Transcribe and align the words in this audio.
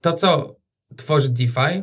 to, 0.00 0.12
co 0.12 0.56
tworzy 0.96 1.28
DeFi, 1.28 1.82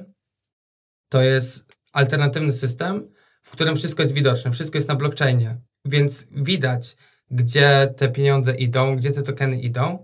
to 1.10 1.22
jest 1.22 1.66
alternatywny 1.94 2.52
system, 2.52 3.12
w 3.42 3.52
którym 3.52 3.76
wszystko 3.76 4.02
jest 4.02 4.14
widoczne, 4.14 4.52
wszystko 4.52 4.78
jest 4.78 4.88
na 4.88 4.96
blockchainie, 4.96 5.58
więc 5.86 6.28
widać, 6.32 6.96
gdzie 7.32 7.94
te 7.98 8.10
pieniądze 8.10 8.56
idą, 8.56 8.96
gdzie 8.96 9.12
te 9.12 9.22
tokeny 9.22 9.62
idą. 9.62 10.04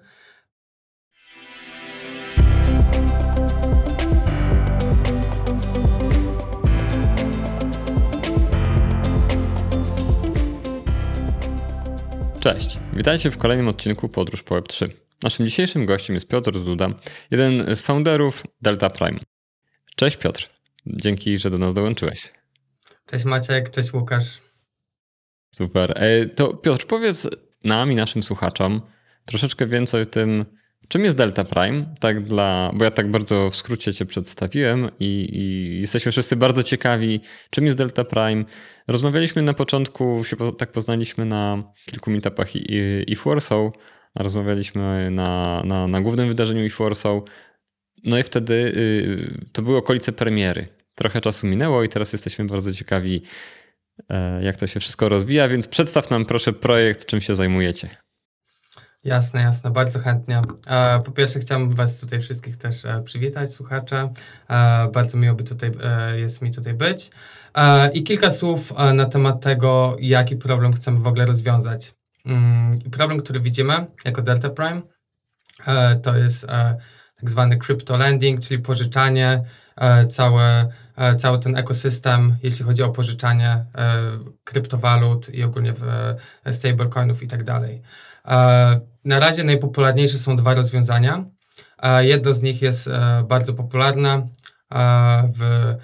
Cześć, 12.40 12.80
witajcie 12.94 13.32
w 13.32 13.38
kolejnym 13.38 13.68
odcinku 13.68 14.10
Podróż 14.10 14.44
po 14.44 14.56
Web3. 14.56 14.90
Naszym 15.24 15.48
dzisiejszym 15.48 15.86
gościem 15.86 16.14
jest 16.14 16.28
Piotr 16.28 16.52
Duda, 16.52 16.90
jeden 17.32 17.76
z 17.76 17.82
founderów 17.82 18.44
Delta 18.62 18.90
Prime. 18.90 19.20
Cześć 19.96 20.18
Piotr, 20.18 20.50
dzięki, 20.86 21.38
że 21.38 21.50
do 21.50 21.58
nas 21.58 21.74
dołączyłeś. 21.74 22.32
Cześć 23.06 23.26
Maciek, 23.26 23.72
cześć 23.72 23.94
Łukasz. 23.94 24.42
Super. 25.52 25.94
E, 25.96 26.26
to 26.26 26.54
Piotr, 26.54 26.86
powiedz 26.86 27.28
nam 27.64 27.92
i 27.92 27.96
naszym 27.96 28.24
słuchaczom 28.24 28.82
troszeczkę 29.26 29.68
więcej 29.68 30.02
o 30.02 30.06
tym, 30.06 30.46
czym 30.88 31.04
jest 31.04 31.18
Delta 31.18 31.44
Prime, 31.44 31.96
tak 32.00 32.24
dla, 32.24 32.72
bo 32.74 32.84
ja 32.84 32.92
tak 32.92 33.12
bardzo 33.12 33.50
w 33.50 33.56
skrócie 33.56 33.94
cię 33.94 34.06
przedstawiłem 34.06 34.90
i, 35.00 35.30
i, 35.32 35.80
jesteśmy 35.82 36.12
wszyscy 36.12 36.36
bardzo 36.36 36.64
ciekawi, 36.64 37.22
czym 37.50 37.66
jest 37.66 37.78
Delta 37.78 38.04
Prime. 38.04 38.44
Rozmawialiśmy 38.88 39.42
na 39.42 39.54
początku, 39.54 40.24
się 40.24 40.36
tak 40.58 40.72
poznaliśmy 40.72 41.26
na 41.26 41.64
kilku 41.86 42.12
meetupach 42.12 42.56
i, 42.56 42.72
i 43.08 43.16
w 43.16 43.24
Warsaw, 43.24 43.72
rozmawialiśmy 44.16 45.12
na, 45.12 45.62
na, 45.66 45.88
na 45.88 46.02
głównym 46.02 46.28
wydarzeniu 46.28 46.66
i 46.66 46.70
Warsaw, 46.70 47.22
no 48.04 48.18
i 48.18 48.24
wtedy 48.24 48.54
y, 48.54 49.50
to 49.52 49.62
były 49.62 49.78
okolice 49.78 50.12
premiery. 50.12 50.68
Trochę 50.96 51.22
czasu 51.22 51.48
minęło 51.48 51.84
i 51.84 51.90
teraz 51.90 52.14
jesteśmy 52.14 52.46
bardzo 52.46 52.74
ciekawi, 52.74 53.22
e, 54.10 54.44
jak 54.44 54.56
to 54.56 54.68
się 54.68 54.80
wszystko 54.80 55.10
rozwija, 55.10 55.48
więc 55.48 55.68
przedstaw 55.68 56.10
nam 56.10 56.26
proszę 56.26 56.54
projekt, 56.54 57.06
czym 57.06 57.22
się 57.22 57.36
zajmujecie. 57.36 57.90
Jasne, 59.04 59.42
jasne, 59.42 59.72
bardzo 59.72 60.00
chętnie. 60.00 60.42
E, 60.68 61.00
po 61.00 61.12
pierwsze 61.12 61.40
chciałbym 61.40 61.70
Was 61.70 62.00
tutaj 62.00 62.20
wszystkich 62.20 62.58
też 62.58 62.86
e, 62.86 63.02
przywitać, 63.04 63.54
słuchacze. 63.54 64.10
Bardzo 64.94 65.18
miło 65.18 65.36
by 65.36 65.44
tutaj, 65.44 65.72
jest 66.16 66.42
mi 66.42 66.52
tutaj 66.52 66.74
być. 66.74 67.12
I 67.94 68.04
kilka 68.04 68.32
słów 68.32 68.74
na 68.94 69.06
temat 69.06 69.42
tego, 69.42 69.98
jaki 70.00 70.36
problem 70.36 70.74
chcemy 70.74 71.00
w 71.00 71.08
ogóle 71.08 71.26
rozwiązać. 71.26 71.94
Mm, 72.26 72.80
problem, 72.92 73.20
który 73.20 73.40
widzimy 73.40 73.86
jako 74.06 74.22
Delta 74.22 74.50
Prime, 74.50 74.82
to 76.02 76.18
jest 76.18 76.48
tak 77.22 77.30
zwany 77.30 77.58
crypto 77.58 77.98
lending, 77.98 78.40
czyli 78.40 78.62
pożyczanie, 78.62 79.44
e, 79.76 80.08
cały, 80.08 80.42
e, 80.96 81.16
cały 81.16 81.40
ten 81.40 81.58
ekosystem, 81.58 82.36
jeśli 82.44 82.66
chodzi 82.66 82.84
o 82.84 82.90
pożyczanie 82.90 83.50
e, 83.50 83.66
kryptowalut 84.44 85.30
i 85.30 85.44
ogólnie 85.44 85.74
stablecoinów 86.52 87.24
i 87.24 87.28
tak 87.28 87.44
dalej. 87.44 87.82
Na 89.06 89.20
razie 89.20 89.44
najpopularniejsze 89.44 90.18
są 90.18 90.36
dwa 90.36 90.54
rozwiązania. 90.54 91.26
Jedno 92.00 92.34
z 92.34 92.42
nich 92.42 92.62
jest 92.62 92.90
bardzo 93.28 93.54
popularne 93.54 94.28
w 95.34 95.76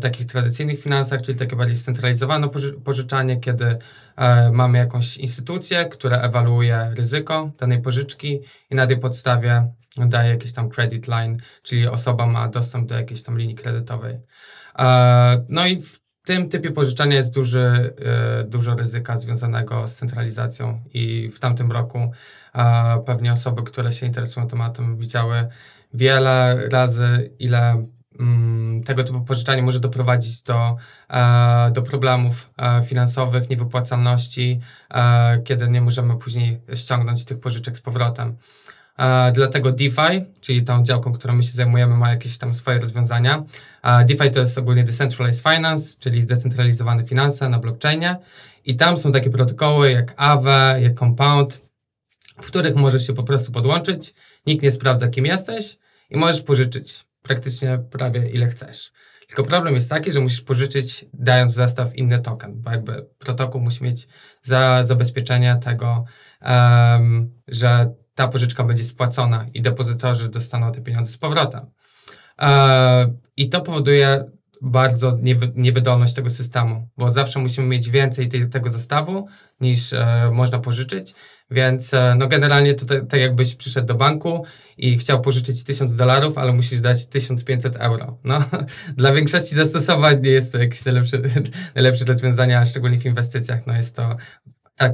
takich 0.00 0.26
tradycyjnych 0.26 0.80
finansach, 0.80 1.22
czyli 1.22 1.38
takie 1.38 1.56
bardziej 1.56 1.76
scentralizowane 1.76 2.48
pożyczanie, 2.84 3.36
kiedy 3.36 3.78
mamy 4.52 4.78
jakąś 4.78 5.16
instytucję, 5.16 5.84
która 5.84 6.16
ewaluuje 6.16 6.90
ryzyko 6.94 7.50
danej 7.58 7.82
pożyczki 7.82 8.40
i 8.70 8.74
na 8.74 8.86
tej 8.86 8.98
podstawie 8.98 9.72
daje 10.06 10.30
jakiś 10.30 10.52
tam 10.52 10.68
credit 10.68 11.08
line, 11.08 11.36
czyli 11.62 11.88
osoba 11.88 12.26
ma 12.26 12.48
dostęp 12.48 12.88
do 12.88 12.94
jakiejś 12.94 13.22
tam 13.22 13.38
linii 13.38 13.54
kredytowej. 13.54 14.18
E, 14.78 15.44
no 15.48 15.66
i 15.66 15.80
w 15.82 16.00
tym 16.24 16.48
typie 16.48 16.70
pożyczania 16.70 17.16
jest 17.16 17.34
duży, 17.34 17.94
e, 18.40 18.44
dużo 18.44 18.74
ryzyka 18.74 19.18
związanego 19.18 19.88
z 19.88 19.96
centralizacją 19.96 20.80
i 20.94 21.30
w 21.30 21.38
tamtym 21.38 21.72
roku 21.72 22.12
e, 22.54 23.02
pewnie 23.06 23.32
osoby, 23.32 23.62
które 23.62 23.92
się 23.92 24.06
interesują 24.06 24.48
tematem 24.48 24.96
widziały 24.96 25.48
wiele 25.94 26.68
razy, 26.68 27.30
ile 27.38 27.86
mm, 28.20 28.67
tego 28.84 29.04
typu 29.04 29.20
pożyczanie 29.20 29.62
może 29.62 29.80
doprowadzić 29.80 30.42
do, 30.42 30.76
do 31.72 31.82
problemów 31.82 32.50
finansowych, 32.86 33.50
niewypłacalności, 33.50 34.60
kiedy 35.44 35.68
nie 35.68 35.80
możemy 35.80 36.16
później 36.16 36.60
ściągnąć 36.74 37.24
tych 37.24 37.40
pożyczek 37.40 37.76
z 37.76 37.80
powrotem. 37.80 38.36
Dlatego 39.32 39.72
DeFi, 39.72 40.24
czyli 40.40 40.64
tą 40.64 40.82
działką, 40.82 41.12
którą 41.12 41.34
my 41.34 41.42
się 41.42 41.52
zajmujemy, 41.52 41.96
ma 41.96 42.10
jakieś 42.10 42.38
tam 42.38 42.54
swoje 42.54 42.78
rozwiązania. 42.78 43.44
DeFi 44.04 44.30
to 44.30 44.40
jest 44.40 44.58
ogólnie 44.58 44.84
Decentralized 44.84 45.42
Finance, 45.42 45.96
czyli 45.98 46.22
zdecentralizowane 46.22 47.04
finanse 47.04 47.48
na 47.48 47.58
blockchainie. 47.58 48.16
I 48.64 48.76
tam 48.76 48.96
są 48.96 49.12
takie 49.12 49.30
protokoły 49.30 49.90
jak 49.90 50.14
Aave, 50.16 50.82
jak 50.82 50.98
Compound, 50.98 51.62
w 52.42 52.46
których 52.46 52.76
możesz 52.76 53.06
się 53.06 53.12
po 53.12 53.22
prostu 53.22 53.52
podłączyć, 53.52 54.14
nikt 54.46 54.62
nie 54.62 54.70
sprawdza, 54.70 55.08
kim 55.08 55.26
jesteś 55.26 55.78
i 56.10 56.16
możesz 56.16 56.42
pożyczyć 56.42 57.04
praktycznie 57.28 57.78
prawie 57.90 58.28
ile 58.28 58.46
chcesz. 58.46 58.92
Tylko 59.26 59.44
problem 59.44 59.74
jest 59.74 59.90
taki, 59.90 60.12
że 60.12 60.20
musisz 60.20 60.40
pożyczyć, 60.40 61.06
dając 61.12 61.52
zestaw 61.52 61.96
inny 61.96 62.18
token, 62.18 62.60
bo 62.62 62.70
jakby 62.70 63.06
protokół 63.18 63.60
musi 63.60 63.84
mieć 63.84 64.08
za 64.42 64.84
zabezpieczenie 64.84 65.60
tego, 65.64 66.04
um, 66.42 67.30
że 67.48 67.94
ta 68.14 68.28
pożyczka 68.28 68.64
będzie 68.64 68.84
spłacona 68.84 69.46
i 69.54 69.62
depozytorzy 69.62 70.28
dostaną 70.28 70.72
te 70.72 70.80
pieniądze 70.80 71.12
z 71.12 71.18
powrotem. 71.18 71.66
E, 72.40 73.14
I 73.36 73.48
to 73.48 73.60
powoduje 73.60 74.24
bardzo 74.62 75.18
niewy, 75.22 75.52
niewydolność 75.54 76.14
tego 76.14 76.30
systemu, 76.30 76.88
bo 76.96 77.10
zawsze 77.10 77.38
musimy 77.38 77.66
mieć 77.66 77.90
więcej 77.90 78.28
tego 78.28 78.70
zestawu 78.70 79.26
niż 79.60 79.92
e, 79.92 80.30
można 80.32 80.58
pożyczyć, 80.58 81.14
więc 81.50 81.94
e, 81.94 82.14
no 82.18 82.28
generalnie 82.28 82.74
to 82.74 82.86
tak, 82.86 83.06
tak 83.06 83.20
jakbyś 83.20 83.54
przyszedł 83.54 83.86
do 83.86 83.94
banku 83.94 84.44
i 84.76 84.98
chciał 84.98 85.20
pożyczyć 85.20 85.64
1000 85.64 85.96
dolarów, 85.96 86.38
ale 86.38 86.52
musisz 86.52 86.80
dać 86.80 87.06
1500 87.06 87.76
euro. 87.76 88.18
No, 88.24 88.44
dla 88.96 89.12
większości 89.12 89.54
zastosowań 89.54 90.22
nie 90.22 90.30
jest 90.30 90.52
to 90.52 90.58
jakieś 90.58 90.84
najlepsze, 90.84 91.18
najlepsze 91.74 92.04
rozwiązania, 92.04 92.66
szczególnie 92.66 92.98
w 92.98 93.06
inwestycjach. 93.06 93.66
No 93.66 93.76
jest 93.76 93.96
to 93.96 94.16
tak, 94.76 94.92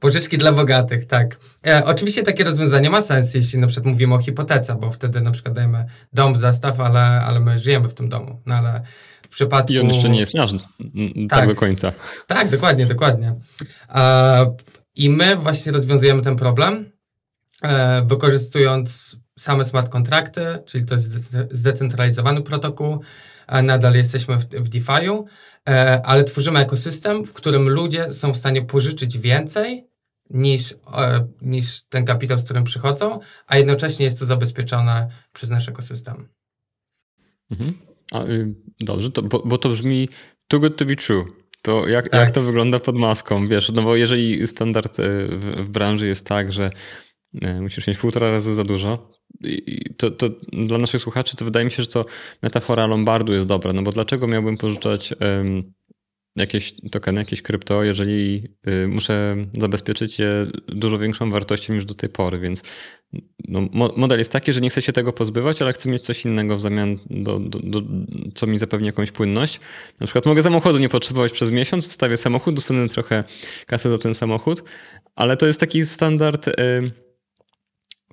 Pożyczki 0.00 0.38
dla 0.38 0.52
bogatych, 0.52 1.04
tak. 1.04 1.38
E, 1.66 1.84
oczywiście 1.84 2.22
takie 2.22 2.44
rozwiązanie 2.44 2.90
ma 2.90 3.02
sens, 3.02 3.34
jeśli 3.34 3.58
na 3.58 3.66
przykład 3.66 3.92
mówimy 3.92 4.14
o 4.14 4.18
hipotece, 4.18 4.74
bo 4.74 4.90
wtedy 4.90 5.20
na 5.20 5.30
przykład 5.30 5.54
dajemy 5.54 5.84
dom 6.12 6.34
w 6.34 6.36
zastaw, 6.36 6.80
ale, 6.80 7.00
ale 7.00 7.40
my 7.40 7.58
żyjemy 7.58 7.88
w 7.88 7.94
tym 7.94 8.08
domu. 8.08 8.40
No 8.46 8.54
ale 8.54 8.82
w 9.22 9.28
przypadku... 9.28 9.72
I 9.72 9.78
on 9.78 9.86
jeszcze 9.86 10.08
nie 10.08 10.20
jest 10.20 10.34
nasz 10.34 10.52
tak, 10.52 10.60
tak 11.28 11.48
do 11.48 11.54
końca. 11.54 11.92
Tak, 12.26 12.50
dokładnie, 12.50 12.86
dokładnie. 12.86 13.34
E, 13.94 14.54
I 14.94 15.10
my 15.10 15.36
właśnie 15.36 15.72
rozwiązujemy 15.72 16.22
ten 16.22 16.36
problem, 16.36 16.90
e, 17.62 18.02
wykorzystując 18.06 19.16
same 19.38 19.64
smart 19.64 19.88
kontrakty, 19.88 20.58
czyli 20.66 20.84
to 20.84 20.94
jest 20.94 21.36
zdecentralizowany 21.50 22.42
protokół. 22.42 23.00
E, 23.48 23.62
nadal 23.62 23.94
jesteśmy 23.94 24.36
w, 24.36 24.44
w 24.44 24.68
DeFi'u, 24.68 25.24
e, 25.68 26.00
ale 26.06 26.24
tworzymy 26.24 26.60
ekosystem, 26.60 27.24
w 27.24 27.32
którym 27.32 27.68
ludzie 27.68 28.12
są 28.12 28.32
w 28.32 28.36
stanie 28.36 28.62
pożyczyć 28.62 29.18
więcej 29.18 29.88
niż, 30.30 30.72
e, 30.72 31.26
niż 31.42 31.82
ten 31.82 32.04
kapitał, 32.04 32.38
z 32.38 32.44
którym 32.44 32.64
przychodzą, 32.64 33.20
a 33.46 33.56
jednocześnie 33.56 34.04
jest 34.04 34.18
to 34.18 34.24
zabezpieczone 34.24 35.08
przez 35.32 35.50
nasz 35.50 35.68
ekosystem. 35.68 36.28
Mhm. 37.50 37.78
A, 38.12 38.24
y, 38.24 38.54
dobrze, 38.80 39.10
to, 39.10 39.22
bo, 39.22 39.42
bo 39.44 39.58
to 39.58 39.68
brzmi 39.68 40.08
too 40.48 40.60
good 40.60 40.76
to 40.76 40.84
be 40.84 40.96
true. 40.96 41.24
To 41.62 41.88
jak, 41.88 42.08
tak. 42.08 42.20
jak 42.20 42.30
to 42.30 42.42
wygląda 42.42 42.78
pod 42.78 42.98
maską? 42.98 43.48
Wiesz, 43.48 43.72
no 43.72 43.82
bo 43.82 43.96
jeżeli 43.96 44.46
standard 44.46 44.98
y, 44.98 45.28
w, 45.28 45.64
w 45.64 45.68
branży 45.68 46.06
jest 46.06 46.26
tak, 46.26 46.52
że 46.52 46.70
musisz 47.60 47.86
mieć 47.86 47.98
półtora 47.98 48.30
razy 48.30 48.54
za 48.54 48.64
dużo, 48.64 49.10
to, 49.96 50.10
to 50.10 50.28
dla 50.52 50.78
naszych 50.78 51.02
słuchaczy 51.02 51.36
to 51.36 51.44
wydaje 51.44 51.64
mi 51.64 51.70
się, 51.70 51.82
że 51.82 51.88
to 51.88 52.04
metafora 52.42 52.86
Lombardu 52.86 53.32
jest 53.32 53.46
dobra, 53.46 53.72
no 53.72 53.82
bo 53.82 53.92
dlaczego 53.92 54.26
miałbym 54.26 54.56
pożyczać 54.56 55.14
um, 55.20 55.72
jakieś 56.36 56.74
tokeny, 56.92 57.20
jakieś 57.20 57.42
krypto, 57.42 57.84
jeżeli 57.84 58.48
y, 58.68 58.88
muszę 58.88 59.36
zabezpieczyć 59.58 60.18
je 60.18 60.46
dużo 60.68 60.98
większą 60.98 61.30
wartością 61.30 61.74
niż 61.74 61.84
do 61.84 61.94
tej 61.94 62.08
pory, 62.08 62.38
więc 62.38 62.62
no, 63.48 63.68
model 63.96 64.18
jest 64.18 64.32
taki, 64.32 64.52
że 64.52 64.60
nie 64.60 64.70
chcę 64.70 64.82
się 64.82 64.92
tego 64.92 65.12
pozbywać, 65.12 65.62
ale 65.62 65.72
chcę 65.72 65.90
mieć 65.90 66.02
coś 66.02 66.24
innego 66.24 66.56
w 66.56 66.60
zamian, 66.60 66.96
do, 67.10 67.38
do, 67.38 67.58
do, 67.58 67.82
co 68.34 68.46
mi 68.46 68.58
zapewni 68.58 68.86
jakąś 68.86 69.10
płynność. 69.10 69.60
Na 70.00 70.06
przykład 70.06 70.26
mogę 70.26 70.42
samochodu 70.42 70.78
nie 70.78 70.88
potrzebować 70.88 71.32
przez 71.32 71.50
miesiąc, 71.50 71.88
wstawię 71.88 72.16
samochód, 72.16 72.54
dostanę 72.54 72.88
trochę 72.88 73.24
kasy 73.66 73.90
za 73.90 73.98
ten 73.98 74.14
samochód, 74.14 74.64
ale 75.14 75.36
to 75.36 75.46
jest 75.46 75.60
taki 75.60 75.86
standard... 75.86 76.48
Y, 76.48 77.07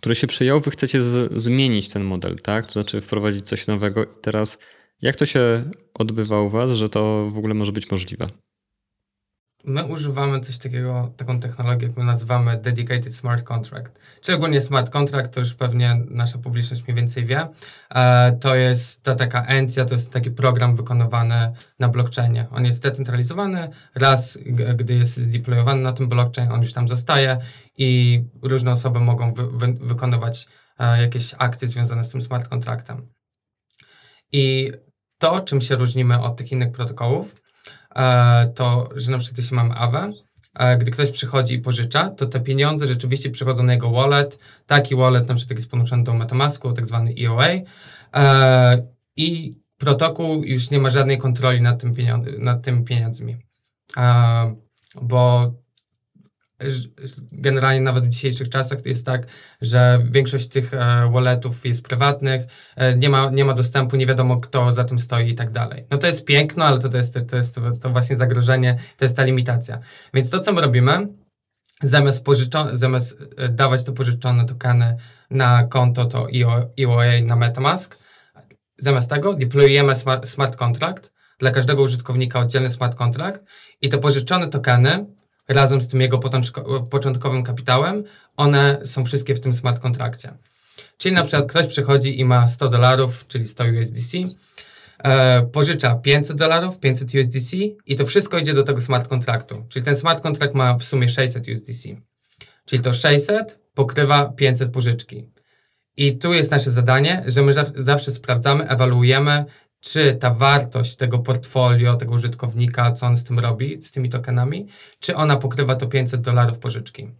który 0.06 0.16
się 0.16 0.28
przyjął, 0.28 0.60
wy 0.60 0.72
chcecie 0.72 1.02
z, 1.02 1.34
zmienić 1.34 1.90
ten 1.90 2.04
model, 2.04 2.36
tak? 2.36 2.66
To 2.66 2.72
znaczy 2.72 3.02
wprowadzić 3.02 3.48
coś 3.48 3.68
nowego. 3.68 4.04
I 4.04 4.07
teraz 4.22 4.57
jak 5.02 5.16
to 5.16 5.25
się 5.25 5.69
odbywa 5.94 6.42
u 6.42 6.50
was, 6.50 6.72
że 6.72 6.90
to 6.90 7.31
w 7.34 7.38
ogóle 7.38 7.54
może 7.54 7.72
być 7.72 7.92
możliwe? 7.92 8.28
My 9.65 9.85
używamy 9.85 10.39
coś 10.39 10.57
takiego, 10.57 11.12
taką 11.17 11.39
technologię, 11.39 11.88
jak 11.88 11.97
my 11.97 12.03
nazywamy 12.03 12.57
Dedicated 12.57 13.15
Smart 13.15 13.44
Contract. 13.44 14.00
Czyli 14.21 14.35
ogólnie 14.35 14.62
smart 14.62 14.89
contract, 14.89 15.33
to 15.33 15.39
już 15.39 15.53
pewnie 15.53 16.01
nasza 16.09 16.38
publiczność 16.38 16.83
mniej 16.83 16.95
więcej 16.95 17.25
wie. 17.25 17.47
E, 17.95 18.31
to 18.31 18.56
jest 18.56 19.03
ta 19.03 19.15
taka 19.15 19.45
encja, 19.45 19.85
to 19.85 19.94
jest 19.94 20.12
taki 20.12 20.31
program 20.31 20.75
wykonywany 20.75 21.51
na 21.79 21.89
blockchainie. 21.89 22.45
On 22.51 22.65
jest 22.65 22.77
zdecentralizowany, 22.77 23.69
raz 23.95 24.38
gdy 24.75 24.95
jest 24.95 25.17
zdeployowany 25.17 25.81
na 25.81 25.94
tym 25.94 26.07
blockchain, 26.07 26.51
on 26.51 26.61
już 26.61 26.73
tam 26.73 26.88
zostaje 26.88 27.38
i 27.77 28.23
różne 28.41 28.71
osoby 28.71 29.00
mogą 29.00 29.33
wy, 29.33 29.51
wy, 29.51 29.73
wykonywać 29.73 30.47
e, 30.79 31.01
jakieś 31.01 31.35
akcje 31.38 31.68
związane 31.68 32.03
z 32.03 32.09
tym 32.09 32.21
smart 32.21 32.47
contractem. 32.47 33.07
I 34.31 34.71
to, 35.19 35.41
czym 35.41 35.61
się 35.61 35.75
różnimy 35.75 36.21
od 36.21 36.38
tych 36.38 36.51
innych 36.51 36.71
protokołów, 36.71 37.35
to, 38.56 38.89
że 38.95 39.12
na 39.12 39.18
przykład 39.18 39.38
jeśli 39.38 39.56
mamy 39.56 39.75
AWE, 39.75 40.12
gdy 40.80 40.92
ktoś 40.92 41.12
przychodzi 41.12 41.53
i 41.56 41.59
pożycza, 41.59 42.09
to 42.09 42.25
te 42.25 42.39
pieniądze 42.39 42.88
rzeczywiście 42.88 43.30
przychodzą 43.30 43.63
na 43.63 43.74
jego 43.74 43.92
wallet. 43.92 44.39
Taki 44.68 44.95
wallet 44.95 45.27
na 45.27 45.36
przykład 45.36 45.59
jest 45.59 45.69
połączony 45.69 46.03
do 46.03 46.13
Metamasku, 46.13 46.74
tak 46.74 46.86
zwany 46.86 47.13
EOA. 47.21 47.47
E, 48.15 48.88
I 49.15 49.56
protokół 49.77 50.44
już 50.44 50.71
nie 50.71 50.80
ma 50.80 50.89
żadnej 50.89 51.18
kontroli 51.18 51.62
nad, 51.62 51.81
tym 51.81 51.95
pieniądz 51.95 52.27
nad 52.39 52.62
tymi 52.62 52.83
pieniędzmi. 52.83 53.38
E, 53.97 54.56
bo 55.01 55.53
generalnie 57.31 57.81
nawet 57.81 58.06
w 58.06 58.10
dzisiejszych 58.10 58.50
czasach 58.50 58.86
jest 58.86 59.06
tak, 59.06 59.28
że 59.62 60.02
większość 60.12 60.48
tych 60.48 60.74
e, 60.74 61.10
walletów 61.12 61.66
jest 61.66 61.84
prywatnych, 61.84 62.42
e, 62.75 62.98
nie, 62.98 63.10
ma, 63.10 63.30
nie 63.30 63.46
ma 63.46 63.54
dostępu, 63.54 63.96
nie 63.96 64.06
wiadomo 64.06 64.38
kto 64.38 64.72
za 64.72 64.84
tym 64.84 65.00
stoi 65.00 65.30
i 65.30 65.36
tak 65.36 65.52
dalej. 65.52 65.86
No 65.92 65.98
to 65.98 66.07
jest 66.07 66.25
piękno, 66.25 66.66
ale 66.66 66.80
to, 66.80 66.90
to, 66.90 66.98
jest, 66.98 67.18
to 67.28 67.38
jest 67.38 67.60
to 67.81 67.90
właśnie 67.90 68.18
zagrożenie, 68.18 68.78
to 68.98 69.06
jest 69.06 69.18
ta 69.18 69.24
limitacja. 69.24 69.80
Więc 70.13 70.30
to, 70.30 70.40
co 70.40 70.54
my 70.54 70.62
robimy, 70.62 71.07
zamiast, 71.84 72.25
zamiast 72.72 73.24
e, 73.38 73.50
dawać 73.50 73.84
to 73.84 73.92
pożyczone 73.92 74.46
tokeny 74.46 74.98
na 75.30 75.63
konto 75.63 76.06
to 76.06 76.28
EOA 76.80 77.22
na 77.24 77.36
Metamask, 77.36 77.98
zamiast 78.78 79.10
tego 79.10 79.34
deployujemy 79.34 79.96
smart, 79.96 80.28
smart 80.28 80.56
contract, 80.56 81.16
dla 81.40 81.52
każdego 81.52 81.81
użytkownika 81.81 82.40
oddzielny 82.40 82.69
smart 82.69 82.96
contract 82.96 83.42
i 83.81 83.90
te 83.90 83.98
pożyczone 83.98 84.48
tokeny 84.48 85.06
razem 85.47 85.81
z 85.81 85.88
tym 85.88 86.01
jego 86.01 86.19
początkowym 86.89 87.44
kapitałem, 87.44 88.03
one 88.38 88.81
są 88.86 89.06
wszystkie 89.06 89.36
w 89.36 89.39
tym 89.39 89.53
smart 89.53 89.80
kontrakcie. 89.80 90.33
Czyli 90.97 91.15
na 91.15 91.24
przykład 91.24 91.50
ktoś 91.50 91.68
przychodzi 91.68 92.19
i 92.19 92.25
ma 92.25 92.47
100 92.47 92.69
dolarów, 92.69 93.27
czyli 93.27 93.47
100 93.47 93.63
USDC, 93.81 94.18
e, 95.03 95.42
pożycza 95.42 95.95
500 95.95 96.38
dolarów, 96.38 96.80
500 96.80 97.15
USDC 97.15 97.57
i 97.86 97.95
to 97.95 98.06
wszystko 98.06 98.38
idzie 98.38 98.53
do 98.53 98.63
tego 98.63 98.81
smart 98.81 99.07
kontraktu. 99.07 99.65
Czyli 99.69 99.86
ten 99.86 99.95
smart 99.95 100.21
kontrakt 100.24 100.53
ma 100.53 100.77
w 100.77 100.83
sumie 100.83 101.09
600 101.09 101.47
USDC. 101.47 101.89
Czyli 102.65 102.81
to 102.81 102.94
600 102.94 103.59
pokrywa 103.74 104.25
500 104.25 104.71
pożyczki. 104.71 105.30
I 105.97 106.18
tu 106.18 106.33
jest 106.33 106.51
nasze 106.51 106.71
zadanie, 106.71 107.24
że 107.27 107.42
my 107.42 107.53
zawsze 107.75 108.12
sprawdzamy, 108.12 108.68
ewaluujemy, 108.68 109.45
czy 109.91 110.15
ta 110.15 110.33
wartość 110.33 110.95
tego 110.95 111.19
portfolio, 111.19 111.95
tego 111.95 112.13
użytkownika, 112.13 112.91
co 112.91 113.05
on 113.05 113.17
z 113.17 113.23
tym 113.23 113.39
robi, 113.39 113.81
z 113.81 113.91
tymi 113.91 114.09
tokenami, 114.09 114.67
czy 114.99 115.15
ona 115.15 115.37
pokrywa 115.37 115.75
to 115.75 115.87
500 115.87 116.21
dolarów 116.21 116.59
pożyczki. 116.59 117.11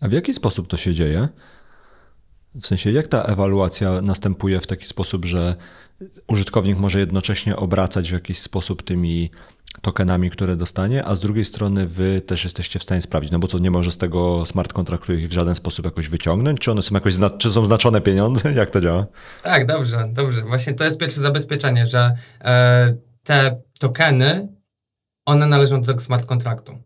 A 0.00 0.08
w 0.08 0.12
jaki 0.12 0.34
sposób 0.34 0.68
to 0.68 0.76
się 0.76 0.94
dzieje? 0.94 1.28
W 2.54 2.66
sensie, 2.66 2.90
jak 2.90 3.08
ta 3.08 3.22
ewaluacja 3.22 4.02
następuje 4.02 4.60
w 4.60 4.66
taki 4.66 4.86
sposób, 4.86 5.24
że 5.24 5.56
użytkownik 6.26 6.78
może 6.78 7.00
jednocześnie 7.00 7.56
obracać 7.56 8.10
w 8.10 8.12
jakiś 8.12 8.38
sposób 8.38 8.82
tymi 8.82 9.30
tokenami, 9.82 10.30
które 10.30 10.56
dostanie, 10.56 11.04
a 11.04 11.14
z 11.14 11.20
drugiej 11.20 11.44
strony 11.44 11.86
wy 11.86 12.20
też 12.20 12.44
jesteście 12.44 12.78
w 12.78 12.82
stanie 12.82 13.02
sprawdzić, 13.02 13.32
no 13.32 13.38
bo 13.38 13.48
co, 13.48 13.58
nie 13.58 13.70
może 13.70 13.92
z 13.92 13.98
tego 13.98 14.46
smart 14.46 14.72
kontraktu 14.72 15.12
ich 15.12 15.28
w 15.28 15.32
żaden 15.32 15.54
sposób 15.54 15.84
jakoś 15.84 16.08
wyciągnąć? 16.08 16.60
Czy 16.60 16.70
one 16.70 16.82
są 16.82 16.94
jakoś, 16.94 17.14
czy 17.38 17.52
są 17.52 17.64
znaczone 17.64 18.00
pieniądze? 18.00 18.52
Jak 18.60 18.70
to 18.70 18.80
działa? 18.80 19.06
Tak, 19.42 19.66
dobrze, 19.66 20.08
dobrze. 20.12 20.42
Właśnie 20.42 20.74
to 20.74 20.84
jest 20.84 21.00
pierwsze 21.00 21.20
zabezpieczenie, 21.20 21.86
że 21.86 22.12
e, 22.40 22.94
te 23.22 23.60
tokeny, 23.78 24.48
one 25.24 25.46
należą 25.46 25.80
do 25.80 25.86
tego 25.86 26.00
smart 26.00 26.26
kontraktu. 26.26 26.78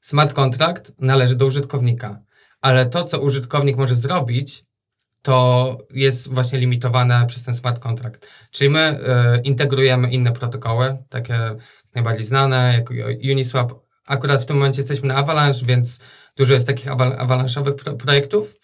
Smart 0.00 0.32
kontrakt 0.32 0.92
należy 0.98 1.36
do 1.36 1.46
użytkownika, 1.46 2.20
ale 2.60 2.86
to, 2.86 3.04
co 3.04 3.20
użytkownik 3.20 3.76
może 3.76 3.94
zrobić, 3.94 4.64
to 5.22 5.78
jest 5.90 6.34
właśnie 6.34 6.58
limitowane 6.58 7.26
przez 7.26 7.42
ten 7.42 7.54
smart 7.54 7.78
kontrakt. 7.78 8.28
Czyli 8.50 8.70
my 8.70 8.80
e, 8.80 9.40
integrujemy 9.44 10.10
inne 10.10 10.32
protokoły, 10.32 10.96
takie 11.08 11.38
najbardziej 11.96 12.26
znane, 12.26 12.74
jak 12.74 12.90
Uniswap. 13.32 13.72
Akurat 14.06 14.42
w 14.42 14.46
tym 14.46 14.56
momencie 14.56 14.80
jesteśmy 14.80 15.08
na 15.08 15.14
Avalanche, 15.14 15.66
więc 15.66 15.98
dużo 16.36 16.54
jest 16.54 16.66
takich 16.66 16.88
awalanszowych 17.18 17.76
pro 17.76 17.92
projektów. 17.92 18.54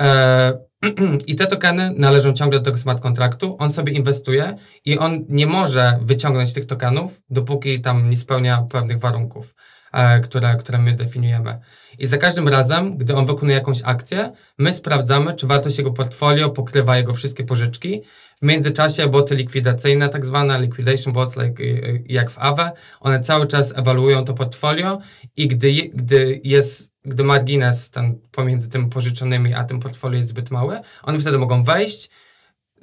E, 0.00 0.58
I 1.26 1.34
te 1.34 1.46
tokeny 1.46 1.94
należą 1.96 2.32
ciągle 2.32 2.58
do 2.58 2.64
tego 2.64 2.76
smart 2.76 3.02
kontraktu. 3.02 3.56
On 3.58 3.70
sobie 3.70 3.92
inwestuje 3.92 4.56
i 4.84 4.98
on 4.98 5.24
nie 5.28 5.46
może 5.46 5.98
wyciągnąć 6.02 6.52
tych 6.52 6.66
tokenów, 6.66 7.20
dopóki 7.30 7.80
tam 7.80 8.10
nie 8.10 8.16
spełnia 8.16 8.62
pewnych 8.70 8.98
warunków, 8.98 9.54
e, 9.92 10.20
które, 10.20 10.56
które 10.56 10.78
my 10.78 10.92
definiujemy. 10.92 11.58
I 11.98 12.06
za 12.06 12.18
każdym 12.18 12.48
razem, 12.48 12.96
gdy 12.96 13.14
on 13.14 13.26
wykonuje 13.26 13.56
jakąś 13.56 13.82
akcję, 13.84 14.32
my 14.58 14.72
sprawdzamy, 14.72 15.34
czy 15.34 15.46
wartość 15.46 15.78
jego 15.78 15.90
portfolio 15.90 16.50
pokrywa 16.50 16.96
jego 16.96 17.14
wszystkie 17.14 17.44
pożyczki. 17.44 18.02
W 18.42 18.46
międzyczasie 18.46 19.08
boty 19.08 19.34
likwidacyjne, 19.34 20.08
tak 20.08 20.26
zwane 20.26 20.60
liquidation 20.60 21.12
bots, 21.12 21.36
like, 21.36 21.62
y, 21.62 21.66
y, 21.66 22.04
jak 22.06 22.30
w 22.30 22.38
AWE, 22.38 22.70
one 23.00 23.20
cały 23.20 23.46
czas 23.46 23.78
ewaluują 23.78 24.24
to 24.24 24.34
portfolio 24.34 24.98
i 25.36 25.48
gdy, 25.48 25.72
gdy 25.94 26.40
jest 26.44 26.92
gdy 27.04 27.24
margines 27.24 27.90
ten 27.90 28.20
pomiędzy 28.30 28.68
tym 28.68 28.90
pożyczonymi 28.90 29.54
a 29.54 29.64
tym 29.64 29.80
portfolio 29.80 30.18
jest 30.18 30.30
zbyt 30.30 30.50
mały, 30.50 30.80
one 31.02 31.18
wtedy 31.18 31.38
mogą 31.38 31.64
wejść, 31.64 32.10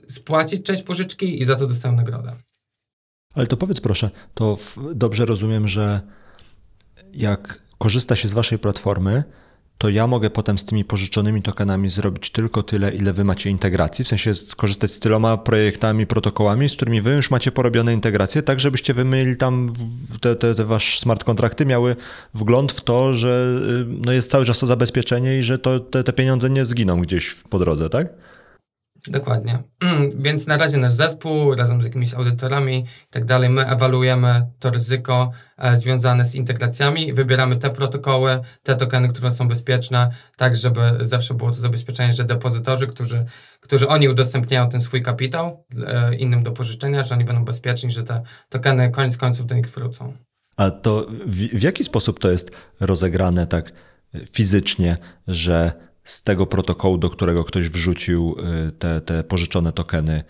spłacić 0.07 0.65
część 0.65 0.83
pożyczki 0.83 1.41
i 1.41 1.45
za 1.45 1.55
to 1.55 1.67
dostają 1.67 1.95
nagrodę. 1.95 2.35
Ale 3.33 3.47
to 3.47 3.57
powiedz 3.57 3.81
proszę, 3.81 4.09
to 4.33 4.57
dobrze 4.95 5.25
rozumiem, 5.25 5.67
że 5.67 6.01
jak 7.13 7.61
korzysta 7.77 8.15
się 8.15 8.27
z 8.27 8.33
waszej 8.33 8.59
platformy, 8.59 9.23
to 9.77 9.89
ja 9.89 10.07
mogę 10.07 10.29
potem 10.29 10.57
z 10.57 10.65
tymi 10.65 10.85
pożyczonymi 10.85 11.41
tokenami 11.41 11.89
zrobić 11.89 12.29
tylko 12.29 12.63
tyle, 12.63 12.91
ile 12.91 13.13
wy 13.13 13.23
macie 13.23 13.49
integracji, 13.49 14.05
w 14.05 14.07
sensie 14.07 14.35
skorzystać 14.35 14.91
z 14.91 14.99
tyloma 14.99 15.37
projektami, 15.37 16.07
protokołami, 16.07 16.69
z 16.69 16.75
którymi 16.75 17.01
wy 17.01 17.11
już 17.11 17.31
macie 17.31 17.51
porobione 17.51 17.93
integracje, 17.93 18.41
tak 18.41 18.59
żebyście 18.59 18.93
wy 18.93 19.05
mieli 19.05 19.37
tam 19.37 19.73
te, 20.21 20.35
te, 20.35 20.55
te 20.55 20.65
wasze 20.65 20.99
smart 20.99 21.23
kontrakty 21.23 21.65
miały 21.65 21.95
wgląd 22.33 22.71
w 22.71 22.81
to, 22.81 23.13
że 23.13 23.59
y, 23.81 23.85
no 24.05 24.11
jest 24.11 24.31
cały 24.31 24.45
czas 24.45 24.59
to 24.59 24.67
zabezpieczenie 24.67 25.39
i 25.39 25.43
że 25.43 25.59
to, 25.59 25.79
te, 25.79 26.03
te 26.03 26.13
pieniądze 26.13 26.49
nie 26.49 26.65
zginą 26.65 27.01
gdzieś 27.01 27.35
po 27.49 27.59
drodze, 27.59 27.89
tak? 27.89 28.07
Dokładnie. 29.07 29.59
Mm, 29.79 30.09
więc 30.17 30.47
na 30.47 30.57
razie 30.57 30.77
nasz 30.77 30.91
zespół 30.91 31.55
razem 31.55 31.81
z 31.81 31.85
jakimiś 31.85 32.13
audytorami 32.13 32.77
i 32.79 33.11
tak 33.11 33.25
dalej, 33.25 33.49
my 33.49 33.65
ewaluujemy 33.67 34.47
to 34.59 34.69
ryzyko 34.69 35.31
e, 35.57 35.77
związane 35.77 36.25
z 36.25 36.35
integracjami, 36.35 37.13
wybieramy 37.13 37.55
te 37.55 37.69
protokoły, 37.69 38.39
te 38.63 38.75
tokeny, 38.75 39.09
które 39.09 39.31
są 39.31 39.47
bezpieczne, 39.47 40.09
tak 40.37 40.55
żeby 40.55 40.81
zawsze 41.01 41.33
było 41.33 41.51
to 41.51 41.57
zabezpieczenie, 41.57 42.13
że 42.13 42.23
depozytorzy, 42.23 42.87
którzy, 42.87 43.25
którzy 43.59 43.87
oni 43.87 44.09
udostępniają 44.09 44.69
ten 44.69 44.81
swój 44.81 45.03
kapitał 45.03 45.65
e, 45.87 46.15
innym 46.15 46.43
do 46.43 46.51
pożyczenia, 46.51 47.03
że 47.03 47.15
oni 47.15 47.25
będą 47.25 47.45
bezpieczni, 47.45 47.91
że 47.91 48.03
te 48.03 48.21
tokeny 48.49 48.91
koniec 48.91 49.17
końców 49.17 49.45
do 49.45 49.55
nich 49.55 49.69
wrócą. 49.69 50.13
A 50.57 50.71
to 50.71 51.07
w, 51.25 51.35
w 51.35 51.61
jaki 51.61 51.83
sposób 51.83 52.19
to 52.19 52.31
jest 52.31 52.51
rozegrane 52.79 53.47
tak 53.47 53.71
fizycznie, 54.31 54.97
że 55.27 55.71
z 56.05 56.23
tego 56.23 56.45
protokołu, 56.45 56.97
do 56.97 57.09
którego 57.09 57.43
ktoś 57.43 57.69
wrzucił 57.69 58.35
y, 58.67 58.71
te, 58.71 59.01
te 59.01 59.23
pożyczone 59.23 59.71
tokeny, 59.71 60.23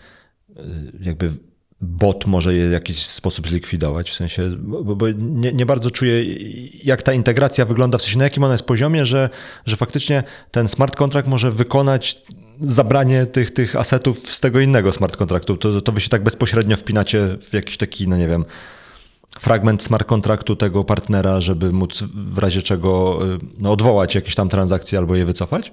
y, 0.50 0.62
jakby 1.00 1.32
bot 1.80 2.26
może 2.26 2.54
je 2.54 2.68
w 2.68 2.72
jakiś 2.72 3.06
sposób 3.06 3.48
zlikwidować, 3.48 4.10
w 4.10 4.14
sensie, 4.14 4.50
bo, 4.58 4.96
bo 4.96 5.06
nie, 5.18 5.52
nie, 5.52 5.66
bardzo 5.66 5.90
czuję, 5.90 6.24
jak 6.84 7.02
ta 7.02 7.12
integracja 7.12 7.64
wygląda, 7.64 7.98
w 7.98 8.02
sensie 8.02 8.18
na 8.18 8.24
jakim 8.24 8.44
ona 8.44 8.54
jest 8.54 8.66
poziomie, 8.66 9.06
że, 9.06 9.30
że 9.66 9.76
faktycznie 9.76 10.22
ten 10.50 10.68
smart 10.68 10.96
contract 10.96 11.28
może 11.28 11.52
wykonać 11.52 12.22
zabranie 12.60 13.26
tych, 13.26 13.50
tych 13.50 13.76
asetów 13.76 14.30
z 14.30 14.40
tego 14.40 14.60
innego 14.60 14.92
smart 14.92 15.16
contractu. 15.16 15.56
To, 15.56 15.80
to 15.80 15.92
wy 15.92 16.00
się 16.00 16.08
tak 16.08 16.22
bezpośrednio 16.22 16.76
wpinacie 16.76 17.36
w 17.50 17.54
jakiś 17.54 17.76
taki, 17.76 18.08
no 18.08 18.16
nie 18.16 18.28
wiem, 18.28 18.44
fragment 19.40 19.82
smart 19.82 20.06
kontraktu 20.06 20.56
tego 20.56 20.84
partnera, 20.84 21.40
żeby 21.40 21.72
móc 21.72 22.02
w 22.14 22.38
razie 22.38 22.62
czego 22.62 23.18
y, 23.34 23.38
no, 23.58 23.72
odwołać 23.72 24.14
jakieś 24.14 24.34
tam 24.34 24.48
transakcje 24.48 24.98
albo 24.98 25.16
je 25.16 25.24
wycofać? 25.24 25.72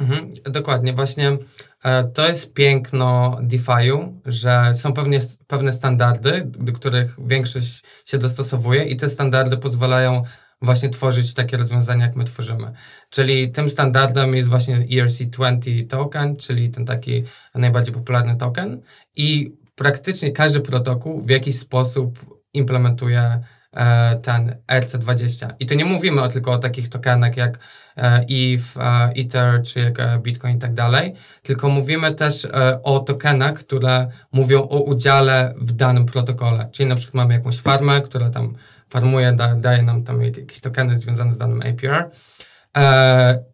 Mhm, 0.00 0.30
dokładnie, 0.44 0.92
właśnie 0.92 1.38
e, 1.84 2.04
to 2.04 2.28
jest 2.28 2.54
piękno 2.54 3.38
DeFi'u, 3.42 4.12
że 4.26 4.74
są 4.74 4.92
pewnie, 4.92 5.18
pewne 5.46 5.72
standardy, 5.72 6.42
do 6.46 6.72
których 6.72 7.16
większość 7.26 7.82
się 8.06 8.18
dostosowuje 8.18 8.84
i 8.84 8.96
te 8.96 9.08
standardy 9.08 9.56
pozwalają 9.56 10.22
właśnie 10.62 10.88
tworzyć 10.88 11.34
takie 11.34 11.56
rozwiązania, 11.56 12.06
jak 12.06 12.16
my 12.16 12.24
tworzymy. 12.24 12.72
Czyli 13.10 13.50
tym 13.50 13.68
standardem 13.68 14.34
jest 14.34 14.48
właśnie 14.48 14.78
ERC20 14.78 15.86
token, 15.86 16.36
czyli 16.36 16.70
ten 16.70 16.86
taki 16.86 17.22
najbardziej 17.54 17.94
popularny 17.94 18.36
token 18.36 18.80
i 19.16 19.52
praktycznie 19.74 20.32
każdy 20.32 20.60
protokół 20.60 21.22
w 21.22 21.30
jakiś 21.30 21.58
sposób 21.58 22.31
implementuje 22.54 23.40
e, 23.72 24.16
ten 24.16 24.56
ERC20. 24.72 25.48
I 25.60 25.66
tu 25.66 25.74
nie 25.74 25.84
mówimy 25.84 26.28
tylko 26.28 26.50
o 26.50 26.58
takich 26.58 26.88
tokenach 26.88 27.36
jak 27.36 27.58
ETH, 27.96 28.74
Ether 29.16 29.62
czy 29.62 29.80
jak 29.80 30.22
Bitcoin 30.22 30.56
i 30.56 30.60
tak 30.60 30.74
dalej, 30.74 31.14
tylko 31.42 31.68
mówimy 31.68 32.14
też 32.14 32.48
o 32.82 33.00
tokenach, 33.00 33.54
które 33.54 34.08
mówią 34.32 34.62
o 34.62 34.82
udziale 34.82 35.54
w 35.56 35.72
danym 35.72 36.06
protokole. 36.06 36.68
Czyli 36.72 36.88
na 36.88 36.96
przykład 36.96 37.14
mamy 37.14 37.34
jakąś 37.34 37.60
farmę, 37.60 38.00
która 38.00 38.30
tam 38.30 38.54
farmuje, 38.88 39.32
da, 39.32 39.54
daje 39.54 39.82
nam 39.82 40.04
tam 40.04 40.22
jakieś 40.22 40.60
tokeny 40.60 40.98
związane 40.98 41.32
z 41.32 41.38
danym 41.38 41.62
APR 41.62 42.10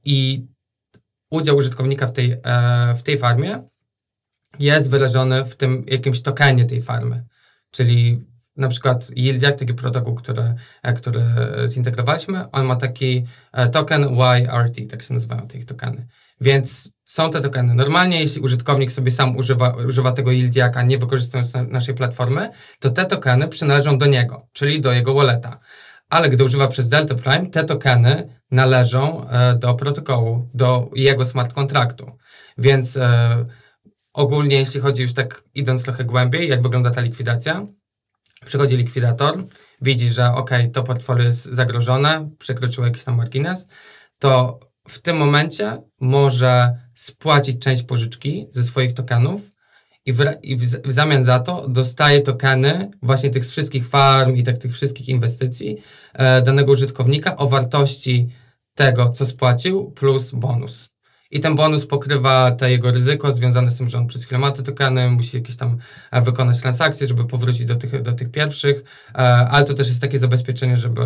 i 0.04 0.46
udział 1.30 1.56
użytkownika 1.56 2.06
w 2.06 2.12
tej, 2.12 2.36
w 2.96 3.02
tej 3.02 3.18
farmie 3.18 3.62
jest 4.58 4.90
wyrażony 4.90 5.44
w 5.44 5.56
tym 5.56 5.84
jakimś 5.86 6.22
tokenie 6.22 6.64
tej 6.64 6.82
farmy. 6.82 7.24
Czyli 7.70 8.26
na 8.58 8.68
przykład 8.68 9.10
Yieldiak, 9.16 9.56
taki 9.56 9.74
protokół, 9.74 10.14
który, 10.14 10.54
e, 10.82 10.92
który 10.92 11.22
zintegrowaliśmy, 11.66 12.50
on 12.50 12.66
ma 12.66 12.76
taki 12.76 13.24
e, 13.52 13.68
token 13.68 14.02
YRT, 14.02 14.90
tak 14.90 15.02
się 15.02 15.14
nazywają 15.14 15.48
te 15.48 15.64
tokeny. 15.64 16.06
Więc 16.40 16.90
są 17.04 17.30
te 17.30 17.40
tokeny. 17.40 17.74
Normalnie, 17.74 18.20
jeśli 18.20 18.40
użytkownik 18.40 18.92
sobie 18.92 19.10
sam 19.10 19.36
używa, 19.36 19.70
używa 19.70 20.12
tego 20.12 20.30
Yieldiaka, 20.32 20.82
nie 20.82 20.98
wykorzystując 20.98 21.52
naszej 21.54 21.94
platformy, 21.94 22.50
to 22.80 22.90
te 22.90 23.04
tokeny 23.04 23.48
przynależą 23.48 23.98
do 23.98 24.06
niego, 24.06 24.48
czyli 24.52 24.80
do 24.80 24.92
jego 24.92 25.14
walleta. 25.14 25.60
Ale 26.10 26.28
gdy 26.28 26.44
używa 26.44 26.68
przez 26.68 26.88
Delta 26.88 27.14
Prime, 27.14 27.46
te 27.46 27.64
tokeny 27.64 28.40
należą 28.50 29.28
e, 29.28 29.54
do 29.54 29.74
protokołu, 29.74 30.48
do 30.54 30.90
jego 30.94 31.24
smart 31.24 31.54
kontraktu. 31.54 32.18
Więc 32.58 32.98
ogólnie, 34.12 34.56
jeśli 34.56 34.80
chodzi 34.80 35.02
już 35.02 35.14
tak 35.14 35.44
idąc 35.54 35.82
trochę 35.82 36.04
głębiej, 36.04 36.48
jak 36.48 36.62
wygląda 36.62 36.90
ta 36.90 37.00
likwidacja, 37.00 37.66
przychodzi 38.44 38.76
likwidator, 38.76 39.44
widzi, 39.82 40.08
że 40.08 40.34
ok, 40.34 40.50
to 40.72 40.82
portfolio 40.82 41.24
jest 41.24 41.44
zagrożone, 41.44 42.30
przekroczyło 42.38 42.86
jakiś 42.86 43.04
tam 43.04 43.16
margines, 43.16 43.68
to 44.18 44.60
w 44.88 44.98
tym 44.98 45.16
momencie 45.16 45.82
może 46.00 46.78
spłacić 46.94 47.62
część 47.62 47.82
pożyczki 47.82 48.46
ze 48.50 48.62
swoich 48.62 48.94
tokenów 48.94 49.50
i 50.06 50.12
w, 50.12 50.24
i 50.42 50.56
w, 50.56 50.62
w 50.62 50.92
zamian 50.92 51.24
za 51.24 51.40
to 51.40 51.68
dostaje 51.68 52.20
tokeny 52.20 52.90
właśnie 53.02 53.30
tych 53.30 53.44
wszystkich 53.44 53.88
farm 53.88 54.36
i 54.36 54.42
tak, 54.42 54.58
tych 54.58 54.72
wszystkich 54.72 55.08
inwestycji 55.08 55.76
e, 56.14 56.42
danego 56.42 56.72
użytkownika 56.72 57.36
o 57.36 57.48
wartości 57.48 58.28
tego, 58.74 59.08
co 59.08 59.26
spłacił, 59.26 59.90
plus 59.90 60.30
bonus 60.30 60.88
i 61.30 61.40
ten 61.40 61.56
bonus 61.56 61.86
pokrywa 61.86 62.50
te 62.50 62.70
jego 62.70 62.90
ryzyko 62.90 63.32
związane 63.32 63.70
z 63.70 63.78
tym, 63.78 63.88
że 63.88 63.98
on 63.98 64.06
przez 64.06 64.24
chwilę 64.24 64.38
ma 64.38 64.50
te 64.50 64.62
tokeny, 64.62 65.10
musi 65.10 65.36
jakieś 65.36 65.56
tam 65.56 65.78
e, 66.10 66.22
wykonać 66.22 66.60
transakcje, 66.60 67.06
żeby 67.06 67.24
powrócić 67.24 67.64
do 67.64 67.76
tych, 67.76 68.02
do 68.02 68.12
tych 68.12 68.30
pierwszych, 68.30 68.82
e, 69.14 69.18
ale 69.18 69.64
to 69.64 69.74
też 69.74 69.88
jest 69.88 70.00
takie 70.00 70.18
zabezpieczenie, 70.18 70.76
żeby 70.76 71.02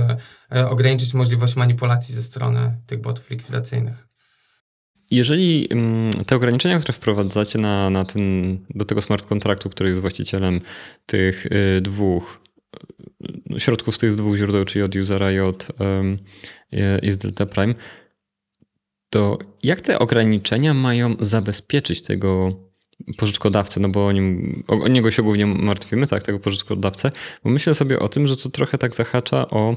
e, 0.54 0.68
ograniczyć 0.68 1.14
możliwość 1.14 1.56
manipulacji 1.56 2.14
ze 2.14 2.22
strony 2.22 2.76
tych 2.86 3.00
botów 3.00 3.30
likwidacyjnych. 3.30 4.08
Jeżeli 5.10 5.68
mm, 5.70 6.10
te 6.26 6.36
ograniczenia, 6.36 6.78
które 6.78 6.92
wprowadzacie 6.92 7.58
na, 7.58 7.90
na 7.90 8.04
ten, 8.04 8.58
do 8.70 8.84
tego 8.84 9.02
smart 9.02 9.26
kontraktu, 9.26 9.70
który 9.70 9.88
jest 9.88 10.00
właścicielem 10.00 10.60
tych 11.06 11.46
y, 11.46 11.80
dwóch 11.80 12.42
środków 13.58 13.96
z 13.96 13.98
tych 13.98 14.14
dwóch 14.14 14.36
źródeł, 14.36 14.64
czyli 14.64 14.82
od 14.82 14.96
usera 14.96 15.32
i 15.32 15.40
od 15.40 15.68
i 17.02 17.10
z 17.10 17.18
Delta 17.18 17.46
Prime, 17.46 17.74
to 19.12 19.38
jak 19.62 19.80
te 19.80 19.98
ograniczenia 19.98 20.74
mają 20.74 21.16
zabezpieczyć 21.20 22.02
tego 22.02 22.52
pożyczkodawcę, 23.16 23.80
no 23.80 23.88
bo 23.88 24.06
o, 24.06 24.12
nim, 24.12 24.62
o, 24.68 24.88
niego 24.88 25.10
się 25.10 25.22
głównie 25.22 25.46
martwimy, 25.46 26.06
tak, 26.06 26.22
tego 26.22 26.38
pożyczkodawcę, 26.38 27.12
bo 27.44 27.50
myślę 27.50 27.74
sobie 27.74 27.98
o 27.98 28.08
tym, 28.08 28.26
że 28.26 28.36
to 28.36 28.50
trochę 28.50 28.78
tak 28.78 28.94
zahacza 28.94 29.48
o 29.48 29.76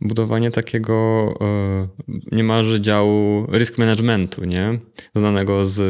budowanie 0.00 0.50
takiego 0.50 0.94
e, 1.40 1.88
niemalże 2.32 2.80
działu 2.80 3.46
risk 3.52 3.78
managementu, 3.78 4.44
nie? 4.44 4.78
Znanego 5.14 5.66
z 5.66 5.80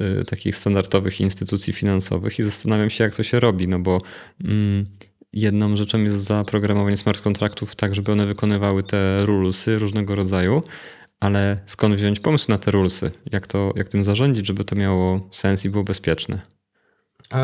e, 0.00 0.24
takich 0.24 0.56
standardowych 0.56 1.20
instytucji 1.20 1.72
finansowych 1.72 2.38
i 2.38 2.42
zastanawiam 2.42 2.90
się, 2.90 3.04
jak 3.04 3.14
to 3.14 3.22
się 3.22 3.40
robi, 3.40 3.68
no 3.68 3.78
bo 3.78 4.00
mm, 4.44 4.84
jedną 5.32 5.76
rzeczą 5.76 6.02
jest 6.02 6.16
zaprogramowanie 6.16 6.96
smart 6.96 7.20
kontraktów 7.20 7.76
tak, 7.76 7.94
żeby 7.94 8.12
one 8.12 8.26
wykonywały 8.26 8.82
te 8.82 9.26
rulesy 9.26 9.78
różnego 9.78 10.14
rodzaju, 10.14 10.62
ale 11.20 11.58
skąd 11.66 11.94
wziąć 11.94 12.20
pomysł 12.20 12.46
na 12.50 12.58
te 12.58 12.70
rulesy? 12.70 13.10
Jak, 13.32 13.46
to, 13.46 13.72
jak 13.76 13.88
tym 13.88 14.02
zarządzić, 14.02 14.46
żeby 14.46 14.64
to 14.64 14.76
miało 14.76 15.28
sens 15.30 15.64
i 15.64 15.70
było 15.70 15.84
bezpieczne? 15.84 16.56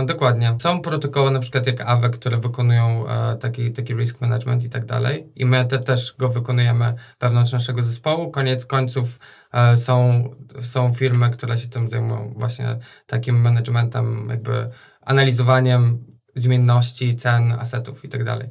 Dokładnie. 0.06 0.56
Są 0.58 0.80
protokoły 0.80 1.30
na 1.30 1.40
przykład 1.40 1.66
jak 1.66 1.80
AWE, 1.80 2.10
które 2.10 2.38
wykonują 2.38 3.08
e, 3.08 3.36
taki, 3.36 3.72
taki 3.72 3.94
risk 3.94 4.20
management 4.20 4.64
i 4.64 4.68
tak 4.68 4.84
dalej 4.86 5.32
i 5.36 5.44
my 5.44 5.64
te 5.64 5.78
też 5.78 6.14
go 6.18 6.28
wykonujemy 6.28 6.94
wewnątrz 7.20 7.52
naszego 7.52 7.82
zespołu. 7.82 8.30
Koniec 8.30 8.66
końców 8.66 9.18
e, 9.52 9.76
są, 9.76 10.28
są 10.62 10.94
firmy, 10.94 11.30
które 11.30 11.58
się 11.58 11.68
tym 11.68 11.88
zajmują 11.88 12.34
właśnie 12.36 12.78
takim 13.06 13.40
managementem, 13.40 14.26
jakby 14.30 14.68
analizowaniem 15.00 16.04
zmienności 16.34 17.16
cen 17.16 17.52
asetów 17.52 18.04
i 18.04 18.08
tak 18.08 18.24
dalej. 18.24 18.48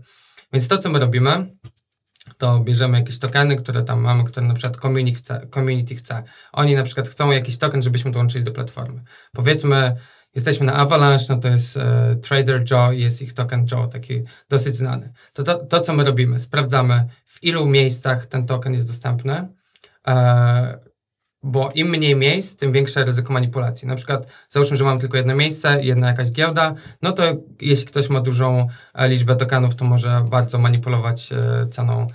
Więc 0.54 0.68
to, 0.68 0.78
co 0.78 0.90
my 0.90 1.00
robimy, 1.00 1.58
to 2.42 2.60
bierzemy 2.60 3.00
jakieś 3.00 3.20
tokeny, 3.20 3.56
które 3.56 3.84
tam 3.84 4.00
mamy, 4.02 4.24
które 4.24 4.48
na 4.48 4.54
przykład 4.54 4.82
community 4.82 5.18
chce, 5.18 5.48
community 5.54 5.96
chce. 5.96 6.24
Oni 6.52 6.76
na 6.76 6.84
przykład 6.84 7.10
chcą 7.10 7.32
jakiś 7.32 7.58
token, 7.58 7.84
żebyśmy 7.84 8.12
dołączyli 8.12 8.44
do 8.44 8.52
platformy. 8.52 9.02
Powiedzmy, 9.34 9.96
jesteśmy 10.36 10.66
na 10.66 10.74
Avalanche, 10.74 11.26
no 11.30 11.38
to 11.38 11.48
jest 11.48 11.78
e, 11.78 12.16
Trader 12.16 12.64
Joe 12.72 12.92
i 12.92 13.02
jest 13.02 13.22
ich 13.22 13.34
token 13.34 13.66
Joe, 13.72 13.88
taki 13.88 14.22
dosyć 14.50 14.76
znany. 14.76 15.14
To, 15.34 15.44
to, 15.44 15.66
to, 15.66 15.80
co 15.80 15.94
my 15.94 16.04
robimy, 16.04 16.40
sprawdzamy 16.40 17.06
w 17.26 17.44
ilu 17.44 17.66
miejscach 17.66 18.26
ten 18.26 18.46
token 18.46 18.74
jest 18.74 18.88
dostępny, 18.88 19.48
e, 20.08 20.80
bo 21.44 21.72
im 21.76 21.90
mniej 21.90 22.16
miejsc, 22.16 22.56
tym 22.56 22.72
większe 22.72 23.06
ryzyko 23.06 23.34
manipulacji. 23.34 23.88
Na 23.88 23.96
przykład 23.96 24.32
załóżmy, 24.50 24.78
że 24.78 24.84
mam 24.84 25.00
tylko 25.00 25.18
jedno 25.18 25.36
miejsce, 25.36 25.84
jedna 25.84 26.08
jakaś 26.08 26.32
giełda, 26.32 26.74
no 27.02 27.12
to 27.12 27.24
jeśli 27.62 27.86
ktoś 27.86 28.10
ma 28.10 28.22
dużą 28.22 28.68
e, 28.94 29.10
liczbę 29.10 29.36
tokenów, 29.36 29.76
to 29.76 29.86
może 29.86 30.26
bardzo 30.30 30.58
manipulować 30.58 31.34
e, 31.34 31.68
ceną 31.68 32.08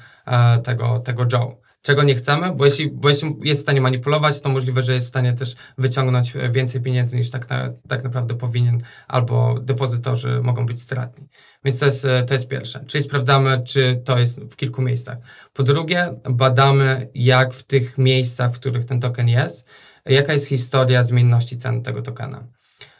tego, 0.64 0.98
tego 0.98 1.26
Joe 1.32 1.66
czego 1.86 2.02
nie 2.02 2.14
chcemy, 2.14 2.54
bo 2.54 2.64
jeśli, 2.64 2.90
bo 2.90 3.08
jeśli 3.08 3.36
jest 3.42 3.60
w 3.60 3.62
stanie 3.62 3.80
manipulować, 3.80 4.40
to 4.40 4.48
możliwe, 4.48 4.82
że 4.82 4.94
jest 4.94 5.06
w 5.06 5.08
stanie 5.08 5.32
też 5.32 5.54
wyciągnąć 5.78 6.32
więcej 6.50 6.80
pieniędzy 6.80 7.16
niż 7.16 7.30
tak, 7.30 7.50
na, 7.50 7.72
tak 7.88 8.04
naprawdę 8.04 8.34
powinien, 8.34 8.78
albo 9.08 9.60
depozytorzy 9.60 10.40
mogą 10.42 10.66
być 10.66 10.80
stratni. 10.80 11.28
Więc 11.64 11.78
to 11.78 11.86
jest, 11.86 12.06
to 12.26 12.34
jest 12.34 12.48
pierwsze. 12.48 12.84
Czyli 12.86 13.04
sprawdzamy, 13.04 13.62
czy 13.64 14.02
to 14.04 14.18
jest 14.18 14.40
w 14.40 14.56
kilku 14.56 14.82
miejscach. 14.82 15.18
Po 15.52 15.62
drugie, 15.62 16.14
badamy, 16.30 17.08
jak 17.14 17.54
w 17.54 17.62
tych 17.62 17.98
miejscach, 17.98 18.52
w 18.52 18.58
których 18.58 18.86
ten 18.86 19.00
token 19.00 19.28
jest, 19.28 19.70
jaka 20.06 20.32
jest 20.32 20.46
historia 20.46 21.04
zmienności 21.04 21.58
cen 21.58 21.82
tego 21.82 22.02
tokena. 22.02 22.44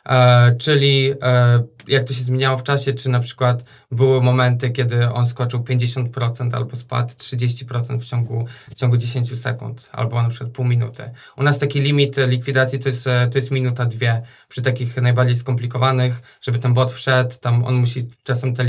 E, 0.09 0.57
czyli 0.59 1.13
e, 1.23 1.63
jak 1.89 2.05
to 2.05 2.15
się 2.15 2.23
zmieniało 2.23 2.59
w 2.59 2.63
czasie, 2.63 2.93
czy 2.93 3.09
na 3.09 3.21
przykład 3.21 3.65
były 3.91 4.23
momenty, 4.23 4.71
kiedy 4.71 5.13
on 5.13 5.27
skoczył 5.27 5.61
50% 5.61 6.55
albo 6.55 6.77
spadł 6.77 7.15
30% 7.15 7.99
w 7.99 8.07
ciągu, 8.07 8.47
w 8.71 8.75
ciągu 8.75 8.97
10 8.97 9.41
sekund, 9.41 9.89
albo 9.93 10.23
na 10.23 10.29
przykład 10.29 10.51
pół 10.51 10.65
minuty. 10.65 11.11
U 11.37 11.43
nas 11.43 11.59
taki 11.59 11.81
limit 11.81 12.17
likwidacji 12.17 12.79
to 12.79 12.89
jest, 12.89 13.07
e, 13.07 13.29
to 13.29 13.39
jest 13.39 13.51
minuta, 13.51 13.85
dwie. 13.85 14.23
Przy 14.49 14.63
takich 14.63 14.97
najbardziej 14.97 15.37
skomplikowanych, 15.37 16.39
żeby 16.41 16.59
ten 16.59 16.75
bot 16.75 16.93
wszedł, 16.93 17.37
tam 17.41 17.65
on 17.65 17.75
musi 17.75 18.09
czasem 18.23 18.55
te, 18.55 18.65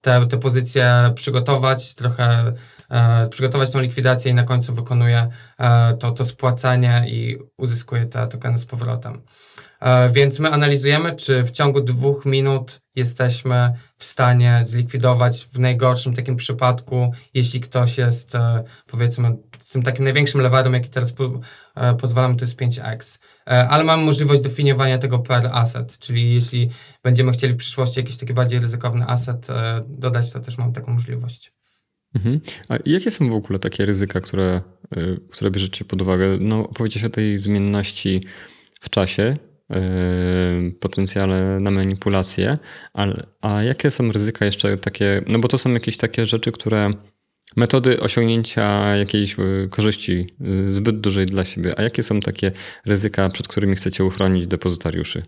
te, 0.00 0.26
te 0.26 0.38
pozycje 0.38 1.12
przygotować, 1.14 1.94
trochę 1.94 2.52
e, 2.90 3.28
przygotować 3.28 3.70
tą 3.70 3.80
likwidację 3.80 4.30
i 4.30 4.34
na 4.34 4.42
końcu 4.42 4.74
wykonuje 4.74 5.28
e, 5.58 5.94
to, 5.94 6.10
to 6.10 6.24
spłacanie 6.24 7.04
i 7.08 7.38
uzyskuje 7.56 8.06
te 8.06 8.26
tokeny 8.26 8.58
z 8.58 8.64
powrotem. 8.64 9.22
E, 9.84 10.10
więc 10.10 10.38
my 10.38 10.50
analizujemy, 10.50 11.16
czy 11.16 11.42
w 11.42 11.50
ciągu 11.50 11.80
dwóch 11.80 12.26
minut 12.26 12.80
jesteśmy 12.96 13.72
w 13.98 14.04
stanie 14.04 14.60
zlikwidować 14.64 15.48
w 15.52 15.58
najgorszym 15.58 16.14
takim 16.14 16.36
przypadku, 16.36 17.12
jeśli 17.34 17.60
ktoś 17.60 17.98
jest, 17.98 18.34
e, 18.34 18.64
powiedzmy, 18.86 19.36
z 19.60 19.72
tym 19.72 19.82
takim 19.82 20.04
największym 20.04 20.40
lewarem, 20.40 20.74
jaki 20.74 20.88
teraz 20.88 21.12
po, 21.12 21.40
e, 21.74 21.94
pozwalamy, 21.94 22.36
to 22.36 22.44
jest 22.44 22.56
5x. 22.56 23.18
Ale 23.46 23.84
mamy 23.84 24.02
możliwość 24.04 24.42
definiowania 24.42 24.98
tego 24.98 25.18
per 25.18 25.46
asset, 25.52 25.98
czyli 25.98 26.34
jeśli 26.34 26.70
będziemy 27.02 27.32
chcieli 27.32 27.52
w 27.52 27.56
przyszłości 27.56 28.00
jakiś 28.00 28.16
taki 28.16 28.34
bardziej 28.34 28.60
ryzykowny 28.60 29.06
asset 29.06 29.46
dodać, 29.88 30.32
to 30.32 30.40
też 30.40 30.58
mam 30.58 30.72
taką 30.72 30.92
możliwość. 30.92 31.52
Mhm. 32.14 32.40
A 32.68 32.76
jakie 32.86 33.10
są 33.10 33.30
w 33.30 33.34
ogóle 33.34 33.58
takie 33.58 33.86
ryzyka, 33.86 34.20
które, 34.20 34.60
które 35.30 35.50
bierzecie 35.50 35.84
pod 35.84 36.02
uwagę? 36.02 36.26
No, 36.40 36.68
opowiedziałeś 36.68 37.04
o 37.04 37.10
tej 37.10 37.38
zmienności 37.38 38.20
w 38.80 38.90
czasie, 38.90 39.36
potencjale 40.80 41.60
na 41.60 41.70
manipulację, 41.70 42.58
ale, 42.92 43.26
a 43.40 43.62
jakie 43.62 43.90
są 43.90 44.12
ryzyka 44.12 44.44
jeszcze 44.44 44.76
takie, 44.76 45.22
no 45.28 45.38
bo 45.38 45.48
to 45.48 45.58
są 45.58 45.72
jakieś 45.72 45.96
takie 45.96 46.26
rzeczy, 46.26 46.52
które 46.52 46.90
metody 47.56 48.00
osiągnięcia 48.00 48.96
jakiejś 48.96 49.38
y, 49.38 49.68
korzyści 49.70 50.26
y, 50.66 50.72
zbyt 50.72 51.00
dużej 51.00 51.26
dla 51.26 51.44
siebie, 51.44 51.78
a 51.78 51.82
jakie 51.82 52.02
są 52.02 52.20
takie 52.20 52.52
ryzyka, 52.86 53.30
przed 53.30 53.48
którymi 53.48 53.76
chcecie 53.76 54.04
uchronić 54.04 54.46
depozytariuszy? 54.46 55.22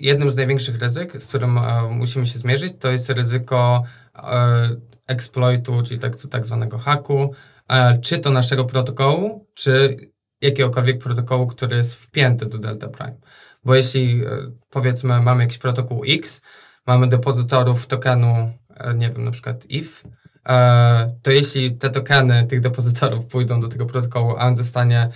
jednym 0.00 0.30
z 0.30 0.36
największych 0.36 0.78
ryzyk, 0.78 1.22
z 1.22 1.26
którym 1.26 1.58
e, 1.58 1.62
musimy 1.90 2.26
się 2.26 2.38
zmierzyć, 2.38 2.72
to 2.78 2.90
jest 2.90 3.10
ryzyko 3.10 3.82
e, 4.16 4.68
exploitu, 5.08 5.82
czyli 5.82 6.00
tak, 6.00 6.16
tak 6.30 6.46
zwanego 6.46 6.78
haku, 6.78 7.34
e, 7.68 7.98
czy 7.98 8.18
to 8.18 8.30
naszego 8.30 8.64
protokołu, 8.64 9.46
czy 9.54 9.96
jakiegokolwiek 10.40 10.98
protokołu, 10.98 11.46
który 11.46 11.76
jest 11.76 11.94
wpięty 11.94 12.46
do 12.46 12.58
Delta 12.58 12.88
Prime. 12.88 13.16
Bo 13.64 13.74
jeśli 13.74 14.24
e, 14.24 14.28
powiedzmy 14.70 15.20
mamy 15.20 15.42
jakiś 15.42 15.58
protokół 15.58 16.02
X, 16.06 16.40
mamy 16.86 17.08
depozytorów 17.08 17.86
tokenu, 17.86 18.52
e, 18.76 18.94
nie 18.94 19.10
wiem, 19.10 19.24
na 19.24 19.30
przykład 19.30 19.66
if, 19.68 20.08
e, 20.48 21.18
to 21.22 21.30
jeśli 21.30 21.76
te 21.76 21.90
tokeny 21.90 22.46
tych 22.46 22.60
depozytorów 22.60 23.26
pójdą 23.26 23.60
do 23.60 23.68
tego 23.68 23.86
protokołu, 23.86 24.30
a 24.38 24.46
on 24.46 24.56
zostanie 24.56 25.08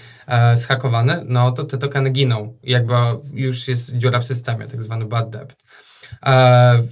zhakowany, 0.54 1.24
no 1.26 1.52
to 1.52 1.64
te 1.64 1.78
tokeny 1.78 2.10
giną. 2.10 2.58
Jakby 2.62 2.94
już 3.34 3.68
jest 3.68 3.96
dziura 3.96 4.18
w 4.18 4.24
systemie, 4.24 4.66
tak 4.66 4.82
zwany 4.82 5.04
bad 5.04 5.30
debt. 5.30 5.56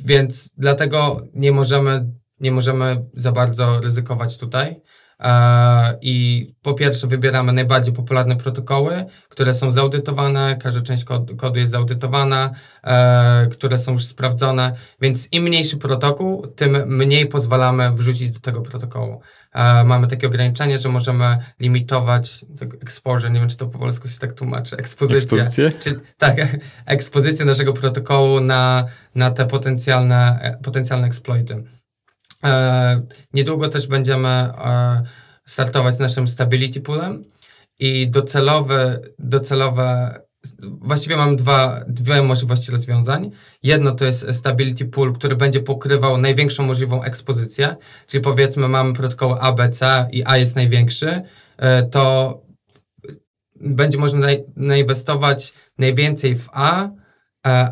Więc 0.04 0.50
dlatego 0.56 1.20
nie 1.34 1.52
możemy, 1.52 2.06
nie 2.40 2.52
możemy 2.52 3.04
za 3.14 3.32
bardzo 3.32 3.80
ryzykować 3.80 4.38
tutaj. 4.38 4.80
E, 5.20 5.98
I 6.00 6.46
po 6.62 6.74
pierwsze 6.74 7.06
wybieramy 7.06 7.52
najbardziej 7.52 7.94
popularne 7.94 8.36
protokoły, 8.36 9.04
które 9.28 9.54
są 9.54 9.70
zaudytowane, 9.70 10.56
każda 10.62 10.80
część 10.80 11.04
kodu 11.36 11.58
jest 11.58 11.72
zaudytowana, 11.72 12.50
e, 12.84 13.46
które 13.46 13.78
są 13.78 13.92
już 13.92 14.04
sprawdzone, 14.04 14.72
więc 15.00 15.28
im 15.32 15.42
mniejszy 15.42 15.76
protokół, 15.76 16.46
tym 16.46 16.96
mniej 16.96 17.26
pozwalamy 17.26 17.92
wrzucić 17.92 18.30
do 18.30 18.40
tego 18.40 18.60
protokołu. 18.60 19.20
E, 19.52 19.84
mamy 19.84 20.06
takie 20.06 20.26
ograniczenie, 20.26 20.78
że 20.78 20.88
możemy 20.88 21.38
limitować 21.60 22.44
tak, 22.58 22.74
exposure, 22.82 23.30
nie 23.30 23.40
wiem 23.40 23.48
czy 23.48 23.56
to 23.56 23.66
po 23.66 23.78
polsku 23.78 24.08
się 24.08 24.18
tak 24.18 24.32
tłumaczy, 24.32 24.76
ekspozycję. 24.76 25.38
Ekspozycję? 25.38 25.72
Czy, 25.80 26.00
tak, 26.18 26.36
ekspozycję 26.86 27.44
naszego 27.44 27.72
protokołu 27.72 28.40
na, 28.40 28.86
na 29.14 29.30
te 29.30 29.46
potencjalne, 29.46 30.56
potencjalne 30.62 31.06
exploity. 31.06 31.62
E, 32.44 33.02
niedługo 33.32 33.68
też 33.68 33.86
będziemy 33.86 34.28
e, 34.28 35.02
startować 35.46 35.94
z 35.94 35.98
naszym 35.98 36.28
Stability 36.28 36.80
Poolem 36.80 37.24
i 37.78 38.10
docelowe, 38.10 39.00
docelowe 39.18 40.14
właściwie 40.62 41.16
mam 41.16 41.36
dwa, 41.36 41.84
dwie 41.88 42.22
możliwości 42.22 42.72
rozwiązań. 42.72 43.30
Jedno 43.62 43.92
to 43.92 44.04
jest 44.04 44.34
Stability 44.34 44.84
Pool, 44.84 45.12
który 45.14 45.36
będzie 45.36 45.60
pokrywał 45.60 46.18
największą 46.18 46.66
możliwą 46.66 47.02
ekspozycję, 47.02 47.76
czyli 48.06 48.24
powiedzmy 48.24 48.68
mamy 48.68 48.92
protokół 48.92 49.36
ABC 49.40 50.08
i 50.12 50.22
A 50.26 50.36
jest 50.36 50.56
największy, 50.56 51.22
e, 51.56 51.82
to 51.82 52.34
będzie 53.60 53.98
można 53.98 54.26
nainwestować 54.56 55.52
najwięcej 55.78 56.34
w 56.34 56.48
A, 56.52 56.88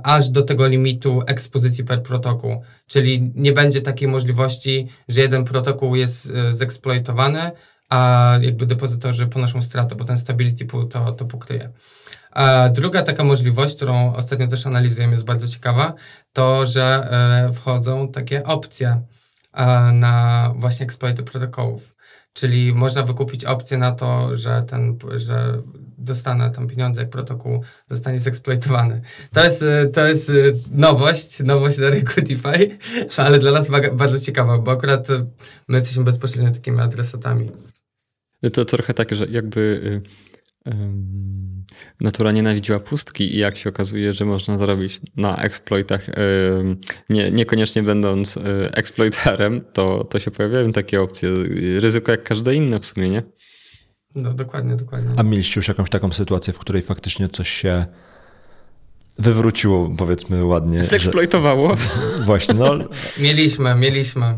aż 0.02 0.30
do 0.30 0.42
tego 0.42 0.66
limitu 0.66 1.22
ekspozycji 1.26 1.84
per 1.84 2.02
protokół. 2.02 2.62
Czyli 2.86 3.32
nie 3.34 3.52
będzie 3.52 3.80
takiej 3.80 4.08
możliwości, 4.08 4.88
że 5.08 5.20
jeden 5.20 5.44
protokół 5.44 5.96
jest 5.96 6.30
e, 6.30 6.52
zeksploitowany, 6.52 7.50
a 7.88 8.32
jakby 8.40 8.66
depozytorzy 8.66 9.26
ponoszą 9.26 9.62
stratę, 9.62 9.94
bo 9.94 10.04
ten 10.04 10.18
stability 10.18 10.64
pool 10.64 10.88
to, 10.88 11.12
to 11.12 11.24
pokryje. 11.24 11.70
A 12.30 12.68
druga 12.68 13.02
taka 13.02 13.24
możliwość, 13.24 13.76
którą 13.76 14.14
ostatnio 14.14 14.46
też 14.46 14.66
analizujemy, 14.66 15.12
jest 15.12 15.24
bardzo 15.24 15.48
ciekawa, 15.48 15.94
to, 16.32 16.66
że 16.66 17.08
e, 17.10 17.52
wchodzą 17.52 18.08
takie 18.08 18.44
opcje 18.44 19.02
na 19.92 20.52
właśnie 20.56 20.84
eksploity 20.84 21.22
protokołów. 21.22 21.94
Czyli 22.38 22.74
można 22.74 23.02
wykupić 23.02 23.44
opcję 23.44 23.78
na 23.78 23.92
to, 23.92 24.36
że, 24.36 24.62
ten, 24.68 24.98
że 25.16 25.62
dostanę 25.98 26.50
tam 26.50 26.68
pieniądze, 26.68 27.00
jak 27.00 27.10
protokół 27.10 27.62
zostanie 27.90 28.18
zeksploitowany. 28.18 29.00
To 29.32 29.44
jest, 29.44 29.64
to 29.92 30.06
jest 30.06 30.32
nowość, 30.70 31.40
nowość 31.40 31.78
na 31.78 31.90
rynku 31.90 32.12
DeFi, 32.28 32.78
ale 33.16 33.38
dla 33.38 33.52
nas 33.52 33.70
bardzo 33.92 34.20
ciekawa, 34.20 34.58
bo 34.58 34.70
akurat 34.72 35.08
my 35.68 35.78
jesteśmy 35.78 36.04
bezpośrednio 36.04 36.50
takimi 36.50 36.80
adresatami. 36.80 37.50
To 38.52 38.64
trochę 38.64 38.94
tak, 38.94 39.14
że 39.14 39.26
jakby 39.26 39.60
y, 39.60 40.27
natura 42.00 42.32
nienawidziła 42.32 42.80
pustki 42.80 43.34
i 43.34 43.38
jak 43.38 43.56
się 43.56 43.70
okazuje, 43.70 44.14
że 44.14 44.24
można 44.24 44.58
zarobić 44.58 45.00
na 45.16 45.36
exploitach, 45.36 46.06
nie, 47.08 47.30
niekoniecznie 47.30 47.82
będąc 47.82 48.36
y, 48.36 48.40
exploiterem, 48.72 49.60
to, 49.72 50.04
to 50.04 50.18
się 50.18 50.30
pojawiają 50.30 50.72
takie 50.72 51.02
opcje. 51.02 51.28
Ryzyko 51.80 52.12
jak 52.12 52.22
każde 52.22 52.54
inne 52.54 52.80
w 52.80 52.86
sumie, 52.86 53.10
nie? 53.10 53.22
No, 54.14 54.34
dokładnie, 54.34 54.76
dokładnie. 54.76 55.14
A 55.16 55.22
mieliście 55.22 55.60
już 55.60 55.68
jakąś 55.68 55.90
taką 55.90 56.12
sytuację, 56.12 56.52
w 56.52 56.58
której 56.58 56.82
faktycznie 56.82 57.28
coś 57.28 57.48
się 57.48 57.86
wywróciło, 59.18 59.90
powiedzmy 59.96 60.44
ładnie. 60.44 60.84
Zeksploitowało. 60.84 61.76
Że... 61.76 62.24
Właśnie, 62.24 62.54
no. 62.54 62.74
Mieliśmy, 63.18 63.74
mieliśmy. 63.74 64.34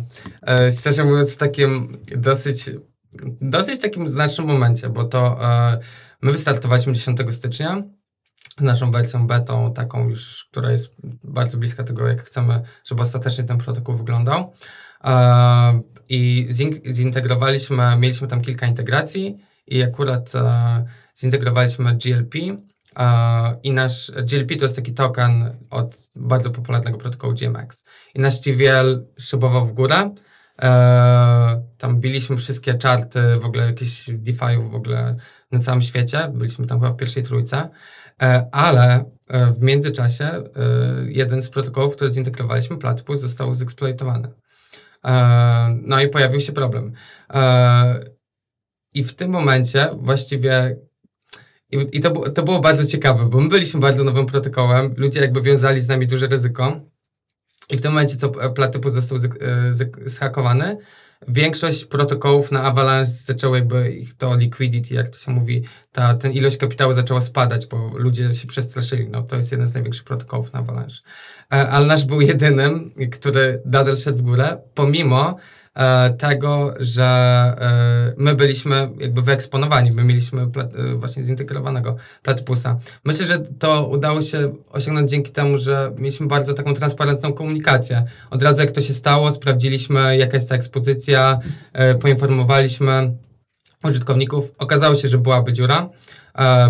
E, 0.47 0.73
szczerze 0.73 1.05
mówiąc, 1.05 1.35
w 1.35 1.37
takim 1.37 1.99
dosyć, 2.17 2.71
dosyć 3.41 3.81
takim 3.81 4.09
znacznym 4.09 4.47
momencie, 4.47 4.89
bo 4.89 5.05
to 5.05 5.45
e, 5.45 5.79
my 6.23 6.33
wystartowaliśmy 6.33 6.93
10 6.93 7.19
stycznia 7.31 7.83
z 8.59 8.63
naszą 8.63 8.91
wersją 8.91 9.27
betą, 9.27 9.73
taką 9.73 10.09
już, 10.09 10.45
która 10.51 10.71
jest 10.71 10.91
bardzo 11.25 11.59
bliska 11.59 11.85
tego, 11.85 12.09
jak 12.09 12.23
chcemy, 12.23 12.63
żeby 12.85 13.03
ostatecznie 13.03 13.45
ten 13.45 13.59
protokół 13.59 13.95
wyglądał. 13.95 14.53
E, 15.05 15.81
I 16.09 16.49
zintegrowaliśmy, 16.91 17.97
mieliśmy 17.99 18.29
tam 18.29 18.41
kilka 18.41 18.67
integracji 18.67 19.39
i 19.67 19.83
akurat 19.83 20.35
e, 20.35 20.85
zintegrowaliśmy 21.19 21.97
GLP 21.97 22.39
i 23.63 23.73
nasz 23.73 24.11
GLP 24.11 24.57
to 24.57 24.65
jest 24.65 24.77
taki 24.77 24.93
token 24.93 25.57
od 25.71 26.09
bardzo 26.17 26.51
popularnego 26.51 26.99
protokołu 26.99 27.35
GMX. 27.35 27.85
I 28.15 28.21
nasz 28.21 28.41
TVL 28.41 29.07
szybował 29.19 29.67
w 29.67 29.73
górę. 29.73 30.11
E, 30.63 31.63
tam 31.79 32.01
biliśmy 32.01 32.37
wszystkie 32.37 32.75
czarty, 32.75 33.21
w 33.43 33.45
ogóle 33.45 33.67
jakieś 33.67 34.11
DeFi 34.13 34.57
w 34.71 34.75
ogóle 34.75 35.17
na 35.51 35.59
całym 35.59 35.83
świecie. 35.83 36.31
Byliśmy 36.35 36.67
tam 36.67 36.81
chyba 36.81 36.93
w 36.93 36.97
pierwszej 36.97 37.23
trójce. 37.23 37.69
E, 38.23 38.49
ale 38.53 39.05
e, 39.29 39.53
w 39.53 39.63
międzyczasie 39.63 40.25
e, 40.25 40.43
jeden 41.09 41.43
z 41.43 41.51
protokołów, 41.51 41.97
który 41.97 42.11
zintegrowaliśmy, 42.11 42.79
Platypus, 42.79 43.21
został 43.21 43.55
zeksploitowany. 43.55 44.29
E, 45.05 45.79
no 45.83 46.01
i 46.01 46.09
pojawił 46.09 46.41
się 46.41 46.53
problem. 46.53 46.93
I 48.95 49.05
w 49.05 49.15
tym 49.15 49.31
momencie 49.31 49.91
właściwie 50.01 50.77
i, 51.73 51.87
i 51.93 52.01
to, 52.01 52.11
to 52.11 52.43
było 52.43 52.61
bardzo 52.61 52.87
ciekawe, 52.87 53.27
bo 53.27 53.41
my 53.41 53.49
byliśmy 53.49 53.81
bardzo 53.81 54.05
nowym 54.05 54.27
protokołem, 54.27 54.95
ludzie 54.97 55.21
jakby 55.21 55.43
wiązali 55.43 55.81
z 55.81 55.89
nami 55.89 56.07
duże 56.07 56.27
ryzyko 56.27 56.81
i 57.71 57.77
w 57.77 57.81
tym 57.81 57.93
momencie, 57.93 58.17
co 58.17 58.31
Platypus 58.31 58.93
został 58.93 59.19
e, 59.19 59.21
zhakowany, 60.05 60.77
większość 61.29 61.85
protokołów 61.85 62.53
na 62.53 62.63
Avalanche 62.63 63.13
zaczęło 63.13 63.57
jakby 63.57 63.93
ich 63.93 64.17
to 64.17 64.37
liquidity, 64.37 64.95
jak 64.95 65.09
to 65.09 65.19
się 65.19 65.31
mówi, 65.31 65.65
ta 65.93 66.15
ten 66.15 66.33
ilość 66.33 66.57
kapitału 66.57 66.93
zaczęła 66.93 67.21
spadać, 67.21 67.67
bo 67.67 67.91
ludzie 67.95 68.35
się 68.35 68.47
przestraszyli. 68.47 69.09
No, 69.09 69.23
to 69.23 69.37
jest 69.37 69.53
jeden 69.53 69.67
z 69.67 69.75
największych 69.75 70.05
protokołów 70.05 70.53
na 70.53 70.59
Avalanche. 70.59 70.97
E, 71.53 71.69
ale 71.69 71.87
nasz 71.87 72.05
był 72.05 72.21
jedynym, 72.21 72.93
który 73.13 73.63
nadal 73.65 73.97
szedł 73.97 74.19
w 74.19 74.23
górę, 74.23 74.59
pomimo 74.75 75.37
E, 75.37 75.60
tego, 76.19 76.75
że 76.81 77.05
e, 77.05 78.15
my 78.17 78.35
byliśmy 78.35 78.91
jakby 78.99 79.23
wyeksponowani, 79.23 79.93
my 79.93 80.05
mieliśmy 80.05 80.43
e, 80.43 80.49
właśnie 80.95 81.25
zintegrowanego 81.25 81.97
platypusa. 82.23 82.79
Myślę, 83.05 83.27
że 83.27 83.39
to 83.39 83.87
udało 83.87 84.23
się 84.23 84.53
osiągnąć 84.71 85.11
dzięki 85.11 85.33
temu, 85.33 85.59
że 85.59 85.93
mieliśmy 85.99 86.27
bardzo 86.27 86.55
taką 86.55 86.75
transparentną 86.75 87.33
komunikację. 87.33 88.05
Od 88.31 88.43
razu 88.43 88.61
jak 88.61 88.71
to 88.71 88.81
się 88.81 88.95
stało, 88.95 89.33
sprawdziliśmy 89.33 90.17
jaka 90.17 90.37
jest 90.37 90.49
ta 90.49 90.55
ekspozycja, 90.55 91.39
poinformowaliśmy 92.01 93.13
użytkowników. 93.85 94.53
Okazało 94.59 94.95
się, 94.95 95.09
że 95.09 95.19
byłaby 95.19 95.53
dziura. 95.53 95.89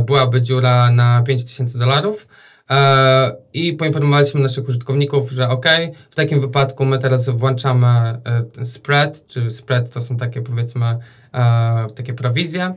Byłaby 0.06 0.42
dziura 0.42 0.90
na 0.90 1.22
5000 1.22 1.78
dolarów. 1.78 2.26
E, 2.70 3.36
i 3.52 3.72
poinformowaliśmy 3.72 4.40
naszych 4.40 4.68
użytkowników, 4.68 5.30
że 5.30 5.48
ok, 5.48 5.66
w 6.10 6.14
takim 6.14 6.40
wypadku 6.40 6.84
my 6.84 6.98
teraz 6.98 7.28
włączamy 7.28 7.86
e, 7.86 8.66
spread, 8.66 9.26
czy 9.26 9.50
spread 9.50 9.90
to 9.90 10.00
są 10.00 10.16
takie 10.16 10.42
powiedzmy 10.42 10.86
e, 11.34 11.86
takie 11.94 12.14
prowizje 12.14 12.74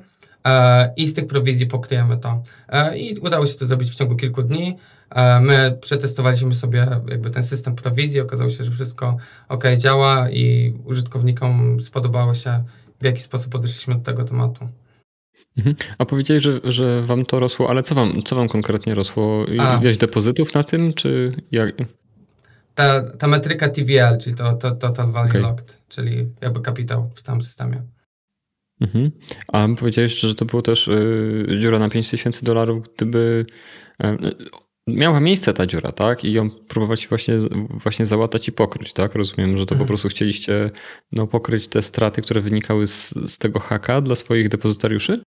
i 0.98 1.08
z 1.08 1.14
tych 1.14 1.28
prowizji 1.28 1.68
pokryjemy 1.68 2.18
to. 2.18 2.42
I 2.96 3.20
udało 3.20 3.46
się 3.46 3.54
to 3.54 3.66
zrobić 3.66 3.92
w 3.92 3.96
ciągu 3.96 4.16
kilku 4.16 4.44
dni. 4.44 4.78
My 5.42 5.78
przetestowaliśmy 5.82 6.56
sobie 6.56 6.88
jakby 7.08 7.30
ten 7.30 7.44
system 7.44 7.76
prowizji, 7.76 8.22
okazało 8.22 8.50
się, 8.50 8.64
że 8.64 8.72
wszystko 8.72 9.18
ok 9.50 9.64
działa 9.78 10.30
i 10.30 10.74
użytkownikom 10.86 11.80
spodobało 11.82 12.34
się, 12.34 12.64
w 13.02 13.06
jaki 13.06 13.22
sposób 13.22 13.52
podeszliśmy 13.52 13.96
do 13.96 14.02
tego 14.02 14.24
tematu. 14.24 14.68
Mhm. 15.58 15.76
A 15.98 16.06
powiedziałeś, 16.06 16.44
że, 16.44 16.60
że 16.64 17.02
wam 17.02 17.26
to 17.26 17.40
rosło, 17.40 17.70
ale 17.70 17.84
co 17.84 17.96
wam, 17.96 18.24
co 18.24 18.36
wam 18.36 18.50
konkretnie 18.50 18.96
rosło? 18.96 19.46
Ileś 19.82 19.98
depozytów 19.98 20.54
na 20.54 20.64
tym, 20.64 20.94
czy 20.94 21.34
jak? 21.52 21.76
Ta, 22.76 23.12
ta 23.12 23.28
metryka 23.28 23.70
TVL, 23.70 24.18
czyli 24.22 24.36
to, 24.36 24.54
to 24.54 24.72
Total 24.72 25.12
Value 25.12 25.30
okay. 25.30 25.42
Locked, 25.42 25.78
czyli 25.90 26.28
jakby 26.42 26.62
kapitał 26.62 27.10
w 27.16 27.22
całym 27.22 27.42
systemie. 27.42 27.82
Mhm. 28.82 29.12
A 29.48 29.68
powiedziałeś, 29.80 30.20
że 30.20 30.36
to 30.36 30.46
było 30.46 30.62
też 30.62 30.88
y, 30.88 31.58
dziura 31.60 31.80
na 31.80 31.90
5000 31.90 32.46
dolarów, 32.46 32.86
gdyby... 32.96 33.46
Y, 34.04 34.18
miała 34.88 35.20
miejsce 35.20 35.54
ta 35.54 35.66
dziura, 35.66 35.92
tak? 35.92 36.24
I 36.24 36.34
ją 36.34 36.50
próbować 36.50 37.08
właśnie, 37.08 37.38
właśnie 37.70 38.06
załatać 38.06 38.48
i 38.48 38.52
pokryć, 38.52 38.94
tak? 38.94 39.16
Rozumiem, 39.16 39.58
że 39.58 39.66
to 39.66 39.70
po 39.70 39.74
mhm. 39.74 39.88
prostu 39.88 40.08
chcieliście 40.08 40.72
no, 41.12 41.28
pokryć 41.28 41.68
te 41.68 41.82
straty, 41.82 42.22
które 42.22 42.42
wynikały 42.42 42.88
z, 42.88 43.10
z 43.10 43.38
tego 43.38 43.60
haka 43.60 44.02
dla 44.02 44.16
swoich 44.16 44.50
depozytariuszy? 44.50 45.22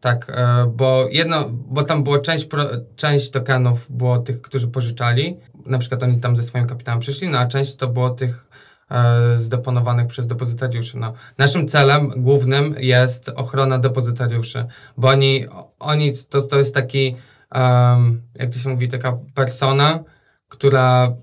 Tak, 0.00 0.26
e, 0.30 0.66
bo 0.66 1.08
jedno, 1.10 1.44
bo 1.50 1.82
tam 1.82 2.02
było 2.02 2.18
część, 2.18 2.48
część 2.96 3.30
tokenów 3.30 3.92
było 3.92 4.18
tych, 4.18 4.40
którzy 4.42 4.68
pożyczali, 4.68 5.36
na 5.66 5.78
przykład 5.78 6.02
oni 6.02 6.20
tam 6.20 6.36
ze 6.36 6.42
swoim 6.42 6.66
kapitałem 6.66 7.00
przyszli, 7.00 7.28
no 7.28 7.38
a 7.38 7.46
część 7.46 7.76
to 7.76 7.88
było 7.88 8.10
tych 8.10 8.46
e, 8.90 9.38
zdeponowanych 9.38 10.06
przez 10.06 10.26
depozytariuszy. 10.26 10.98
No. 10.98 11.12
Naszym 11.38 11.68
celem 11.68 12.08
głównym 12.16 12.74
jest 12.78 13.28
ochrona 13.28 13.78
depozytariuszy, 13.78 14.66
bo 14.96 15.08
oni, 15.08 15.46
oni 15.78 16.12
to, 16.28 16.42
to 16.42 16.58
jest 16.58 16.74
taki 16.74 17.16
um, 17.54 18.22
jak 18.34 18.50
to 18.50 18.58
się 18.58 18.68
mówi, 18.68 18.88
taka 18.88 19.18
persona, 19.34 20.04
która 20.48 21.16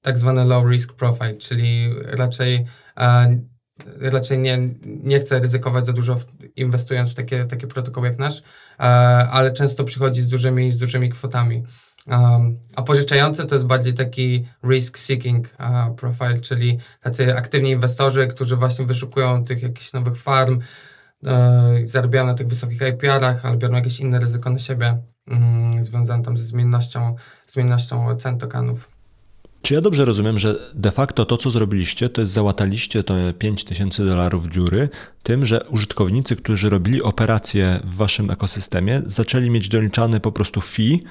tak 0.00 0.18
zwany 0.18 0.44
low 0.44 0.64
risk 0.66 0.92
profile, 0.92 1.34
czyli 1.34 1.94
raczej, 2.02 2.64
e, 2.96 3.38
raczej 4.00 4.38
nie, 4.38 4.58
nie 4.84 5.20
chce 5.20 5.38
ryzykować 5.40 5.86
za 5.86 5.92
dużo 5.92 6.16
inwestując 6.56 7.10
w 7.10 7.14
takie, 7.14 7.44
takie 7.44 7.66
protokoły 7.66 8.08
jak 8.08 8.18
nasz, 8.18 8.38
e, 8.38 8.82
ale 9.30 9.52
często 9.52 9.84
przychodzi 9.84 10.22
z 10.22 10.28
dużymi, 10.28 10.72
z 10.72 10.78
dużymi 10.78 11.10
kwotami. 11.10 11.64
Um, 12.06 12.58
a 12.76 12.82
pożyczający 12.82 13.46
to 13.46 13.54
jest 13.54 13.66
bardziej 13.66 13.94
taki 13.94 14.46
risk 14.64 14.98
seeking 14.98 15.56
uh, 15.60 15.94
profile, 15.96 16.40
czyli 16.40 16.78
tacy 17.00 17.36
aktywni 17.36 17.70
inwestorzy, 17.70 18.26
którzy 18.26 18.56
właśnie 18.56 18.86
wyszukują 18.86 19.44
tych 19.44 19.62
jakichś 19.62 19.92
nowych 19.92 20.16
farm, 20.16 20.60
e, 21.26 21.80
zarabiają 21.84 22.26
na 22.26 22.34
tych 22.34 22.46
wysokich 22.46 22.82
APR-ach, 22.82 23.44
ale 23.44 23.56
biorą 23.56 23.74
jakieś 23.74 24.00
inne 24.00 24.20
ryzyko 24.20 24.50
na 24.50 24.58
siebie 24.58 24.98
mm, 25.28 25.84
związane 25.84 26.22
tam 26.22 26.38
ze 26.38 26.44
zmiennością, 26.44 27.16
zmiennością 27.46 28.16
cen 28.16 28.38
tokenów. 28.38 28.99
Czy 29.62 29.74
ja 29.74 29.80
dobrze 29.80 30.04
rozumiem, 30.04 30.38
że 30.38 30.56
de 30.74 30.90
facto 30.90 31.24
to, 31.24 31.36
co 31.36 31.50
zrobiliście, 31.50 32.08
to 32.08 32.20
jest 32.20 32.32
załataliście 32.32 33.02
te 33.02 33.32
5000 33.38 34.04
dolarów 34.04 34.46
dziury 34.46 34.88
tym, 35.22 35.46
że 35.46 35.64
użytkownicy, 35.68 36.36
którzy 36.36 36.70
robili 36.70 37.02
operacje 37.02 37.80
w 37.84 37.96
waszym 37.96 38.30
ekosystemie, 38.30 39.02
zaczęli 39.06 39.50
mieć 39.50 39.68
doliczane 39.68 40.20
po 40.20 40.32
prostu 40.32 40.60
fee, 40.60 41.04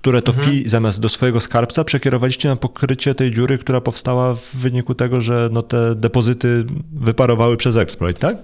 które 0.00 0.22
to 0.22 0.32
mhm. 0.32 0.50
fee 0.50 0.68
zamiast 0.68 1.00
do 1.00 1.08
swojego 1.08 1.40
skarbca 1.40 1.84
przekierowaliście 1.84 2.48
na 2.48 2.56
pokrycie 2.56 3.14
tej 3.14 3.32
dziury, 3.32 3.58
która 3.58 3.80
powstała 3.80 4.34
w 4.34 4.56
wyniku 4.56 4.94
tego, 4.94 5.22
że 5.22 5.48
no 5.52 5.62
te 5.62 5.94
depozyty 5.94 6.64
wyparowały 6.92 7.56
przez 7.56 7.76
exploit, 7.76 8.18
tak? 8.18 8.36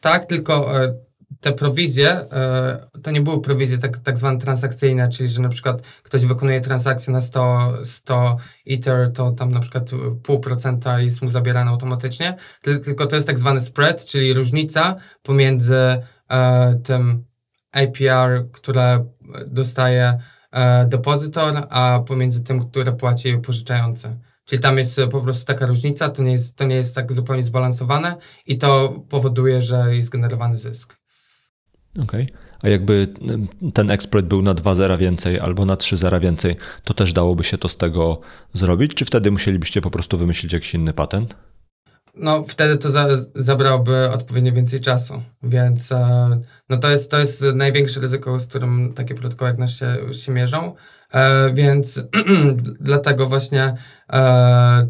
Tak, 0.00 0.26
tylko 0.26 0.82
e, 0.84 0.94
te 1.40 1.52
prowizje 1.52 2.10
e, 2.10 2.86
to 3.02 3.10
nie 3.10 3.20
były 3.20 3.42
prowizje 3.42 3.78
tak, 3.78 3.98
tak 3.98 4.18
zwane 4.18 4.38
transakcyjne, 4.38 5.08
czyli 5.08 5.28
że 5.28 5.42
na 5.42 5.48
przykład 5.48 5.82
ktoś 6.02 6.26
wykonuje 6.26 6.60
transakcję 6.60 7.12
na 7.12 7.20
100, 7.20 7.72
100 7.84 8.36
Ether, 8.66 9.12
to 9.12 9.30
tam 9.30 9.50
na 9.50 9.60
przykład 9.60 9.90
pół 10.22 10.40
procenta 10.40 11.00
jest 11.00 11.22
mu 11.22 11.30
zabierane 11.30 11.70
automatycznie, 11.70 12.36
tylko 12.62 13.06
to 13.06 13.16
jest 13.16 13.28
tak 13.28 13.38
zwany 13.38 13.60
spread, 13.60 14.04
czyli 14.04 14.34
różnica 14.34 14.96
pomiędzy 15.22 15.76
e, 16.30 16.74
tym 16.84 17.24
APR, 17.72 18.50
które 18.52 19.06
dostaje 19.46 20.18
depozytor, 20.86 21.66
a 21.70 22.00
pomiędzy 22.06 22.40
tym, 22.44 22.70
które 22.70 22.92
płaci 22.92 23.38
pożyczający. 23.38 24.16
Czyli 24.44 24.62
tam 24.62 24.78
jest 24.78 25.00
po 25.10 25.20
prostu 25.20 25.44
taka 25.46 25.66
różnica, 25.66 26.08
to 26.08 26.22
nie 26.22 26.32
jest, 26.32 26.56
to 26.56 26.64
nie 26.64 26.76
jest 26.76 26.94
tak 26.94 27.12
zupełnie 27.12 27.42
zbalansowane 27.42 28.16
i 28.46 28.58
to 28.58 28.88
powoduje, 29.08 29.62
że 29.62 29.96
jest 29.96 30.10
generowany 30.10 30.56
zysk. 30.56 30.96
Okay. 32.02 32.26
A 32.62 32.68
jakby 32.68 33.08
ten 33.74 33.90
exploit 33.90 34.26
był 34.26 34.42
na 34.42 34.54
2 34.54 34.74
zera 34.74 34.98
więcej 34.98 35.40
albo 35.40 35.64
na 35.64 35.76
3 35.76 35.96
zera 35.96 36.20
więcej, 36.20 36.56
to 36.84 36.94
też 36.94 37.12
dałoby 37.12 37.44
się 37.44 37.58
to 37.58 37.68
z 37.68 37.76
tego 37.76 38.20
zrobić? 38.52 38.94
Czy 38.94 39.04
wtedy 39.04 39.30
musielibyście 39.30 39.80
po 39.80 39.90
prostu 39.90 40.18
wymyślić 40.18 40.52
jakiś 40.52 40.74
inny 40.74 40.92
patent? 40.92 41.36
No, 42.14 42.44
wtedy 42.48 42.76
to 42.76 42.90
za, 42.90 43.06
zabrałoby 43.34 44.10
odpowiednio 44.10 44.52
więcej 44.52 44.80
czasu, 44.80 45.22
więc 45.42 45.92
e, 45.92 46.40
no 46.68 46.76
to, 46.76 46.90
jest, 46.90 47.10
to 47.10 47.18
jest 47.18 47.44
największe 47.54 48.00
ryzyko, 48.00 48.40
z 48.40 48.46
którym 48.46 48.92
takie 48.94 49.14
protokoły 49.14 49.50
jak 49.50 49.58
nasz 49.58 49.78
się, 49.78 50.12
się 50.12 50.32
mierzą, 50.32 50.74
e, 51.12 51.54
więc 51.54 52.00
dlatego 52.80 53.26
właśnie 53.26 53.74
e, 54.12 54.88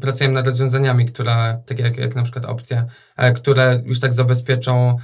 pracujemy 0.00 0.34
nad 0.34 0.46
rozwiązaniami, 0.46 1.06
które, 1.06 1.62
takie 1.66 1.82
jak, 1.82 1.98
jak 1.98 2.14
na 2.14 2.22
przykład 2.22 2.44
opcje, 2.44 2.84
e, 3.16 3.32
które 3.32 3.82
już 3.84 4.00
tak 4.00 4.14
zabezpieczą 4.14 4.96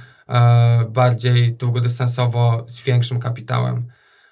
bardziej 0.89 1.53
długodystansowo 1.53 2.63
z 2.67 2.81
większym 2.81 3.19
kapitałem. 3.19 3.87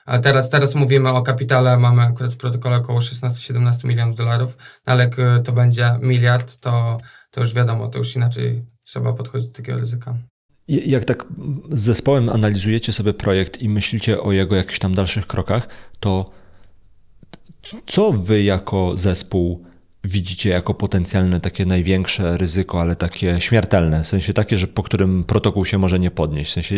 A 0.05 0.19
teraz, 0.19 0.49
teraz 0.49 0.75
mówimy 0.75 1.09
o 1.09 1.21
kapitale, 1.21 1.77
mamy 1.77 2.01
akurat 2.01 2.33
w 2.33 2.37
protokole 2.37 2.77
około 2.77 2.99
16-17 2.99 3.87
milionów 3.87 4.15
dolarów, 4.15 4.57
no 4.87 4.93
ale 4.93 5.03
jak 5.03 5.15
to 5.43 5.51
będzie 5.51 5.99
miliard, 6.01 6.57
to, 6.57 6.97
to 7.31 7.41
już 7.41 7.53
wiadomo, 7.53 7.87
to 7.87 7.99
już 7.99 8.15
inaczej 8.15 8.65
trzeba 8.83 9.13
podchodzić 9.13 9.49
do 9.49 9.57
takiego 9.57 9.77
ryzyka. 9.77 10.15
Jak 10.67 11.05
tak 11.05 11.25
z 11.71 11.81
zespołem 11.81 12.29
analizujecie 12.29 12.93
sobie 12.93 13.13
projekt 13.13 13.61
i 13.61 13.69
myślicie 13.69 14.21
o 14.21 14.31
jego 14.31 14.55
jakichś 14.55 14.79
tam 14.79 14.93
dalszych 14.93 15.27
krokach, 15.27 15.67
to 15.99 16.29
co 17.87 18.11
wy 18.11 18.43
jako 18.43 18.97
zespół 18.97 19.65
widzicie 20.03 20.49
jako 20.49 20.73
potencjalne 20.73 21.39
takie 21.39 21.65
największe 21.65 22.37
ryzyko, 22.37 22.81
ale 22.81 22.95
takie 22.95 23.41
śmiertelne, 23.41 24.03
w 24.03 24.07
sensie 24.07 24.33
takie, 24.33 24.57
że 24.57 24.67
po 24.67 24.83
którym 24.83 25.23
protokół 25.23 25.65
się 25.65 25.77
może 25.77 25.99
nie 25.99 26.11
podnieść. 26.11 26.51
W 26.51 26.53
sensie, 26.53 26.75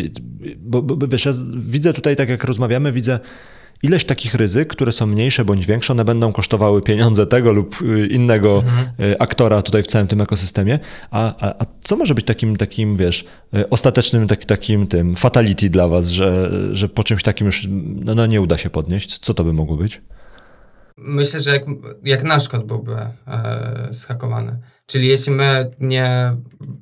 bo, 0.56 0.82
bo 0.82 1.08
wiesz, 1.08 1.24
ja 1.24 1.32
widzę 1.56 1.92
tutaj, 1.92 2.16
tak 2.16 2.28
jak 2.28 2.44
rozmawiamy, 2.44 2.92
widzę 2.92 3.20
ileś 3.82 4.04
takich 4.04 4.34
ryzyk, 4.34 4.68
które 4.68 4.92
są 4.92 5.06
mniejsze 5.06 5.44
bądź 5.44 5.66
większe, 5.66 5.92
one 5.92 6.04
będą 6.04 6.32
kosztowały 6.32 6.82
pieniądze 6.82 7.26
tego 7.26 7.52
lub 7.52 7.82
y, 7.82 8.06
innego 8.06 8.62
mhm. 8.66 8.88
Y, 9.00 9.18
aktora 9.18 9.62
tutaj 9.62 9.82
w 9.82 9.86
całym 9.86 10.08
tym 10.08 10.20
ekosystemie. 10.20 10.78
A, 11.10 11.46
a, 11.46 11.54
a, 11.58 11.66
co 11.82 11.96
może 11.96 12.14
być 12.14 12.26
takim, 12.26 12.56
takim 12.56 12.96
wiesz, 12.96 13.24
y, 13.56 13.68
ostatecznym 13.70 14.28
taki, 14.28 14.46
takim 14.46 14.86
tym 14.86 15.16
fatality 15.16 15.70
dla 15.70 15.88
was, 15.88 16.08
że, 16.08 16.50
że 16.72 16.88
po 16.88 17.04
czymś 17.04 17.22
takim 17.22 17.46
już 17.46 17.66
no, 18.04 18.14
no 18.14 18.26
nie 18.26 18.40
uda 18.40 18.58
się 18.58 18.70
podnieść? 18.70 19.18
Co 19.18 19.34
to 19.34 19.44
by 19.44 19.52
mogło 19.52 19.76
być? 19.76 20.00
Myślę, 21.06 21.40
że 21.40 21.50
jak, 21.50 21.62
jak 22.04 22.22
nasz 22.22 22.48
kod 22.48 22.66
byłby 22.66 22.96
e. 22.96 23.84
Czyli 24.86 25.08
jeśli 25.08 25.32
my 25.32 25.70
nie 25.80 26.36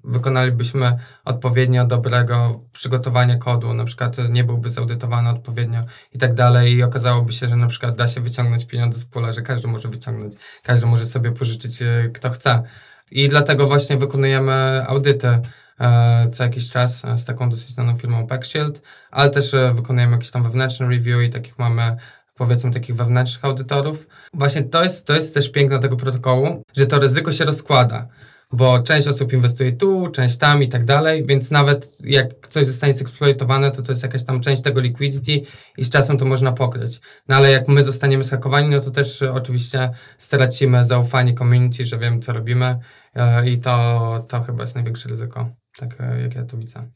wykonalibyśmy 0.05 0.97
odpowiednio 1.25 1.87
dobrego 1.87 2.61
przygotowania 2.73 3.37
kodu, 3.37 3.75
na 3.75 3.85
przykład 3.85 4.17
nie 4.31 4.45
byłby 4.45 4.71
zaudytowany 4.71 5.29
odpowiednio 5.29 5.83
i 6.13 6.19
tak 6.19 6.35
dalej 6.35 6.75
i 6.75 6.83
okazałoby 6.83 7.33
się, 7.33 7.49
że 7.49 7.57
na 7.57 7.67
przykład 7.67 7.97
da 7.97 8.09
się 8.09 8.21
wyciągnąć 8.21 8.65
pieniądze 8.65 8.99
z 8.99 9.05
pola, 9.05 9.33
że 9.33 9.43
każdy 9.43 9.69
może 9.69 9.89
wyciągnąć, 9.89 10.35
każdy 10.63 10.87
może 10.87 11.07
sobie 11.07 11.33
pożyczyć 11.33 11.83
e, 11.83 12.11
kto 12.15 12.31
chce. 12.31 12.63
I 13.11 13.29
dlatego 13.29 13.67
właśnie 13.67 13.97
wykonujemy 13.97 14.85
audyty 14.87 15.39
e, 15.81 16.31
co 16.33 16.45
jakiś 16.45 16.71
czas 16.71 17.03
z 17.17 17.25
taką 17.25 17.51
dosyć 17.51 17.71
znaną 17.71 17.97
firmą 17.97 18.27
Packshield, 18.27 18.83
ale 19.11 19.31
też 19.31 19.55
e, 19.55 19.75
wykonujemy 19.75 20.13
jakieś 20.13 20.31
tam 20.31 20.43
wewnętrzne 20.43 20.89
review 20.89 21.23
i 21.23 21.31
takich 21.31 21.59
mamy 21.59 21.97
powiedzmy 22.35 22.71
takich 22.71 22.97
wewnętrznych 22.97 23.45
audytorów. 23.45 24.09
Właśnie 24.35 24.62
to 24.62 24.83
jest, 24.83 25.07
to 25.07 25.14
jest 25.14 25.35
też 25.35 25.51
piękno 25.51 25.79
tego 25.79 25.97
protokołu, 25.97 26.62
że 26.77 26.87
to 26.87 26.99
ryzyko 26.99 27.33
się 27.33 27.45
rozkłada, 27.45 28.09
bo 28.53 28.83
część 28.83 29.09
osób 29.09 29.33
inwestuje 29.33 29.73
tu, 29.73 30.09
część 30.09 30.37
tam 30.37 30.62
i 30.62 30.68
tak 30.68 30.85
dalej, 30.85 31.27
więc 31.27 31.51
nawet 31.51 31.99
jak 32.05 32.49
coś 32.49 32.66
zostanie 32.66 32.92
zeksploitowane, 32.92 33.71
to 33.71 33.83
to 33.83 33.92
jest 33.92 34.03
jakaś 34.03 34.25
tam 34.25 34.40
część 34.40 34.62
tego 34.62 34.81
liquidity 34.81 35.40
i 35.77 35.85
z 35.85 35.90
czasem 35.90 36.18
to 36.18 36.25
można 36.25 36.53
pokryć. 36.53 37.01
No 37.29 37.37
ale 37.37 37.51
jak 37.51 37.68
my 37.68 37.83
zostaniemy 37.83 38.25
zhakowani, 38.25 38.68
no 38.68 38.81
to 38.81 38.90
też 38.90 39.23
oczywiście 39.23 39.90
stracimy 40.18 40.85
zaufanie 40.85 41.35
community, 41.35 41.85
że 41.85 41.99
wiemy 41.99 42.18
co 42.18 42.33
robimy 42.33 42.79
e, 43.14 43.49
i 43.49 43.59
to, 43.59 44.25
to 44.29 44.42
chyba 44.42 44.62
jest 44.62 44.75
największe 44.75 45.09
ryzyko, 45.09 45.51
tak 45.79 46.01
e, 46.01 46.21
jak 46.23 46.35
ja 46.35 46.45
to 46.45 46.57
widzę. 46.57 46.88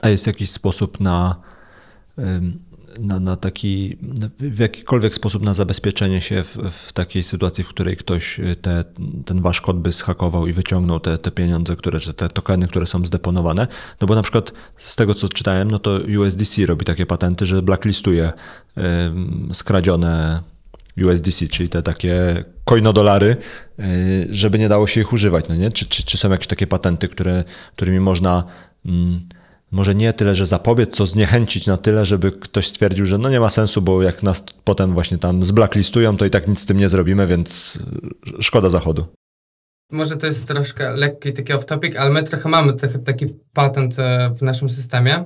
A 0.00 0.08
jest 0.08 0.26
jakiś 0.26 0.50
sposób 0.50 1.00
na 1.00 1.40
na, 2.98 3.20
na 3.20 3.36
taki, 3.36 3.96
w 4.38 4.58
jakikolwiek 4.58 5.14
sposób 5.14 5.42
na 5.42 5.54
zabezpieczenie 5.54 6.20
się 6.20 6.44
w, 6.44 6.56
w 6.70 6.92
takiej 6.92 7.22
sytuacji, 7.22 7.64
w 7.64 7.68
której 7.68 7.96
ktoś 7.96 8.40
te, 8.62 8.84
ten 9.24 9.40
wasz 9.42 9.60
kod 9.60 9.80
by 9.80 9.92
zhakował 9.92 10.46
i 10.46 10.52
wyciągnął 10.52 11.00
te, 11.00 11.18
te 11.18 11.30
pieniądze, 11.30 11.76
które, 11.76 12.00
czy 12.00 12.14
te 12.14 12.28
tokeny, 12.28 12.68
które 12.68 12.86
są 12.86 13.04
zdeponowane. 13.04 13.66
No 14.00 14.06
bo 14.06 14.14
na 14.14 14.22
przykład 14.22 14.52
z 14.76 14.96
tego, 14.96 15.14
co 15.14 15.28
czytałem, 15.28 15.70
no 15.70 15.78
to 15.78 16.00
USDC 16.20 16.66
robi 16.66 16.84
takie 16.84 17.06
patenty, 17.06 17.46
że 17.46 17.62
blacklistuje 17.62 18.32
skradzione 19.52 20.42
USDC, 21.04 21.48
czyli 21.48 21.68
te 21.68 21.82
takie 21.82 22.44
coinodolary, 22.64 23.36
y, 23.78 24.26
żeby 24.30 24.58
nie 24.58 24.68
dało 24.68 24.86
się 24.86 25.00
ich 25.00 25.12
używać, 25.12 25.48
no 25.48 25.54
nie? 25.54 25.72
Czy, 25.72 25.86
czy, 25.86 26.04
czy 26.04 26.18
są 26.18 26.30
jakieś 26.30 26.46
takie 26.46 26.66
patenty, 26.66 27.08
które, 27.08 27.44
którymi 27.76 28.00
można... 28.00 28.44
może 29.70 29.94
nie 29.94 30.12
tyle, 30.12 30.34
że 30.34 30.46
zapobiec, 30.46 30.96
co 30.96 31.06
zniechęcić 31.06 31.66
na 31.66 31.76
tyle, 31.76 32.06
żeby 32.06 32.32
ktoś 32.32 32.68
stwierdził, 32.68 33.06
że 33.06 33.18
no 33.18 33.30
nie 33.30 33.40
ma 33.40 33.50
sensu, 33.50 33.82
bo 33.82 34.02
jak 34.02 34.22
nas 34.22 34.44
potem 34.64 34.94
właśnie 34.94 35.18
tam 35.18 35.44
zblacklistują, 35.44 36.16
to 36.16 36.24
i 36.24 36.30
tak 36.30 36.48
nic 36.48 36.60
z 36.60 36.66
tym 36.66 36.76
nie 36.76 36.88
zrobimy, 36.88 37.26
więc 37.26 37.78
szkoda 38.40 38.68
zachodu. 38.68 39.06
Może 39.90 40.16
to 40.16 40.26
jest 40.26 40.48
troszkę 40.48 40.96
lekki 40.96 41.32
taki 41.32 41.52
off-topic, 41.52 41.96
ale 41.96 42.10
my 42.10 42.22
trochę 42.22 42.48
mamy 42.48 42.72
taki 43.04 43.26
patent 43.52 43.98
e, 43.98 44.34
w 44.38 44.42
naszym 44.42 44.70
systemie. 44.70 45.24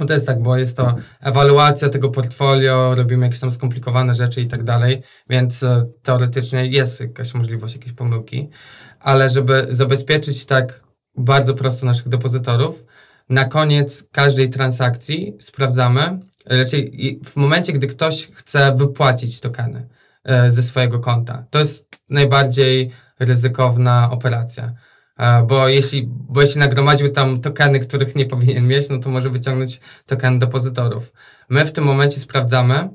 No 0.00 0.06
to 0.06 0.12
jest 0.12 0.26
tak, 0.26 0.42
bo 0.42 0.56
jest 0.56 0.76
to 0.76 0.94
ewaluacja 1.20 1.88
tego 1.88 2.08
portfolio, 2.08 2.94
robimy 2.94 3.26
jakieś 3.26 3.40
tam 3.40 3.50
skomplikowane 3.50 4.14
rzeczy 4.14 4.40
i 4.40 4.46
tak 4.46 4.64
dalej, 4.64 5.02
więc 5.30 5.62
e, 5.62 5.84
teoretycznie 6.02 6.66
jest 6.66 7.00
jakaś 7.00 7.34
możliwość 7.34 7.74
jakiejś 7.74 7.92
pomyłki, 7.92 8.48
ale 9.00 9.30
żeby 9.30 9.66
zabezpieczyć 9.70 10.46
tak 10.46 10.84
bardzo 11.16 11.54
prosto 11.54 11.86
naszych 11.86 12.08
depozytorów, 12.08 12.84
na 13.28 13.44
koniec 13.44 14.08
każdej 14.12 14.50
transakcji 14.50 15.36
sprawdzamy, 15.40 16.20
raczej 16.46 17.20
w 17.24 17.36
momencie, 17.36 17.72
gdy 17.72 17.86
ktoś 17.86 18.28
chce 18.32 18.74
wypłacić 18.76 19.40
tokeny 19.40 19.88
e, 20.24 20.50
ze 20.50 20.62
swojego 20.62 21.00
konta. 21.00 21.44
To 21.50 21.58
jest 21.58 21.88
najbardziej 22.08 22.90
ryzykowna 23.18 24.10
operacja. 24.10 24.74
E, 25.18 25.42
bo 25.42 25.68
jeśli, 25.68 26.06
bo 26.08 26.40
jeśli 26.40 26.60
nagromadził 26.60 27.12
tam 27.12 27.40
tokeny, 27.40 27.80
których 27.80 28.16
nie 28.16 28.26
powinien 28.26 28.66
mieć, 28.66 28.88
no 28.88 28.98
to 28.98 29.10
może 29.10 29.30
wyciągnąć 29.30 29.80
token 30.06 30.38
depozytorów. 30.38 31.12
My 31.48 31.64
w 31.64 31.72
tym 31.72 31.84
momencie 31.84 32.20
sprawdzamy, 32.20 32.88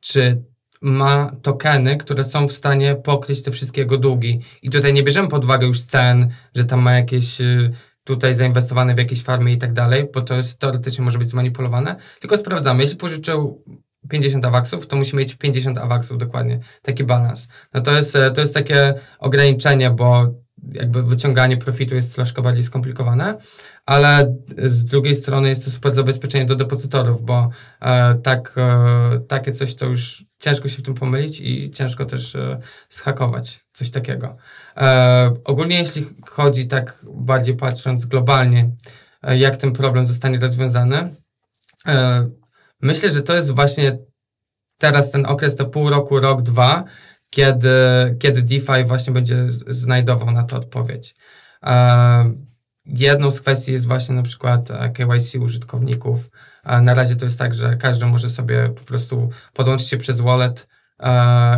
czy 0.00 0.42
ma 0.80 1.30
tokeny, 1.42 1.96
które 1.96 2.24
są 2.24 2.48
w 2.48 2.52
stanie 2.52 2.94
pokryć 2.94 3.42
te 3.42 3.50
wszystkie 3.50 3.80
jego 3.80 3.98
długi. 3.98 4.40
I 4.62 4.70
tutaj 4.70 4.94
nie 4.94 5.02
bierzemy 5.02 5.28
pod 5.28 5.44
uwagę 5.44 5.66
już 5.66 5.80
cen, 5.80 6.30
że 6.54 6.64
tam 6.64 6.80
ma 6.80 6.92
jakieś 6.92 7.40
y, 7.40 7.70
tutaj 8.06 8.34
zainwestowane 8.34 8.94
w 8.94 8.98
jakieś 8.98 9.22
farmy 9.22 9.52
i 9.52 9.58
tak 9.58 9.72
dalej, 9.72 10.08
bo 10.14 10.22
to 10.22 10.34
jest 10.34 10.58
teoretycznie 10.58 11.04
może 11.04 11.18
być 11.18 11.28
zmanipulowane, 11.28 11.96
tylko 12.20 12.36
sprawdzamy, 12.36 12.82
jeśli 12.82 12.96
pożyczył 12.96 13.64
50 14.08 14.44
awaksów, 14.44 14.86
to 14.86 14.96
musi 14.96 15.16
mieć 15.16 15.34
50 15.34 15.78
awaksów 15.78 16.18
dokładnie, 16.18 16.60
taki 16.82 17.04
balans. 17.04 17.48
No 17.74 17.80
to 17.80 17.96
jest, 17.96 18.18
to 18.34 18.40
jest 18.40 18.54
takie 18.54 18.94
ograniczenie, 19.18 19.90
bo 19.90 20.34
jakby 20.72 21.02
wyciąganie 21.02 21.56
profitu 21.56 21.94
jest 21.94 22.14
troszkę 22.14 22.42
bardziej 22.42 22.64
skomplikowane, 22.64 23.38
ale 23.86 24.36
z 24.56 24.84
drugiej 24.84 25.14
strony 25.14 25.48
jest 25.48 25.64
to 25.64 25.70
super 25.70 25.92
zabezpieczenie 25.92 26.46
do 26.46 26.56
depozytorów, 26.56 27.22
bo 27.22 27.48
e, 27.80 28.14
tak, 28.14 28.54
e, 28.56 29.20
takie 29.28 29.52
coś 29.52 29.74
to 29.74 29.86
już 29.86 30.24
ciężko 30.38 30.68
się 30.68 30.78
w 30.78 30.82
tym 30.82 30.94
pomylić 30.94 31.40
i 31.40 31.70
ciężko 31.70 32.04
też 32.04 32.36
e, 32.36 32.60
schakować 32.88 33.64
coś 33.72 33.90
takiego. 33.90 34.36
E, 34.76 35.34
ogólnie 35.44 35.78
jeśli 35.78 36.06
chodzi 36.30 36.68
tak 36.68 37.04
bardziej 37.14 37.56
patrząc 37.56 38.06
globalnie, 38.06 38.70
e, 39.22 39.38
jak 39.38 39.56
ten 39.56 39.72
problem 39.72 40.06
zostanie 40.06 40.38
rozwiązany, 40.38 41.14
e, 41.88 42.28
myślę, 42.82 43.10
że 43.10 43.22
to 43.22 43.34
jest 43.34 43.50
właśnie 43.50 43.98
teraz 44.78 45.10
ten 45.10 45.26
okres, 45.26 45.56
to 45.56 45.66
pół 45.66 45.90
roku, 45.90 46.20
rok, 46.20 46.42
dwa, 46.42 46.84
kiedy, 47.30 47.70
kiedy 48.18 48.42
DeFi 48.42 48.84
właśnie 48.86 49.12
będzie 49.12 49.46
znajdował 49.66 50.30
na 50.30 50.42
to 50.42 50.56
odpowiedź. 50.56 51.16
E, 51.62 52.32
jedną 52.86 53.30
z 53.30 53.40
kwestii 53.40 53.72
jest 53.72 53.86
właśnie 53.86 54.14
na 54.14 54.22
przykład 54.22 54.70
e, 54.70 54.90
KYC 54.90 55.34
użytkowników. 55.34 56.30
E, 56.64 56.80
na 56.80 56.94
razie 56.94 57.16
to 57.16 57.24
jest 57.24 57.38
tak, 57.38 57.54
że 57.54 57.76
każdy 57.76 58.06
może 58.06 58.28
sobie 58.28 58.68
po 58.68 58.84
prostu 58.84 59.30
podłączyć 59.52 59.88
się 59.88 59.96
przez 59.96 60.20
wallet 60.20 60.68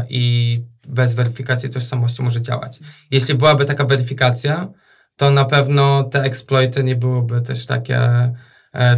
i 0.09 0.63
bez 0.89 1.15
weryfikacji 1.15 1.71
tożsamości 1.71 2.23
może 2.23 2.43
działać. 2.43 2.81
Jeśli 3.11 3.35
byłaby 3.35 3.65
taka 3.65 3.85
weryfikacja, 3.85 4.69
to 5.17 5.31
na 5.31 5.45
pewno 5.45 6.05
te 6.05 6.23
exploity 6.23 6.85
nie 6.85 6.97
byłyby 6.97 7.41
też 7.41 7.67
takie, 7.67 8.01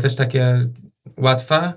też 0.03 0.15
takie 0.17 0.69
łatwe 1.17 1.73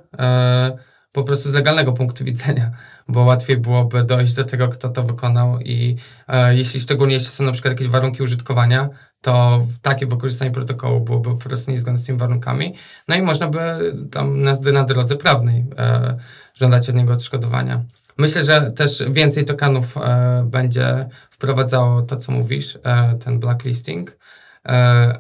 po 1.14 1.24
prostu 1.24 1.50
z 1.50 1.54
legalnego 1.54 1.94
punktu 1.94 2.26
widzenia, 2.32 2.72
bo 3.08 3.24
łatwiej 3.24 3.58
byłoby 3.58 4.04
dojść 4.04 4.34
do 4.34 4.44
tego, 4.44 4.68
kto 4.68 4.90
to 4.90 5.04
wykonał 5.04 5.60
i 5.60 5.96
e, 6.28 6.56
jeśli 6.56 6.80
szczególnie 6.80 7.14
jeśli 7.14 7.30
są 7.30 7.44
na 7.44 7.52
przykład 7.52 7.72
jakieś 7.72 7.88
warunki 7.88 8.24
użytkowania, 8.24 8.90
to 9.22 9.66
takie 9.82 10.06
wykorzystanie 10.06 10.52
protokołu 10.52 11.00
byłoby 11.00 11.30
po 11.30 11.38
prostu 11.38 11.72
niezgodne 11.72 11.98
z 11.98 12.06
tymi 12.06 12.20
warunkami, 12.20 12.76
no 13.08 13.16
i 13.16 13.22
można 13.22 13.48
by 13.48 13.94
tam 14.12 14.42
na, 14.42 14.54
na 14.74 14.84
drodze 14.84 15.16
prawnej 15.16 15.66
e, 15.78 16.18
żądać 16.54 16.90
od 16.90 16.96
niego 16.96 17.14
odszkodowania. 17.14 17.84
Myślę, 18.18 18.44
że 18.44 18.72
też 18.72 19.04
więcej 19.12 19.46
tokenów 19.46 19.98
e, 19.98 20.44
będzie 20.46 21.10
wprowadzało 21.30 22.02
to, 22.02 22.18
co 22.18 22.32
mówisz, 22.32 22.80
e, 22.84 23.16
ten 23.16 23.40
blacklisting, 23.40 24.18
e, 24.66 24.72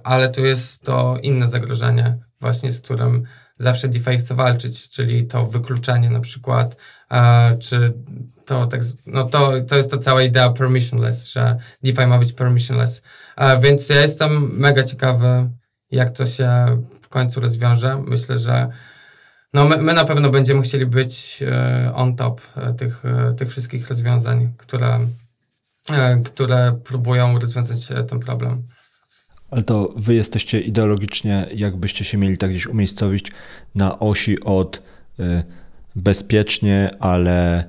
ale 0.03 0.29
tu 0.29 0.45
jest 0.45 0.83
to 0.83 1.17
inne 1.21 1.47
zagrożenie, 1.47 2.17
właśnie 2.41 2.71
z 2.71 2.81
którym 2.81 3.23
zawsze 3.57 3.87
DeFi 3.87 4.17
chce 4.17 4.35
walczyć, 4.35 4.89
czyli 4.89 5.27
to 5.27 5.45
wykluczenie 5.45 6.09
na 6.09 6.19
przykład, 6.19 6.75
czy 7.59 7.93
to 8.45 8.67
tak, 8.67 8.81
no 9.07 9.23
to, 9.23 9.51
to 9.67 9.77
jest 9.77 9.91
to 9.91 9.97
cała 9.97 10.21
idea 10.21 10.49
permissionless, 10.49 11.31
że 11.31 11.57
DeFi 11.83 12.05
ma 12.05 12.17
być 12.17 12.33
permissionless. 12.33 13.01
Więc 13.61 13.89
ja 13.89 14.01
jestem 14.01 14.57
mega 14.57 14.83
ciekawy, 14.83 15.49
jak 15.91 16.11
to 16.11 16.25
się 16.25 16.65
w 17.01 17.09
końcu 17.09 17.39
rozwiąże. 17.39 18.03
Myślę, 18.07 18.39
że 18.39 18.69
no 19.53 19.65
my, 19.65 19.77
my 19.77 19.93
na 19.93 20.05
pewno 20.05 20.29
będziemy 20.29 20.61
chcieli 20.61 20.85
być 20.85 21.43
e, 21.47 21.91
on 21.95 22.15
top 22.15 22.41
e, 22.55 22.73
tych, 22.73 23.05
e, 23.05 23.33
tych 23.33 23.49
wszystkich 23.49 23.89
rozwiązań, 23.89 24.53
które, 24.57 24.99
które 26.25 26.79
próbują 26.83 27.39
rozwiązać 27.39 27.87
ten 28.09 28.19
problem. 28.19 28.63
Ale 29.51 29.63
to 29.63 29.93
wy 29.95 30.13
jesteście 30.13 30.61
ideologicznie, 30.61 31.47
jakbyście 31.55 32.05
się 32.05 32.17
mieli 32.17 32.37
tak 32.37 32.49
gdzieś 32.49 32.67
umiejscowić 32.67 33.31
na 33.75 33.99
osi 33.99 34.39
od 34.39 34.81
bezpiecznie, 35.95 36.91
ale 36.99 37.63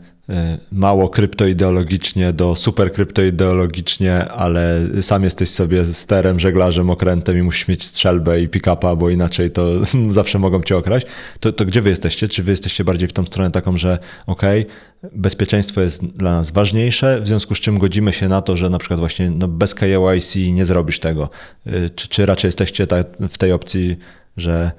mało 0.72 1.08
kryptoideologicznie 1.08 2.32
do 2.32 2.56
super 2.56 2.92
kryptoideologicznie, 2.92 4.28
ale 4.28 4.80
sam 5.00 5.24
jesteś 5.24 5.48
sobie 5.48 5.84
sterem, 5.84 6.40
żeglarzem, 6.40 6.90
okrętem 6.90 7.38
i 7.38 7.42
musisz 7.42 7.68
mieć 7.68 7.84
strzelbę 7.84 8.40
i 8.40 8.48
pick-upa, 8.48 8.96
bo 8.96 9.10
inaczej 9.10 9.50
to 9.50 9.70
zawsze 10.08 10.38
mogą 10.38 10.62
cię 10.62 10.76
okraść, 10.76 11.06
to, 11.40 11.52
to 11.52 11.64
gdzie 11.64 11.82
wy 11.82 11.90
jesteście? 11.90 12.28
Czy 12.28 12.42
wy 12.42 12.50
jesteście 12.50 12.84
bardziej 12.84 13.08
w 13.08 13.12
tą 13.12 13.26
stronę 13.26 13.50
taką, 13.50 13.76
że 13.76 13.98
okej, 14.26 14.60
okay, 14.62 15.10
bezpieczeństwo 15.12 15.80
jest 15.80 16.06
dla 16.06 16.30
nas 16.30 16.50
ważniejsze, 16.50 17.20
w 17.20 17.26
związku 17.26 17.54
z 17.54 17.60
czym 17.60 17.78
godzimy 17.78 18.12
się 18.12 18.28
na 18.28 18.42
to, 18.42 18.56
że 18.56 18.70
na 18.70 18.78
przykład 18.78 19.00
właśnie 19.00 19.30
no, 19.30 19.48
bez 19.48 19.74
KYC 19.74 20.36
nie 20.52 20.64
zrobisz 20.64 21.00
tego. 21.00 21.30
Y, 21.66 21.90
czy, 21.94 22.08
czy 22.08 22.26
raczej 22.26 22.48
jesteście 22.48 22.86
tak 22.86 23.06
w 23.28 23.38
tej 23.38 23.52
opcji, 23.52 23.96
że 24.36 24.70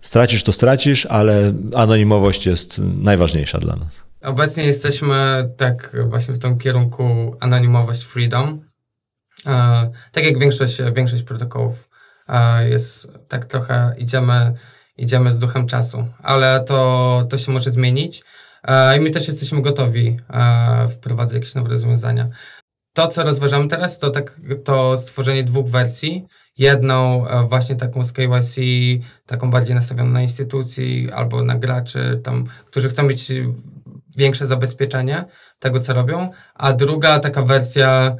stracisz 0.00 0.42
to 0.42 0.52
stracisz, 0.52 1.06
ale 1.06 1.52
anonimowość 1.74 2.46
jest 2.46 2.80
najważniejsza 3.02 3.58
dla 3.58 3.76
nas? 3.76 4.07
Obecnie 4.22 4.64
jesteśmy 4.64 5.50
tak 5.56 5.96
właśnie 6.08 6.34
w 6.34 6.38
tym 6.38 6.58
kierunku 6.58 7.36
anonimowość 7.40 8.02
freedom. 8.02 8.62
E, 9.46 9.90
tak 10.12 10.24
jak 10.24 10.38
większość, 10.38 10.78
większość 10.94 11.22
protokołów 11.22 11.88
e, 12.28 12.68
jest 12.68 13.08
tak 13.28 13.44
trochę 13.44 13.94
idziemy, 13.98 14.52
idziemy 14.96 15.30
z 15.30 15.38
duchem 15.38 15.66
czasu, 15.66 16.06
ale 16.22 16.64
to, 16.64 17.26
to 17.30 17.38
się 17.38 17.52
może 17.52 17.70
zmienić 17.70 18.22
e, 18.64 18.96
i 18.96 19.00
my 19.00 19.10
też 19.10 19.28
jesteśmy 19.28 19.62
gotowi 19.62 20.16
e, 20.30 20.88
wprowadzać 20.88 21.34
jakieś 21.34 21.54
nowe 21.54 21.68
rozwiązania. 21.68 22.28
To, 22.92 23.08
co 23.08 23.22
rozważamy 23.22 23.68
teraz, 23.68 23.98
to, 23.98 24.10
tak, 24.10 24.40
to 24.64 24.96
stworzenie 24.96 25.44
dwóch 25.44 25.68
wersji. 25.68 26.26
Jedną 26.56 27.28
e, 27.28 27.48
właśnie 27.48 27.76
taką 27.76 28.04
z 28.04 28.12
KYC, 28.12 28.56
taką 29.26 29.50
bardziej 29.50 29.74
nastawioną 29.74 30.10
na 30.10 30.22
instytucji 30.22 31.12
albo 31.12 31.44
na 31.44 31.54
graczy, 31.58 32.20
tam, 32.24 32.44
którzy 32.66 32.88
chcą 32.88 33.02
mieć 33.02 33.32
większe 34.18 34.46
zabezpieczenie 34.46 35.24
tego, 35.58 35.80
co 35.80 35.94
robią, 35.94 36.30
a 36.54 36.72
druga 36.72 37.20
taka 37.20 37.42
wersja 37.42 38.16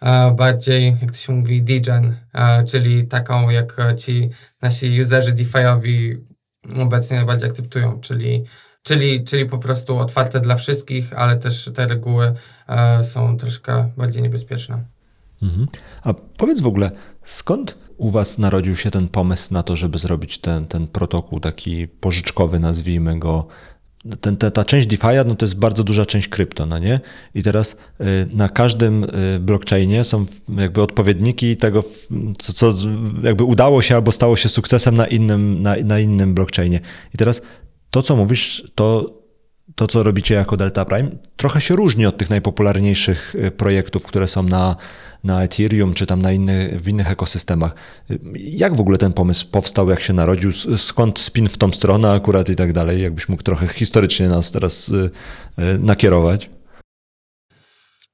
e, 0.00 0.34
bardziej, 0.34 0.96
jak 1.02 1.10
to 1.10 1.16
się 1.16 1.32
mówi, 1.32 1.62
degen, 1.62 2.16
e, 2.34 2.64
czyli 2.64 3.06
taką, 3.06 3.50
jak 3.50 3.76
ci 3.96 4.30
nasi 4.62 5.00
userzy 5.00 5.32
DeFi'owi 5.34 6.16
obecnie 6.78 7.16
najbardziej 7.16 7.48
akceptują, 7.48 8.00
czyli, 8.00 8.44
czyli, 8.82 9.24
czyli 9.24 9.46
po 9.46 9.58
prostu 9.58 9.98
otwarte 9.98 10.40
dla 10.40 10.56
wszystkich, 10.56 11.12
ale 11.12 11.36
też 11.36 11.70
te 11.74 11.86
reguły 11.86 12.34
e, 12.68 13.04
są 13.04 13.36
troszkę 13.36 13.90
bardziej 13.96 14.22
niebezpieczne. 14.22 14.84
Mhm. 15.42 15.66
A 16.02 16.14
powiedz 16.14 16.60
w 16.60 16.66
ogóle, 16.66 16.90
skąd 17.24 17.78
u 17.96 18.10
Was 18.10 18.38
narodził 18.38 18.76
się 18.76 18.90
ten 18.90 19.08
pomysł 19.08 19.54
na 19.54 19.62
to, 19.62 19.76
żeby 19.76 19.98
zrobić 19.98 20.38
ten, 20.38 20.66
ten 20.66 20.88
protokół 20.88 21.40
taki 21.40 21.88
pożyczkowy, 21.88 22.58
nazwijmy 22.58 23.18
go, 23.18 23.46
ten, 24.16 24.36
ta, 24.36 24.50
ta 24.50 24.64
część 24.64 24.88
DeFi'a 24.88 25.26
no 25.26 25.34
to 25.34 25.46
jest 25.46 25.58
bardzo 25.58 25.84
duża 25.84 26.06
część 26.06 26.28
krypto, 26.28 26.66
no 26.66 26.78
nie? 26.78 27.00
I 27.34 27.42
teraz 27.42 27.76
y, 28.00 28.04
na 28.32 28.48
każdym 28.48 29.04
y, 29.04 29.40
blockchainie 29.40 30.04
są 30.04 30.26
jakby 30.48 30.82
odpowiedniki 30.82 31.56
tego, 31.56 31.84
co, 32.38 32.52
co 32.52 32.74
jakby 33.22 33.44
udało 33.44 33.82
się 33.82 33.94
albo 33.94 34.12
stało 34.12 34.36
się 34.36 34.48
sukcesem 34.48 34.96
na 34.96 35.06
innym, 35.06 35.62
na, 35.62 35.76
na 35.76 36.00
innym 36.00 36.34
blockchainie. 36.34 36.80
I 37.14 37.18
teraz 37.18 37.42
to, 37.90 38.02
co 38.02 38.16
mówisz, 38.16 38.72
to 38.74 39.17
to, 39.78 39.86
co 39.86 40.02
robicie 40.02 40.34
jako 40.34 40.56
Delta 40.56 40.84
Prime, 40.84 41.10
trochę 41.36 41.60
się 41.60 41.76
różni 41.76 42.06
od 42.06 42.16
tych 42.16 42.30
najpopularniejszych 42.30 43.34
y, 43.34 43.50
projektów, 43.50 44.06
które 44.06 44.28
są 44.28 44.42
na, 44.42 44.76
na 45.24 45.42
Ethereum 45.42 45.94
czy 45.94 46.06
tam 46.06 46.22
na 46.22 46.32
inny, 46.32 46.78
w 46.82 46.88
innych 46.88 47.10
ekosystemach. 47.10 47.74
Jak 48.34 48.76
w 48.76 48.80
ogóle 48.80 48.98
ten 48.98 49.12
pomysł 49.12 49.46
powstał, 49.50 49.90
jak 49.90 50.00
się 50.00 50.12
narodził, 50.12 50.52
skąd 50.76 51.18
spin 51.18 51.48
w 51.48 51.58
tą 51.58 51.72
stronę 51.72 52.12
akurat 52.12 52.48
i 52.48 52.56
tak 52.56 52.72
dalej? 52.72 53.02
Jakbyś 53.02 53.28
mógł 53.28 53.42
trochę 53.42 53.68
historycznie 53.68 54.28
nas 54.28 54.50
teraz 54.50 54.88
y, 54.88 55.10
y, 55.58 55.78
nakierować? 55.78 56.50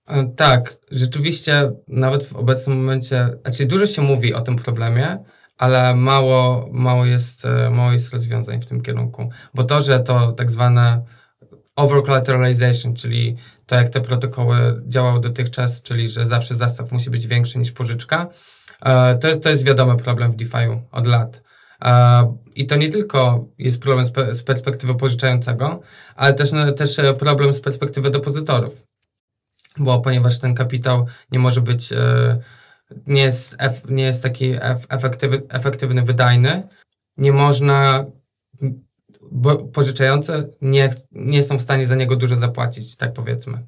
E, 0.08 0.24
tak, 0.36 0.76
rzeczywiście 0.90 1.72
nawet 1.88 2.24
w 2.24 2.36
obecnym 2.36 2.76
momencie, 2.76 3.28
znaczy 3.42 3.66
dużo 3.66 3.86
się 3.86 4.02
mówi 4.02 4.34
o 4.34 4.40
tym 4.40 4.56
problemie, 4.56 5.18
ale 5.58 5.96
mało, 5.96 6.68
mało, 6.72 7.04
jest, 7.04 7.44
e, 7.44 7.70
mało 7.70 7.92
jest 7.92 8.12
rozwiązań 8.12 8.60
w 8.60 8.66
tym 8.66 8.80
kierunku. 8.82 9.30
Bo 9.54 9.64
to, 9.64 9.82
że 9.82 10.00
to 10.00 10.32
tak 10.32 10.50
zwane 10.50 11.02
over-collateralization, 11.76 12.94
czyli 12.94 13.36
to, 13.66 13.76
jak 13.76 13.88
te 13.88 14.00
protokoły 14.00 14.82
działały 14.86 15.20
dotychczas, 15.20 15.82
czyli 15.82 16.08
że 16.08 16.26
zawsze 16.26 16.54
zastaw 16.54 16.92
musi 16.92 17.10
być 17.10 17.26
większy 17.26 17.58
niż 17.58 17.72
pożyczka, 17.72 18.28
e, 18.82 19.16
to, 19.16 19.36
to 19.36 19.50
jest 19.50 19.64
wiadomy 19.64 19.96
problem 19.96 20.32
w 20.32 20.36
DeFi 20.36 20.80
od 20.90 21.06
lat. 21.06 21.42
E, 21.84 22.36
I 22.54 22.66
to 22.66 22.76
nie 22.76 22.90
tylko 22.90 23.44
jest 23.58 23.82
problem 23.82 24.06
z, 24.32 24.42
perspektywy 24.42 24.94
pożyczającego, 24.94 25.80
ale 26.16 26.34
też, 26.34 26.52
no, 26.52 26.72
też 26.72 26.96
problem 27.18 27.52
z 27.52 27.60
perspektywy 27.60 28.10
depozytorów. 28.10 28.84
Bo 29.78 30.00
ponieważ 30.00 30.38
ten 30.38 30.54
kapitał 30.54 31.06
nie 31.30 31.38
może 31.38 31.60
być 31.60 31.88
nie 33.06 33.22
jest, 33.22 33.56
nie 33.88 34.04
jest 34.04 34.22
taki 34.22 34.54
efektywny, 35.48 36.02
wydajny, 36.02 36.68
nie 37.16 37.32
można, 37.32 38.04
bo 39.32 39.56
pożyczające 39.56 40.48
nie, 40.62 40.90
nie 41.12 41.42
są 41.42 41.58
w 41.58 41.62
stanie 41.62 41.86
za 41.86 41.94
niego 41.94 42.16
dużo 42.16 42.36
zapłacić, 42.36 42.96
tak 42.96 43.12
powiedzmy. 43.12 43.66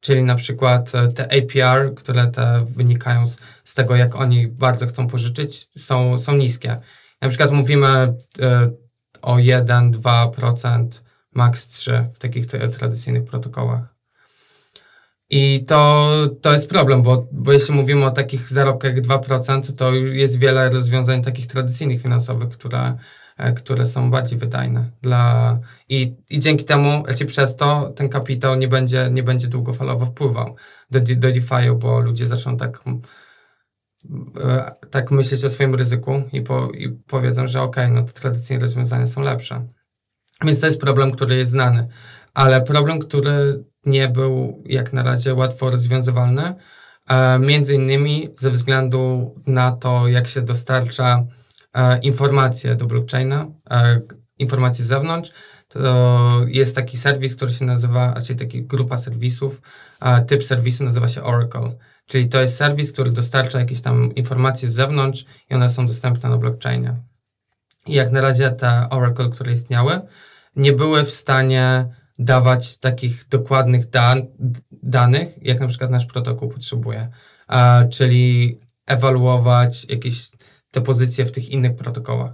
Czyli 0.00 0.22
na 0.22 0.34
przykład 0.34 0.94
e, 0.94 1.08
te 1.08 1.24
APR, 1.24 1.94
które 1.94 2.26
te 2.26 2.64
wynikają 2.68 3.26
z, 3.26 3.38
z 3.64 3.74
tego, 3.74 3.96
jak 3.96 4.16
oni 4.16 4.48
bardzo 4.48 4.86
chcą 4.86 5.06
pożyczyć, 5.06 5.68
są, 5.76 6.18
są 6.18 6.36
niskie. 6.36 6.80
Na 7.20 7.28
przykład 7.28 7.50
mówimy 7.50 8.14
y, 8.38 8.42
o 9.22 9.36
1-2%, 9.36 10.88
max 11.34 11.68
3% 11.68 12.10
w 12.10 12.18
takich 12.18 12.46
tradycyjnych 12.46 13.24
protokołach. 13.24 13.96
I 15.30 15.64
to, 15.68 16.10
to 16.42 16.52
jest 16.52 16.68
problem, 16.68 17.02
bo, 17.02 17.26
bo 17.32 17.52
jeśli 17.52 17.74
mówimy 17.74 18.04
o 18.04 18.10
takich 18.10 18.48
zarobkach 18.50 18.96
jak 18.96 19.04
2%, 19.04 19.72
to 19.72 19.94
jest 19.94 20.38
wiele 20.38 20.70
rozwiązań 20.70 21.22
takich 21.22 21.46
tradycyjnych 21.46 22.02
finansowych, 22.02 22.48
które, 22.48 22.78
e, 22.78 22.96
które 23.56 23.86
są 23.86 24.10
bardziej 24.10 24.38
wydajne. 24.38 24.90
Dla, 25.02 25.58
i, 25.88 26.16
I 26.30 26.38
dzięki 26.38 26.64
temu, 26.64 27.02
raczej 27.06 27.26
przez 27.26 27.56
to, 27.56 27.92
ten 27.96 28.08
kapitał 28.08 28.56
nie 28.56 28.68
będzie, 28.68 29.10
nie 29.12 29.22
będzie 29.22 29.48
długofalowo 29.48 30.06
wpływał 30.06 30.56
do, 30.90 31.00
do 31.00 31.14
DeFi, 31.14 31.70
bo 31.78 32.00
ludzie 32.00 32.26
zaczną 32.26 32.56
tak, 32.56 32.84
e, 34.44 34.74
tak 34.90 35.10
myśleć 35.10 35.44
o 35.44 35.50
swoim 35.50 35.74
ryzyku 35.74 36.22
i, 36.32 36.42
po, 36.42 36.70
i 36.70 36.88
powiedzą, 36.88 37.46
że 37.46 37.62
ok, 37.62 37.76
no 37.90 38.02
to 38.02 38.12
tradycyjne 38.12 38.62
rozwiązania 38.62 39.06
są 39.06 39.22
lepsze. 39.22 39.66
Więc 40.44 40.60
to 40.60 40.66
jest 40.66 40.80
problem, 40.80 41.10
który 41.10 41.36
jest 41.36 41.50
znany. 41.50 41.88
Ale 42.34 42.62
problem, 42.62 42.98
który 42.98 43.64
nie 43.86 44.08
był 44.08 44.62
jak 44.66 44.92
na 44.92 45.02
razie 45.02 45.34
łatwo 45.34 45.70
rozwiązywalny. 45.70 46.54
E, 47.08 47.38
między 47.38 47.74
innymi 47.74 48.28
ze 48.36 48.50
względu 48.50 49.34
na 49.46 49.72
to, 49.72 50.08
jak 50.08 50.26
się 50.28 50.42
dostarcza 50.42 51.14
e, 51.16 51.35
informacje 52.02 52.74
do 52.74 52.86
blockchaina, 52.86 53.46
e, 53.70 54.00
informacje 54.38 54.84
z 54.84 54.88
zewnątrz. 54.88 55.32
To 55.68 56.44
jest 56.48 56.74
taki 56.74 56.96
serwis, 56.96 57.36
który 57.36 57.52
się 57.52 57.64
nazywa, 57.64 58.14
raczej 58.14 58.36
taki 58.36 58.62
grupa 58.62 58.96
serwisów, 58.96 59.62
typ 60.26 60.44
serwisu 60.44 60.84
nazywa 60.84 61.08
się 61.08 61.22
Oracle. 61.22 61.72
Czyli 62.06 62.28
to 62.28 62.40
jest 62.40 62.56
serwis, 62.56 62.92
który 62.92 63.10
dostarcza 63.10 63.58
jakieś 63.58 63.80
tam 63.80 64.14
informacje 64.14 64.68
z 64.68 64.72
zewnątrz 64.72 65.24
i 65.50 65.54
one 65.54 65.70
są 65.70 65.86
dostępne 65.86 66.28
na 66.28 66.38
blockchainie. 66.38 66.94
I 67.86 67.92
jak 67.92 68.12
na 68.12 68.20
razie 68.20 68.50
te 68.50 68.88
Oracle, 68.90 69.28
które 69.28 69.52
istniały, 69.52 70.00
nie 70.56 70.72
były 70.72 71.04
w 71.04 71.10
stanie 71.10 71.88
dawać 72.18 72.78
takich 72.78 73.28
dokładnych 73.28 73.90
dan 73.90 74.26
danych, 74.82 75.42
jak 75.42 75.60
na 75.60 75.66
przykład 75.66 75.90
nasz 75.90 76.06
protokół 76.06 76.48
potrzebuje, 76.48 77.08
czyli 77.90 78.58
ewaluować 78.86 79.84
jakieś 79.84 80.30
te 80.76 80.82
pozycje 80.82 81.24
w 81.24 81.32
tych 81.32 81.48
innych 81.48 81.76
protokołach, 81.76 82.32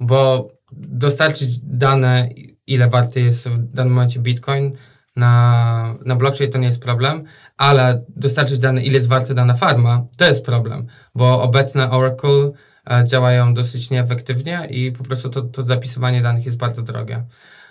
bo 0.00 0.48
dostarczyć 0.72 1.58
dane, 1.58 2.28
ile 2.66 2.88
warty 2.88 3.20
jest 3.20 3.48
w 3.48 3.72
danym 3.72 3.92
momencie 3.92 4.20
Bitcoin 4.20 4.72
na, 5.16 5.94
na 6.04 6.16
blockchain 6.16 6.50
to 6.50 6.58
nie 6.58 6.66
jest 6.66 6.82
problem, 6.82 7.24
ale 7.56 8.04
dostarczyć 8.08 8.58
dane, 8.58 8.82
ile 8.82 8.94
jest 8.94 9.08
warty 9.08 9.34
dana 9.34 9.54
farma, 9.54 10.06
to 10.16 10.24
jest 10.24 10.44
problem, 10.44 10.86
bo 11.14 11.42
obecne 11.42 11.90
Oracle 11.90 12.50
e, 12.90 13.04
działają 13.06 13.54
dosyć 13.54 13.90
nieefektywnie 13.90 14.66
i 14.70 14.92
po 14.92 15.04
prostu 15.04 15.28
to, 15.28 15.42
to 15.42 15.62
zapisywanie 15.62 16.22
danych 16.22 16.44
jest 16.44 16.56
bardzo 16.56 16.82
drogie. 16.82 17.24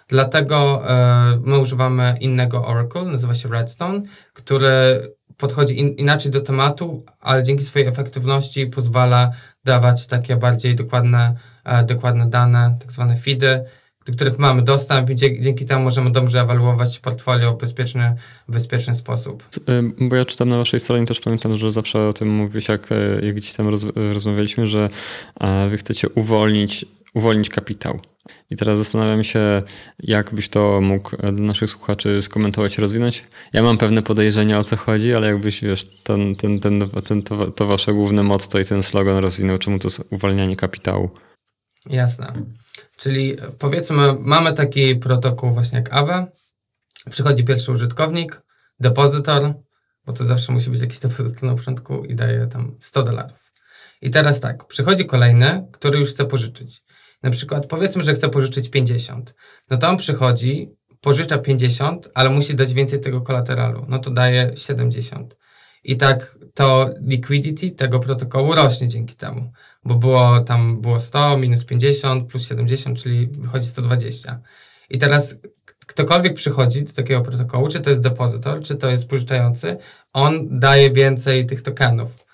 Dlatego 0.07 0.89
e, 0.89 1.39
my 1.43 1.59
używamy 1.59 2.15
innego 2.19 2.65
Oracle, 2.65 3.05
nazywa 3.05 3.35
się 3.35 3.49
Redstone, 3.49 4.01
który 4.33 5.01
podchodzi 5.41 5.79
in, 5.79 5.89
inaczej 5.89 6.31
do 6.31 6.41
tematu, 6.41 7.05
ale 7.21 7.43
dzięki 7.43 7.63
swojej 7.63 7.87
efektywności 7.87 8.67
pozwala 8.67 9.31
dawać 9.63 10.07
takie 10.07 10.35
bardziej 10.35 10.75
dokładne, 10.75 11.35
e, 11.63 11.83
dokładne 11.83 12.29
dane, 12.29 12.77
tak 12.79 12.91
zwane 12.91 13.17
feedy, 13.17 13.63
do 14.05 14.13
których 14.13 14.39
mamy 14.39 14.61
dostęp 14.61 15.09
i 15.09 15.15
dzięki, 15.15 15.65
temu 15.65 15.83
możemy 15.83 16.11
dobrze 16.11 16.41
ewaluować 16.41 16.99
portfolio 16.99 17.53
w 17.53 17.57
bezpieczny, 17.57 18.15
bezpieczny 18.47 18.95
sposób. 18.95 19.43
E, 19.67 20.07
bo 20.07 20.15
ja 20.15 20.25
czytam 20.25 20.49
na 20.49 20.57
waszej 20.57 20.79
stronie 20.79 21.05
też 21.05 21.19
pamiętam, 21.19 21.57
że 21.57 21.71
zawsze 21.71 22.07
o 22.07 22.13
tym 22.13 22.29
mówisz, 22.29 22.67
jak, 22.67 22.89
jak 23.21 23.35
gdzieś 23.35 23.53
tam 23.53 23.67
roz, 23.67 23.85
rozmawialiśmy, 24.13 24.67
że 24.67 24.89
wy 25.69 25.77
chcecie 25.77 26.09
uwolnić, 26.09 26.85
uwolnić 27.13 27.49
kapitał. 27.49 27.99
I 28.49 28.55
teraz 28.55 28.77
zastanawiam 28.77 29.23
się, 29.23 29.61
jak 29.99 30.33
byś 30.33 30.49
to 30.49 30.81
mógł 30.81 31.17
dla 31.17 31.31
naszych 31.31 31.69
słuchaczy 31.69 32.21
skomentować, 32.21 32.77
rozwinąć. 32.77 33.23
Ja 33.53 33.63
mam 33.63 33.77
pewne 33.77 34.01
podejrzenia 34.01 34.59
o 34.59 34.63
co 34.63 34.77
chodzi, 34.77 35.13
ale 35.13 35.27
jakbyś 35.27 35.61
wiesz, 35.61 35.85
ten, 36.03 36.35
ten, 36.35 36.59
ten, 36.59 36.89
ten, 36.89 37.23
to, 37.23 37.51
to 37.51 37.65
wasze 37.65 37.93
główne 37.93 38.23
motto 38.23 38.59
i 38.59 38.65
ten 38.65 38.83
slogan 38.83 39.17
rozwinął, 39.17 39.57
czemu 39.57 39.79
to 39.79 39.87
jest 39.87 40.03
uwalnianie 40.09 40.57
kapitału? 40.57 41.09
Jasne. 41.85 42.33
Czyli 42.97 43.35
powiedzmy, 43.59 44.13
mamy 44.19 44.53
taki 44.53 44.95
protokół 44.95 45.53
właśnie 45.53 45.77
jak 45.77 45.93
Aave. 45.93 46.25
Przychodzi 47.09 47.43
pierwszy 47.43 47.71
użytkownik, 47.71 48.41
depozytor, 48.79 49.53
bo 50.05 50.13
to 50.13 50.25
zawsze 50.25 50.51
musi 50.51 50.69
być 50.69 50.81
jakiś 50.81 50.99
depozytor 50.99 51.43
na 51.43 51.55
początku 51.55 52.05
i 52.05 52.15
daje 52.15 52.47
tam 52.47 52.75
100 52.79 53.03
dolarów. 53.03 53.51
I 54.01 54.09
teraz 54.09 54.39
tak, 54.39 54.67
przychodzi 54.67 55.05
kolejny, 55.05 55.67
który 55.71 55.99
już 55.99 56.09
chce 56.09 56.25
pożyczyć. 56.25 56.81
Na 57.23 57.29
przykład 57.29 57.67
powiedzmy, 57.67 58.03
że 58.03 58.13
chce 58.13 58.29
pożyczyć 58.29 58.69
50. 58.69 59.33
No 59.69 59.77
to 59.77 59.89
on 59.89 59.97
przychodzi, 59.97 60.71
pożycza 61.01 61.37
50, 61.37 62.09
ale 62.13 62.29
musi 62.29 62.55
dać 62.55 62.73
więcej 62.73 62.99
tego 62.99 63.21
kolateralu. 63.21 63.85
No 63.89 63.99
to 63.99 64.11
daje 64.11 64.51
70. 64.55 65.37
I 65.83 65.97
tak 65.97 66.37
to 66.53 66.89
liquidity 67.01 67.71
tego 67.71 67.99
protokołu 67.99 68.55
rośnie 68.55 68.87
dzięki 68.87 69.15
temu, 69.15 69.51
bo 69.85 69.95
było 69.95 70.39
tam 70.39 70.81
było 70.81 70.99
100 70.99 71.37
minus 71.37 71.65
50 71.65 72.29
plus 72.29 72.47
70, 72.47 73.01
czyli 73.01 73.27
wychodzi 73.27 73.67
120. 73.67 74.41
I 74.89 74.97
teraz 74.97 75.35
ktokolwiek 75.87 76.33
przychodzi 76.33 76.83
do 76.83 76.93
takiego 76.93 77.21
protokołu, 77.21 77.67
czy 77.67 77.79
to 77.79 77.89
jest 77.89 78.01
depozytor, 78.01 78.61
czy 78.61 78.75
to 78.75 78.89
jest 78.89 79.07
pożyczający, 79.07 79.77
on 80.13 80.59
daje 80.59 80.91
więcej 80.91 81.45
tych 81.45 81.61
tokenów. 81.61 82.25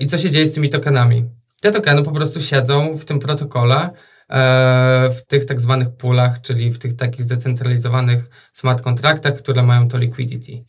I 0.00 0.06
co 0.06 0.18
się 0.18 0.30
dzieje 0.30 0.46
z 0.46 0.52
tymi 0.52 0.68
tokenami? 0.68 1.24
Te 1.64 1.70
tokeny 1.70 2.02
po 2.02 2.12
prostu 2.12 2.40
siedzą 2.40 2.96
w 2.96 3.04
tym 3.04 3.18
protokole, 3.18 3.90
e, 4.30 5.10
w 5.10 5.26
tych 5.26 5.44
tak 5.46 5.60
zwanych 5.60 5.96
poolach, 5.96 6.40
czyli 6.40 6.72
w 6.72 6.78
tych 6.78 6.96
takich 6.96 7.22
zdecentralizowanych 7.22 8.30
smart 8.52 8.82
kontraktach, 8.82 9.36
które 9.36 9.62
mają 9.62 9.88
to 9.88 9.98
liquidity. 9.98 10.64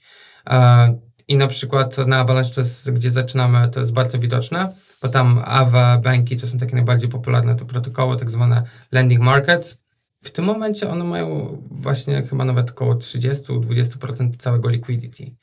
E, 0.49 0.99
I 1.27 1.37
na 1.37 1.47
przykład 1.47 1.97
na 1.97 2.19
Avalanche, 2.19 2.53
to 2.53 2.61
jest, 2.61 2.91
gdzie 2.91 3.11
zaczynamy, 3.11 3.69
to 3.69 3.79
jest 3.79 3.93
bardzo 3.93 4.19
widoczne, 4.19 4.73
bo 5.01 5.09
tam 5.09 5.41
AVA, 5.45 5.97
banki 5.97 6.37
to 6.37 6.47
są 6.47 6.57
takie 6.57 6.75
najbardziej 6.75 7.09
popularne 7.09 7.55
to 7.55 7.65
protokoły, 7.65 8.17
tak 8.17 8.29
zwane 8.31 8.63
lending 8.91 9.21
markets. 9.21 9.77
W 10.23 10.31
tym 10.31 10.45
momencie 10.45 10.89
one 10.89 11.03
mają 11.03 11.57
właśnie 11.71 12.23
chyba 12.23 12.45
nawet 12.45 12.71
około 12.71 12.95
30-20% 12.95 14.37
całego 14.37 14.69
liquidity. 14.69 15.35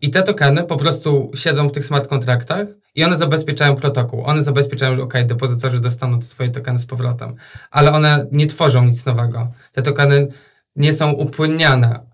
I 0.00 0.10
te 0.10 0.22
tokeny 0.22 0.64
po 0.64 0.76
prostu 0.76 1.30
siedzą 1.34 1.68
w 1.68 1.72
tych 1.72 1.84
smart 1.84 2.08
kontraktach 2.08 2.66
i 2.94 3.04
one 3.04 3.16
zabezpieczają 3.16 3.74
protokół. 3.74 4.24
One 4.24 4.42
zabezpieczają, 4.42 4.94
że 4.94 5.02
ok, 5.02 5.14
depozytorzy 5.24 5.80
dostaną 5.80 6.20
te 6.20 6.26
swoje 6.26 6.50
tokeny 6.50 6.78
z 6.78 6.86
powrotem, 6.86 7.34
ale 7.70 7.92
one 7.92 8.26
nie 8.32 8.46
tworzą 8.46 8.84
nic 8.84 9.06
nowego. 9.06 9.52
Te 9.72 9.82
tokeny 9.82 10.28
nie 10.76 10.92
są 10.92 11.10
upłynniane. 11.10 12.10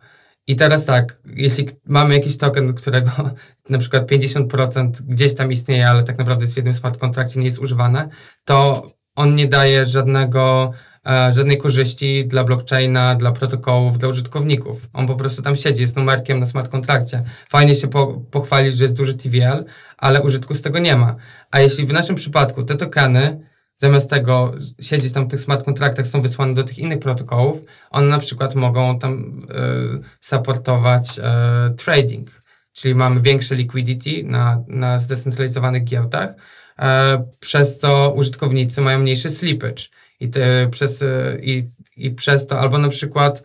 I 0.46 0.57
teraz 0.57 0.85
tak, 0.85 1.18
jeśli 1.25 1.68
mamy 1.87 2.14
jakiś 2.14 2.38
token, 2.38 2.75
którego 2.75 3.11
na 3.70 3.79
przykład 3.79 4.11
50% 4.11 4.90
gdzieś 4.90 5.35
tam 5.35 5.53
istnieje, 5.53 5.88
ale 5.88 6.03
tak 6.03 6.18
naprawdę 6.18 6.44
jest 6.44 6.55
w 6.55 6.57
jednym 6.57 6.75
smart 6.75 6.99
kontrakcie, 6.99 7.40
nie 7.40 7.46
jest 7.46 7.59
używane, 7.59 8.09
to 8.44 8.87
on 9.16 9.34
nie 9.34 9.47
daje 9.47 9.87
żadnego 9.87 10.72
żadnej 11.07 11.59
korzyści 11.59 12.26
dla 12.26 12.44
blockchaina, 12.44 13.14
dla 13.14 13.32
protokołów, 13.32 13.98
dla 13.98 14.09
użytkowników. 14.09 14.88
On 14.92 15.07
po 15.07 15.16
prostu 15.16 15.42
tam 15.42 15.57
siedzi, 15.57 15.82
jest 15.82 15.96
numerkiem 15.96 16.40
na 16.40 16.46
smart 16.46 16.70
kontrakcie. 16.70 17.22
Fajnie 17.48 17.74
się 17.74 17.88
po, 17.88 18.07
pochwalić, 18.07 18.76
że 18.76 18.84
jest 18.84 18.96
duży 18.96 19.14
TVL, 19.14 19.64
ale 19.98 20.22
użytku 20.22 20.54
z 20.54 20.62
tego 20.62 20.78
nie 20.78 20.96
ma. 20.96 21.14
A 21.50 21.61
jeśli 21.61 21.86
w 21.86 21.92
naszym 21.92 22.16
przypadku 22.16 22.62
te 22.62 22.76
tokeny 22.76 23.40
zamiast 23.76 24.11
tego 24.11 24.52
siedzieć 24.80 25.12
tam 25.12 25.24
w 25.24 25.30
tych 25.30 25.40
smart 25.40 25.64
kontraktach 25.64 26.07
są 26.07 26.22
wysłane 26.22 26.54
do 26.54 26.64
tych 26.64 26.78
innych 26.78 26.98
protokołów, 26.98 27.62
one 27.90 28.07
na 28.07 28.18
przykład 28.18 28.54
mogą 28.54 28.98
tam 28.98 29.42
y, 29.94 30.00
supportować 30.20 31.18
y, 31.18 31.22
trading, 31.74 32.30
czyli 32.72 32.94
mamy 32.94 33.20
większe 33.20 33.54
liquidity 33.54 34.24
na, 34.24 34.64
na 34.68 34.98
zdecentralizowanych 34.98 35.84
giełdach, 35.84 36.30
przez 37.40 37.78
co 37.78 38.12
użytkownicy 38.16 38.80
mają 38.80 38.98
mniejszy 38.98 39.30
slippage. 39.30 39.82
I, 40.20 40.30
te, 40.30 40.68
przez, 40.70 41.04
i, 41.42 41.70
i 41.96 42.10
przez 42.10 42.46
to, 42.46 42.60
albo 42.60 42.78
na 42.78 42.88
przykład 42.88 43.42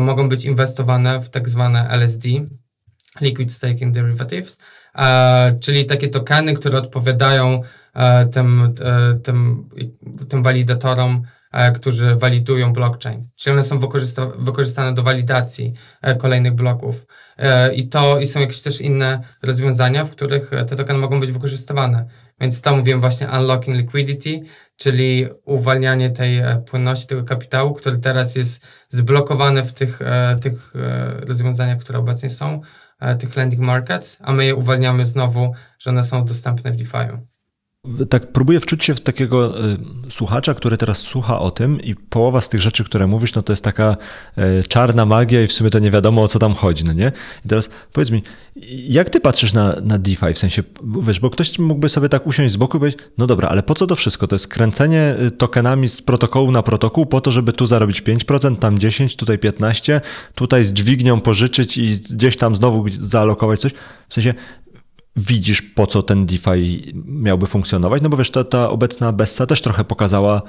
mogą 0.00 0.28
być 0.28 0.44
inwestowane 0.44 1.20
w 1.20 1.30
tak 1.30 1.48
zwane 1.48 1.88
LSD, 1.88 2.28
Liquid 3.20 3.52
Staking 3.52 3.94
Derivatives, 3.94 4.58
czyli 5.60 5.86
takie 5.86 6.08
tokeny, 6.08 6.54
które 6.54 6.78
odpowiadają 6.78 7.62
tym, 8.32 8.74
tym, 9.22 9.68
tym 10.28 10.42
walidatorom, 10.42 11.22
E, 11.52 11.72
którzy 11.72 12.16
walidują 12.16 12.72
blockchain. 12.72 13.28
Czyli 13.36 13.52
one 13.52 13.62
są 13.62 13.78
wykorzystane 14.38 14.94
do 14.94 15.02
walidacji 15.02 15.72
e, 16.02 16.14
kolejnych 16.14 16.54
bloków. 16.54 17.06
E, 17.38 17.74
I 17.74 17.88
to 17.88 18.20
i 18.20 18.26
są 18.26 18.40
jakieś 18.40 18.62
też 18.62 18.80
inne 18.80 19.20
rozwiązania, 19.42 20.04
w 20.04 20.10
których 20.10 20.50
te 20.50 20.76
tokeny 20.76 20.98
mogą 20.98 21.20
być 21.20 21.32
wykorzystywane. 21.32 22.04
Więc 22.40 22.60
to 22.60 22.76
mówiłem 22.76 23.00
właśnie 23.00 23.28
unlocking 23.28 23.76
liquidity, 23.76 24.40
czyli 24.80 25.26
uwalnianie 25.44 26.10
tej 26.10 26.42
płynności, 26.70 27.06
tego 27.06 27.24
kapitału, 27.24 27.74
który 27.74 27.98
teraz 27.98 28.36
jest 28.36 28.66
zblokowany 28.88 29.64
w 29.64 29.72
tych, 29.72 30.00
tych 30.42 30.74
rozwiązaniach, 31.26 31.78
które 31.78 31.98
obecnie 31.98 32.30
są, 32.30 32.60
tych 33.18 33.36
lending 33.36 33.62
markets, 33.62 34.18
a 34.20 34.32
my 34.32 34.44
je 34.44 34.54
uwalniamy 34.54 35.04
znowu, 35.04 35.52
że 35.78 35.90
one 35.90 36.02
są 36.02 36.24
dostępne 36.24 36.72
w 36.72 36.76
DeFi. 36.76 36.96
Tak 38.10 38.32
próbuję 38.32 38.60
wczuć 38.60 38.84
się 38.84 38.94
w 38.94 39.00
takiego 39.00 39.58
y, 39.70 39.76
słuchacza, 40.10 40.54
który 40.54 40.76
teraz 40.76 40.98
słucha 40.98 41.40
o 41.40 41.50
tym 41.50 41.80
i 41.80 41.94
połowa 41.94 42.40
z 42.40 42.48
tych 42.48 42.60
rzeczy, 42.60 42.84
które 42.84 43.06
mówisz, 43.06 43.34
no 43.34 43.42
to 43.42 43.52
jest 43.52 43.64
taka 43.64 43.96
y, 44.38 44.62
czarna 44.68 45.06
magia 45.06 45.42
i 45.42 45.46
w 45.46 45.52
sumie 45.52 45.70
to 45.70 45.78
nie 45.78 45.90
wiadomo 45.90 46.22
o 46.22 46.28
co 46.28 46.38
tam 46.38 46.54
chodzi, 46.54 46.84
no 46.84 46.92
nie? 46.92 47.12
I 47.44 47.48
teraz 47.48 47.70
powiedz 47.92 48.10
mi, 48.10 48.22
jak 48.88 49.10
ty 49.10 49.20
patrzysz 49.20 49.52
na, 49.52 49.76
na 49.82 49.98
DeFi, 49.98 50.34
w 50.34 50.38
sensie, 50.38 50.62
wiesz, 51.02 51.20
bo 51.20 51.30
ktoś 51.30 51.58
mógłby 51.58 51.88
sobie 51.88 52.08
tak 52.08 52.26
usiąść 52.26 52.54
z 52.54 52.56
boku 52.56 52.76
i 52.76 52.80
powiedzieć, 52.80 53.00
no 53.18 53.26
dobra, 53.26 53.48
ale 53.48 53.62
po 53.62 53.74
co 53.74 53.86
to 53.86 53.96
wszystko? 53.96 54.26
To 54.26 54.34
jest 54.34 54.48
kręcenie 54.48 55.14
tokenami 55.38 55.88
z 55.88 56.02
protokołu 56.02 56.52
na 56.52 56.62
protokół 56.62 57.06
po 57.06 57.20
to, 57.20 57.30
żeby 57.30 57.52
tu 57.52 57.66
zarobić 57.66 58.02
5%, 58.02 58.56
tam 58.56 58.78
10, 58.78 59.16
tutaj 59.16 59.38
15, 59.38 60.00
tutaj 60.34 60.64
z 60.64 60.72
dźwignią 60.72 61.20
pożyczyć 61.20 61.78
i 61.78 61.96
gdzieś 62.10 62.36
tam 62.36 62.54
znowu 62.54 62.84
zaalokować 62.88 63.60
coś. 63.60 63.72
W 64.08 64.14
sensie, 64.14 64.34
widzisz, 65.16 65.62
po 65.62 65.86
co 65.86 66.02
ten 66.02 66.26
DeFi 66.26 66.92
miałby 67.04 67.46
funkcjonować? 67.46 68.02
No 68.02 68.08
bo 68.08 68.16
wiesz, 68.16 68.30
ta, 68.30 68.44
ta 68.44 68.70
obecna 68.70 69.12
Bessa 69.12 69.46
też 69.46 69.62
trochę 69.62 69.84
pokazała, 69.84 70.42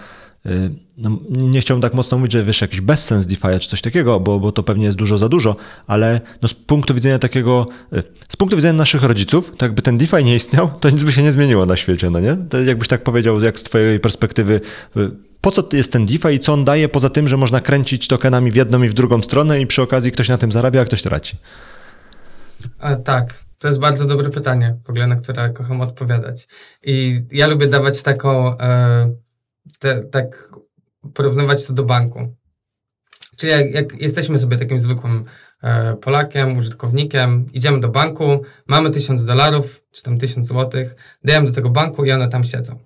y, 0.45 0.71
no, 0.97 1.19
nie 1.29 1.61
chciałbym 1.61 1.81
tak 1.81 1.93
mocno 1.93 2.17
mówić, 2.17 2.31
że 2.31 2.43
wiesz, 2.43 2.61
jakiś 2.61 2.81
bezsens 2.81 3.27
DeFi 3.27 3.59
czy 3.59 3.69
coś 3.69 3.81
takiego, 3.81 4.19
bo, 4.19 4.39
bo 4.39 4.51
to 4.51 4.63
pewnie 4.63 4.85
jest 4.85 4.97
dużo 4.97 5.17
za 5.17 5.29
dużo, 5.29 5.55
ale 5.87 6.21
no 6.41 6.47
z 6.47 6.53
punktu 6.53 6.93
widzenia 6.93 7.19
takiego, 7.19 7.67
y, 7.93 8.03
z 8.29 8.35
punktu 8.35 8.55
widzenia 8.57 8.73
naszych 8.73 9.03
rodziców, 9.03 9.53
to 9.57 9.65
jakby 9.65 9.81
ten 9.81 9.97
DeFi 9.97 10.23
nie 10.23 10.35
istniał, 10.35 10.71
to 10.79 10.89
nic 10.89 11.03
by 11.03 11.11
się 11.11 11.23
nie 11.23 11.31
zmieniło 11.31 11.65
na 11.65 11.77
świecie, 11.77 12.09
no 12.09 12.19
nie? 12.19 12.37
To 12.49 12.61
jakbyś 12.61 12.87
tak 12.87 13.03
powiedział, 13.03 13.41
jak 13.41 13.59
z 13.59 13.63
twojej 13.63 13.99
perspektywy, 13.99 14.61
y, 14.97 15.11
po 15.41 15.51
co 15.51 15.63
jest 15.73 15.91
ten 15.91 16.05
DeFi 16.05 16.27
i 16.27 16.39
co 16.39 16.53
on 16.53 16.65
daje, 16.65 16.89
poza 16.89 17.09
tym, 17.09 17.27
że 17.27 17.37
można 17.37 17.61
kręcić 17.61 18.07
tokenami 18.07 18.51
w 18.51 18.55
jedną 18.55 18.83
i 18.83 18.89
w 18.89 18.93
drugą 18.93 19.21
stronę 19.21 19.61
i 19.61 19.67
przy 19.67 19.81
okazji 19.81 20.11
ktoś 20.11 20.29
na 20.29 20.37
tym 20.37 20.51
zarabia, 20.51 20.81
a 20.81 20.85
ktoś 20.85 21.01
traci? 21.01 21.37
A, 22.79 22.95
tak, 22.95 23.43
to 23.61 23.67
jest 23.67 23.79
bardzo 23.79 24.05
dobre 24.05 24.29
pytanie, 24.29 24.77
w 24.85 24.89
ogóle 24.89 25.07
na 25.07 25.15
które 25.15 25.49
kocham 25.49 25.81
odpowiadać. 25.81 26.47
I 26.83 27.21
ja 27.31 27.47
lubię 27.47 27.67
dawać 27.67 28.01
taką, 28.01 28.57
e, 28.57 29.13
te, 29.79 30.03
tak 30.03 30.49
porównywać 31.13 31.67
to 31.67 31.73
do 31.73 31.83
banku. 31.83 32.35
Czyli 33.37 33.51
jak, 33.51 33.71
jak 33.71 34.01
jesteśmy 34.01 34.39
sobie 34.39 34.57
takim 34.57 34.79
zwykłym 34.79 35.25
e, 35.63 35.95
Polakiem, 35.95 36.57
użytkownikiem, 36.57 37.45
idziemy 37.53 37.79
do 37.79 37.89
banku, 37.89 38.41
mamy 38.67 38.91
tysiąc 38.91 39.25
dolarów, 39.25 39.83
czy 39.91 40.03
tam 40.03 40.17
tysiąc 40.17 40.47
złotych, 40.47 40.95
dajemy 41.23 41.47
do 41.47 41.53
tego 41.53 41.69
banku 41.69 42.05
i 42.05 42.11
one 42.11 42.29
tam 42.29 42.43
siedzą. 42.43 42.79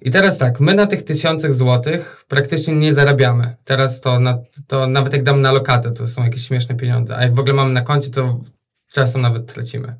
I 0.00 0.10
teraz 0.10 0.38
tak, 0.38 0.60
my 0.60 0.74
na 0.74 0.86
tych 0.86 1.02
tysiącach 1.02 1.54
złotych 1.54 2.24
praktycznie 2.28 2.74
nie 2.74 2.92
zarabiamy. 2.92 3.56
Teraz 3.64 4.00
to, 4.00 4.20
na, 4.20 4.38
to 4.66 4.86
nawet 4.86 5.12
jak 5.12 5.22
dam 5.22 5.40
na 5.40 5.52
lokatę, 5.52 5.90
to 5.90 6.06
są 6.06 6.24
jakieś 6.24 6.46
śmieszne 6.46 6.74
pieniądze. 6.74 7.16
A 7.16 7.22
jak 7.22 7.34
w 7.34 7.38
ogóle 7.38 7.54
mamy 7.54 7.72
na 7.72 7.82
koncie, 7.82 8.10
to 8.10 8.40
czasem 8.92 9.22
nawet 9.22 9.54
tracimy. 9.54 9.96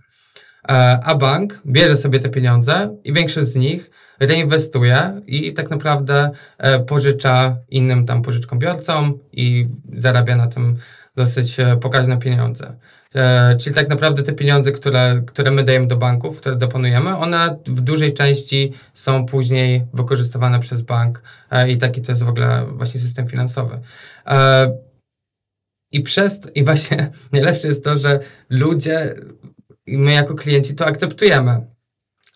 E, 0.69 1.01
a 1.05 1.15
bank 1.15 1.61
bierze 1.67 1.97
sobie 1.97 2.19
te 2.19 2.29
pieniądze 2.29 2.97
i 3.05 3.13
większość 3.13 3.47
z 3.47 3.57
nich 3.57 3.91
reinwestuje 4.21 5.21
i 5.27 5.53
tak 5.53 5.71
naprawdę 5.71 6.31
e, 6.59 6.81
pożycza 6.81 7.57
innym 7.69 8.07
tam 8.07 8.23
pożyczkobiorcom 8.23 9.19
i 9.33 9.67
zarabia 9.93 10.37
na 10.37 10.47
tym 10.47 10.77
dosyć 11.17 11.61
e, 11.61 11.77
pokaźne 11.77 12.19
pieniądze. 12.19 12.73
Czyli 13.61 13.75
tak 13.75 13.89
naprawdę 13.89 14.23
te 14.23 14.33
pieniądze, 14.33 14.73
które, 14.73 15.23
które 15.27 15.51
my 15.51 15.65
dajemy 15.65 15.87
do 15.87 15.97
banków, 15.97 16.41
które 16.41 16.57
deponujemy, 16.57 17.17
one 17.17 17.57
w 17.67 17.81
dużej 17.81 18.15
części 18.15 18.73
są 18.95 19.27
później 19.27 19.87
wykorzystywane 19.95 20.61
przez 20.61 20.83
bank 20.83 21.23
i 21.69 21.79
taki 21.79 22.03
to 22.03 22.13
jest 22.13 22.23
w 22.23 22.29
ogóle 22.29 22.67
właśnie 22.73 23.01
system 23.01 23.27
finansowy. 23.27 23.79
I 25.93 26.03
przez 26.03 26.41
i 26.55 26.65
właśnie 26.65 27.11
najlepsze 27.33 27.69
jest 27.69 27.85
to, 27.85 27.99
że 27.99 28.21
ludzie, 28.51 29.15
my 29.87 30.13
jako 30.13 30.35
klienci 30.35 30.75
to 30.75 30.87
akceptujemy. 30.87 31.61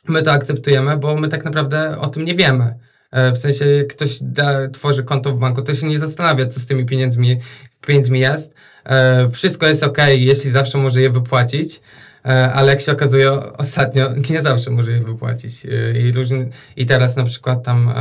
My 0.08 0.22
to 0.22 0.32
akceptujemy, 0.32 0.96
bo 0.96 1.16
my 1.16 1.28
tak 1.28 1.44
naprawdę 1.44 1.98
o 1.98 2.06
tym 2.06 2.24
nie 2.24 2.34
wiemy. 2.34 2.74
E, 3.10 3.32
w 3.32 3.38
sensie, 3.38 3.84
ktoś 3.90 4.18
da, 4.22 4.68
tworzy 4.68 5.04
konto 5.04 5.32
w 5.32 5.38
banku, 5.38 5.62
to 5.62 5.74
się 5.74 5.86
nie 5.86 5.98
zastanawia, 5.98 6.46
co 6.46 6.60
z 6.60 6.66
tymi 6.66 6.86
pieniędzmi, 6.86 7.38
pieniędzmi 7.86 8.20
jest. 8.20 8.54
E, 8.84 9.30
wszystko 9.30 9.66
jest 9.66 9.82
ok, 9.82 9.98
jeśli 10.08 10.50
zawsze 10.50 10.78
może 10.78 11.00
je 11.00 11.10
wypłacić. 11.10 11.80
E, 12.26 12.52
ale 12.52 12.72
jak 12.72 12.80
się 12.80 12.92
okazuje 12.92 13.32
ostatnio, 13.32 14.10
nie 14.30 14.42
zawsze 14.42 14.70
może 14.70 14.92
je 14.92 15.00
wypłacić. 15.00 15.52
I, 15.94 16.12
różni, 16.12 16.46
i 16.76 16.86
teraz 16.86 17.16
na 17.16 17.24
przykład 17.24 17.62
tam 17.62 17.92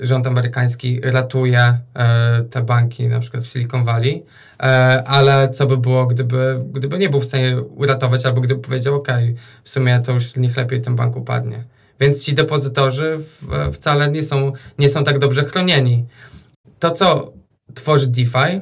rząd 0.00 0.26
amerykański 0.26 1.00
ratuje 1.04 1.78
e, 1.94 2.42
te 2.50 2.62
banki, 2.62 3.08
na 3.08 3.20
przykład 3.20 3.42
w 3.42 3.46
Silicon 3.46 3.84
Valley, 3.84 4.24
e, 4.60 4.64
ale 5.06 5.48
co 5.48 5.66
by 5.66 5.76
było, 5.76 6.06
gdyby, 6.06 6.64
gdyby 6.72 6.98
nie 6.98 7.08
był 7.08 7.20
w 7.20 7.24
stanie 7.24 7.62
uratować, 7.62 8.26
albo 8.26 8.40
gdyby 8.40 8.62
powiedział, 8.62 8.94
ok, 8.94 9.08
w 9.64 9.68
sumie 9.68 10.00
to 10.00 10.12
już 10.12 10.36
niech 10.36 10.56
lepiej 10.56 10.82
ten 10.82 10.96
bank 10.96 11.16
upadnie. 11.16 11.64
Więc 12.00 12.24
ci 12.24 12.34
depozytorzy 12.34 13.18
wcale 13.72 14.10
nie 14.10 14.22
są, 14.22 14.52
nie 14.78 14.88
są 14.88 15.04
tak 15.04 15.18
dobrze 15.18 15.44
chronieni. 15.44 16.04
To, 16.78 16.90
co 16.90 17.32
tworzy 17.74 18.06
DeFi, 18.06 18.60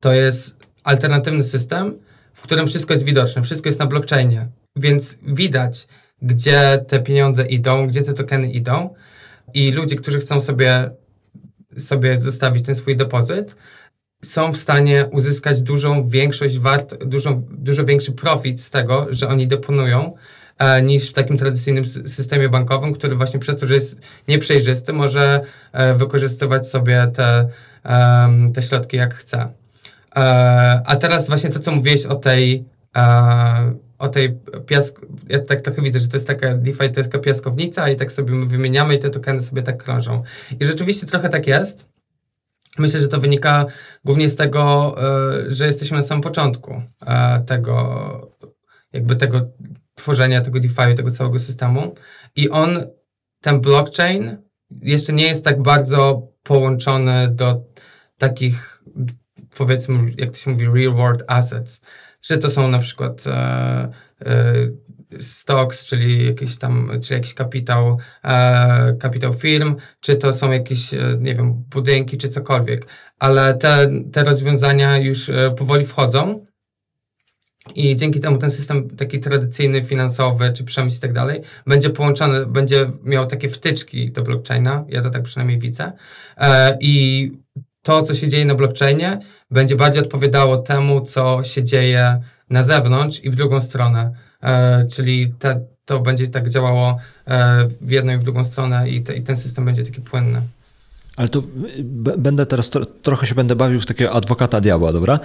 to 0.00 0.12
jest 0.12 0.56
alternatywny 0.84 1.42
system, 1.42 1.98
w 2.32 2.42
którym 2.42 2.66
wszystko 2.66 2.92
jest 2.92 3.04
widoczne, 3.04 3.42
wszystko 3.42 3.68
jest 3.68 3.78
na 3.78 3.86
blockchainie, 3.86 4.48
więc 4.76 5.18
widać, 5.22 5.88
gdzie 6.22 6.84
te 6.88 7.00
pieniądze 7.00 7.46
idą, 7.46 7.86
gdzie 7.86 8.02
te 8.02 8.12
tokeny 8.12 8.52
idą 8.52 8.94
i 9.54 9.72
ludzie, 9.72 9.96
którzy 9.96 10.18
chcą 10.18 10.40
sobie, 10.40 10.90
sobie 11.78 12.20
zostawić 12.20 12.64
ten 12.64 12.74
swój 12.74 12.96
depozyt, 12.96 13.56
są 14.24 14.52
w 14.52 14.56
stanie 14.56 15.06
uzyskać 15.12 15.62
dużą 15.62 16.08
większość 16.08 16.58
wart, 16.58 17.04
dużą, 17.04 17.42
dużo 17.50 17.84
większy 17.84 18.12
profit 18.12 18.60
z 18.60 18.70
tego, 18.70 19.06
że 19.10 19.28
oni 19.28 19.48
deponują, 19.48 20.14
e, 20.58 20.82
niż 20.82 21.10
w 21.10 21.12
takim 21.12 21.38
tradycyjnym 21.38 21.84
systemie 21.84 22.48
bankowym, 22.48 22.92
który 22.92 23.16
właśnie 23.16 23.40
przez 23.40 23.56
to, 23.56 23.66
że 23.66 23.74
jest 23.74 24.00
nieprzejrzysty, 24.28 24.92
może 24.92 25.40
e, 25.72 25.94
wykorzystywać 25.94 26.68
sobie 26.68 27.08
te, 27.14 27.48
e, 27.84 28.50
te 28.54 28.62
środki 28.62 28.96
jak 28.96 29.14
chce. 29.14 29.48
E, 30.16 30.82
a 30.86 30.96
teraz 30.96 31.28
właśnie 31.28 31.50
to, 31.50 31.58
co 31.58 31.72
mówiłeś 31.72 32.06
o 32.06 32.14
tej 32.14 32.64
e, 32.96 33.02
o 34.02 34.08
tej 34.08 34.38
piask... 34.66 35.00
Ja 35.28 35.38
tak 35.38 35.60
trochę 35.60 35.82
widzę, 35.82 36.00
że 36.00 36.08
to 36.08 36.16
jest 36.16 36.26
taka 36.26 36.54
DeFi, 36.54 36.78
to 36.78 37.00
jest 37.00 37.12
taka 37.12 37.18
piaskownica 37.18 37.88
i 37.88 37.96
tak 37.96 38.12
sobie 38.12 38.34
my 38.34 38.46
wymieniamy 38.46 38.94
i 38.94 38.98
te 38.98 39.10
tokeny 39.10 39.40
sobie 39.40 39.62
tak 39.62 39.84
krążą. 39.84 40.22
I 40.60 40.64
rzeczywiście 40.64 41.06
trochę 41.06 41.28
tak 41.28 41.46
jest. 41.46 41.86
Myślę, 42.78 43.00
że 43.00 43.08
to 43.08 43.20
wynika 43.20 43.66
głównie 44.04 44.28
z 44.28 44.36
tego, 44.36 44.94
e, 45.46 45.50
że 45.50 45.66
jesteśmy 45.66 45.96
na 45.96 46.02
samym 46.02 46.22
początku 46.22 46.82
tego, 47.46 48.30
jakby 48.92 49.16
tego 49.16 49.50
tworzenia 49.94 50.40
tego 50.40 50.60
DeFi, 50.60 50.94
tego 50.96 51.10
całego 51.10 51.38
systemu. 51.38 51.94
I 52.36 52.50
on, 52.50 52.86
ten 53.40 53.60
blockchain 53.60 54.36
jeszcze 54.82 55.12
nie 55.12 55.26
jest 55.26 55.44
tak 55.44 55.62
bardzo 55.62 56.28
połączony 56.42 57.28
do 57.28 57.64
takich 58.18 58.82
powiedzmy, 59.58 60.12
jak 60.18 60.30
to 60.30 60.36
się 60.36 60.50
mówi, 60.50 60.66
real 60.66 60.94
world 60.94 61.22
assets. 61.26 61.80
Czy 62.22 62.38
to 62.38 62.50
są 62.50 62.68
na 62.68 62.78
przykład 62.78 63.26
e, 63.26 63.30
e, 64.26 64.54
stocks, 65.20 65.86
czyli 65.86 66.26
jakiś 66.26 66.58
tam, 66.58 66.90
czy 67.02 67.14
jakiś 67.14 67.34
kapitał, 67.34 67.98
e, 68.24 68.96
kapitał 69.00 69.32
firm, 69.32 69.76
czy 70.00 70.16
to 70.16 70.32
są 70.32 70.50
jakieś, 70.50 70.94
e, 70.94 71.16
nie 71.20 71.34
wiem, 71.34 71.52
budynki, 71.52 72.18
czy 72.18 72.28
cokolwiek. 72.28 72.86
Ale 73.18 73.54
te, 73.54 73.90
te 74.12 74.24
rozwiązania 74.24 74.98
już 74.98 75.28
e, 75.28 75.54
powoli 75.58 75.86
wchodzą. 75.86 76.46
I 77.74 77.96
dzięki 77.96 78.20
temu 78.20 78.38
ten 78.38 78.50
system 78.50 78.88
taki 78.88 79.20
tradycyjny, 79.20 79.84
finansowy, 79.84 80.52
czy 80.52 80.64
przemysł 80.64 80.98
i 80.98 81.00
tak 81.00 81.12
dalej, 81.12 81.42
będzie 81.66 81.90
połączony, 81.90 82.46
będzie 82.46 82.90
miał 83.04 83.26
takie 83.26 83.48
wtyczki 83.48 84.12
do 84.12 84.22
blockchaina, 84.22 84.84
ja 84.88 85.02
to 85.02 85.10
tak 85.10 85.22
przynajmniej 85.22 85.58
widzę. 85.58 85.92
E, 86.36 86.76
I 86.80 87.32
to, 87.82 88.02
co 88.02 88.14
się 88.14 88.28
dzieje 88.28 88.44
na 88.44 88.54
blockchainie, 88.54 89.20
będzie 89.50 89.76
bardziej 89.76 90.02
odpowiadało 90.02 90.56
temu, 90.56 91.00
co 91.00 91.44
się 91.44 91.62
dzieje 91.62 92.20
na 92.50 92.62
zewnątrz 92.62 93.20
i 93.24 93.30
w 93.30 93.34
drugą 93.34 93.60
stronę. 93.60 94.10
E, 94.42 94.86
czyli 94.86 95.34
te, 95.38 95.60
to 95.84 96.00
będzie 96.00 96.28
tak 96.28 96.50
działało 96.50 96.96
e, 97.26 97.68
w 97.80 97.90
jedną 97.90 98.12
i 98.12 98.18
w 98.18 98.22
drugą 98.22 98.44
stronę 98.44 98.90
i, 98.90 99.02
te, 99.02 99.16
i 99.16 99.22
ten 99.22 99.36
system 99.36 99.64
będzie 99.64 99.84
taki 99.84 100.00
płynny. 100.00 100.42
Ale 101.16 101.28
to 101.28 101.42
będę 102.18 102.46
teraz 102.46 102.70
tro, 102.70 102.86
trochę 102.86 103.26
się 103.26 103.34
będę 103.34 103.56
bawił 103.56 103.80
w 103.80 103.86
takiego 103.86 104.12
adwokata 104.12 104.60
diabła, 104.60 104.92
dobra? 104.92 105.20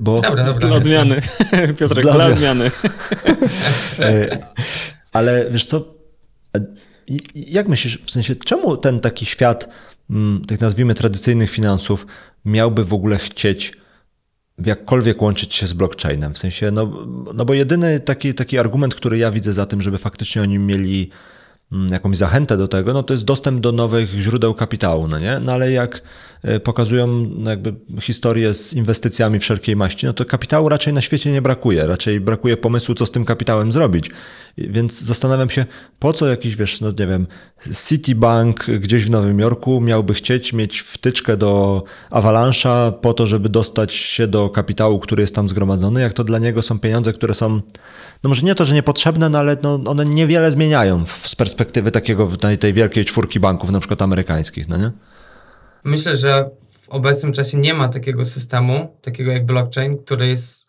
Bo 0.00 0.20
dobra, 0.20 0.44
dobra. 0.44 0.68
Dla 0.68 0.76
odmiany. 0.76 1.22
Piotrek, 1.78 2.02
dla, 2.02 2.14
dla 2.14 2.26
odmiany. 2.26 2.70
Ale 5.12 5.46
wiesz 5.50 5.66
co, 5.66 5.84
jak 7.34 7.68
myślisz, 7.68 7.98
w 8.04 8.10
sensie, 8.10 8.36
czemu 8.36 8.76
ten 8.76 9.00
taki 9.00 9.26
świat 9.26 9.68
mm, 10.10 10.44
tych 10.44 10.60
nazwijmy 10.60 10.94
tradycyjnych 10.94 11.50
finansów 11.50 12.06
miałby 12.44 12.84
w 12.84 12.92
ogóle 12.92 13.18
chcieć 13.18 13.72
jakkolwiek 14.66 15.22
łączyć 15.22 15.54
się 15.54 15.66
z 15.66 15.72
blockchainem? 15.72 16.34
W 16.34 16.38
sensie, 16.38 16.70
no, 16.70 17.06
no 17.34 17.44
bo 17.44 17.54
jedyny 17.54 18.00
taki, 18.00 18.34
taki 18.34 18.58
argument, 18.58 18.94
który 18.94 19.18
ja 19.18 19.30
widzę 19.30 19.52
za 19.52 19.66
tym, 19.66 19.82
żeby 19.82 19.98
faktycznie 19.98 20.42
oni 20.42 20.58
mieli 20.58 21.10
jakąś 21.90 22.16
zachętę 22.16 22.56
do 22.56 22.68
tego, 22.68 22.92
no 22.92 23.02
to 23.02 23.14
jest 23.14 23.24
dostęp 23.24 23.60
do 23.60 23.72
nowych 23.72 24.10
źródeł 24.10 24.54
kapitału, 24.54 25.08
no 25.08 25.18
nie? 25.18 25.40
No 25.40 25.52
ale 25.52 25.72
jak 25.72 26.02
e, 26.42 26.60
pokazują 26.60 27.06
no 27.36 27.50
jakby 27.50 27.74
historię 28.00 28.54
z 28.54 28.72
inwestycjami 28.72 29.40
wszelkiej 29.40 29.76
maści, 29.76 30.06
no 30.06 30.12
to 30.12 30.24
kapitału 30.24 30.68
raczej 30.68 30.92
na 30.92 31.00
świecie 31.00 31.32
nie 31.32 31.42
brakuje, 31.42 31.86
raczej 31.86 32.20
brakuje 32.20 32.56
pomysłu, 32.56 32.94
co 32.94 33.06
z 33.06 33.10
tym 33.10 33.24
kapitałem 33.24 33.72
zrobić. 33.72 34.10
Więc 34.58 35.00
zastanawiam 35.00 35.50
się, 35.50 35.66
po 35.98 36.12
co 36.12 36.26
jakiś, 36.26 36.56
wiesz, 36.56 36.80
no 36.80 36.88
nie 36.98 37.06
wiem, 37.06 37.26
Citibank 37.88 38.66
gdzieś 38.66 39.04
w 39.04 39.10
Nowym 39.10 39.38
Jorku 39.38 39.80
miałby 39.80 40.14
chcieć 40.14 40.52
mieć 40.52 40.80
wtyczkę 40.80 41.36
do 41.36 41.82
Avalanche'a 42.10 42.92
po 42.92 43.14
to, 43.14 43.26
żeby 43.26 43.48
dostać 43.48 43.94
się 43.94 44.26
do 44.26 44.48
kapitału, 44.48 44.98
który 44.98 45.20
jest 45.20 45.34
tam 45.34 45.48
zgromadzony, 45.48 46.00
jak 46.00 46.12
to 46.12 46.24
dla 46.24 46.38
niego 46.38 46.62
są 46.62 46.78
pieniądze, 46.78 47.12
które 47.12 47.34
są, 47.34 47.60
no 48.22 48.28
może 48.28 48.42
nie 48.42 48.54
to, 48.54 48.64
że 48.64 48.74
niepotrzebne, 48.74 49.28
no 49.28 49.38
ale 49.38 49.56
no, 49.62 49.80
one 49.86 50.04
niewiele 50.04 50.50
zmieniają 50.50 51.06
z 51.06 51.34
perspektywy 51.34 51.55
takiego, 51.92 52.30
tej 52.60 52.72
wielkiej 52.72 53.04
czwórki 53.04 53.40
banków, 53.40 53.70
na 53.70 53.80
przykład 53.80 54.02
amerykańskich, 54.02 54.68
no 54.68 54.76
nie? 54.76 54.90
Myślę, 55.84 56.16
że 56.16 56.50
w 56.70 56.88
obecnym 56.88 57.32
czasie 57.32 57.58
nie 57.58 57.74
ma 57.74 57.88
takiego 57.88 58.24
systemu, 58.24 58.96
takiego 59.02 59.32
jak 59.32 59.46
blockchain, 59.46 59.98
który 59.98 60.26
jest 60.26 60.66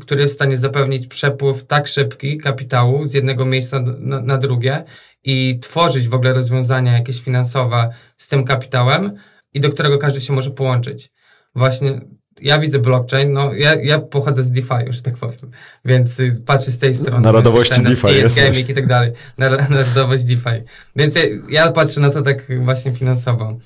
który 0.00 0.20
jest 0.20 0.34
w 0.34 0.36
stanie 0.36 0.56
zapewnić 0.56 1.06
przepływ 1.06 1.64
tak 1.66 1.88
szybki 1.88 2.38
kapitału 2.38 3.06
z 3.06 3.14
jednego 3.14 3.44
miejsca 3.44 3.80
na, 3.98 4.20
na 4.20 4.38
drugie 4.38 4.84
i 5.24 5.58
tworzyć 5.62 6.08
w 6.08 6.14
ogóle 6.14 6.32
rozwiązania 6.32 6.92
jakieś 6.92 7.20
finansowe 7.20 7.90
z 8.16 8.28
tym 8.28 8.44
kapitałem 8.44 9.12
i 9.54 9.60
do 9.60 9.70
którego 9.70 9.98
każdy 9.98 10.20
się 10.20 10.32
może 10.32 10.50
połączyć. 10.50 11.12
Właśnie 11.54 12.00
ja 12.42 12.58
widzę 12.58 12.78
blockchain, 12.78 13.32
no 13.32 13.52
ja, 13.54 13.74
ja 13.74 13.98
pochodzę 13.98 14.42
z 14.42 14.50
DeFi, 14.50 14.86
już 14.86 15.02
tak 15.02 15.16
powiem, 15.16 15.36
więc 15.84 16.20
y, 16.20 16.42
patrzę 16.46 16.70
z 16.70 16.78
tej 16.78 16.94
strony. 16.94 17.20
Narodowości 17.20 17.82
DeFi 17.82 18.06
jest. 18.06 18.36
Gaming 18.36 18.68
i 18.68 18.74
tak 18.74 18.86
dalej. 18.86 19.12
Narodowość 19.38 20.24
DeFi. 20.24 20.62
Więc 20.96 21.14
ja, 21.14 21.22
ja, 21.50 21.72
patrzę 21.72 22.00
na 22.00 22.10
to 22.10 22.22
tak 22.22 22.64
właśnie 22.64 22.94
finansowo. 22.94 23.58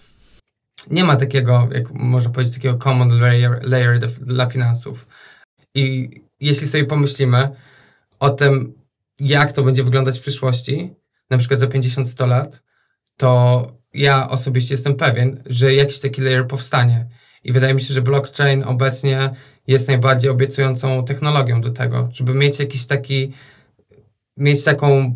Nie 0.90 1.04
ma 1.04 1.16
takiego, 1.16 1.68
jak 1.72 1.90
można 1.90 2.30
powiedzieć, 2.30 2.54
takiego 2.54 2.78
common 2.78 3.20
layer, 3.20 3.60
layer 3.62 3.98
dla 4.20 4.46
finansów. 4.46 5.06
I 5.74 6.10
jeśli 6.40 6.66
sobie 6.66 6.84
pomyślimy 6.84 7.48
o 8.20 8.30
tym, 8.30 8.74
jak 9.20 9.52
to 9.52 9.62
będzie 9.62 9.84
wyglądać 9.84 10.18
w 10.18 10.22
przyszłości, 10.22 10.94
na 11.30 11.38
przykład 11.38 11.60
za 11.60 11.66
50-100 11.66 12.28
lat, 12.28 12.62
to 13.16 13.66
ja 13.94 14.28
osobiście 14.28 14.74
jestem 14.74 14.94
pewien, 14.94 15.42
że 15.46 15.74
jakiś 15.74 16.00
taki 16.00 16.22
layer 16.22 16.46
powstanie. 16.46 17.06
I 17.45 17.53
wydaje 17.53 17.74
mi 17.74 17.82
się, 17.82 17.95
że 17.95 18.03
blockchain 18.03 18.64
obecnie 18.64 19.30
jest 19.66 19.88
najbardziej 19.88 20.30
obiecującą 20.30 21.05
technologią 21.05 21.61
do 21.61 21.70
tego, 21.70 22.09
żeby 22.12 22.34
mieć 22.34 22.59
jakiś 22.59 22.86
taki, 22.86 23.32
mieć 24.36 24.64
taką, 24.64 25.14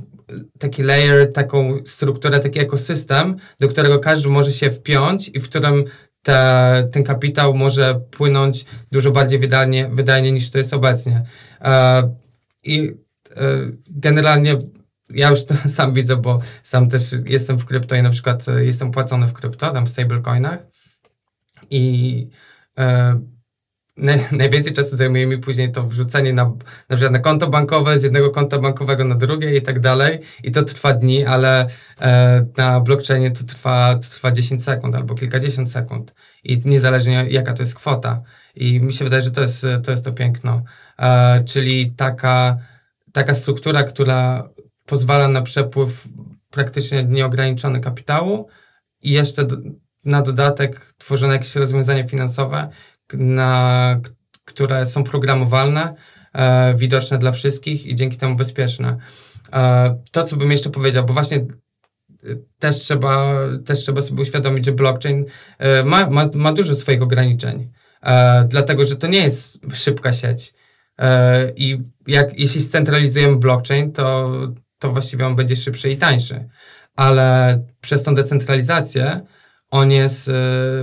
taki 0.59 0.83
layer, 0.83 1.33
taką 1.33 1.79
strukturę, 1.85 2.41
taki 2.41 2.61
ekosystem, 2.61 3.37
do 3.61 3.69
którego 3.69 3.99
każdy 3.99 4.29
może 4.29 4.53
się 4.53 4.71
wpiąć 4.71 5.29
i 5.29 5.41
w 5.41 5.49
którym 5.49 5.85
te, 6.23 6.89
ten 6.93 7.05
kapitał 7.05 7.55
może 7.55 8.01
płynąć 8.11 8.65
dużo 8.93 9.11
bardziej 9.11 9.39
wydajnie, 9.39 9.89
wydajnie 9.93 10.33
niż 10.33 10.51
to 10.51 10.59
jest 10.59 10.75
obecnie. 10.75 11.23
E, 11.61 12.15
I 12.65 12.93
e, 13.37 13.47
generalnie 13.91 14.57
ja 15.11 15.31
już 15.31 15.45
to 15.45 15.55
sam 15.69 15.93
widzę, 15.93 16.17
bo 16.17 16.41
sam 16.63 16.89
też 16.89 17.15
jestem 17.27 17.59
w 17.59 17.65
krypto 17.65 17.97
i 17.97 18.03
na 18.03 18.11
przykład 18.11 18.49
e, 18.49 18.65
jestem 18.65 18.91
płacony 18.91 19.27
w 19.27 19.33
krypto, 19.33 19.71
tam 19.71 19.87
w 19.87 19.89
stablecoinach 19.89 20.59
i 21.71 22.29
najwięcej 24.33 24.73
czasu 24.73 24.97
zajmuje 24.97 25.27
mi 25.27 25.39
później 25.39 25.73
to 25.73 25.87
wrzucenie 25.87 26.33
na, 26.33 26.45
na 26.89 26.97
przykład 26.97 27.13
na 27.13 27.19
konto 27.19 27.51
bankowe, 27.51 27.99
z 27.99 28.03
jednego 28.03 28.31
konta 28.31 28.59
bankowego 28.59 29.05
na 29.05 29.15
drugie 29.15 29.57
i 29.57 29.63
tak 29.63 29.81
dalej. 29.81 30.21
I 30.43 30.51
to 30.51 30.63
trwa 30.63 30.93
dni, 30.93 31.25
ale 31.25 31.67
e, 32.01 32.47
na 32.57 32.81
blockchainie 32.81 33.31
to 33.31 33.45
trwa, 33.45 33.95
to 33.95 34.09
trwa 34.11 34.33
10 34.33 34.65
sekund 34.65 34.95
albo 34.95 35.15
kilkadziesiąt 35.15 35.71
sekund. 35.73 36.15
I 36.45 36.61
niezależnie 36.65 37.27
jaka 37.31 37.53
to 37.53 37.63
jest 37.63 37.75
kwota. 37.75 38.23
I 38.55 38.81
mi 38.81 38.93
się 38.93 39.05
wydaje, 39.05 39.23
że 39.23 39.31
to 39.31 39.41
jest 39.41 39.67
to, 39.85 39.91
jest 39.91 40.05
to 40.05 40.13
piękno. 40.13 40.63
E, 40.99 41.45
czyli 41.45 41.93
taka, 41.97 42.57
taka 43.13 43.35
struktura, 43.35 43.83
która 43.83 44.49
pozwala 44.87 45.29
na 45.29 45.43
przepływ 45.43 46.09
praktycznie 46.51 47.05
nieograniczony 47.05 47.81
kapitału 47.81 48.49
i 49.03 49.11
jeszcze 49.11 49.45
do, 49.45 49.57
na 50.05 50.23
dodatek 50.23 50.94
tworzone 51.05 51.33
jakieś 51.33 51.55
rozwiązania 51.57 52.07
finansowe, 52.09 52.69
na, 53.13 54.01
które 54.45 54.87
są 54.87 55.05
programowalne, 55.05 55.95
e, 56.33 56.75
widoczne 56.75 57.19
dla 57.19 57.33
wszystkich 57.33 57.87
i 57.87 57.95
dzięki 57.95 58.17
temu 58.17 58.37
bezpieczne. 58.37 58.97
E, 59.53 59.99
to, 60.11 60.23
co 60.23 60.37
bym 60.37 60.51
jeszcze 60.51 60.71
powiedział, 60.71 61.05
bo 61.05 61.13
właśnie 61.13 61.37
e, 61.37 61.47
też 62.59 62.77
trzeba, 62.77 63.35
też 63.67 63.79
trzeba 63.79 64.03
sobie 64.03 64.23
uświadomić, 64.23 64.65
że 64.65 64.73
blockchain 64.73 65.25
e, 65.59 65.85
ma, 65.85 66.11
ma, 66.11 66.29
ma 66.35 66.53
dużo 66.53 66.75
swoich 66.75 67.03
ograniczeń, 67.03 67.71
e, 68.03 68.45
dlatego 68.49 68.85
że 68.85 68.97
to 68.97 69.07
nie 69.07 69.23
jest 69.23 69.61
szybka 69.75 70.13
sieć. 70.13 70.55
E, 70.99 71.53
I 71.57 71.79
jak, 72.07 72.39
jeśli 72.39 72.63
scentralizujemy 72.63 73.37
blockchain, 73.37 73.93
to, 73.93 74.31
to 74.79 74.93
właściwie 74.93 75.27
on 75.27 75.37
będzie 75.37 75.57
szybszy 75.57 75.91
i 75.91 75.97
tańszy. 75.97 76.49
Ale 76.97 77.61
przez 77.81 78.03
tą 78.03 78.15
decentralizację 78.15 79.21
on 79.75 79.91
jest, 79.93 80.31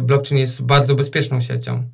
blockchain 0.01 0.39
jest 0.39 0.61
bardzo 0.61 0.95
bezpieczną 0.95 1.41
siecią 1.41 1.91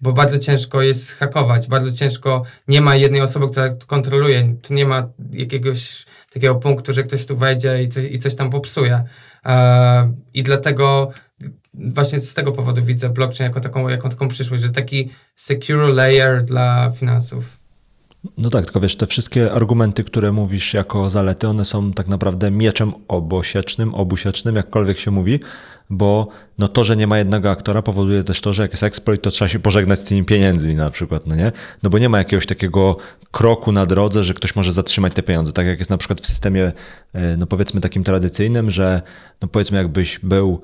bo 0.00 0.12
bardzo 0.12 0.38
ciężko 0.38 0.82
jest 0.82 1.12
hakować, 1.12 1.68
bardzo 1.68 1.92
ciężko, 1.92 2.42
nie 2.68 2.80
ma 2.80 2.96
jednej 2.96 3.20
osoby, 3.20 3.50
która 3.50 3.68
kontroluje, 3.86 4.56
tu 4.62 4.74
nie 4.74 4.84
ma 4.84 5.08
jakiegoś 5.30 6.06
takiego 6.32 6.54
punktu, 6.54 6.92
że 6.92 7.02
ktoś 7.02 7.26
tu 7.26 7.36
wejdzie 7.36 7.82
i 7.82 7.88
coś, 7.88 8.04
i 8.10 8.18
coś 8.18 8.34
tam 8.34 8.50
popsuje. 8.50 9.04
E, 9.46 10.12
I 10.34 10.42
dlatego 10.42 11.10
właśnie 11.74 12.20
z 12.20 12.34
tego 12.34 12.52
powodu 12.52 12.82
widzę 12.82 13.08
blockchain 13.08 13.50
jako 13.50 13.60
taką, 13.60 13.88
jako 13.88 14.08
taką 14.08 14.28
przyszłość, 14.28 14.62
że 14.62 14.70
taki 14.70 15.10
secure 15.36 15.92
layer 15.92 16.42
dla 16.42 16.92
finansów. 16.92 17.57
No 18.38 18.50
tak, 18.50 18.64
tylko 18.64 18.80
wiesz, 18.80 18.96
te 18.96 19.06
wszystkie 19.06 19.52
argumenty, 19.52 20.04
które 20.04 20.32
mówisz 20.32 20.74
jako 20.74 21.10
zalety, 21.10 21.48
one 21.48 21.64
są 21.64 21.92
tak 21.92 22.08
naprawdę 22.08 22.50
mieczem 22.50 22.92
obosiecznym, 23.08 23.94
obusiecznym, 23.94 24.56
jakkolwiek 24.56 24.98
się 24.98 25.10
mówi, 25.10 25.40
bo 25.90 26.28
no 26.58 26.68
to, 26.68 26.84
że 26.84 26.96
nie 26.96 27.06
ma 27.06 27.18
jednego 27.18 27.50
aktora 27.50 27.82
powoduje 27.82 28.24
też 28.24 28.40
to, 28.40 28.52
że 28.52 28.62
jak 28.62 28.70
jest 28.70 28.82
exploit, 28.82 29.22
to 29.22 29.30
trzeba 29.30 29.48
się 29.48 29.58
pożegnać 29.58 29.98
z 29.98 30.04
tymi 30.04 30.24
pieniędzmi 30.24 30.74
na 30.74 30.90
przykład, 30.90 31.26
no 31.26 31.34
nie? 31.34 31.52
No 31.82 31.90
bo 31.90 31.98
nie 31.98 32.08
ma 32.08 32.18
jakiegoś 32.18 32.46
takiego 32.46 32.96
kroku 33.30 33.72
na 33.72 33.86
drodze, 33.86 34.24
że 34.24 34.34
ktoś 34.34 34.56
może 34.56 34.72
zatrzymać 34.72 35.14
te 35.14 35.22
pieniądze, 35.22 35.52
tak 35.52 35.66
jak 35.66 35.78
jest 35.78 35.90
na 35.90 35.98
przykład 35.98 36.20
w 36.20 36.26
systemie, 36.26 36.72
e, 37.12 37.36
no 37.36 37.46
powiedzmy 37.46 37.80
takim 37.80 38.04
tradycyjnym, 38.04 38.70
że 38.70 39.02
no 39.42 39.48
powiedzmy 39.48 39.78
jakbyś 39.78 40.18
był 40.18 40.62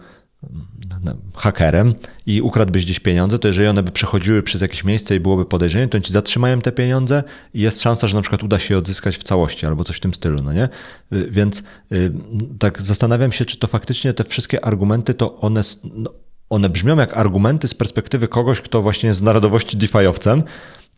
hakerem 1.37 1.95
i 2.27 2.43
ukradłbyś 2.43 2.85
gdzieś 2.85 3.01
pieniądze, 3.01 3.39
to 3.39 3.49
jeżeli 3.49 3.69
one 3.69 3.83
by 3.83 3.91
przechodziły 3.91 4.43
przez 4.43 4.63
jakieś 4.63 4.85
miejsce 4.85 5.17
i 5.17 5.21
byłoby 5.21 5.45
podejrzenie, 5.45 5.89
to 5.89 6.01
ci 6.01 6.13
zatrzymają 6.13 6.61
te 6.61 6.73
pieniądze 6.73 7.23
i 7.55 7.61
jest 7.61 7.83
szansa, 7.83 8.09
że 8.09 8.17
na 8.17 8.23
przykład 8.23 8.43
uda 8.43 8.59
się 8.59 8.75
je 8.75 8.79
odzyskać 8.79 9.17
w 9.17 9.23
całości 9.23 9.67
albo 9.67 9.85
coś 9.85 9.97
w 9.97 10.01
tym 10.01 10.15
stylu, 10.15 10.39
no 10.43 10.53
nie? 10.53 10.69
Y, 11.13 11.31
więc 11.31 11.63
y, 11.93 12.13
tak 12.59 12.83
zastanawiam 12.83 13.33
się, 13.33 13.45
czy 13.45 13.57
to 13.57 13.67
faktycznie 13.67 14.15
te 14.15 14.25
wszystkie 14.25 14.65
argumenty, 14.65 15.15
to 15.15 15.37
one, 15.41 15.63
no, 15.85 16.11
one 16.51 16.69
brzmią 16.69 16.97
jak 16.97 17.17
argumenty 17.17 17.69
z 17.69 17.75
perspektywy 17.75 18.29
kogoś, 18.29 18.61
kto 18.61 18.83
właśnie 18.83 19.07
jest 19.07 19.21
z 19.21 19.23
narodowości 19.23 19.77
DeFiowcem, 19.77 20.43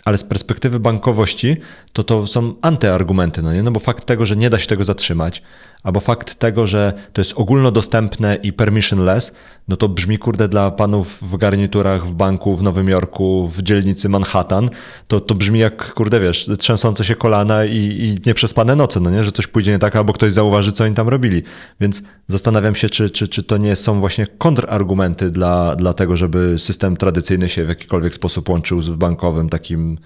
ale 0.05 0.18
z 0.18 0.24
perspektywy 0.24 0.80
bankowości 0.80 1.57
to 1.92 2.05
to 2.05 2.26
są 2.26 2.55
antyargumenty, 2.62 3.42
no 3.42 3.53
nie? 3.53 3.62
No 3.62 3.70
bo 3.70 3.80
fakt 3.80 4.07
tego, 4.07 4.26
że 4.26 4.36
nie 4.36 4.51
da 4.51 4.59
się 4.59 4.66
tego 4.66 4.84
zatrzymać, 4.84 5.42
albo 5.87 6.01
fakt 6.01 6.34
tego, 6.34 6.66
że 6.66 6.93
to 7.12 7.20
jest 7.20 7.32
ogólnodostępne 7.37 8.39
i 8.43 8.53
permissionless, 8.53 9.32
no 9.68 9.76
to 9.76 9.89
brzmi 9.89 10.18
kurde 10.18 10.49
dla 10.49 10.70
panów 10.70 11.18
w 11.22 11.37
garniturach 11.37 12.07
w 12.07 12.14
banku 12.14 12.57
w 12.57 12.62
Nowym 12.62 12.89
Jorku, 12.89 13.49
w 13.49 13.62
dzielnicy 13.62 14.09
Manhattan, 14.09 14.70
to, 15.09 15.20
to 15.20 15.34
brzmi 15.34 15.59
jak 15.59 15.95
kurde 15.95 16.20
wiesz, 16.20 16.51
trzęsące 16.59 17.05
się 17.05 17.14
kolana 17.14 17.64
i, 17.64 17.76
i 17.78 18.18
nieprzespane 18.26 18.76
noce, 18.76 19.01
no 19.01 19.11
nie? 19.11 19.24
Że 19.24 19.32
coś 19.32 19.47
pójdzie 19.47 19.72
nie 19.72 19.78
tak, 19.78 19.97
albo 19.97 20.12
ktoś 20.12 20.32
zauważy, 20.32 20.72
co 20.72 20.84
oni 20.84 20.95
tam 20.95 21.09
robili. 21.09 21.43
Więc 21.80 22.03
zastanawiam 22.28 22.74
się, 22.74 22.89
czy, 22.89 23.11
czy, 23.11 23.28
czy 23.28 23.43
to 23.43 23.57
nie 23.57 23.76
są 23.76 24.01
właśnie 24.01 24.26
kontrargumenty 24.26 25.30
dla, 25.30 25.76
dla 25.76 25.93
tego, 25.93 26.16
żeby 26.16 26.59
system 26.59 26.97
tradycyjny 26.97 27.49
się 27.49 27.64
w 27.64 27.68
jakikolwiek 27.68 28.14
sposób 28.14 28.49
łączył 28.49 28.82
z 28.82 28.91
bankowym 28.91 29.49
takim 29.49 29.99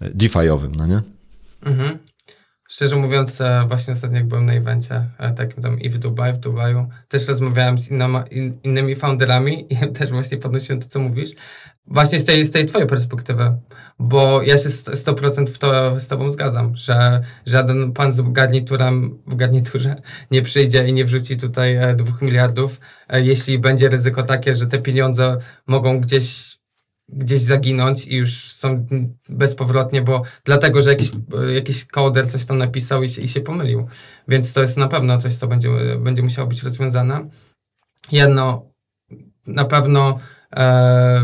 DeFi'owym, 0.00 0.76
no 0.76 0.86
nie? 0.86 1.02
Mhm. 1.62 1.98
Szczerze 2.70 2.96
mówiąc, 2.96 3.40
e, 3.40 3.64
właśnie 3.68 3.92
ostatnio 3.92 4.16
jak 4.16 4.26
byłem 4.26 4.46
na 4.46 4.52
evencie, 4.52 5.10
e, 5.18 5.32
takim 5.32 5.62
tam 5.62 5.80
i 5.80 5.90
w 5.90 5.98
Dubaju, 5.98 6.34
w 6.34 6.38
Dubaju, 6.38 6.88
też 7.08 7.28
rozmawiałem 7.28 7.78
z 7.78 7.90
innoma, 7.90 8.24
in, 8.30 8.58
innymi 8.64 8.94
founderami 8.96 9.66
i 9.70 9.76
też 9.98 10.10
właśnie 10.10 10.38
podnosiłem 10.38 10.80
to, 10.80 10.88
co 10.88 10.98
mówisz. 10.98 11.30
Właśnie 11.86 12.20
z 12.20 12.24
tej, 12.24 12.44
z 12.44 12.50
tej 12.50 12.66
twojej 12.66 12.88
perspektywy, 12.88 13.56
bo 13.98 14.42
ja 14.42 14.58
się 14.58 14.68
100% 14.68 15.46
w 15.46 15.58
to 15.58 16.00
z 16.00 16.08
tobą 16.08 16.30
zgadzam, 16.30 16.76
że 16.76 17.22
żaden 17.46 17.92
pan 17.92 18.12
z 18.12 18.32
garniturem 18.32 19.18
w 19.26 19.36
garniturze 19.36 20.02
nie 20.30 20.42
przyjdzie 20.42 20.88
i 20.88 20.92
nie 20.92 21.04
wrzuci 21.04 21.36
tutaj 21.36 21.76
e, 21.76 21.94
dwóch 21.94 22.22
miliardów, 22.22 22.80
jeśli 23.12 23.58
będzie 23.58 23.88
ryzyko 23.88 24.22
takie, 24.22 24.54
że 24.54 24.66
te 24.66 24.78
pieniądze 24.78 25.36
mogą 25.66 26.00
gdzieś 26.00 26.57
gdzieś 27.08 27.40
zaginąć 27.40 28.06
i 28.06 28.16
już 28.16 28.52
są 28.52 28.86
bezpowrotnie, 29.28 30.02
bo 30.02 30.22
dlatego, 30.44 30.82
że 30.82 30.90
jakiś, 30.90 31.10
jakiś 31.54 31.84
koder 31.84 32.30
coś 32.30 32.46
tam 32.46 32.58
napisał 32.58 33.02
i 33.02 33.08
się, 33.08 33.22
i 33.22 33.28
się 33.28 33.40
pomylił. 33.40 33.88
Więc 34.28 34.52
to 34.52 34.60
jest 34.60 34.76
na 34.76 34.88
pewno 34.88 35.18
coś, 35.18 35.34
co 35.34 35.46
będzie, 35.46 35.70
będzie 35.98 36.22
musiało 36.22 36.48
być 36.48 36.62
rozwiązane. 36.62 37.28
Jedno, 38.12 38.66
na 39.46 39.64
pewno 39.64 40.18
e, 40.56 41.22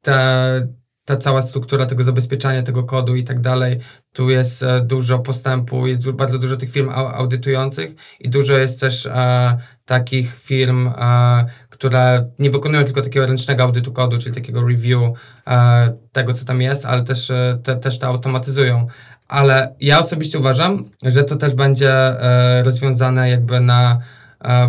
te, 0.00 0.68
ta 1.04 1.16
cała 1.16 1.42
struktura 1.42 1.86
tego 1.86 2.04
zabezpieczania 2.04 2.62
tego 2.62 2.84
kodu 2.84 3.16
i 3.16 3.24
tak 3.24 3.40
dalej, 3.40 3.78
tu 4.12 4.30
jest 4.30 4.62
e, 4.62 4.80
dużo 4.80 5.18
postępu, 5.18 5.86
jest 5.86 6.10
bardzo 6.10 6.38
dużo 6.38 6.56
tych 6.56 6.70
firm 6.70 6.90
audytujących 6.90 7.94
i 8.20 8.30
dużo 8.30 8.58
jest 8.58 8.80
też 8.80 9.06
e, 9.06 9.56
takich 9.84 10.34
firm, 10.34 10.88
e, 10.88 11.44
które 11.80 12.30
nie 12.38 12.50
wykonują 12.50 12.84
tylko 12.84 13.02
takiego 13.02 13.26
ręcznego 13.26 13.62
audytu 13.62 13.92
kodu, 13.92 14.18
czyli 14.18 14.34
takiego 14.34 14.62
review 14.68 15.00
e, 15.46 15.92
tego, 16.12 16.32
co 16.32 16.44
tam 16.44 16.62
jest, 16.62 16.86
ale 16.86 17.04
też, 17.04 17.30
e, 17.30 17.58
te, 17.62 17.76
też 17.76 17.98
to 17.98 18.06
automatyzują. 18.06 18.86
Ale 19.28 19.74
ja 19.80 19.98
osobiście 19.98 20.38
uważam, 20.38 20.84
że 21.02 21.24
to 21.24 21.36
też 21.36 21.54
będzie 21.54 21.92
e, 21.92 22.62
rozwiązane 22.62 23.30
jakby 23.30 23.60
na 23.60 23.98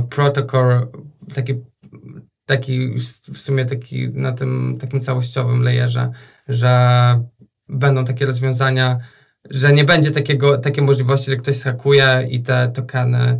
protocol, 0.10 0.88
taki, 1.36 1.54
taki 2.46 2.96
w 3.34 3.38
sumie 3.38 3.66
taki 3.66 4.10
na 4.10 4.32
tym 4.32 4.78
takim 4.82 5.02
całościowym 5.02 5.64
layerze, 5.64 6.12
że 6.48 7.24
będą 7.70 8.06
takie 8.06 8.26
rozwiązania, 8.26 8.98
że 9.50 9.74
nie 9.74 9.84
będzie 9.84 10.12
takiego, 10.12 10.58
takiej 10.58 10.84
możliwości, 10.84 11.32
że 11.32 11.38
ktoś 11.38 11.56
skakuje 11.56 12.28
i 12.30 12.44
te 12.44 12.68
tokeny 12.68 13.40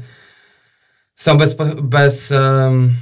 są 1.16 1.38
bez, 1.38 1.56
bez 1.82 2.32
um, 2.32 2.94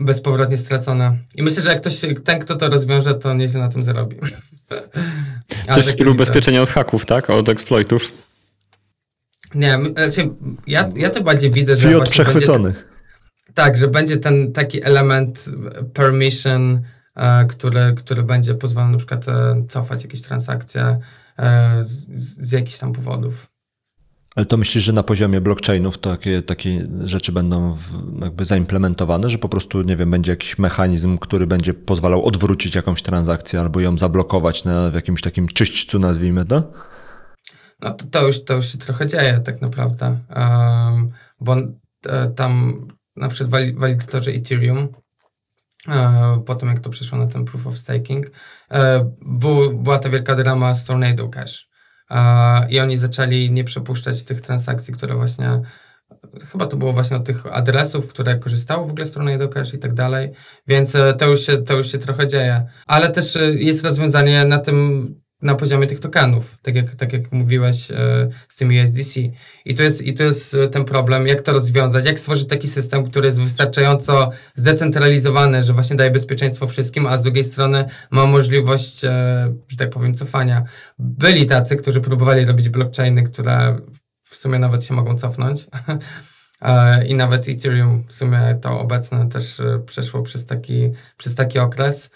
bezpowrotnie 0.00 0.56
stracone. 0.56 1.18
I 1.34 1.42
myślę, 1.42 1.62
że 1.62 1.68
jak 1.68 1.80
ktoś, 1.80 2.00
ten, 2.24 2.38
kto 2.38 2.56
to 2.56 2.68
rozwiąże, 2.68 3.14
to 3.14 3.34
nieźle 3.34 3.60
na 3.60 3.68
tym 3.68 3.84
zarobi. 3.84 4.16
Coś 5.74 5.84
w 5.84 5.90
stylu 5.90 6.12
ubezpieczenia 6.12 6.62
od 6.62 6.68
haków, 6.68 7.06
tak? 7.06 7.30
Od 7.30 7.48
exploitów? 7.48 8.12
Nie, 9.54 9.78
znaczy, 9.96 10.30
ja, 10.66 10.88
ja 10.96 11.10
to 11.10 11.22
bardziej 11.22 11.50
widzę, 11.50 11.76
że. 11.76 11.82
Czyli 11.82 11.94
od 11.94 12.10
przechwyconych. 12.10 12.74
Ten, 13.44 13.54
tak, 13.54 13.76
że 13.76 13.88
będzie 13.88 14.16
ten 14.16 14.52
taki 14.52 14.84
element 14.84 15.44
permission, 15.92 16.80
e, 17.16 17.44
który, 17.44 17.94
który 17.96 18.22
będzie 18.22 18.54
pozwalał 18.54 18.90
na 18.90 18.98
przykład 18.98 19.28
e, 19.28 19.64
cofać 19.68 20.02
jakieś 20.02 20.22
transakcje 20.22 20.98
e, 21.38 21.84
z, 21.86 22.06
z 22.46 22.52
jakichś 22.52 22.78
tam 22.78 22.92
powodów. 22.92 23.49
Ale 24.36 24.46
to 24.46 24.56
myślisz, 24.56 24.84
że 24.84 24.92
na 24.92 25.02
poziomie 25.02 25.40
blockchainów 25.40 25.98
takie, 25.98 26.42
takie 26.42 26.86
rzeczy 27.04 27.32
będą 27.32 27.76
jakby 28.20 28.44
zaimplementowane, 28.44 29.30
że 29.30 29.38
po 29.38 29.48
prostu, 29.48 29.82
nie 29.82 29.96
wiem, 29.96 30.10
będzie 30.10 30.32
jakiś 30.32 30.58
mechanizm, 30.58 31.18
który 31.18 31.46
będzie 31.46 31.74
pozwalał 31.74 32.24
odwrócić 32.24 32.74
jakąś 32.74 33.02
transakcję 33.02 33.60
albo 33.60 33.80
ją 33.80 33.98
zablokować 33.98 34.64
na, 34.64 34.90
w 34.90 34.94
jakimś 34.94 35.20
takim 35.20 35.48
czyśćcu, 35.48 35.98
nazwijmy 35.98 36.44
to? 36.44 36.72
No 37.80 37.94
to, 37.94 38.06
to, 38.06 38.26
już, 38.26 38.44
to 38.44 38.54
już 38.54 38.72
się 38.72 38.78
trochę 38.78 39.06
dzieje 39.06 39.40
tak 39.44 39.60
naprawdę, 39.60 40.18
um, 40.36 41.10
bo 41.40 41.56
e, 42.06 42.28
tam 42.28 42.86
na 43.16 43.28
przykład 43.28 43.74
walidatorze 43.76 44.30
Ethereum, 44.30 44.88
e, 45.88 46.42
po 46.46 46.54
tym 46.54 46.68
jak 46.68 46.78
to 46.78 46.90
przeszło 46.90 47.18
na 47.18 47.26
ten 47.26 47.44
proof 47.44 47.66
of 47.66 47.78
staking, 47.78 48.30
e, 48.70 49.10
był, 49.22 49.82
była 49.82 49.98
ta 49.98 50.08
wielka 50.08 50.34
drama 50.34 50.74
z 50.74 50.84
Tornado 50.84 51.28
Cash 51.28 51.69
i 52.68 52.80
oni 52.80 52.96
zaczęli 52.96 53.50
nie 53.50 53.64
przepuszczać 53.64 54.22
tych 54.22 54.40
transakcji, 54.40 54.94
które 54.94 55.14
właśnie 55.14 55.60
chyba 56.52 56.66
to 56.66 56.76
było 56.76 56.92
właśnie 56.92 57.16
od 57.16 57.24
tych 57.24 57.46
adresów, 57.56 58.08
które 58.08 58.38
korzystało 58.38 58.86
w 58.86 58.90
ogóle 58.90 59.06
z 59.06 59.08
strony 59.08 59.32
Edocash 59.32 59.74
i 59.74 59.78
tak 59.78 59.94
dalej, 59.94 60.30
więc 60.66 60.94
e, 60.94 61.14
to 61.14 61.26
już, 61.26 61.40
się, 61.40 61.58
to 61.58 61.74
już 61.74 61.92
się 61.92 61.98
trochę 61.98 62.26
dzieje. 62.26 62.66
Ale 62.86 63.10
też 63.10 63.36
e, 63.36 63.54
jest 63.54 63.84
rozwiązanie 63.84 64.44
na 64.44 64.58
tym 64.58 65.19
na 65.42 65.54
poziomie 65.54 65.86
tych 65.86 66.00
tokenów, 66.00 66.58
tak 66.62 66.74
jak, 66.74 66.94
tak 66.94 67.12
jak 67.12 67.32
mówiłeś 67.32 67.90
e, 67.90 68.28
z 68.48 68.56
tym 68.56 68.68
USDC. 68.68 69.20
I 69.64 69.74
to, 69.74 69.82
jest, 69.82 70.02
I 70.02 70.14
to 70.14 70.22
jest 70.22 70.54
e, 70.54 70.68
ten 70.68 70.84
problem, 70.84 71.26
jak 71.26 71.42
to 71.42 71.52
rozwiązać, 71.52 72.06
jak 72.06 72.20
stworzyć 72.20 72.48
taki 72.48 72.68
system, 72.68 73.10
który 73.10 73.26
jest 73.26 73.40
wystarczająco 73.40 74.30
zdecentralizowany, 74.54 75.62
że 75.62 75.72
właśnie 75.72 75.96
daje 75.96 76.10
bezpieczeństwo 76.10 76.66
wszystkim, 76.66 77.06
a 77.06 77.18
z 77.18 77.22
drugiej 77.22 77.44
strony 77.44 77.84
ma 78.10 78.26
możliwość, 78.26 79.04
e, 79.04 79.08
że 79.68 79.76
tak 79.76 79.90
powiem, 79.90 80.14
cofania. 80.14 80.64
Byli 80.98 81.46
tacy, 81.46 81.76
którzy 81.76 82.00
próbowali 82.00 82.44
robić 82.44 82.68
blockchainy, 82.68 83.22
które 83.22 83.78
w 84.24 84.36
sumie 84.36 84.58
nawet 84.58 84.84
się 84.84 84.94
mogą 84.94 85.16
cofnąć. 85.16 85.66
I 87.08 87.14
nawet 87.14 87.48
Ethereum 87.48 88.04
w 88.08 88.12
sumie 88.12 88.58
to 88.62 88.80
obecne 88.80 89.28
też 89.28 89.60
przeszło 89.86 90.22
przez 90.22 90.46
taki, 90.46 90.90
przez 91.16 91.34
taki 91.34 91.58
okres. 91.58 92.10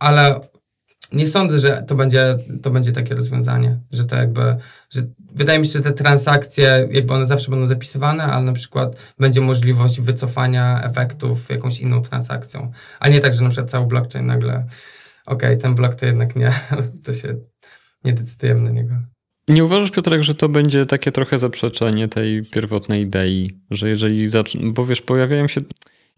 Ale 0.00 0.40
nie 1.12 1.26
sądzę, 1.26 1.58
że 1.58 1.84
to 1.86 1.94
będzie, 1.94 2.38
to 2.62 2.70
będzie 2.70 2.92
takie 2.92 3.14
rozwiązanie, 3.14 3.78
że 3.90 4.04
to 4.04 4.16
jakby, 4.16 4.56
że 4.90 5.02
wydaje 5.34 5.58
mi 5.58 5.66
się, 5.66 5.72
że 5.72 5.80
te 5.80 5.92
transakcje, 5.92 6.88
jakby 6.90 7.14
one 7.14 7.26
zawsze 7.26 7.50
będą 7.50 7.66
zapisywane, 7.66 8.24
ale 8.24 8.44
na 8.44 8.52
przykład 8.52 8.96
będzie 9.18 9.40
możliwość 9.40 10.00
wycofania 10.00 10.82
efektów 10.84 11.50
jakąś 11.50 11.80
inną 11.80 12.02
transakcją, 12.02 12.72
a 13.00 13.08
nie 13.08 13.20
tak, 13.20 13.34
że 13.34 13.42
na 13.42 13.48
przykład 13.48 13.70
cały 13.70 13.86
blockchain 13.86 14.26
nagle, 14.26 14.66
okej, 15.26 15.48
okay, 15.48 15.56
ten 15.56 15.74
blok 15.74 15.94
to 15.94 16.06
jednak 16.06 16.36
nie, 16.36 16.52
to 17.04 17.12
się 17.12 17.36
nie 18.04 18.12
decydujemy 18.12 18.60
na 18.60 18.70
niego. 18.70 18.94
Nie 19.48 19.64
uważasz, 19.64 19.90
Piotrek, 19.90 20.22
że 20.22 20.34
to 20.34 20.48
będzie 20.48 20.86
takie 20.86 21.12
trochę 21.12 21.38
zaprzeczenie 21.38 22.08
tej 22.08 22.44
pierwotnej 22.44 23.02
idei, 23.02 23.50
że 23.70 23.88
jeżeli, 23.88 24.28
bo 24.62 24.86
wiesz, 24.86 25.02
pojawiają 25.02 25.48
się, 25.48 25.60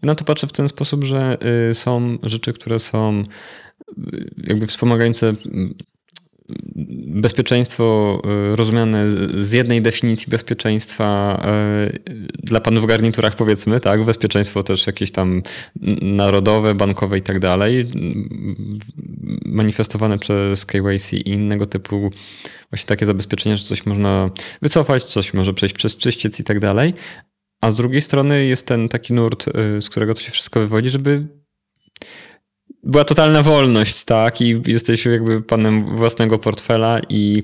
ja 0.03 0.07
na 0.07 0.15
to 0.15 0.25
patrzę 0.25 0.47
w 0.47 0.51
ten 0.51 0.69
sposób, 0.69 1.03
że 1.03 1.37
y, 1.71 1.75
są 1.75 2.17
rzeczy, 2.23 2.53
które 2.53 2.79
są 2.79 3.23
jakby 4.37 4.67
wspomagające 4.67 5.35
bezpieczeństwo 7.07 8.21
e, 8.23 8.55
rozumiane 8.55 9.09
z 9.33 9.51
jednej 9.51 9.81
definicji 9.81 10.29
bezpieczeństwa 10.29 11.41
e, 11.45 11.99
dla 12.43 12.61
panów 12.61 12.83
w 12.83 12.87
garniturach 12.87 13.35
powiedzmy, 13.35 13.79
tak, 13.79 14.05
bezpieczeństwo 14.05 14.63
też 14.63 14.87
jakieś 14.87 15.11
tam 15.11 15.41
narodowe, 16.01 16.75
bankowe 16.75 17.17
i 17.17 17.21
tak 17.21 17.39
dalej, 17.39 17.91
manifestowane 19.45 20.19
przez 20.19 20.65
KYC 20.65 21.13
i 21.13 21.29
innego 21.29 21.65
typu 21.65 22.11
właśnie 22.69 22.87
takie 22.87 23.05
zabezpieczenia, 23.05 23.57
że 23.57 23.63
coś 23.65 23.85
można 23.85 24.29
wycofać, 24.61 25.03
coś 25.03 25.33
może 25.33 25.53
przejść 25.53 25.75
przez 25.75 25.97
czyściec 25.97 26.39
i 26.39 26.43
tak 26.43 26.59
dalej, 26.59 26.93
a 27.61 27.71
z 27.71 27.75
drugiej 27.75 28.01
strony 28.01 28.45
jest 28.45 28.67
ten 28.67 28.89
taki 28.89 29.13
nurt, 29.13 29.47
e, 29.47 29.81
z 29.81 29.89
którego 29.89 30.13
to 30.13 30.21
się 30.21 30.31
wszystko 30.31 30.59
wywodzi, 30.59 30.89
żeby 30.89 31.27
była 32.85 33.03
totalna 33.03 33.43
wolność, 33.43 34.03
tak? 34.03 34.41
I 34.41 34.61
jesteś 34.67 35.05
jakby 35.05 35.41
panem 35.41 35.97
własnego 35.97 36.39
portfela 36.39 36.99
i 37.09 37.43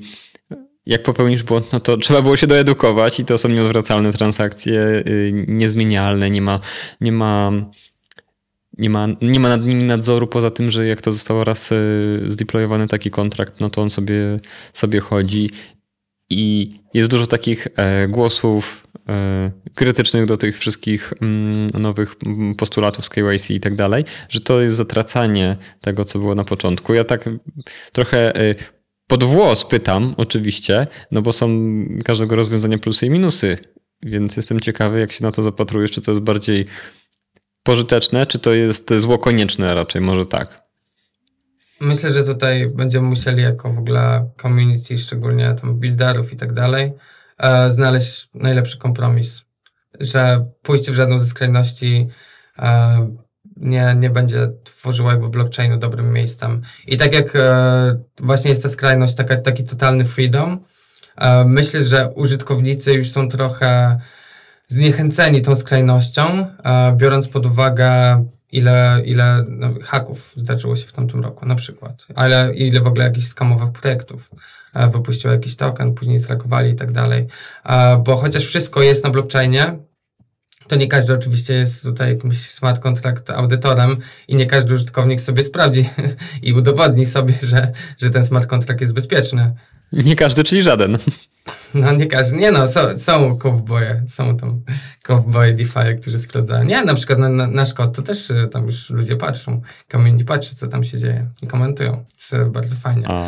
jak 0.86 1.04
popełnisz 1.04 1.44
błąd, 1.44 1.74
no 1.74 1.80
to 1.80 1.98
trzeba 1.98 2.22
było 2.22 2.38
się 2.38 2.48
doedukować 2.48 3.20
i 3.20 3.26
to 3.26 3.38
są 3.38 3.50
nieodwracalne 3.50 4.14
transakcje, 4.14 4.82
y, 5.08 5.46
niezmienialne, 5.48 6.30
nie 6.30 6.42
ma, 6.42 6.60
nie 7.02 7.12
ma, 7.12 7.52
nie 8.78 8.90
ma, 8.90 9.08
nie 9.22 9.40
ma 9.40 9.50
nad 9.50 9.66
nimi 9.66 9.84
nadzoru 9.84 10.28
poza 10.28 10.52
tym, 10.52 10.70
że 10.70 10.88
jak 10.88 11.02
to 11.02 11.12
zostało 11.12 11.44
raz 11.44 11.72
y, 11.72 12.24
zdeployowany 12.26 12.88
taki 12.88 13.12
kontrakt, 13.12 13.60
no 13.60 13.70
to 13.70 13.82
on 13.82 13.90
sobie, 13.90 14.40
sobie 14.74 15.00
chodzi 15.00 15.50
i 16.32 16.74
jest 16.94 17.10
dużo 17.10 17.28
takich 17.28 17.68
e, 17.76 18.08
głosów 18.08 18.88
e, 19.10 19.52
krytycznych 19.76 20.26
do 20.26 20.38
tych 20.38 20.60
wszystkich 20.60 21.14
mm, 21.22 21.68
nowych 21.68 22.16
postulatów 22.58 23.06
z 23.06 23.10
KYC 23.10 23.52
i 23.52 23.60
tak 23.60 23.76
dalej, 23.76 24.06
że 24.30 24.40
to 24.40 24.62
jest 24.62 24.76
zatracanie 24.76 25.58
tego, 25.82 26.06
co 26.06 26.20
było 26.20 26.36
na 26.36 26.44
początku. 26.44 26.94
Ja 26.94 27.04
tak 27.04 27.30
trochę 27.92 28.36
e, 28.36 28.56
pod 29.08 29.24
włos 29.24 29.66
pytam, 29.66 30.14
oczywiście, 30.18 30.88
no 31.12 31.22
bo 31.22 31.34
są 31.34 31.50
każdego 32.06 32.36
rozwiązania 32.36 32.78
plusy 32.78 33.06
i 33.06 33.10
minusy, 33.10 33.58
więc 34.04 34.38
jestem 34.38 34.60
ciekawy, 34.60 35.00
jak 35.00 35.12
się 35.12 35.24
na 35.24 35.32
to 35.32 35.44
zapatrujesz, 35.44 35.92
czy 35.92 36.02
to 36.02 36.12
jest 36.12 36.22
bardziej 36.22 36.66
pożyteczne, 37.64 38.26
czy 38.26 38.40
to 38.40 38.54
jest 38.54 38.94
zło 38.94 39.18
konieczne 39.18 39.76
raczej, 39.76 40.02
może 40.02 40.26
tak. 40.26 40.71
Myślę, 41.82 42.14
że 42.14 42.24
tutaj 42.24 42.70
będziemy 42.70 43.08
musieli 43.08 43.44
jako 43.44 43.74
w 43.74 43.78
ogóle 43.80 44.30
community, 44.42 44.98
szczególnie 44.98 45.56
tam 45.62 45.80
builderów 45.80 46.34
i 46.34 46.36
tak 46.36 46.54
dalej, 46.54 46.94
e, 47.38 47.72
znaleźć 47.72 48.30
najlepszy 48.34 48.78
kompromis. 48.78 49.46
Że 50.00 50.46
pójście 50.62 50.92
w 50.92 50.96
żadną 50.96 51.20
ze 51.20 51.26
skrajności 51.26 52.08
e, 52.60 53.08
nie, 53.58 53.96
nie 54.00 54.10
będzie 54.10 54.50
tworzyło 54.64 55.12
jakby 55.12 55.30
blockchainu 55.30 55.78
dobrym 55.78 56.14
miejscem. 56.14 56.62
I 56.88 56.98
tak 56.98 57.14
jak 57.14 57.36
e, 57.36 58.00
właśnie 58.20 58.50
jest 58.50 58.64
ta 58.64 58.70
skrajność, 58.70 59.16
taka, 59.16 59.38
taki 59.38 59.64
totalny 59.64 60.06
freedom, 60.06 60.64
E, 61.22 61.46
myślę, 61.46 61.84
że 61.84 62.10
użytkownicy 62.16 62.94
już 62.94 63.10
są 63.10 63.30
trochę 63.30 64.00
zniechęceni 64.68 65.42
tą 65.42 65.56
skrajnością, 65.56 66.46
e, 66.64 66.96
biorąc 66.98 67.28
pod 67.28 67.46
uwagę 67.46 68.24
ile, 68.52 69.02
ile 69.06 69.46
no, 69.48 69.74
haków 69.84 70.34
zdarzyło 70.36 70.76
się 70.76 70.88
w 70.88 70.92
tamtym 70.92 71.24
roku 71.24 71.46
na 71.46 71.56
przykład, 71.56 72.08
ale 72.16 72.54
ile 72.56 72.82
w 72.82 72.88
ogóle 72.88 73.06
jakichś 73.06 73.28
skamowych 73.28 73.72
projektów 73.72 74.32
e, 74.74 74.90
wypuściło 74.90 75.34
jakiś 75.34 75.56
token, 75.56 75.94
później 75.94 76.20
zreagowali 76.20 76.72
i 76.72 76.76
tak 76.76 76.92
dalej. 76.92 77.28
Bo 78.04 78.16
chociaż 78.16 78.46
wszystko 78.46 78.82
jest 78.82 79.04
na 79.04 79.10
blockchainie, 79.10 79.78
to 80.72 80.76
nie 80.76 80.88
każdy 80.88 81.14
oczywiście 81.14 81.54
jest 81.54 81.84
tutaj 81.84 82.14
jakimś 82.14 82.38
smart 82.50 82.80
contract 82.82 83.30
audytorem 83.30 83.98
i 84.28 84.36
nie 84.36 84.46
każdy 84.46 84.74
użytkownik 84.74 85.22
sobie 85.22 85.44
sprawdzi 85.44 85.90
i 86.44 86.54
udowodni 86.54 87.06
sobie, 87.06 87.34
że, 87.42 87.72
że 87.98 88.10
ten 88.10 88.24
smart 88.24 88.48
contract 88.48 88.82
jest 88.82 88.94
bezpieczny. 88.94 89.56
Nie 89.92 90.16
każdy, 90.16 90.44
czyli 90.44 90.62
żaden. 90.62 90.98
No 91.74 91.92
nie 91.92 92.06
każdy, 92.06 92.38
nie 92.38 92.52
no, 92.52 92.68
są, 92.68 92.98
są 92.98 93.38
cowboye, 93.38 94.04
są 94.08 94.38
tam 94.38 94.62
cowboye 95.04 95.54
DeFi, 95.54 96.02
którzy 96.02 96.20
sprawdzają. 96.20 96.64
Nie, 96.64 96.86
na 96.86 96.94
przykład 96.94 97.20
na, 97.20 97.30
na, 97.30 97.48
nasz 97.48 97.74
kod, 97.74 97.96
to 97.96 98.02
też 98.02 98.30
y, 98.30 98.48
tam 98.52 98.66
już 98.66 98.90
ludzie 98.90 99.16
patrzą, 99.16 99.62
community 99.92 100.26
patrzy, 100.26 100.56
co 100.56 100.68
tam 100.68 100.84
się 100.84 100.98
dzieje 100.98 101.28
i 101.42 101.48
komentują. 101.48 102.06
Jest 102.14 102.34
y, 102.34 102.46
bardzo 102.46 102.76
fajnie. 102.76 103.08
A, 103.08 103.26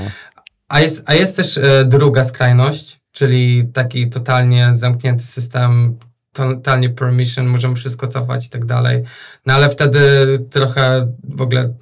a 0.70 0.82
jest, 0.82 1.04
a 1.06 1.14
jest 1.14 1.36
też 1.36 1.58
e, 1.58 1.86
druga 1.86 2.24
skrajność, 2.24 3.00
czyli 3.12 3.68
taki 3.74 4.10
totalnie 4.10 4.72
zamknięty 4.76 5.24
system, 5.24 5.98
totalnie 6.34 6.90
permission, 6.90 7.46
możemy 7.46 7.76
wszystko 7.76 8.08
cofać 8.08 8.46
i 8.46 8.50
tak 8.50 8.66
dalej. 8.66 9.04
No 9.46 9.54
ale 9.54 9.70
wtedy 9.70 10.00
trochę 10.50 11.08
w 11.24 11.42
ogóle 11.42 11.74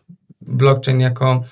blockchain 0.41 0.99
jako, 0.99 1.43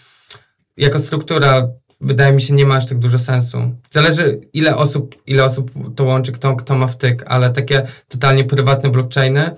jako 0.78 1.00
struktura 1.00 1.68
wydaje 2.02 2.34
mi 2.34 2.42
się 2.42 2.54
nie 2.54 2.66
ma 2.66 2.76
aż 2.76 2.86
tak 2.86 2.98
dużo 2.98 3.20
sensu. 3.20 3.58
Zależy 3.92 4.42
ile 4.54 4.76
osób, 4.76 5.16
ile 5.28 5.46
osób 5.46 5.72
to 5.96 6.04
łączy, 6.04 6.32
kto, 6.32 6.56
kto 6.56 6.78
ma 6.78 6.88
wtyk, 6.88 7.24
ale 7.28 7.50
takie 7.50 7.88
totalnie 8.08 8.44
prywatne 8.44 8.90
blockchainy, 8.90 9.52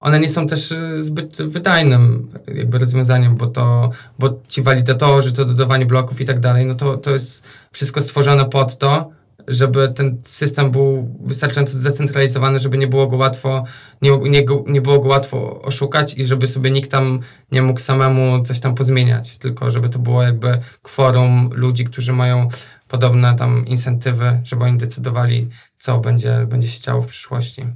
one 0.00 0.20
nie 0.20 0.28
są 0.28 0.46
też 0.46 0.72
y, 0.72 1.04
zbyt 1.04 1.42
wydajnym 1.42 2.32
jakby 2.54 2.78
rozwiązaniem, 2.78 3.36
bo 3.36 3.46
to, 3.46 3.90
bo 4.18 4.40
ci 4.48 4.62
walidatorzy, 4.62 5.32
to 5.32 5.44
dodawanie 5.44 5.86
bloków 5.86 6.20
i 6.20 6.24
tak 6.24 6.40
dalej, 6.40 6.66
no 6.66 6.74
to, 6.74 6.96
to 6.96 7.10
jest 7.10 7.44
wszystko 7.72 8.02
stworzone 8.02 8.44
pod 8.44 8.78
to, 8.78 9.10
żeby 9.48 9.88
ten 9.88 10.18
system 10.22 10.70
był 10.70 11.16
wystarczająco 11.20 11.78
zdecentralizowany, 11.78 12.58
żeby 12.58 12.78
nie 12.78 12.88
było 12.88 13.06
go 13.06 13.16
łatwo, 13.16 13.64
nie, 14.02 14.18
nie, 14.18 14.44
nie 14.66 14.80
było 14.80 14.98
go 14.98 15.08
łatwo 15.08 15.62
oszukać 15.62 16.14
i 16.14 16.24
żeby 16.24 16.46
sobie 16.46 16.70
nikt 16.70 16.90
tam 16.90 17.20
nie 17.52 17.62
mógł 17.62 17.80
samemu 17.80 18.42
coś 18.42 18.60
tam 18.60 18.74
pozmieniać, 18.74 19.38
tylko 19.38 19.70
żeby 19.70 19.88
to 19.88 19.98
było 19.98 20.22
jakby 20.22 20.60
kworum 20.82 21.50
ludzi, 21.52 21.84
którzy 21.84 22.12
mają 22.12 22.48
podobne 22.88 23.36
tam 23.36 23.66
incentywy, 23.66 24.40
żeby 24.44 24.64
oni 24.64 24.78
decydowali, 24.78 25.48
co 25.78 25.98
będzie, 25.98 26.46
będzie 26.46 26.68
się 26.68 26.80
działo 26.80 27.02
w 27.02 27.06
przyszłości. 27.06 27.66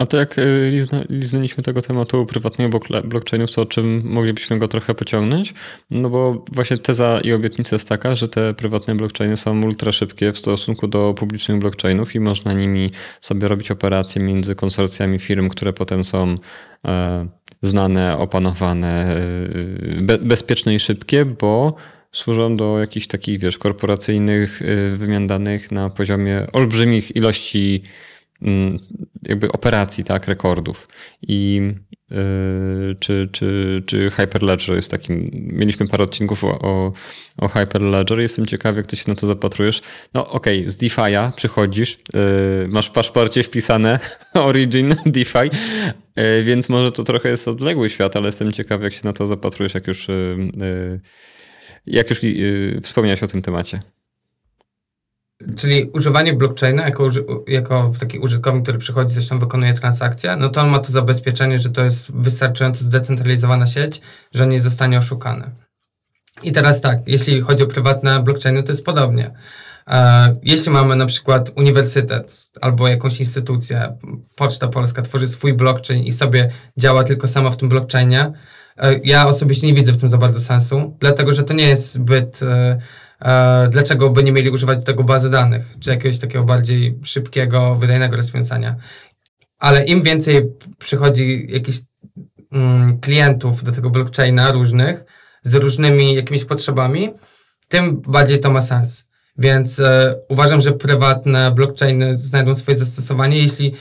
A 0.00 0.06
to 0.06 0.16
jak 0.16 0.38
y, 0.38 0.72
liznęliśmy 1.10 1.62
tego 1.62 1.82
tematu 1.82 2.26
prywatnego 2.26 2.80
blockchainów, 3.04 3.52
to 3.52 3.62
o 3.62 3.66
czym 3.66 4.02
moglibyśmy 4.04 4.58
go 4.58 4.68
trochę 4.68 4.94
pociągnąć? 4.94 5.54
No 5.90 6.10
bo 6.10 6.44
właśnie 6.52 6.78
teza 6.78 7.20
i 7.24 7.32
obietnica 7.32 7.76
jest 7.76 7.88
taka, 7.88 8.16
że 8.16 8.28
te 8.28 8.54
prywatne 8.54 8.94
blockchainy 8.94 9.36
są 9.36 9.62
ultra 9.62 9.92
szybkie 9.92 10.32
w 10.32 10.38
stosunku 10.38 10.88
do 10.88 11.14
publicznych 11.14 11.58
blockchainów 11.58 12.14
i 12.14 12.20
można 12.20 12.52
nimi 12.52 12.90
sobie 13.20 13.48
robić 13.48 13.70
operacje 13.70 14.22
między 14.22 14.54
konsorcjami 14.54 15.18
firm, 15.18 15.48
które 15.48 15.72
potem 15.72 16.04
są 16.04 16.36
e, 16.86 17.26
znane, 17.62 18.18
opanowane, 18.18 19.16
e, 19.16 20.02
be, 20.02 20.18
bezpieczne 20.18 20.74
i 20.74 20.80
szybkie, 20.80 21.24
bo 21.24 21.74
służą 22.12 22.56
do 22.56 22.78
jakichś 22.78 23.06
takich, 23.06 23.40
wiesz, 23.40 23.58
korporacyjnych 23.58 24.62
e, 24.62 24.96
wymian 24.96 25.26
danych 25.26 25.72
na 25.72 25.90
poziomie 25.90 26.46
olbrzymich 26.52 27.16
ilości 27.16 27.82
jakby 29.22 29.52
operacji, 29.52 30.04
tak, 30.04 30.26
rekordów. 30.26 30.88
I 31.22 31.60
yy, 32.10 32.96
czy, 33.00 33.28
czy, 33.32 33.82
czy 33.86 34.10
Hyperledger 34.10 34.76
jest 34.76 34.90
takim, 34.90 35.30
mieliśmy 35.32 35.88
parę 35.88 36.04
odcinków 36.04 36.44
o, 36.44 36.58
o, 36.58 36.92
o 37.36 37.48
Hyperledger, 37.48 38.20
jestem 38.20 38.46
ciekawy, 38.46 38.78
jak 38.78 38.86
ty 38.86 38.96
się 38.96 39.04
na 39.08 39.14
to 39.14 39.26
zapatrujesz. 39.26 39.82
No 40.14 40.30
okej, 40.30 40.58
okay, 40.58 40.70
z 40.70 40.76
DeFi'a 40.76 41.32
przychodzisz, 41.32 41.98
yy, 42.14 42.68
masz 42.68 42.88
w 42.88 42.92
paszporcie 42.92 43.42
wpisane 43.42 43.98
Origin 44.34 44.96
DeFi, 45.06 45.38
yy, 46.16 46.44
więc 46.44 46.68
może 46.68 46.92
to 46.92 47.04
trochę 47.04 47.28
jest 47.28 47.48
odległy 47.48 47.90
świat, 47.90 48.16
ale 48.16 48.26
jestem 48.26 48.52
ciekawy, 48.52 48.84
jak 48.84 48.94
się 48.94 49.00
na 49.04 49.12
to 49.12 49.26
zapatrujesz, 49.26 49.74
jak 49.74 49.86
już, 49.86 50.08
yy, 50.08 50.50
yy, 50.56 51.00
jak 51.86 52.10
już 52.10 52.22
yy, 52.22 52.80
wspomniałeś 52.82 53.22
o 53.22 53.28
tym 53.28 53.42
temacie. 53.42 53.82
Czyli 55.56 55.90
używanie 55.92 56.34
blockchaina 56.34 56.84
jako, 56.84 57.08
jako 57.46 57.92
taki 58.00 58.18
użytkownik, 58.18 58.62
który 58.62 58.78
przychodzi, 58.78 59.14
zresztą 59.14 59.38
wykonuje 59.38 59.74
transakcję, 59.74 60.36
no 60.36 60.48
to 60.48 60.60
on 60.60 60.68
ma 60.68 60.78
to 60.78 60.92
zabezpieczenie, 60.92 61.58
że 61.58 61.70
to 61.70 61.84
jest 61.84 62.16
wystarczająco 62.16 62.84
zdecentralizowana 62.84 63.66
sieć, 63.66 64.00
że 64.34 64.46
nie 64.46 64.60
zostanie 64.60 64.98
oszukany. 64.98 65.50
I 66.42 66.52
teraz 66.52 66.80
tak, 66.80 66.98
jeśli 67.06 67.40
chodzi 67.40 67.62
o 67.62 67.66
prywatne 67.66 68.22
blockchainy, 68.22 68.62
to 68.62 68.72
jest 68.72 68.84
podobnie. 68.84 69.30
E, 69.88 70.36
jeśli 70.42 70.72
mamy 70.72 70.96
na 70.96 71.06
przykład 71.06 71.50
uniwersytet 71.56 72.50
albo 72.60 72.88
jakąś 72.88 73.20
instytucję, 73.20 73.96
Poczta 74.36 74.68
Polska 74.68 75.02
tworzy 75.02 75.28
swój 75.28 75.52
blockchain 75.54 76.04
i 76.04 76.12
sobie 76.12 76.50
działa 76.76 77.04
tylko 77.04 77.28
sama 77.28 77.50
w 77.50 77.56
tym 77.56 77.68
blockchainie, 77.68 78.32
e, 78.76 78.98
ja 79.04 79.26
osobiście 79.26 79.66
nie 79.66 79.74
widzę 79.74 79.92
w 79.92 80.00
tym 80.00 80.08
za 80.08 80.18
bardzo 80.18 80.40
sensu, 80.40 80.96
dlatego 81.00 81.32
że 81.32 81.42
to 81.42 81.54
nie 81.54 81.68
jest 81.68 81.92
zbyt 81.92 82.40
e, 83.20 83.68
dlaczego 83.68 84.10
by 84.10 84.24
nie 84.24 84.32
mieli 84.32 84.50
używać 84.50 84.84
tego 84.84 85.04
bazy 85.04 85.30
danych, 85.30 85.74
czy 85.80 85.90
jakiegoś 85.90 86.18
takiego 86.18 86.44
bardziej 86.44 86.98
szybkiego, 87.02 87.76
wydajnego 87.76 88.16
rozwiązania. 88.16 88.76
Ale 89.58 89.84
im 89.84 90.02
więcej 90.02 90.52
przychodzi 90.78 91.46
jakichś 91.50 91.78
mm, 92.52 93.00
klientów 93.00 93.64
do 93.64 93.72
tego 93.72 93.90
blockchaina 93.90 94.52
różnych, 94.52 95.04
z 95.42 95.54
różnymi 95.54 96.14
jakimiś 96.14 96.44
potrzebami, 96.44 97.12
tym 97.68 98.00
bardziej 98.00 98.40
to 98.40 98.50
ma 98.50 98.62
sens. 98.62 99.04
Więc 99.38 99.80
e, 99.80 100.14
uważam, 100.28 100.60
że 100.60 100.72
prywatne 100.72 101.50
blockchainy 101.50 102.18
znajdą 102.18 102.54
swoje 102.54 102.76
zastosowanie, 102.76 103.38
jeśli, 103.38 103.74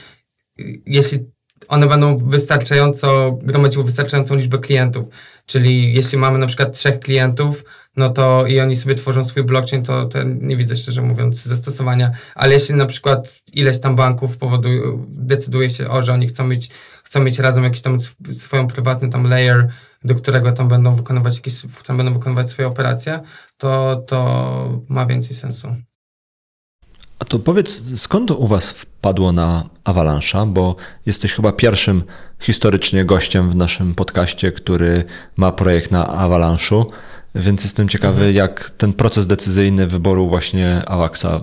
jeśli 0.85 1.19
one 1.67 1.87
będą 1.87 2.17
wystarczająco, 2.17 3.39
gromadziły 3.43 3.85
wystarczającą 3.85 4.35
liczbę 4.35 4.57
klientów. 4.57 5.07
Czyli 5.45 5.93
jeśli 5.93 6.17
mamy 6.17 6.37
na 6.37 6.47
przykład 6.47 6.73
trzech 6.73 6.99
klientów, 6.99 7.63
no 7.99 8.09
to 8.09 8.45
i 8.47 8.59
oni 8.59 8.75
sobie 8.75 8.95
tworzą 8.95 9.23
swój 9.23 9.43
blockchain, 9.43 9.83
to, 9.83 10.05
to 10.05 10.23
nie 10.23 10.57
widzę 10.57 10.75
szczerze 10.75 11.01
mówiąc 11.01 11.43
zastosowania. 11.43 12.11
Ale 12.35 12.53
jeśli 12.53 12.75
na 12.75 12.85
przykład 12.85 13.41
ileś 13.53 13.79
tam 13.79 13.95
banków 13.95 14.37
powoduje, 14.37 14.81
decyduje 15.07 15.69
się, 15.69 15.89
o, 15.89 16.01
że 16.01 16.13
oni 16.13 16.27
chcą 16.27 16.47
mieć, 16.47 16.69
chcą 17.03 17.19
mieć 17.19 17.39
razem 17.39 17.63
jakiś 17.63 17.81
tam 17.81 17.97
swoją 18.31 18.67
prywatny 18.67 19.09
tam 19.09 19.27
layer, 19.27 19.67
do 20.03 20.15
którego 20.15 20.51
tam 20.51 20.67
będą 20.67 20.95
wykonywać 20.95 21.35
jakieś, 21.35 21.61
tam 21.85 21.97
będą 21.97 22.13
wykonywać 22.13 22.49
swoje 22.49 22.67
operacje, 22.67 23.19
to, 23.57 24.03
to 24.07 24.79
ma 24.89 25.05
więcej 25.05 25.35
sensu. 25.35 25.75
A 27.19 27.25
to 27.25 27.39
powiedz, 27.39 27.81
skąd 27.95 28.31
u 28.31 28.47
Was 28.47 28.69
wpadło 28.69 29.31
na 29.31 29.69
Avalanche'a, 29.83 30.47
bo 30.47 30.75
jesteś 31.05 31.33
chyba 31.33 31.51
pierwszym 31.51 32.03
historycznie 32.39 33.05
gościem 33.05 33.51
w 33.51 33.55
naszym 33.55 33.95
podcaście, 33.95 34.51
który 34.51 35.03
ma 35.35 35.51
projekt 35.51 35.91
na 35.91 36.05
Avalanche'u, 36.05 36.85
więc 37.35 37.63
jestem 37.63 37.89
ciekawy, 37.89 38.15
mhm. 38.15 38.35
jak 38.35 38.69
ten 38.69 38.93
proces 38.93 39.27
decyzyjny 39.27 39.87
wyboru 39.87 40.29
właśnie 40.29 40.81
Avaxa, 40.85 41.41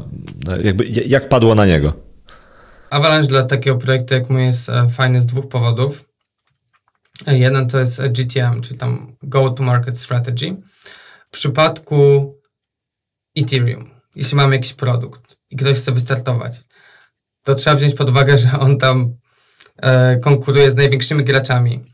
jakby, 0.63 0.85
jak 0.87 1.29
padło 1.29 1.55
na 1.55 1.67
niego? 1.67 1.93
Avalanche 2.91 3.29
dla 3.29 3.43
takiego 3.43 3.77
projektu 3.77 4.15
jak 4.15 4.31
mój 4.31 4.45
jest 4.45 4.69
e, 4.69 4.89
fajny 4.89 5.21
z 5.21 5.27
dwóch 5.27 5.49
powodów. 5.49 6.05
Jeden 7.27 7.69
to 7.69 7.79
jest 7.79 8.03
GTM, 8.03 8.61
czyli 8.61 8.79
tam 8.79 9.17
Go 9.23 9.51
to 9.51 9.63
Market 9.63 9.99
Strategy. 9.99 10.57
W 11.27 11.31
przypadku 11.31 12.33
Ethereum, 13.37 13.91
jeśli 14.15 14.37
mamy 14.37 14.57
jakiś 14.57 14.73
produkt, 14.73 15.37
i 15.51 15.57
ktoś 15.57 15.77
chce 15.77 15.93
wystartować, 15.93 16.63
to 17.43 17.55
trzeba 17.55 17.77
wziąć 17.77 17.95
pod 17.95 18.09
uwagę, 18.09 18.39
że 18.39 18.59
on 18.59 18.79
tam 18.79 19.17
e, 19.77 20.17
konkuruje 20.17 20.71
z 20.71 20.77
największymi 20.77 21.25
graczami. 21.25 21.85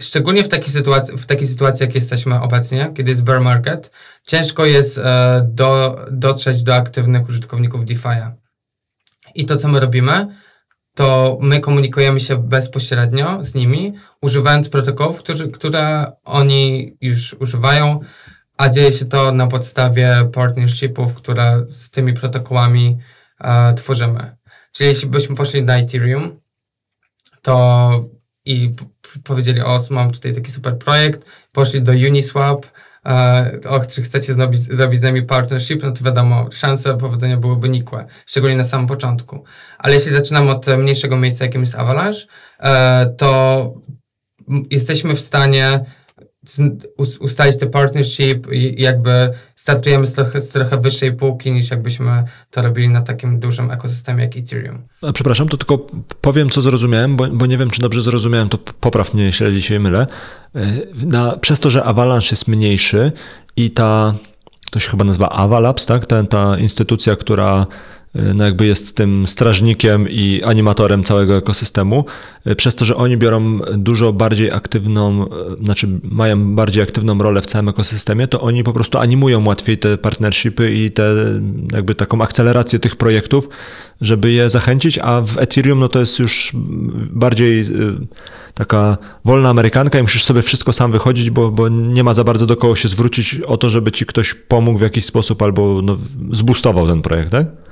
Szczególnie 0.00 0.44
w 0.44 0.48
takiej, 0.48 0.70
sytuacji, 0.70 1.18
w 1.18 1.26
takiej 1.26 1.46
sytuacji, 1.46 1.84
jak 1.84 1.94
jesteśmy 1.94 2.40
obecnie, 2.40 2.92
kiedy 2.96 3.10
jest 3.10 3.22
bear 3.22 3.40
market, 3.40 3.90
ciężko 4.26 4.64
jest 4.64 4.98
e, 4.98 5.48
do, 5.48 5.98
dotrzeć 6.10 6.62
do 6.62 6.74
aktywnych 6.74 7.28
użytkowników 7.28 7.84
DeFi'a. 7.84 8.30
I 9.34 9.46
to, 9.46 9.56
co 9.56 9.68
my 9.68 9.80
robimy, 9.80 10.26
to 10.94 11.38
my 11.40 11.60
komunikujemy 11.60 12.20
się 12.20 12.36
bezpośrednio 12.36 13.44
z 13.44 13.54
nimi, 13.54 13.94
używając 14.22 14.68
protokołów, 14.68 15.18
którzy, 15.18 15.48
które 15.48 16.12
oni 16.24 16.96
już 17.00 17.34
używają, 17.34 18.00
a 18.56 18.68
dzieje 18.68 18.92
się 18.92 19.04
to 19.04 19.32
na 19.32 19.46
podstawie 19.46 20.30
partnershipów, 20.32 21.14
które 21.14 21.64
z 21.68 21.90
tymi 21.90 22.12
protokołami 22.12 22.98
e, 23.40 23.74
tworzymy. 23.74 24.36
Czyli 24.72 24.88
jeśli 24.88 25.08
byśmy 25.08 25.36
poszli 25.36 25.62
na 25.62 25.78
Ethereum, 25.78 26.40
to 27.42 27.90
i 28.44 28.74
powiedzieli, 29.24 29.60
o, 29.60 29.78
mam 29.90 30.10
tutaj 30.10 30.34
taki 30.34 30.50
super 30.50 30.78
projekt, 30.78 31.24
poszli 31.52 31.82
do 31.82 31.92
Uniswap, 31.92 32.66
e, 33.06 33.60
o, 33.68 33.80
czy 33.80 34.02
chcecie 34.02 34.34
zrobić, 34.34 34.60
zrobić 34.60 35.00
z 35.00 35.02
nami 35.02 35.22
partnership, 35.22 35.82
no 35.82 35.92
to 35.92 36.04
wiadomo, 36.04 36.46
szanse 36.52 36.96
powodzenia 36.96 37.36
byłyby 37.36 37.68
nikłe, 37.68 38.06
szczególnie 38.26 38.56
na 38.56 38.64
samym 38.64 38.86
początku. 38.86 39.44
Ale 39.78 39.94
jeśli 39.94 40.12
zaczynamy 40.12 40.50
od 40.50 40.66
mniejszego 40.66 41.16
miejsca, 41.16 41.44
jakim 41.44 41.60
jest 41.60 41.74
Avalanche, 41.74 42.20
e, 42.60 43.14
to 43.18 43.74
jesteśmy 44.70 45.14
w 45.14 45.20
stanie 45.20 45.84
ustalić 47.20 47.58
te 47.58 47.66
partnership 47.66 48.52
i 48.52 48.82
jakby 48.82 49.30
startujemy 49.56 50.06
z 50.06 50.14
trochę, 50.14 50.40
z 50.40 50.48
trochę 50.48 50.80
wyższej 50.80 51.12
półki 51.12 51.52
niż 51.52 51.70
jakbyśmy 51.70 52.24
to 52.50 52.62
robili 52.62 52.88
na 52.88 53.02
takim 53.02 53.40
dużym 53.40 53.70
ekosystemie 53.70 54.24
jak 54.24 54.36
Ethereum. 54.36 54.82
Przepraszam, 55.14 55.48
to 55.48 55.56
tylko 55.56 55.86
powiem, 56.20 56.50
co 56.50 56.62
zrozumiałem, 56.62 57.16
bo, 57.16 57.26
bo 57.28 57.46
nie 57.46 57.58
wiem, 57.58 57.70
czy 57.70 57.80
dobrze 57.80 58.02
zrozumiałem, 58.02 58.48
to 58.48 58.58
popraw 58.58 59.14
mnie, 59.14 59.24
jeśli 59.24 59.52
dzisiaj 59.52 59.80
mylę. 59.80 60.06
E, 60.54 60.72
na, 60.94 61.36
przez 61.36 61.60
to, 61.60 61.70
że 61.70 61.84
Avalanche 61.84 62.28
jest 62.30 62.48
mniejszy 62.48 63.12
i 63.56 63.70
ta, 63.70 64.14
to 64.70 64.80
się 64.80 64.90
chyba 64.90 65.04
nazywa 65.04 65.28
Avalabs, 65.28 65.86
tak? 65.86 66.06
Ta, 66.06 66.22
ta 66.22 66.58
instytucja, 66.58 67.16
która 67.16 67.66
no 68.14 68.44
jakby 68.44 68.66
jest 68.66 68.96
tym 68.96 69.26
strażnikiem 69.26 70.08
i 70.08 70.42
animatorem 70.44 71.04
całego 71.04 71.36
ekosystemu, 71.36 72.04
y, 72.46 72.56
przez 72.56 72.74
to, 72.74 72.84
że 72.84 72.96
oni 72.96 73.16
biorą 73.16 73.58
dużo 73.58 74.12
bardziej 74.12 74.52
aktywną, 74.52 75.26
y, 75.26 75.64
znaczy 75.64 75.88
mają 76.02 76.54
bardziej 76.54 76.82
aktywną 76.82 77.18
rolę 77.18 77.42
w 77.42 77.46
całym 77.46 77.68
ekosystemie, 77.68 78.26
to 78.26 78.40
oni 78.40 78.64
po 78.64 78.72
prostu 78.72 78.98
animują 78.98 79.46
łatwiej 79.46 79.78
te 79.78 79.98
partnershipy 79.98 80.72
i 80.74 80.90
te 80.90 81.14
jakby 81.72 81.94
taką 81.94 82.22
akcelerację 82.22 82.78
tych 82.78 82.96
projektów, 82.96 83.48
żeby 84.00 84.32
je 84.32 84.50
zachęcić, 84.50 84.98
a 84.98 85.20
w 85.20 85.38
Ethereum 85.38 85.78
no 85.78 85.88
to 85.88 86.00
jest 86.00 86.18
już 86.18 86.50
bardziej 87.10 87.64
taka 88.54 88.98
wolna 89.24 89.48
amerykanka 89.48 89.98
i 89.98 90.02
musisz 90.02 90.24
sobie 90.24 90.42
wszystko 90.42 90.72
sam 90.72 90.92
wychodzić, 90.92 91.30
bo, 91.30 91.50
bo 91.50 91.68
nie 91.68 92.04
ma 92.04 92.14
za 92.14 92.24
bardzo 92.24 92.46
do 92.46 92.56
kogo 92.56 92.76
się 92.76 92.88
zwrócić 92.88 93.34
o 93.34 93.56
to, 93.56 93.70
żeby 93.70 93.92
ci 93.92 94.06
ktoś 94.06 94.34
pomógł 94.34 94.78
w 94.78 94.82
jakiś 94.82 95.04
sposób 95.04 95.42
albo 95.42 95.80
no, 95.82 95.96
zbustował 96.32 96.86
ten 96.86 97.02
projekt, 97.02 97.30
tak? 97.30 97.69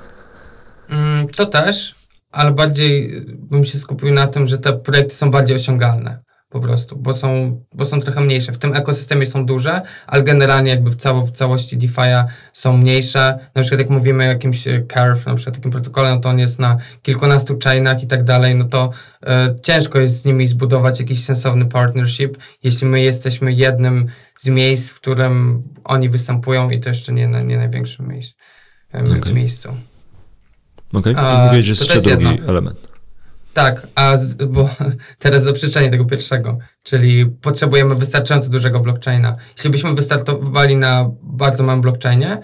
Mm, 0.89 1.27
to 1.27 1.45
też, 1.45 1.95
ale 2.31 2.51
bardziej 2.51 3.21
bym 3.27 3.65
się 3.65 3.77
skupił 3.77 4.13
na 4.13 4.27
tym, 4.27 4.47
że 4.47 4.57
te 4.57 4.73
projekty 4.73 5.15
są 5.15 5.31
bardziej 5.31 5.55
osiągalne 5.55 6.19
po 6.49 6.59
prostu, 6.59 6.95
bo 6.95 7.13
są, 7.13 7.61
bo 7.73 7.85
są 7.85 8.01
trochę 8.01 8.21
mniejsze. 8.21 8.51
W 8.51 8.57
tym 8.57 8.75
ekosystemie 8.75 9.25
są 9.25 9.45
duże, 9.45 9.81
ale 10.07 10.23
generalnie 10.23 10.71
jakby 10.71 10.89
w, 10.89 10.95
cało, 10.95 11.25
w 11.25 11.31
całości 11.31 11.77
DeFi'a 11.77 12.25
są 12.53 12.77
mniejsze. 12.77 13.39
Na 13.55 13.61
przykład 13.61 13.79
jak 13.79 13.89
mówimy 13.89 14.23
o 14.23 14.27
jakimś 14.27 14.63
Curve, 14.63 15.25
na 15.25 15.35
przykład 15.35 15.55
takim 15.55 15.71
protokole, 15.71 16.15
no 16.15 16.21
to 16.21 16.29
on 16.29 16.39
jest 16.39 16.59
na 16.59 16.77
kilkunastu 17.01 17.59
chainach 17.63 18.03
i 18.03 18.07
tak 18.07 18.23
dalej, 18.23 18.55
no 18.55 18.65
to 18.65 18.91
y, 19.23 19.27
ciężko 19.61 19.99
jest 19.99 20.21
z 20.21 20.25
nimi 20.25 20.47
zbudować 20.47 20.99
jakiś 20.99 21.23
sensowny 21.23 21.65
partnership, 21.65 22.37
jeśli 22.63 22.87
my 22.87 23.01
jesteśmy 23.01 23.53
jednym 23.53 24.05
z 24.37 24.47
miejsc, 24.47 24.89
w 24.89 25.01
którym 25.01 25.63
oni 25.83 26.09
występują 26.09 26.69
i 26.69 26.79
to 26.79 26.89
jeszcze 26.89 27.13
nie 27.13 27.27
na 27.27 27.41
nie 27.41 27.57
największym. 27.57 28.11
Okay. 28.93 29.33
miejscu. 29.33 29.88
Okej, 30.93 31.13
okay. 31.13 31.63
że 31.63 31.69
jest 31.69 31.81
jeszcze 31.81 32.01
drugi 32.01 32.25
jedno. 32.25 32.47
element. 32.47 32.89
Tak, 33.53 33.87
a 33.95 34.17
z, 34.17 34.33
bo 34.33 34.69
teraz 35.19 35.43
zaprzeczenie 35.43 35.89
tego 35.89 36.05
pierwszego, 36.05 36.57
czyli 36.83 37.25
potrzebujemy 37.25 37.95
wystarczająco 37.95 38.49
dużego 38.49 38.79
blockchaina. 38.79 39.35
Jeśli 39.57 39.69
byśmy 39.69 39.93
wystartowali 39.93 40.75
na 40.75 41.09
bardzo 41.21 41.63
małym 41.63 41.81
blockchainie, 41.81 42.37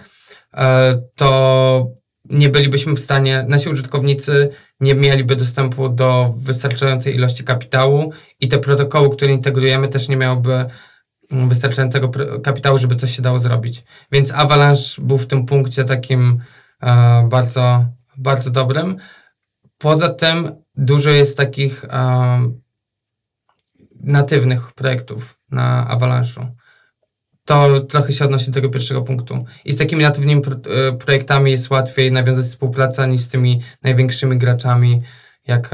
e, 0.54 1.02
to 1.16 1.88
nie 2.30 2.50
bylibyśmy 2.50 2.94
w 2.94 3.00
stanie, 3.00 3.46
nasi 3.48 3.70
użytkownicy 3.70 4.50
nie 4.80 4.96
mieliby 4.96 5.36
dostępu 5.36 5.90
do 5.90 6.34
wystarczającej 6.38 7.16
ilości 7.16 7.44
kapitału 7.44 8.12
i 8.40 8.48
te 8.48 8.60
protokoły, 8.60 9.10
które 9.10 9.32
integrujemy, 9.32 9.88
też 9.88 10.10
nie 10.10 10.18
miałyby 10.18 10.66
mm, 11.32 11.50
wystarczającego 11.50 12.12
kapitału, 12.44 12.78
żeby 12.78 12.96
coś 12.96 13.16
się 13.16 13.22
dało 13.22 13.40
zrobić. 13.40 13.84
Więc 14.12 14.32
Avalanche 14.32 15.02
był 15.02 15.18
w 15.18 15.28
tym 15.28 15.46
punkcie 15.46 15.84
takim 15.84 16.40
e, 16.84 17.28
bardzo 17.30 17.86
bardzo 18.18 18.52
dobrym. 18.52 18.98
Poza 19.78 20.10
tym 20.10 20.52
dużo 20.76 21.10
jest 21.10 21.38
takich 21.38 21.86
um, 21.94 22.62
natywnych 24.00 24.74
projektów 24.74 25.40
na 25.52 25.88
Avalanche'u. 25.90 26.48
To 27.46 27.80
trochę 27.80 28.12
się 28.12 28.26
odnosi 28.26 28.48
do 28.48 28.54
tego 28.54 28.70
pierwszego 28.70 29.02
punktu. 29.02 29.46
I 29.66 29.74
z 29.74 29.78
takimi 29.78 30.04
natywnymi 30.04 30.42
pro, 30.42 30.54
e, 30.54 30.98
projektami 30.98 31.52
jest 31.52 31.70
łatwiej 31.70 32.12
nawiązać 32.12 32.46
współpracę 32.46 33.08
niż 33.08 33.22
z 33.22 33.30
tymi 33.30 33.62
największymi 33.84 34.38
graczami, 34.38 35.02
jak 35.48 35.70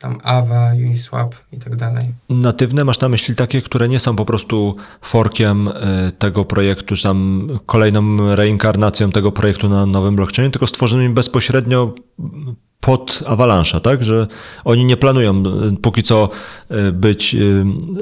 tam 0.00 0.18
Ava, 0.24 0.72
Uniswap 0.74 1.34
i 1.52 1.58
tak 1.58 1.76
dalej. 1.76 2.04
Natywne 2.28 2.84
masz 2.84 3.00
na 3.00 3.08
myśli 3.08 3.34
takie, 3.34 3.62
które 3.62 3.88
nie 3.88 4.00
są 4.00 4.16
po 4.16 4.24
prostu 4.24 4.76
forkiem 5.00 5.68
e, 5.68 5.72
tego 6.18 6.44
projektu, 6.44 6.96
czy 6.96 7.02
tam 7.02 7.48
kolejną 7.66 8.34
reinkarnacją 8.36 9.12
tego 9.12 9.32
projektu 9.32 9.68
na 9.68 9.86
nowym 9.86 10.16
blockchainie, 10.16 10.50
tylko 10.50 10.66
stworzonymi 10.66 11.14
bezpośrednio 11.14 11.94
pod 12.80 13.22
Avalanche'a, 13.26 13.80
tak? 13.80 14.04
Że 14.04 14.26
oni 14.64 14.84
nie 14.84 14.96
planują 14.96 15.42
póki 15.82 16.02
co 16.02 16.28
e, 16.68 16.92
być 16.92 17.34
e, 17.34 17.38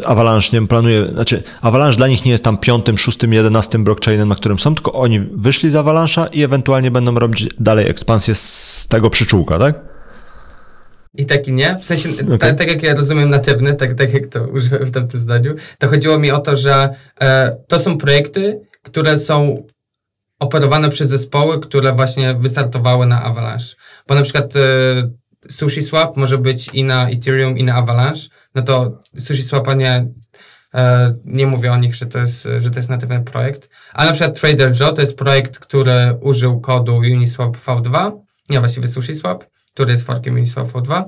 Avalanche 0.07 0.61
nie 0.61 0.67
planuje, 0.67 1.09
znaczy 1.13 1.43
Avalanche 1.61 1.97
dla 1.97 2.09
nich 2.09 2.25
nie 2.25 2.31
jest 2.31 2.45
tam 2.45 2.59
piątym, 2.59 2.99
szóstym, 2.99 3.33
jedenastym 3.33 3.85
blockchainem, 3.85 4.29
na 4.29 4.35
którym 4.35 4.59
są, 4.59 4.75
tylko 4.75 4.93
oni 4.93 5.21
wyszli 5.21 5.71
z 5.71 5.75
Avalanche'a 5.75 6.29
i 6.33 6.43
ewentualnie 6.43 6.91
będą 6.91 7.15
robić 7.15 7.49
dalej 7.61 7.89
ekspansję 7.89 8.35
z 8.35 8.87
tego 8.89 9.11
przyczółka, 9.11 9.59
tak? 9.59 9.98
I 11.15 11.27
taki 11.27 11.53
nie. 11.53 11.79
W 11.81 11.85
sensie, 11.85 12.09
okay. 12.11 12.39
tak, 12.39 12.59
tak 12.59 12.69
jak 12.69 12.83
ja 12.83 12.95
rozumiem 12.95 13.31
natywny, 13.31 13.77
tak, 13.77 13.95
tak 13.95 14.15
jak 14.15 14.27
to 14.27 14.45
użyłem 14.55 14.85
w 14.85 14.91
tamtym 14.91 15.21
zdaniu, 15.21 15.55
to 15.79 15.89
chodziło 15.89 16.19
mi 16.19 16.31
o 16.31 16.39
to, 16.39 16.57
że 16.57 16.89
e, 17.21 17.57
to 17.69 17.79
są 17.79 17.99
projekty, 17.99 18.61
które 18.83 19.19
są 19.19 19.67
operowane 20.39 20.91
przez 20.91 21.09
zespoły, 21.09 21.61
które 21.61 21.93
właśnie 21.93 22.35
wystartowały 22.35 23.07
na 23.07 23.23
Avalanche. 23.23 23.75
Bo 24.09 24.15
na 24.15 24.23
przykład 24.23 24.57
e, 24.57 24.61
SushiSwap 25.51 26.17
może 26.17 26.39
być 26.39 26.71
i 26.73 26.85
na 26.85 27.11
Ethereum, 27.11 27.59
i 27.59 27.65
na 27.65 27.75
Avalanche. 27.75 28.29
No 28.55 28.63
to 28.63 29.03
SushiSwapa 29.19 29.75
nie, 29.75 30.07
e, 30.75 31.15
nie 31.25 31.47
mówię 31.47 31.73
o 31.73 31.77
nich, 31.77 31.95
że 31.95 32.07
to, 32.07 32.19
jest, 32.19 32.49
że 32.59 32.71
to 32.71 32.79
jest 32.79 32.89
natywny 32.89 33.25
projekt. 33.25 33.71
Ale 33.93 34.09
na 34.09 34.15
przykład 34.15 34.41
Trader 34.41 34.81
Joe 34.81 34.93
to 34.93 35.01
jest 35.01 35.17
projekt, 35.17 35.59
który 35.59 36.15
użył 36.21 36.61
kodu 36.61 36.97
Uniswap 36.97 37.57
V2, 37.57 38.13
nie 38.51 38.61
właściwie 38.61 38.89
SushiSwap 38.89 39.45
który 39.79 39.93
jest 39.93 40.07
forkiem 40.07 40.35
Uniswap 40.35 40.69
V2 40.69 41.05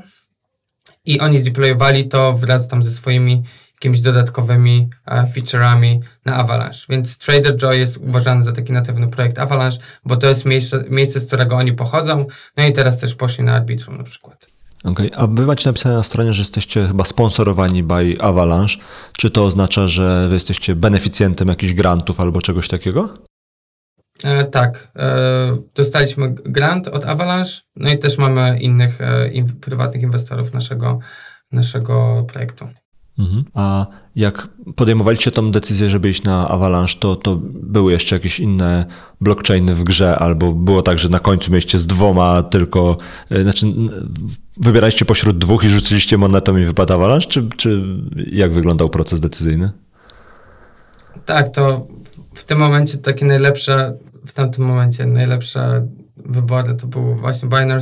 i 1.05 1.21
oni 1.21 1.39
zdeployowali 1.39 2.09
to 2.09 2.33
wraz 2.33 2.69
tam 2.69 2.83
ze 2.83 2.91
swoimi 2.91 3.43
jakimiś 3.75 4.01
dodatkowymi 4.01 4.89
e, 5.07 5.23
feature'ami 5.23 5.99
na 6.25 6.37
Avalanche. 6.37 6.79
Więc 6.89 7.19
Trader 7.19 7.63
Joe 7.63 7.73
jest 7.73 7.97
uważany 7.97 8.43
za 8.43 8.53
taki 8.53 8.73
natywny 8.73 9.09
projekt 9.09 9.39
Avalanche, 9.39 9.79
bo 10.05 10.17
to 10.17 10.27
jest 10.27 10.45
miejsce, 10.45 10.85
miejsce, 10.91 11.21
z 11.21 11.27
którego 11.27 11.57
oni 11.57 11.73
pochodzą. 11.73 12.27
No 12.57 12.67
i 12.67 12.73
teraz 12.73 12.99
też 12.99 13.15
poszli 13.15 13.45
na 13.45 13.55
Arbitrum 13.55 13.97
na 13.97 14.05
przykład. 14.05 14.47
Okej, 14.85 15.13
okay. 15.13 15.19
a 15.19 15.27
wy 15.27 15.47
macie 15.47 15.69
napisane 15.69 15.95
na 15.95 16.03
stronie, 16.03 16.35
że 16.35 16.41
jesteście 16.41 16.87
chyba 16.87 17.05
sponsorowani 17.05 17.83
by 17.83 18.17
Avalanche. 18.21 18.77
Czy 19.17 19.31
to 19.31 19.45
oznacza, 19.45 19.89
że 19.89 20.29
wy 20.29 20.35
jesteście 20.35 20.77
beneficjentem 20.77 21.49
jakichś 21.49 21.73
grantów 21.73 22.21
albo 22.21 22.43
czegoś 22.43 22.69
takiego? 22.69 23.15
E, 24.25 24.45
tak, 24.45 24.89
e, 24.97 25.57
dostaliśmy 25.75 26.31
grant 26.31 26.89
od 26.89 27.05
Avalanche, 27.05 27.61
no 27.77 27.91
i 27.91 27.99
też 27.99 28.19
mamy 28.19 28.59
innych 28.59 29.01
e, 29.01 29.29
in, 29.29 29.47
prywatnych 29.47 30.03
inwestorów 30.03 30.53
naszego, 30.53 30.99
naszego 31.53 32.25
projektu. 32.33 32.69
Mhm. 33.19 33.45
A 33.55 33.87
jak 34.17 34.49
podejmowaliście 34.77 35.31
tą 35.31 35.51
decyzję, 35.51 35.91
żeby 35.91 36.09
iść 36.09 36.23
na 36.23 36.49
Avalanche, 36.49 36.95
to, 36.99 37.17
to 37.17 37.39
były 37.43 37.93
jeszcze 37.93 38.17
jakieś 38.17 38.41
inne 38.41 38.85
blockchainy 39.21 39.75
w 39.75 39.85
grze, 39.85 40.19
albo 40.19 40.53
było 40.53 40.83
tak, 40.83 40.99
że 40.99 41.09
na 41.09 41.21
końcu 41.21 41.51
mieliście 41.51 41.79
z 41.79 41.87
dwoma 41.87 42.43
tylko, 42.43 42.97
e, 43.31 43.43
znaczy 43.43 43.67
wybieraliście 44.57 45.05
pośród 45.05 45.39
dwóch 45.39 45.65
i 45.65 45.69
rzuciliście 45.69 46.19
monetą 46.19 46.57
i 46.57 46.65
wypadł 46.65 46.93
Avalanche, 46.93 47.29
czy, 47.29 47.49
czy 47.57 47.83
jak 48.33 48.53
wyglądał 48.53 48.89
proces 48.89 49.21
decyzyjny? 49.21 49.71
Tak, 51.25 51.49
to 51.49 51.87
w 52.35 52.45
tym 52.45 52.59
momencie 52.59 52.99
takie 52.99 53.27
najlepsze 53.27 53.97
w 54.31 54.33
tamtym 54.33 54.65
momencie 54.65 55.07
najlepsze 55.07 55.89
wybory 56.17 56.75
to 56.75 56.87
były 56.87 57.17
właśnie 57.17 57.49
Binary, 57.49 57.81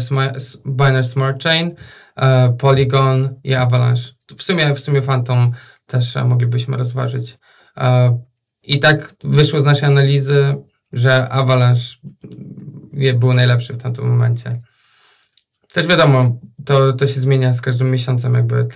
Binary 0.66 1.04
Smart 1.04 1.42
Chain, 1.42 1.70
uh, 2.16 2.56
Polygon 2.58 3.40
i 3.44 3.54
Avalanche. 3.54 4.02
W 4.36 4.42
sumie, 4.42 4.74
w 4.74 4.80
sumie 4.80 5.02
Phantom 5.02 5.52
też 5.86 6.16
uh, 6.16 6.24
moglibyśmy 6.24 6.76
rozważyć. 6.76 7.38
Uh, 7.76 8.18
I 8.62 8.78
tak 8.78 9.14
wyszło 9.24 9.60
z 9.60 9.64
naszej 9.64 9.88
analizy, 9.88 10.56
że 10.92 11.28
Avalanche 11.28 11.96
był 13.14 13.34
najlepszy 13.34 13.74
w 13.74 13.82
tamtym 13.82 14.08
momencie. 14.08 14.60
Też 15.72 15.86
wiadomo, 15.86 16.40
to, 16.64 16.92
to 16.92 17.06
się 17.06 17.20
zmienia 17.20 17.52
z 17.52 17.60
każdym 17.60 17.90
miesiącem, 17.90 18.34
jakby 18.34 18.66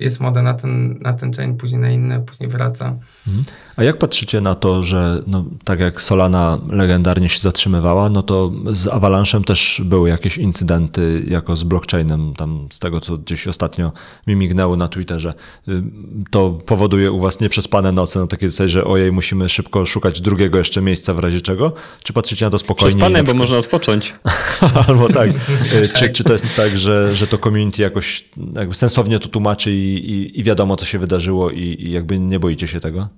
jest 0.00 0.20
moda 0.20 0.42
na 0.42 0.54
ten, 0.54 0.98
na 1.00 1.12
ten 1.12 1.32
chain, 1.32 1.56
później 1.56 1.80
na 1.80 1.90
inny, 1.90 2.20
później 2.20 2.48
wraca. 2.48 2.96
Mhm. 3.26 3.44
A 3.76 3.84
jak 3.84 3.98
patrzycie 3.98 4.40
na 4.40 4.54
to, 4.54 4.82
że 4.82 5.22
no, 5.26 5.44
tak 5.64 5.80
jak 5.80 6.02
Solana 6.02 6.58
legendarnie 6.70 7.28
się 7.28 7.38
zatrzymywała, 7.38 8.08
no 8.08 8.22
to 8.22 8.52
z 8.72 8.86
Avalanchem 8.86 9.44
też 9.44 9.82
były 9.84 10.08
jakieś 10.08 10.38
incydenty 10.38 11.24
jako 11.28 11.56
z 11.56 11.64
blockchainem, 11.64 12.34
tam 12.36 12.68
z 12.70 12.78
tego 12.78 13.00
co 13.00 13.18
gdzieś 13.18 13.46
ostatnio 13.46 13.92
mi 14.26 14.36
mignęło 14.36 14.76
na 14.76 14.88
Twitterze. 14.88 15.34
Y, 15.68 15.82
to 16.30 16.50
powoduje 16.50 17.12
u 17.12 17.20
was 17.20 17.40
nieprzespane 17.40 17.92
noce 17.92 18.20
na 18.20 18.26
takiej 18.26 18.48
zasadzie, 18.48 18.68
że 18.68 18.84
ojej, 18.84 19.12
musimy 19.12 19.48
szybko 19.48 19.86
szukać 19.86 20.20
drugiego 20.20 20.58
jeszcze 20.58 20.80
miejsca 20.80 21.14
w 21.14 21.18
razie 21.18 21.40
czego? 21.40 21.72
Czy 22.02 22.12
patrzycie 22.12 22.44
na 22.44 22.50
to 22.50 22.58
spokojnie? 22.58 22.90
Przespane, 22.90 23.14
przykład... 23.14 23.36
bo 23.36 23.38
można 23.38 23.58
odpocząć. 23.58 24.14
Albo 24.88 25.08
tak. 25.08 25.30
Y, 25.72 25.88
czy, 25.88 26.10
czy 26.10 26.24
to 26.24 26.32
jest 26.32 26.56
tak, 26.56 26.78
że, 26.78 27.16
że 27.18 27.26
to 27.26 27.38
community 27.38 27.82
jakoś 27.82 28.28
jakby 28.54 28.74
sensownie 28.74 29.18
to 29.18 29.28
tłumaczy 29.28 29.70
i, 29.70 30.10
i, 30.10 30.40
i 30.40 30.44
wiadomo, 30.44 30.76
co 30.76 30.84
się 30.84 30.98
wydarzyło 30.98 31.50
i, 31.50 31.60
i 31.60 31.92
jakby 31.92 32.18
nie 32.18 32.40
boicie 32.40 32.68
się 32.68 32.80
tego? 32.80 33.08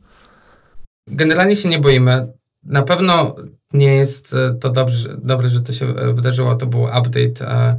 Generalnie 1.06 1.56
się 1.56 1.68
nie 1.68 1.78
boimy. 1.78 2.32
Na 2.64 2.82
pewno 2.82 3.34
nie 3.72 3.94
jest 3.94 4.34
e, 4.34 4.54
to 4.54 4.70
dobrze, 4.70 5.16
dobrze 5.22 5.48
że 5.48 5.60
to 5.60 5.72
się 5.72 5.86
e, 5.86 6.12
wydarzyło. 6.12 6.54
To 6.54 6.66
był 6.66 6.82
update 6.82 7.40
e, 7.40 7.76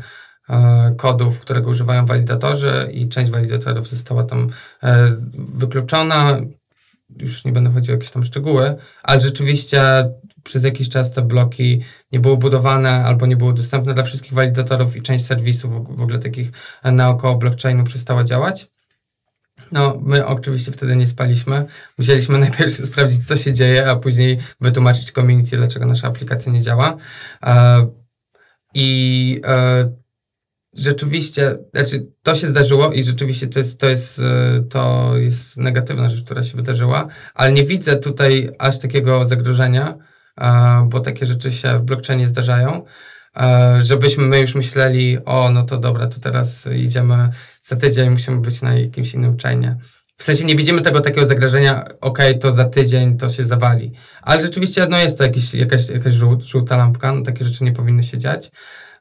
e, 0.49 0.95
kodów, 0.97 1.39
którego 1.39 1.69
używają 1.69 2.05
walidatorzy 2.05 2.89
i 2.93 3.07
część 3.07 3.31
walidatorów 3.31 3.87
została 3.87 4.23
tam 4.23 4.49
e, 4.83 5.15
wykluczona. 5.33 6.41
Już 7.17 7.45
nie 7.45 7.51
będę 7.51 7.71
chodził 7.71 7.93
o 7.93 7.95
jakieś 7.95 8.11
tam 8.11 8.23
szczegóły, 8.23 8.75
ale 9.03 9.21
rzeczywiście 9.21 10.09
przez 10.43 10.63
jakiś 10.63 10.89
czas 10.89 11.13
te 11.13 11.21
bloki 11.21 11.81
nie 12.11 12.19
były 12.19 12.37
budowane 12.37 13.05
albo 13.05 13.25
nie 13.25 13.37
były 13.37 13.53
dostępne 13.53 13.93
dla 13.93 14.03
wszystkich 14.03 14.33
walidatorów 14.33 14.95
i 14.95 15.01
część 15.01 15.25
serwisów 15.25 15.97
w 15.97 16.01
ogóle 16.01 16.19
takich 16.19 16.51
naokoło 16.83 17.35
blockchainu 17.35 17.83
przestała 17.83 18.23
działać. 18.23 18.69
No, 19.71 20.01
my 20.03 20.25
oczywiście 20.25 20.71
wtedy 20.71 20.95
nie 20.95 21.07
spaliśmy. 21.07 21.65
Musieliśmy 21.97 22.37
najpierw 22.47 22.73
sprawdzić, 22.73 23.27
co 23.27 23.35
się 23.35 23.53
dzieje, 23.53 23.89
a 23.89 23.95
później 23.95 24.37
wytłumaczyć 24.61 25.11
community, 25.11 25.57
dlaczego 25.57 25.85
nasza 25.85 26.07
aplikacja 26.07 26.51
nie 26.51 26.61
działa. 26.61 26.97
E, 27.45 27.87
I 28.73 29.41
e, 29.45 29.91
rzeczywiście, 30.73 31.57
znaczy 31.73 32.07
to 32.23 32.35
się 32.35 32.47
zdarzyło 32.47 32.93
i 32.93 33.03
rzeczywiście 33.03 33.47
to 33.47 33.59
jest, 33.59 33.79
to 33.79 33.89
jest, 33.89 34.19
e, 34.19 34.63
to 34.69 35.11
jest 35.17 35.57
negatywna 35.57 36.09
rzecz, 36.09 36.23
która 36.23 36.43
się 36.43 36.57
wydarzyła, 36.57 37.07
ale 37.33 37.51
nie 37.51 37.63
widzę 37.63 37.97
tutaj 37.97 38.49
aż 38.59 38.79
takiego 38.79 39.25
zagrożenia, 39.25 39.97
bo 40.87 40.99
takie 40.99 41.25
rzeczy 41.25 41.51
się 41.51 41.77
w 41.77 41.83
blockchainie 41.83 42.27
zdarzają, 42.27 42.85
żebyśmy 43.79 44.25
my 44.25 44.39
już 44.39 44.55
myśleli, 44.55 45.17
o 45.25 45.51
no 45.51 45.63
to 45.63 45.77
dobra, 45.77 46.07
to 46.07 46.19
teraz 46.19 46.69
idziemy 46.75 47.29
za 47.61 47.75
tydzień, 47.75 48.09
musimy 48.09 48.41
być 48.41 48.61
na 48.61 48.73
jakimś 48.73 49.13
innym 49.13 49.37
chainie. 49.43 49.77
W 50.21 50.23
sensie 50.23 50.45
nie 50.45 50.55
widzimy 50.55 50.81
tego 50.81 51.01
takiego 51.01 51.25
zagrożenia, 51.25 51.83
ok, 52.01 52.19
to 52.41 52.51
za 52.51 52.65
tydzień 52.65 53.17
to 53.17 53.29
się 53.29 53.45
zawali. 53.45 53.91
Ale 54.21 54.41
rzeczywiście 54.41 54.87
no 54.87 54.97
jest 54.97 55.17
to 55.17 55.23
jakiś, 55.23 55.53
jakaś, 55.53 55.89
jakaś 55.89 56.13
żółta 56.39 56.77
lampka, 56.77 57.11
no 57.11 57.21
takie 57.21 57.45
rzeczy 57.45 57.63
nie 57.63 57.71
powinny 57.71 58.03
się 58.03 58.17
dziać. 58.17 58.51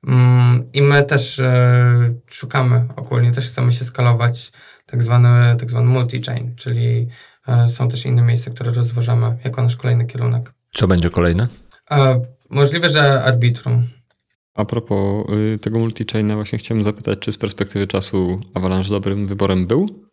Mm, 0.07 0.67
I 0.73 0.83
my 0.83 1.03
też 1.03 1.39
e, 1.39 2.15
szukamy 2.27 2.89
ogólnie, 2.97 3.33
też 3.33 3.47
chcemy 3.47 3.73
się 3.73 3.85
skalować 3.85 4.53
tak 4.87 5.03
zwany, 5.03 5.57
tak 5.57 5.71
zwany 5.71 6.01
multi-chain, 6.01 6.55
czyli 6.57 7.09
e, 7.49 7.69
są 7.69 7.89
też 7.89 8.07
inne 8.07 8.23
miejsca, 8.23 8.51
które 8.51 8.73
rozważamy 8.73 9.37
jako 9.45 9.63
nasz 9.63 9.77
kolejny 9.77 10.07
kierunek. 10.07 10.53
Co 10.75 10.87
będzie 10.87 11.11
kolejne? 11.11 11.49
E, 11.91 12.21
możliwe, 12.51 12.91
że 12.91 13.23
Arbitrum. 13.25 13.89
A 14.55 14.65
propos 14.65 15.27
y, 15.33 15.59
tego 15.59 15.79
multi-chaina, 15.79 16.35
właśnie 16.35 16.59
chciałem 16.59 16.85
zapytać, 16.85 17.19
czy 17.19 17.33
z 17.33 17.39
perspektywy 17.39 17.87
czasu 17.87 18.41
Avalanche 18.55 18.91
dobrym 18.91 19.27
wyborem 19.27 19.67
był? 19.67 20.11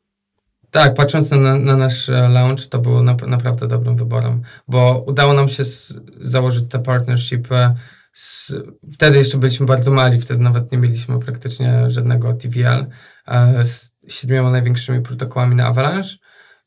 Tak, 0.71 0.93
patrząc 0.93 1.31
na, 1.31 1.57
na 1.57 1.75
nasz 1.75 2.09
e, 2.09 2.27
launch, 2.27 2.67
to 2.69 2.79
był 2.79 3.03
na, 3.03 3.15
naprawdę 3.27 3.67
dobrym 3.67 3.95
wyborem, 3.95 4.41
bo 4.67 5.03
udało 5.07 5.33
nam 5.33 5.49
się 5.49 5.63
z, 5.63 5.93
założyć 6.21 6.65
te 6.69 6.79
partnership. 6.79 7.51
E, 7.51 7.75
z, 8.13 8.53
wtedy 8.93 9.17
jeszcze 9.17 9.37
byliśmy 9.37 9.65
bardzo 9.65 9.91
mali, 9.91 10.19
wtedy 10.19 10.43
nawet 10.43 10.71
nie 10.71 10.77
mieliśmy 10.77 11.19
praktycznie 11.19 11.89
żadnego 11.89 12.33
TVL 12.33 12.85
e, 13.27 13.65
z 13.65 13.91
siedmioma 14.07 14.51
największymi 14.51 15.01
protokołami 15.01 15.55
na 15.55 15.65
Avalanche. 15.65 16.09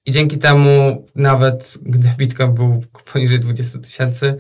I 0.07 0.13
dzięki 0.13 0.39
temu, 0.39 1.07
nawet 1.15 1.79
gdy 1.83 2.09
Bitcoin 2.19 2.55
był 2.55 2.85
poniżej 3.13 3.41
20 3.41 3.79
tysięcy, 3.79 4.37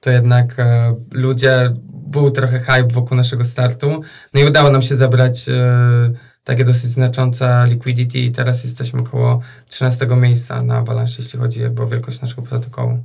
to 0.00 0.10
jednak 0.10 0.58
e, 0.58 0.96
ludzie, 1.10 1.74
był 1.92 2.30
trochę 2.30 2.60
hype 2.60 2.88
wokół 2.88 3.16
naszego 3.16 3.44
startu. 3.44 4.02
No 4.34 4.40
i 4.40 4.44
udało 4.44 4.70
nam 4.70 4.82
się 4.82 4.94
zebrać 4.94 5.48
e, 5.48 6.12
takie 6.44 6.64
dosyć 6.64 6.90
znaczące 6.90 7.64
liquidity 7.68 8.18
i 8.18 8.32
teraz 8.32 8.64
jesteśmy 8.64 9.00
około 9.00 9.40
13 9.68 10.06
miejsca 10.06 10.62
na 10.62 10.76
Avalanche, 10.76 11.14
jeśli 11.18 11.38
chodzi 11.38 11.64
o 11.64 11.86
wielkość 11.86 12.20
naszego 12.20 12.42
protokołu. 12.42 13.04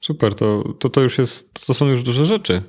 Super, 0.00 0.34
to, 0.34 0.64
to, 0.78 0.88
to 0.88 1.00
już 1.00 1.18
jest, 1.18 1.66
to 1.66 1.74
są 1.74 1.86
już 1.86 2.02
duże 2.02 2.24
rzeczy. 2.24 2.62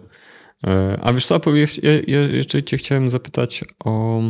E, 0.68 1.00
a 1.02 1.14
wiesz 1.14 1.26
co, 1.26 1.42
ja, 1.84 1.92
ja 2.08 2.20
jeszcze 2.20 2.64
cię 2.64 2.78
chciałem 2.78 3.10
zapytać 3.10 3.64
o, 3.86 4.22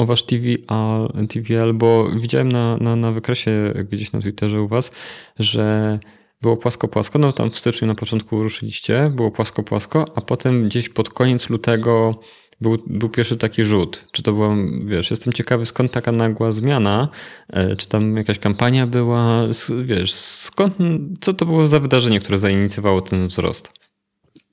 o 0.00 0.06
wasz 0.06 0.22
TVL, 0.22 1.26
TVL, 1.28 1.74
bo 1.74 2.10
widziałem 2.10 2.52
na, 2.52 2.76
na, 2.76 2.96
na 2.96 3.12
wykresie 3.12 3.72
gdzieś 3.90 4.12
na 4.12 4.20
Twitterze 4.20 4.62
u 4.62 4.68
was, 4.68 4.92
że 5.38 5.98
było 6.42 6.56
płasko-płasko, 6.56 7.18
no 7.18 7.32
tam 7.32 7.50
w 7.50 7.58
styczniu 7.58 7.88
na 7.88 7.94
początku 7.94 8.42
ruszyliście, 8.42 9.12
było 9.16 9.30
płasko-płasko, 9.30 10.04
a 10.14 10.20
potem 10.20 10.64
gdzieś 10.64 10.88
pod 10.88 11.10
koniec 11.10 11.50
lutego 11.50 12.20
był, 12.60 12.78
był 12.86 13.08
pierwszy 13.08 13.36
taki 13.36 13.64
rzut. 13.64 14.04
Czy 14.12 14.22
to 14.22 14.32
była, 14.32 14.56
wiesz, 14.84 15.10
jestem 15.10 15.32
ciekawy 15.32 15.66
skąd 15.66 15.92
taka 15.92 16.12
nagła 16.12 16.52
zmiana, 16.52 17.08
e, 17.48 17.76
czy 17.76 17.88
tam 17.88 18.16
jakaś 18.16 18.38
kampania 18.38 18.86
była, 18.86 19.42
wiesz, 19.84 20.12
skąd, 20.14 20.74
co 21.20 21.34
to 21.34 21.46
było 21.46 21.66
za 21.66 21.80
wydarzenie, 21.80 22.20
które 22.20 22.38
zainicjowało 22.38 23.00
ten 23.00 23.26
wzrost? 23.26 23.72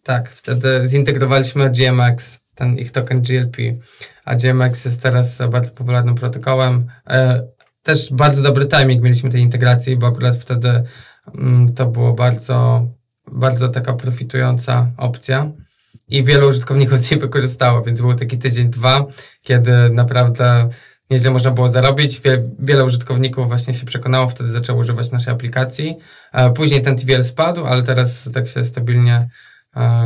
Tak, 0.07 0.29
wtedy 0.29 0.81
zintegrowaliśmy 0.85 1.69
GMX, 1.69 2.39
ten 2.55 2.77
ich 2.77 2.91
token 2.91 3.21
GLP, 3.21 3.57
a 4.25 4.35
GMX 4.35 4.85
jest 4.85 5.01
teraz 5.01 5.39
bardzo 5.51 5.71
popularnym 5.71 6.15
protokołem. 6.15 6.87
E, 7.09 7.47
też 7.83 8.13
bardzo 8.13 8.41
dobry 8.41 8.67
timing 8.67 9.03
mieliśmy 9.03 9.29
tej 9.29 9.41
integracji, 9.41 9.97
bo 9.97 10.07
akurat 10.07 10.35
wtedy 10.35 10.83
Mm, 11.35 11.73
to 11.73 11.85
było 11.85 12.13
bardzo, 12.13 12.87
bardzo 13.31 13.69
taka 13.69 13.93
profitująca 13.93 14.91
opcja 14.97 15.51
i 16.07 16.23
wielu 16.23 16.47
użytkowników 16.47 16.99
z 17.03 17.11
niej 17.11 17.19
wykorzystało, 17.19 17.81
więc 17.81 18.01
był 18.01 18.13
taki 18.13 18.37
tydzień, 18.37 18.69
dwa, 18.69 19.05
kiedy 19.41 19.89
naprawdę 19.89 20.69
nieźle 21.09 21.31
można 21.31 21.51
było 21.51 21.67
zarobić. 21.67 22.21
Wie, 22.21 22.49
wiele 22.59 22.85
użytkowników 22.85 23.47
właśnie 23.47 23.73
się 23.73 23.85
przekonało, 23.85 24.27
wtedy 24.27 24.49
zaczęło 24.49 24.79
używać 24.79 25.11
naszej 25.11 25.33
aplikacji. 25.33 25.97
Później 26.55 26.81
ten 26.81 26.97
TVL 26.97 27.23
spadł, 27.23 27.65
ale 27.65 27.83
teraz 27.83 28.29
tak 28.33 28.47
się 28.47 28.63
stabilnie 28.63 29.29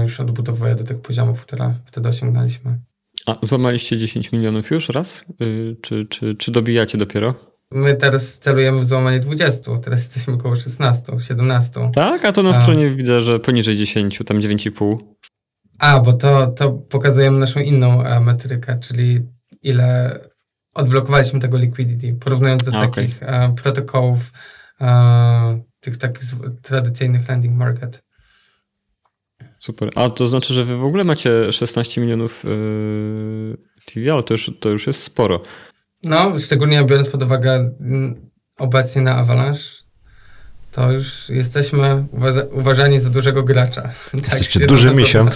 już 0.01 0.20
odbudowuje 0.20 0.76
do 0.76 0.84
tych 0.84 1.01
poziomów, 1.01 1.41
które 1.41 1.74
wtedy 1.86 2.09
osiągnęliśmy. 2.09 2.80
A 3.26 3.36
złamaliście 3.41 3.97
10 3.97 4.32
milionów 4.32 4.72
już 4.72 4.89
raz? 4.89 5.24
Y, 5.41 5.76
czy, 5.82 6.05
czy, 6.05 6.36
czy 6.36 6.51
dobijacie 6.51 6.97
dopiero? 6.97 7.36
My 7.72 7.95
teraz 7.95 8.39
celujemy 8.39 8.80
w 8.80 8.86
złamanie 8.86 9.20
20, 9.20 9.72
teraz 9.84 9.99
jesteśmy 9.99 10.34
około 10.34 10.55
16, 10.55 11.20
17. 11.20 11.91
Tak? 11.93 12.26
A 12.26 12.32
to 12.32 12.43
na 12.43 12.53
stronie 12.53 12.88
a. 12.88 12.95
widzę, 12.95 13.22
że 13.22 13.39
poniżej 13.39 13.78
10, 13.78 14.20
tam 14.26 14.39
9,5. 14.39 14.97
A, 15.80 15.99
bo 15.99 16.14
to, 16.14 16.47
to 16.47 16.72
pokazujemy 16.72 17.39
naszą 17.39 17.59
inną 17.59 18.03
e, 18.03 18.20
metrykę, 18.20 18.80
czyli 18.80 19.22
ile 19.64 20.20
odblokowaliśmy 20.74 21.39
tego 21.39 21.57
liquidity, 21.57 22.14
porównując 22.14 22.64
do 22.64 22.72
a, 22.78 22.88
takich 22.88 23.24
okay. 23.24 23.30
e, 23.30 23.55
protokołów 23.55 24.32
e, 24.82 25.62
tych 25.80 25.97
takich 25.97 26.24
tradycyjnych 26.62 27.30
landing 27.30 27.57
market. 27.57 28.03
Super. 29.62 29.89
A 29.95 30.09
to 30.09 30.28
znaczy, 30.28 30.53
że 30.53 30.66
wy 30.66 30.78
w 30.78 30.86
ogóle 30.86 31.03
macie 31.03 31.53
16 31.53 32.01
milionów 32.01 32.43
yy, 32.43 33.57
TV, 33.86 34.14
ale 34.14 34.24
to 34.24 34.34
już, 34.34 34.51
to 34.59 34.70
już 34.70 34.88
jest 34.88 35.03
sporo. 35.03 35.41
No, 36.03 36.39
szczególnie 36.39 36.84
biorąc 36.86 37.09
pod 37.09 37.24
uwagę 37.24 37.51
mm, 37.80 38.30
obecnie 38.57 39.01
na 39.01 39.16
Avalanche, 39.16 39.62
to 40.72 40.91
już 40.91 41.30
jesteśmy 41.30 42.05
uważani 42.51 42.99
za 42.99 43.09
dużego 43.09 43.43
gracza. 43.43 43.82
Tak 44.12 44.24
Jesteście 44.24 44.59
tak, 44.59 44.70
dużym 44.70 44.95
misiem. 44.95 45.30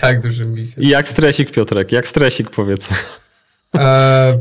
tak, 0.00 0.22
dużym 0.22 0.54
misiem. 0.54 0.82
I 0.84 0.88
jak 0.88 1.08
stresik, 1.08 1.50
Piotrek? 1.50 1.92
Jak 1.92 2.08
stresik, 2.08 2.50
powiedz. 2.50 2.88
E, 3.76 4.38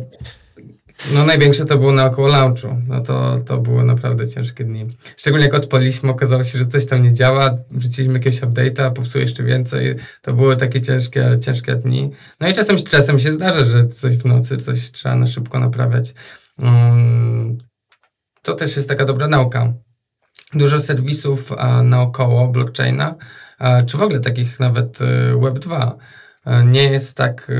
no 1.13 1.25
największe 1.25 1.65
to 1.65 1.77
było 1.77 1.91
naokoło 1.91 2.27
launchu. 2.27 2.77
No 2.87 3.01
to, 3.01 3.39
to 3.45 3.57
były 3.57 3.83
naprawdę 3.83 4.27
ciężkie 4.27 4.63
dni. 4.63 4.97
Szczególnie 5.17 5.45
jak 5.45 5.55
odpaliśmy, 5.55 6.09
okazało 6.09 6.43
się, 6.43 6.59
że 6.59 6.65
coś 6.65 6.85
tam 6.85 7.03
nie 7.03 7.13
działa, 7.13 7.57
wrzuciliśmy 7.71 8.13
jakiegoś 8.13 8.41
update'a, 8.41 8.93
popsuło 8.93 9.21
jeszcze 9.21 9.43
więcej. 9.43 9.95
To 10.21 10.33
były 10.33 10.57
takie 10.57 10.81
ciężkie, 10.81 11.37
ciężkie 11.41 11.75
dni. 11.75 12.11
No 12.39 12.49
i 12.49 12.53
czasem, 12.53 12.77
czasem 12.77 13.19
się 13.19 13.31
zdarza, 13.31 13.63
że 13.63 13.87
coś 13.87 14.17
w 14.17 14.25
nocy, 14.25 14.57
coś 14.57 14.91
trzeba 14.91 15.15
na 15.15 15.27
szybko 15.27 15.59
naprawiać. 15.59 16.13
Um, 16.61 17.57
to 18.41 18.53
też 18.53 18.75
jest 18.75 18.87
taka 18.87 19.05
dobra 19.05 19.27
nauka. 19.27 19.73
Dużo 20.53 20.79
serwisów 20.79 21.53
naokoło 21.83 22.47
blockchaina, 22.47 23.15
czy 23.87 23.97
w 23.97 24.01
ogóle 24.01 24.19
takich 24.19 24.59
nawet 24.59 25.01
y, 25.01 25.05
Web2 25.33 25.91
nie 26.65 26.83
jest 26.83 27.17
tak, 27.17 27.51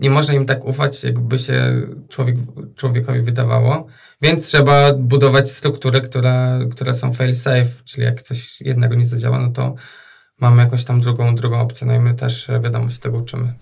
nie 0.00 0.10
można 0.10 0.34
im 0.34 0.46
tak 0.46 0.64
ufać, 0.64 1.04
jakby 1.04 1.38
się 1.38 1.82
człowiek, 2.08 2.36
człowiekowi 2.76 3.20
wydawało, 3.20 3.86
więc 4.22 4.46
trzeba 4.46 4.94
budować 4.94 5.50
struktury, 5.50 6.00
które, 6.00 6.60
które 6.70 6.94
są 6.94 7.12
fail 7.12 7.36
safe, 7.36 7.70
czyli 7.84 8.04
jak 8.04 8.22
coś 8.22 8.60
jednego 8.60 8.94
nie 8.94 9.04
zadziała, 9.04 9.40
no 9.40 9.50
to 9.50 9.74
mamy 10.40 10.62
jakąś 10.62 10.84
tam 10.84 11.00
drugą, 11.00 11.34
drugą 11.34 11.60
opcję, 11.60 11.86
no 11.86 11.94
i 11.94 11.98
my 11.98 12.14
też 12.14 12.48
wiadomo 12.62 12.90
się 12.90 12.98
tego 12.98 13.18
uczymy. 13.18 13.52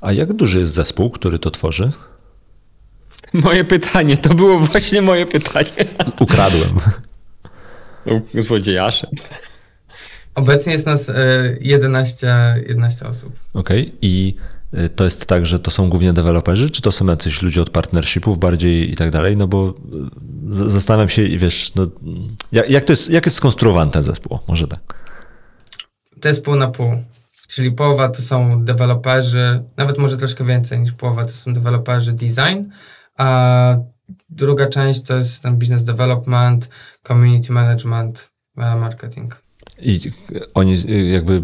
A 0.00 0.12
jak 0.12 0.32
duży 0.32 0.60
jest 0.60 0.72
zespół, 0.72 1.10
który 1.10 1.38
to 1.38 1.50
tworzy? 1.50 1.92
Moje 3.32 3.64
pytanie, 3.64 4.16
to 4.16 4.34
było 4.34 4.58
właśnie 4.58 5.02
moje 5.02 5.26
pytanie. 5.26 5.88
Ukradłem. 6.20 6.80
Złodziejasze. 8.34 9.06
Obecnie 10.34 10.72
jest 10.72 10.86
nas 10.86 11.12
11, 11.60 12.28
e, 12.28 12.62
11 12.66 13.08
osób. 13.08 13.32
Okej, 13.54 13.82
okay. 13.82 13.98
i 14.02 14.36
e, 14.38 14.59
to 14.96 15.04
jest 15.04 15.26
tak, 15.26 15.46
że 15.46 15.60
to 15.60 15.70
są 15.70 15.90
głównie 15.90 16.12
deweloperzy, 16.12 16.70
czy 16.70 16.82
to 16.82 16.92
są 16.92 17.06
jacyś 17.06 17.42
ludzie 17.42 17.62
od 17.62 17.70
partnershipów 17.70 18.38
bardziej 18.38 18.92
i 18.92 18.96
tak 18.96 19.10
dalej? 19.10 19.36
No 19.36 19.46
bo 19.46 19.68
e, 19.68 20.70
zastanawiam 20.70 21.08
się, 21.08 21.28
wiesz, 21.28 21.74
no, 21.74 21.86
jak, 22.52 22.70
jak, 22.70 22.84
to 22.84 22.92
jest, 22.92 23.10
jak 23.10 23.26
jest 23.26 23.36
skonstruowany 23.36 23.90
ten 23.90 24.02
zespół? 24.02 24.38
Może 24.48 24.68
tak. 24.68 24.80
To 26.20 26.28
jest 26.28 26.44
pół 26.44 26.56
na 26.56 26.68
pół. 26.68 27.04
Czyli 27.48 27.72
połowa 27.72 28.08
to 28.08 28.22
są 28.22 28.64
deweloperzy, 28.64 29.62
nawet 29.76 29.98
może 29.98 30.18
troszkę 30.18 30.44
więcej 30.44 30.80
niż 30.80 30.92
połowa 30.92 31.24
to 31.24 31.30
są 31.30 31.54
deweloperzy 31.54 32.12
design, 32.12 32.70
a 33.16 33.76
druga 34.28 34.68
część 34.68 35.02
to 35.02 35.16
jest 35.16 35.42
ten 35.42 35.58
business 35.58 35.84
development, 35.84 36.68
community 37.08 37.52
management, 37.52 38.30
e, 38.56 38.76
marketing. 38.76 39.49
I 39.82 40.00
oni 40.54 40.84
jakby, 41.12 41.42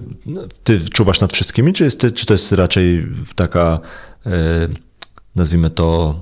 ty 0.65 0.81
czuwasz 0.81 1.21
nad 1.21 1.33
wszystkimi, 1.33 1.73
czy, 1.73 1.85
jest, 1.85 2.07
czy 2.15 2.27
to 2.27 2.35
jest 2.35 2.53
raczej 2.53 3.07
taka, 3.35 3.81
e, 4.27 4.31
nazwijmy 5.37 5.71
to, 5.71 6.21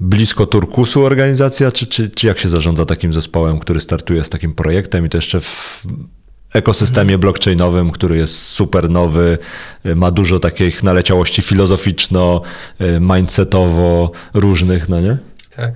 blisko 0.00 0.46
turkusu 0.46 1.04
organizacja, 1.04 1.72
czy, 1.72 1.86
czy, 1.86 2.08
czy 2.08 2.26
jak 2.26 2.38
się 2.38 2.48
zarządza 2.48 2.84
takim 2.84 3.12
zespołem, 3.12 3.58
który 3.58 3.80
startuje 3.80 4.24
z 4.24 4.28
takim 4.28 4.54
projektem 4.54 5.06
i 5.06 5.08
to 5.08 5.18
jeszcze 5.18 5.40
w 5.40 5.86
ekosystemie 6.52 7.18
blockchainowym, 7.18 7.90
który 7.90 8.16
jest 8.16 8.36
super 8.42 8.90
nowy, 8.90 9.38
ma 9.96 10.10
dużo 10.10 10.38
takich 10.38 10.82
naleciałości 10.82 11.42
filozoficzno, 11.42 12.42
mindsetowo 13.00 14.10
różnych, 14.34 14.88
no 14.88 15.00
nie? 15.00 15.18
Tak. 15.56 15.74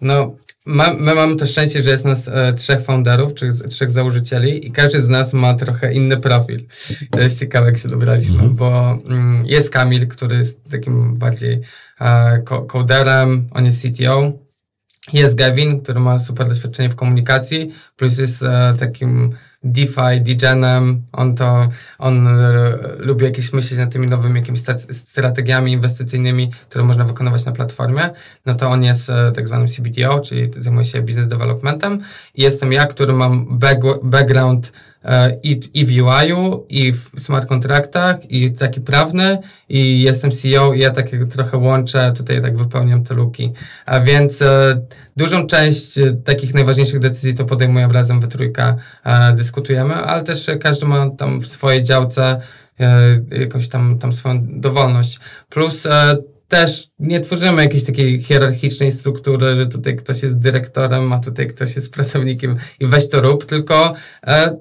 No, 0.00 0.36
ma, 0.66 0.94
my 0.94 1.14
mamy 1.14 1.36
to 1.36 1.46
szczęście, 1.46 1.82
że 1.82 1.90
jest 1.90 2.04
nas 2.04 2.28
e, 2.28 2.52
trzech 2.52 2.80
founderów, 2.80 3.34
trzech, 3.34 3.52
trzech 3.52 3.90
założycieli 3.90 4.66
i 4.66 4.72
każdy 4.72 5.00
z 5.00 5.08
nas 5.08 5.32
ma 5.32 5.54
trochę 5.54 5.94
inny 5.94 6.16
profil. 6.16 6.66
To 7.10 7.20
jest 7.20 7.40
ciekawe, 7.40 7.66
jak 7.66 7.78
się 7.78 7.88
dobraliśmy, 7.88 8.38
mm 8.38 8.50
-hmm. 8.50 8.54
bo 8.54 8.98
mm, 9.08 9.46
jest 9.46 9.70
Kamil, 9.70 10.08
który 10.08 10.36
jest 10.36 10.70
takim 10.70 11.16
bardziej 11.16 11.60
e, 12.00 12.42
coderem, 12.68 13.48
on 13.50 13.64
jest 13.64 13.82
CTO, 13.82 14.32
jest 15.12 15.34
Gavin, 15.34 15.80
który 15.80 16.00
ma 16.00 16.18
super 16.18 16.48
doświadczenie 16.48 16.90
w 16.90 16.96
komunikacji, 16.96 17.72
plus 17.96 18.18
jest 18.18 18.42
e, 18.42 18.74
takim 18.78 19.32
DeFi, 19.72 20.20
DGenem, 20.20 21.02
on 21.12 21.34
to, 21.34 21.68
on 21.98 22.28
e, 22.28 22.32
lubi 22.98 23.24
jakieś 23.24 23.52
myśleć 23.52 23.80
nad 23.80 23.92
tymi 23.92 24.06
nowymi 24.06 24.40
jakimiś 24.40 24.60
strategiami 24.90 25.72
inwestycyjnymi, 25.72 26.50
które 26.68 26.84
można 26.84 27.04
wykonywać 27.04 27.44
na 27.44 27.52
platformie, 27.52 28.10
no 28.46 28.54
to 28.54 28.68
on 28.68 28.84
jest 28.84 29.10
e, 29.10 29.32
tak 29.32 29.48
zwanym 29.48 29.66
CBDO, 29.66 30.20
czyli 30.20 30.50
zajmuje 30.56 30.84
się 30.84 31.02
business 31.02 31.28
developmentem. 31.28 32.00
I 32.34 32.42
jestem 32.42 32.72
ja, 32.72 32.86
który 32.86 33.12
mam 33.12 33.58
back, 33.58 33.80
background 34.02 34.72
i, 35.42 35.60
i 35.74 35.84
w 35.84 35.88
UI-u, 35.88 36.66
i 36.68 36.92
w 36.92 37.10
smart 37.16 37.48
kontraktach, 37.48 38.30
i 38.30 38.52
taki 38.52 38.80
prawny, 38.80 39.38
i 39.68 40.02
jestem 40.02 40.30
CEO 40.30 40.74
i 40.74 40.80
ja 40.80 40.90
tak 40.90 41.06
trochę 41.30 41.58
łączę, 41.58 42.12
tutaj 42.16 42.42
tak 42.42 42.56
wypełniam 42.56 43.04
te 43.04 43.14
luki. 43.14 43.52
A 43.86 44.00
więc 44.00 44.42
e, 44.42 44.80
dużą 45.16 45.46
część 45.46 45.98
e, 45.98 46.12
takich 46.12 46.54
najważniejszych 46.54 47.00
decyzji 47.00 47.34
to 47.34 47.44
podejmujemy 47.44 47.92
razem 47.92 48.20
we 48.20 48.28
trójka, 48.28 48.76
e, 49.04 49.32
dyskutujemy, 49.32 49.94
ale 49.94 50.22
też 50.22 50.50
każdy 50.60 50.86
ma 50.86 51.10
tam 51.10 51.40
w 51.40 51.46
swojej 51.46 51.82
działce 51.82 52.40
e, 52.80 53.20
jakąś 53.30 53.68
tam, 53.68 53.98
tam 53.98 54.12
swoją 54.12 54.46
dowolność. 54.46 55.20
Plus 55.48 55.86
e, 55.86 56.16
też 56.48 56.88
nie 56.98 57.20
tworzymy 57.20 57.62
jakiejś 57.62 57.84
takiej 57.84 58.22
hierarchicznej 58.22 58.92
struktury, 58.92 59.56
że 59.56 59.66
tutaj 59.66 59.96
ktoś 59.96 60.22
jest 60.22 60.38
dyrektorem, 60.38 61.12
a 61.12 61.18
tutaj 61.18 61.46
ktoś 61.46 61.76
jest 61.76 61.92
pracownikiem 61.92 62.56
i 62.80 62.86
weź 62.86 63.08
to 63.08 63.20
rób, 63.20 63.46
tylko 63.46 63.94
e, 64.26 64.56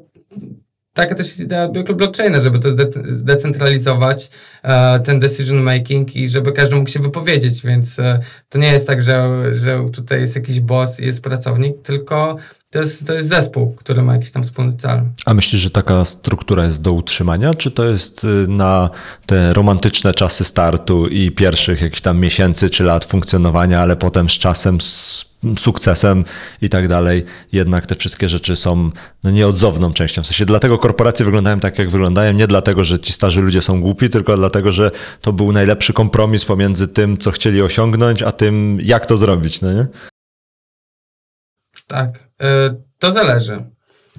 taka 0.96 1.16
też 1.16 1.28
jest 1.28 1.40
idea 1.40 1.68
blockchaina, 1.96 2.42
żeby 2.42 2.60
to 2.60 2.70
zdecentralizować 3.04 4.30
e, 4.64 5.00
ten 5.00 5.20
decision 5.20 5.62
making 5.62 6.16
i 6.16 6.30
żeby 6.30 6.52
każdy 6.52 6.76
mógł 6.76 6.90
się 6.90 7.00
wypowiedzieć, 7.00 7.62
więc 7.62 8.00
e, 8.00 8.20
to 8.50 8.60
nie 8.60 8.72
jest 8.72 8.88
tak, 8.88 9.02
że, 9.02 9.30
że 9.54 9.86
tutaj 9.94 10.22
jest 10.22 10.36
jakiś 10.36 10.60
boss 10.60 11.00
i 11.00 11.06
jest 11.06 11.24
pracownik, 11.24 11.82
tylko 11.84 12.38
to 12.70 12.80
jest, 12.80 13.08
to 13.08 13.14
jest 13.14 13.30
zespół, 13.30 13.76
który 13.76 14.02
ma 14.02 14.14
jakiś 14.14 14.32
tam 14.32 14.44
wspólny 14.44 14.74
cel. 14.74 15.02
A 15.26 15.34
myślisz, 15.34 15.62
że 15.62 15.70
taka 15.70 16.06
struktura 16.06 16.66
jest 16.66 16.82
do 16.82 16.94
utrzymania, 16.94 17.54
czy 17.54 17.72
to 17.72 17.86
jest 17.86 18.24
y, 18.24 18.48
na 18.48 18.90
te 19.26 19.54
romantyczne 19.54 20.14
czasy 20.14 20.44
startu 20.44 21.08
i 21.08 21.32
pierwszych 21.32 21.82
jakichś 21.82 22.02
tam 22.02 22.20
miesięcy 22.20 22.70
czy 22.70 22.84
lat 22.84 23.06
funkcjonowania, 23.06 23.80
ale 23.80 23.96
potem 23.96 24.30
z 24.30 24.34
czasem 24.34 24.82
z 24.82 25.26
sukcesem 25.58 26.24
i 26.62 26.70
tak 26.70 26.88
dalej, 26.88 27.26
jednak 27.52 27.86
te 27.86 27.96
wszystkie 27.96 28.30
rzeczy 28.30 28.56
są 28.56 28.92
no, 29.24 29.32
nieodzowną 29.32 29.94
częścią. 29.94 30.24
W 30.24 30.28
sensie 30.28 30.46
dlatego 30.46 30.78
korporacje 30.78 31.26
wyglądają 31.26 31.60
tak, 31.60 31.80
jak 31.80 31.90
wyglądają, 31.90 32.34
nie 32.34 32.48
dlatego, 32.48 32.84
że 32.84 33.00
ci 33.00 33.14
starzy 33.14 33.42
ludzie 33.42 33.62
są 33.62 33.82
głupi, 33.82 34.10
tylko 34.10 34.38
dlatego, 34.38 34.72
że 34.72 34.92
to 35.22 35.34
był 35.34 35.52
najlepszy 35.52 35.94
kompromis 35.94 36.46
pomiędzy 36.46 36.88
tym, 36.88 37.18
co 37.18 37.32
chcieli 37.32 37.62
osiągnąć, 37.62 38.22
a 38.22 38.32
tym, 38.32 38.78
jak 38.82 39.06
to 39.06 39.18
zrobić, 39.18 39.62
no 39.62 39.74
nie? 39.74 39.88
Tak, 41.88 42.10
y, 42.42 42.46
to 43.00 43.12
zależy. 43.12 43.64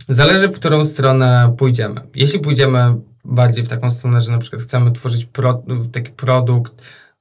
Zależy, 0.08 0.48
w 0.48 0.54
którą 0.54 0.84
stronę 0.84 1.54
pójdziemy. 1.58 2.00
Jeśli 2.14 2.40
pójdziemy 2.40 2.94
bardziej 3.24 3.64
w 3.64 3.68
taką 3.68 3.90
stronę, 3.90 4.20
że 4.20 4.30
na 4.32 4.38
przykład 4.38 4.62
chcemy 4.62 4.92
tworzyć 4.92 5.24
pro, 5.24 5.62
taki 5.92 6.10
produkt 6.10 6.72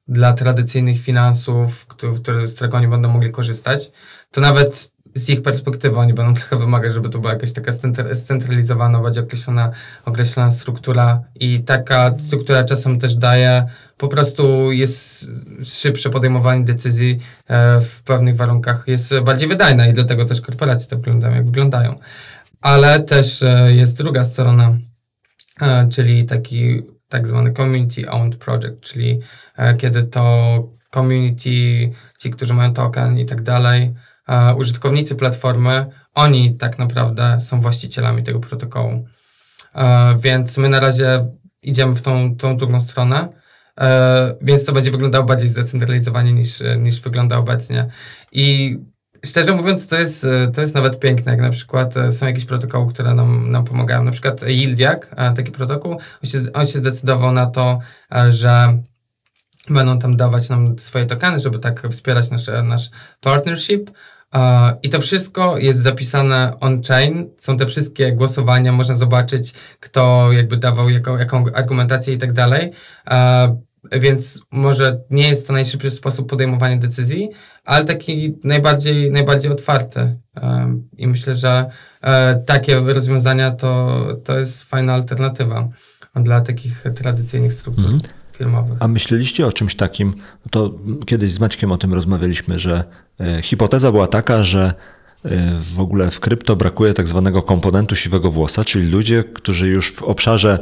dla 0.07 0.33
tradycyjnych 0.33 1.01
finansów, 1.01 1.87
który, 1.87 2.47
z 2.47 2.55
którego 2.55 2.77
oni 2.77 2.87
będą 2.87 3.09
mogli 3.09 3.31
korzystać, 3.31 3.91
to 4.31 4.41
nawet 4.41 4.95
z 5.15 5.29
ich 5.29 5.41
perspektywy 5.41 5.97
oni 5.97 6.13
będą 6.13 6.33
trochę 6.41 6.57
wymagać, 6.57 6.93
żeby 6.93 7.09
to 7.09 7.19
była 7.19 7.33
jakaś 7.33 7.51
taka 7.51 7.71
scentralizowana, 8.13 8.99
bardziej 8.99 9.23
określona, 9.23 9.71
określona 10.05 10.51
struktura 10.51 11.21
i 11.35 11.63
taka 11.63 12.15
struktura 12.19 12.63
czasem 12.63 12.99
też 12.99 13.15
daje, 13.15 13.65
po 13.97 14.07
prostu 14.07 14.71
jest 14.71 15.29
szybsze 15.63 16.09
podejmowanie 16.09 16.65
decyzji 16.65 17.19
e, 17.47 17.81
w 17.81 18.03
pewnych 18.03 18.35
warunkach, 18.35 18.83
jest 18.87 19.19
bardziej 19.19 19.47
wydajna 19.47 19.87
i 19.87 19.93
dlatego 19.93 20.25
też 20.25 20.41
korporacje 20.41 20.87
to 20.87 20.95
wyglądają 20.95 21.35
jak 21.35 21.45
wyglądają. 21.45 21.95
Ale 22.61 22.99
też 22.99 23.43
e, 23.43 23.73
jest 23.75 23.97
druga 23.97 24.23
strona, 24.23 24.77
e, 25.61 25.87
czyli 25.89 26.25
taki 26.25 26.94
tak 27.15 27.27
zwany 27.27 27.53
community 27.53 28.09
owned 28.09 28.35
project, 28.35 28.79
czyli 28.81 29.19
kiedy 29.77 30.03
to 30.03 30.23
community, 30.95 31.91
ci, 32.19 32.29
którzy 32.31 32.53
mają 32.53 32.73
token 32.73 33.19
i 33.19 33.25
tak 33.25 33.41
dalej, 33.41 33.93
e, 34.27 34.55
użytkownicy 34.55 35.15
platformy, 35.15 35.85
oni 36.13 36.55
tak 36.57 36.79
naprawdę 36.79 37.41
są 37.41 37.61
właścicielami 37.61 38.23
tego 38.23 38.39
protokołu. 38.39 39.07
E, 39.75 40.15
więc 40.19 40.57
my 40.57 40.69
na 40.69 40.79
razie 40.79 41.27
idziemy 41.61 41.95
w 41.95 42.01
tą, 42.01 42.35
tą 42.37 42.57
drugą 42.57 42.81
stronę, 42.81 43.29
e, 43.79 44.35
więc 44.41 44.65
to 44.65 44.73
będzie 44.73 44.91
wyglądało 44.91 45.25
bardziej 45.25 45.49
zdecentralizowanie 45.49 46.33
niż, 46.33 46.63
niż 46.77 47.01
wygląda 47.01 47.37
obecnie. 47.37 47.87
I 48.31 48.77
szczerze 49.25 49.55
mówiąc, 49.55 49.87
to 49.87 49.95
jest, 49.95 50.27
to 50.53 50.61
jest 50.61 50.75
nawet 50.75 50.99
piękne, 50.99 51.31
jak 51.31 51.41
na 51.41 51.49
przykład 51.49 51.93
są 52.11 52.25
jakieś 52.25 52.45
protokoły, 52.45 52.93
które 52.93 53.13
nam, 53.13 53.51
nam 53.51 53.65
pomagają. 53.65 54.03
Na 54.03 54.11
przykład 54.11 54.43
Yildiak, 54.43 55.15
taki 55.35 55.51
protokół, 55.51 55.91
on 55.93 56.29
się, 56.29 56.39
on 56.53 56.65
się 56.65 56.79
zdecydował 56.79 57.31
na 57.31 57.45
to, 57.45 57.79
że 58.29 58.77
będą 59.69 59.99
tam 59.99 60.17
dawać 60.17 60.49
nam 60.49 60.79
swoje 60.79 61.05
tokeny, 61.05 61.39
żeby 61.39 61.59
tak 61.59 61.87
wspierać 61.91 62.31
nasz, 62.31 62.47
nasz 62.63 62.89
partnership. 63.21 63.91
I 64.83 64.89
to 64.89 64.99
wszystko 64.99 65.57
jest 65.57 65.79
zapisane 65.79 66.53
on-chain. 66.59 67.29
Są 67.37 67.57
te 67.57 67.65
wszystkie 67.65 68.11
głosowania, 68.11 68.71
można 68.71 68.95
zobaczyć, 68.95 69.53
kto 69.79 70.31
jakby 70.31 70.57
dawał 70.57 70.89
jaką, 70.89 71.17
jaką 71.17 71.45
argumentację 71.53 72.13
i 72.13 72.17
tak 72.17 72.33
dalej. 72.33 72.71
Więc 73.91 74.41
może 74.51 74.99
nie 75.09 75.27
jest 75.27 75.47
to 75.47 75.53
najszybszy 75.53 75.91
sposób 75.91 76.29
podejmowania 76.29 76.77
decyzji, 76.77 77.29
ale 77.65 77.85
taki 77.85 78.37
najbardziej, 78.43 79.11
najbardziej 79.11 79.51
otwarty. 79.51 80.17
I 80.97 81.07
myślę, 81.07 81.35
że 81.35 81.65
e, 82.01 82.43
takie 82.45 82.79
rozwiązania 82.79 83.51
to, 83.51 84.01
to 84.23 84.39
jest 84.39 84.63
fajna 84.63 84.93
alternatywa 84.93 85.69
dla 86.15 86.41
takich 86.41 86.83
tradycyjnych 86.95 87.53
struktur. 87.53 87.85
Mm 87.85 87.99
-hmm 87.99 88.25
firmowych. 88.35 88.77
A 88.79 88.87
myśleliście 88.87 89.47
o 89.47 89.51
czymś 89.51 89.75
takim, 89.75 90.13
to 90.51 90.71
kiedyś 91.05 91.31
z 91.31 91.39
Maćkiem 91.39 91.71
o 91.71 91.77
tym 91.77 91.93
rozmawialiśmy, 91.93 92.59
że 92.59 92.83
e, 93.19 93.41
hipoteza 93.41 93.91
była 93.91 94.07
taka, 94.07 94.43
że 94.43 94.73
w 95.59 95.79
ogóle 95.79 96.11
w 96.11 96.19
krypto 96.19 96.55
brakuje 96.55 96.93
tak 96.93 97.07
zwanego 97.07 97.41
komponentu 97.41 97.95
siwego 97.95 98.31
włosa, 98.31 98.63
czyli 98.63 98.89
ludzie, 98.89 99.23
którzy 99.23 99.67
już 99.67 99.91
w 99.91 100.03
obszarze 100.03 100.59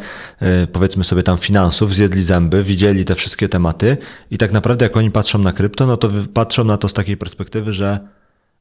powiedzmy 0.72 1.04
sobie 1.04 1.24
tam 1.24 1.38
finansów 1.38 1.94
zjedli 1.94 2.22
zęby, 2.22 2.64
widzieli 2.64 3.06
te 3.06 3.16
wszystkie 3.16 3.50
tematy 3.50 3.98
i 4.32 4.38
tak 4.38 4.52
naprawdę 4.52 4.86
jak 4.86 4.98
oni 4.98 5.12
patrzą 5.12 5.40
na 5.40 5.54
krypto, 5.54 5.86
no 5.86 5.98
to 5.98 6.10
patrzą 6.34 6.64
na 6.64 6.78
to 6.78 6.88
z 6.88 6.94
takiej 6.94 7.18
perspektywy, 7.18 7.74
że 7.74 8.00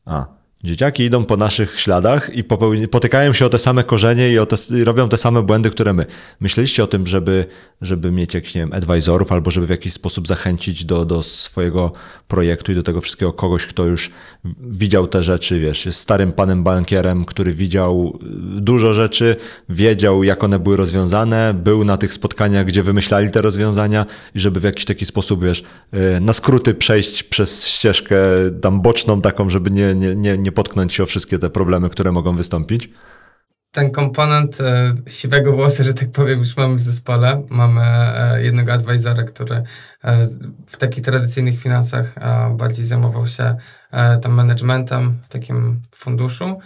a, 0.04 0.26
Dzieciaki 0.64 1.02
idą 1.02 1.24
po 1.24 1.36
naszych 1.36 1.80
śladach 1.80 2.30
i 2.34 2.44
potykają 2.90 3.32
się 3.32 3.46
o 3.46 3.48
te 3.48 3.58
same 3.58 3.84
korzenie 3.84 4.32
i, 4.32 4.46
te, 4.46 4.76
i, 4.76 4.84
robią 4.84 5.08
te 5.08 5.16
same 5.16 5.42
błędy, 5.42 5.70
które 5.70 5.92
my. 5.92 6.06
Myśleliście 6.40 6.84
o 6.84 6.86
tym, 6.86 7.06
żeby, 7.06 7.46
żeby 7.80 8.12
mieć 8.12 8.34
jakichś, 8.34 8.54
nie 8.54 8.60
wiem, 8.60 8.72
advisorów 8.72 9.32
albo 9.32 9.50
żeby 9.50 9.66
w 9.66 9.70
jakiś 9.70 9.92
sposób 9.92 10.26
zachęcić 10.26 10.84
do, 10.84 11.04
do 11.04 11.22
swojego 11.22 11.92
projektu 12.28 12.72
i 12.72 12.74
do 12.74 12.82
tego 12.82 13.00
wszystkiego 13.00 13.32
kogoś, 13.32 13.66
kto 13.66 13.84
już 13.84 14.10
widział 14.60 15.06
te 15.06 15.22
rzeczy, 15.22 15.60
wiesz, 15.60 15.86
jest 15.86 15.98
starym 15.98 16.32
panem 16.32 16.64
bankierem, 16.64 17.24
który 17.24 17.52
widział 17.52 18.18
dużo 18.56 18.94
rzeczy, 18.94 19.36
wiedział, 19.68 20.24
jak 20.24 20.44
one 20.44 20.58
były 20.58 20.76
rozwiązane, 20.76 21.54
był 21.54 21.84
na 21.84 21.96
tych 21.96 22.14
spotkaniach, 22.14 22.66
gdzie 22.66 22.82
wymyślali 22.82 23.30
te 23.30 23.42
rozwiązania 23.42 24.06
i 24.34 24.40
żeby 24.40 24.60
w 24.60 24.64
jakiś 24.64 24.84
taki 24.84 25.06
sposób, 25.06 25.44
wiesz, 25.44 25.64
y, 25.94 26.20
na 26.20 26.32
skróty 26.32 26.74
przejść 26.74 27.22
przez 27.22 27.66
ścieżkę 27.66 28.16
tam 28.60 28.80
boczną 28.80 29.20
taką, 29.20 29.50
żeby 29.50 29.70
nie, 29.70 29.94
nie, 29.94 30.14
nie, 30.16 30.51
nie 30.52 30.54
potknąć 30.54 30.94
się 30.94 31.02
o 31.02 31.06
wszystkie 31.06 31.38
te 31.38 31.50
problemy, 31.50 31.90
które 31.90 32.12
mogą 32.12 32.36
wystąpić? 32.36 32.90
Ten 33.70 33.90
komponent 33.90 34.60
e, 34.60 34.94
siwego 35.06 35.52
włosa, 35.52 35.84
że 35.84 35.94
tak 35.94 36.10
powiem, 36.10 36.38
już 36.38 36.56
mamy 36.56 36.76
w 36.76 36.82
zespole. 36.82 37.46
Mamy 37.50 37.82
e, 37.82 38.42
jednego 38.42 38.72
advisora, 38.72 39.22
który 39.22 39.54
e, 39.54 40.24
w 40.66 40.76
takich 40.76 41.04
tradycyjnych 41.04 41.58
finansach 41.58 42.18
e, 42.18 42.56
bardziej 42.56 42.84
zajmował 42.84 43.26
się 43.26 43.56
e, 43.90 44.18
tam 44.18 44.32
managementem 44.32 45.18
w 45.24 45.28
takim 45.28 45.82
funduszu. 45.94 46.58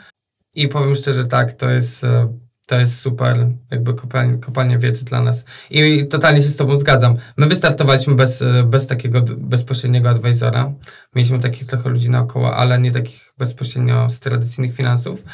I 0.54 0.68
powiem 0.68 0.94
szczerze, 0.94 1.24
tak, 1.24 1.52
to 1.52 1.70
jest 1.70 2.04
e, 2.04 2.28
to 2.66 2.78
jest 2.78 3.00
super 3.00 3.48
jakby 3.70 3.94
kopalnia, 3.94 4.38
kopalnia 4.38 4.78
wiedzy 4.78 5.04
dla 5.04 5.22
nas. 5.22 5.44
I 5.70 6.08
totalnie 6.08 6.42
się 6.42 6.48
z 6.48 6.56
Tobą 6.56 6.76
zgadzam. 6.76 7.16
My 7.36 7.46
wystartowaliśmy 7.46 8.14
bez, 8.14 8.44
bez 8.64 8.86
takiego 8.86 9.22
bezpośredniego 9.38 10.10
advisora. 10.10 10.72
Mieliśmy 11.14 11.38
takich 11.38 11.66
trochę 11.66 11.88
ludzi 11.88 12.10
naokoło, 12.10 12.56
ale 12.56 12.78
nie 12.78 12.92
takich 12.92 13.32
bezpośrednio 13.38 14.10
z 14.10 14.20
tradycyjnych 14.20 14.74
finansów. 14.74 15.24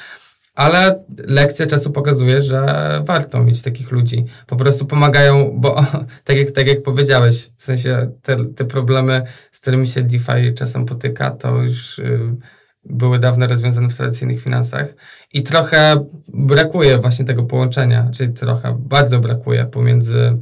Ale 0.55 1.05
lekcja 1.27 1.67
czasu 1.67 1.91
pokazuje, 1.91 2.43
że 2.43 3.03
warto 3.05 3.45
mieć 3.45 3.63
takich 3.63 3.91
ludzi. 3.91 4.25
Po 4.47 4.57
prostu 4.57 4.87
pomagają, 4.87 5.51
bo 5.61 5.75
tak 6.25 6.37
jak, 6.37 6.51
tak 6.51 6.67
jak 6.67 6.83
powiedziałeś, 6.83 7.51
w 7.57 7.65
sensie 7.65 8.11
te, 8.23 8.45
te 8.45 8.65
problemy, 8.65 9.23
z 9.53 9.61
którymi 9.61 9.87
się 9.87 10.03
DeFi 10.03 10.55
czasem 10.55 10.85
potyka, 10.85 11.31
to 11.31 11.63
już... 11.63 11.99
Yy, 11.99 12.37
były 12.85 13.19
dawno 13.19 13.47
rozwiązane 13.47 13.89
w 13.89 13.97
tradycyjnych 13.97 14.43
finansach 14.43 14.95
i 15.33 15.43
trochę 15.43 16.07
brakuje 16.29 16.99
właśnie 16.99 17.25
tego 17.25 17.43
połączenia, 17.43 18.11
czyli 18.15 18.33
trochę, 18.33 18.79
bardzo 18.79 19.21
brakuje 19.21 19.65
pomiędzy 19.65 20.39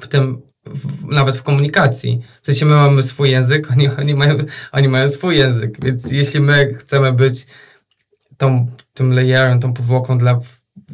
w 0.00 0.08
tym, 0.08 0.42
w, 0.66 1.04
nawet 1.04 1.36
w 1.36 1.42
komunikacji. 1.42 2.20
W 2.42 2.46
sensie 2.46 2.66
my 2.66 2.74
mamy 2.74 3.02
swój 3.02 3.30
język, 3.30 3.70
oni, 3.70 3.88
oni, 3.88 4.14
mają, 4.14 4.36
oni 4.72 4.88
mają 4.88 5.08
swój 5.08 5.38
język, 5.38 5.84
więc 5.84 6.10
jeśli 6.10 6.40
my 6.40 6.74
chcemy 6.74 7.12
być 7.12 7.46
tą, 8.36 8.66
tym 8.94 9.12
layerem, 9.12 9.60
tą 9.60 9.72
powłoką 9.72 10.18
dla 10.18 10.38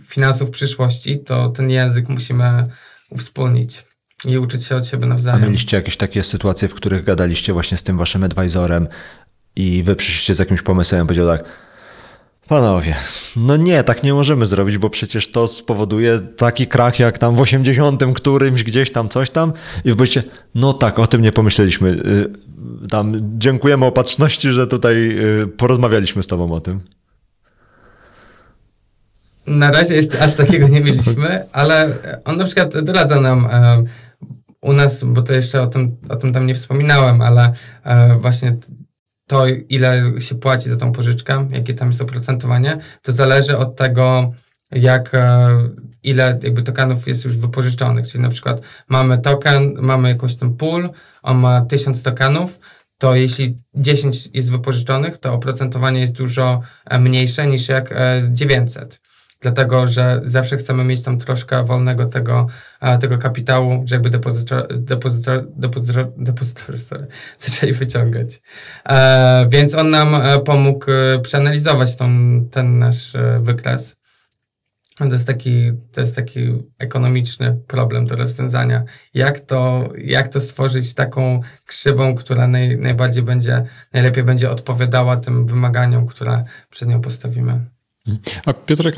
finansów 0.07 0.51
przyszłości, 0.51 1.19
to 1.19 1.49
ten 1.49 1.71
język 1.71 2.09
musimy 2.09 2.69
uwspólnić 3.11 3.85
i 4.25 4.39
uczyć 4.39 4.65
się 4.65 4.77
od 4.77 4.87
siebie 4.87 5.07
nawzajem. 5.07 5.43
A 5.43 5.47
mieliście 5.47 5.77
jakieś 5.77 5.97
takie 5.97 6.23
sytuacje, 6.23 6.69
w 6.69 6.75
których 6.75 7.05
gadaliście 7.05 7.53
właśnie 7.53 7.79
z 7.79 7.83
tym 7.83 7.99
waszym 7.99 8.25
advisorem 8.25 8.89
i 9.57 9.83
wy 9.83 9.97
przyszliście 9.97 10.35
z 10.35 10.39
jakimś 10.39 10.63
pomysłem 10.63 11.05
i 11.05 11.07
powiedział 11.07 11.27
tak, 11.27 11.45
panowie, 12.49 12.95
no 13.37 13.57
nie, 13.57 13.85
tak 13.85 14.03
nie 14.03 14.15
możemy 14.15 14.47
zrobić, 14.47 14.79
bo 14.79 14.91
przecież 14.91 15.31
to 15.31 15.47
spowoduje 15.47 16.21
taki 16.21 16.67
krach 16.67 16.99
jak 16.99 17.19
tam 17.19 17.37
w 17.37 17.41
80 17.41 18.05
którymś 18.15 18.65
gdzieś 18.65 18.93
tam 18.93 19.09
coś 19.09 19.31
tam 19.31 19.53
i 19.85 19.95
wy 19.95 20.05
no 20.55 20.73
tak, 20.73 20.99
o 20.99 21.07
tym 21.07 21.21
nie 21.21 21.33
pomyśleliśmy. 21.33 21.89
Y, 21.91 22.31
tam 22.89 23.13
dziękujemy 23.39 23.87
opatrzności, 23.87 24.53
że 24.53 24.67
tutaj 24.67 24.95
y, 25.43 25.47
porozmawialiśmy 25.47 26.23
z 26.23 26.27
tobą 26.27 26.53
o 26.53 26.61
tym. 26.61 26.81
Na 29.47 29.71
razie 29.71 29.95
jeszcze 29.95 30.23
aż 30.23 30.35
takiego 30.35 30.69
nie 30.69 30.81
mieliśmy, 30.81 31.47
ale 31.53 31.99
on 32.25 32.37
na 32.37 32.45
przykład 32.45 32.85
doradza 32.85 33.21
nam 33.21 33.47
e, 33.51 33.83
u 34.61 34.73
nas, 34.73 35.05
bo 35.05 35.23
to 35.23 35.33
jeszcze 35.33 35.63
o 35.63 35.67
tym, 35.67 35.97
o 36.09 36.17
tym 36.17 36.33
tam 36.33 36.47
nie 36.47 36.55
wspominałem, 36.55 37.23
ale 37.23 37.53
e, 37.85 38.19
właśnie 38.19 38.57
to, 39.27 39.47
ile 39.47 40.21
się 40.21 40.35
płaci 40.35 40.71
za 40.71 40.77
tą 40.77 40.93
pożyczkę, 40.93 41.49
jakie 41.51 41.75
tam 41.75 41.89
jest 41.89 42.03
oprocentowanie, 42.03 42.79
to 43.03 43.13
zależy 43.13 43.59
od 43.59 43.77
tego, 43.77 44.33
jak, 44.71 45.15
e, 45.15 45.49
ile 46.03 46.39
jakby 46.43 46.63
tokenów 46.63 47.09
jest 47.09 47.25
już 47.25 47.39
wypożyczonych. 47.39 48.09
Czyli 48.09 48.23
na 48.23 48.29
przykład 48.29 48.61
mamy 48.89 49.19
token, 49.19 49.75
mamy 49.81 50.09
jakąś 50.09 50.37
ten 50.37 50.57
pool, 50.57 50.91
on 51.23 51.39
ma 51.39 51.61
1000 51.61 52.03
tokenów, 52.03 52.61
to 52.99 53.15
jeśli 53.15 53.59
10 53.75 54.29
jest 54.35 54.51
wypożyczonych, 54.51 55.19
to 55.19 55.35
oprocentowanie 55.35 56.01
jest 56.01 56.17
dużo 56.17 56.61
e, 56.85 56.99
mniejsze 56.99 57.47
niż 57.47 57.69
jak 57.69 57.95
900 58.31 59.04
dlatego 59.45 59.87
że 59.87 60.21
zawsze 60.23 60.57
chcemy 60.57 60.85
mieć 60.85 61.03
tam 61.03 61.19
troszkę 61.19 61.65
wolnego 61.65 62.07
tego, 62.07 62.47
tego 63.01 63.19
kapitału, 63.19 63.85
depozytor, 64.11 64.67
depozytor, 64.81 65.47
depozytor 66.17 66.81
sorry, 66.81 67.07
zaczęli 67.39 67.73
wyciągać. 67.73 68.43
E, 68.89 69.47
więc 69.49 69.75
on 69.75 69.91
nam 69.91 70.15
e, 70.15 70.41
pomógł 70.41 70.91
e, 70.91 71.19
przeanalizować 71.19 71.97
tą, 71.97 72.09
ten 72.51 72.79
nasz 72.79 73.13
wykres. 73.41 73.97
To 74.99 75.05
jest, 75.05 75.27
taki, 75.27 75.73
to 75.93 76.01
jest 76.01 76.17
taki 76.17 76.63
ekonomiczny 76.79 77.61
problem 77.67 78.07
do 78.07 78.17
rozwiązania. 78.17 78.85
Jak 79.15 79.41
to, 79.41 79.89
jak 79.99 80.29
to 80.29 80.41
stworzyć 80.41 80.95
taką 80.95 81.41
krzywą, 81.67 82.15
która 82.15 82.49
naj, 82.49 82.79
najbardziej 82.79 83.23
będzie, 83.23 83.65
najlepiej 83.93 84.25
będzie 84.25 84.51
odpowiadała 84.51 85.17
tym 85.17 85.47
wymaganiom, 85.47 86.07
które 86.07 86.45
przed 86.71 86.89
nią 86.89 87.01
postawimy. 87.01 87.74
A 88.47 88.53
Piotrek, 88.53 88.97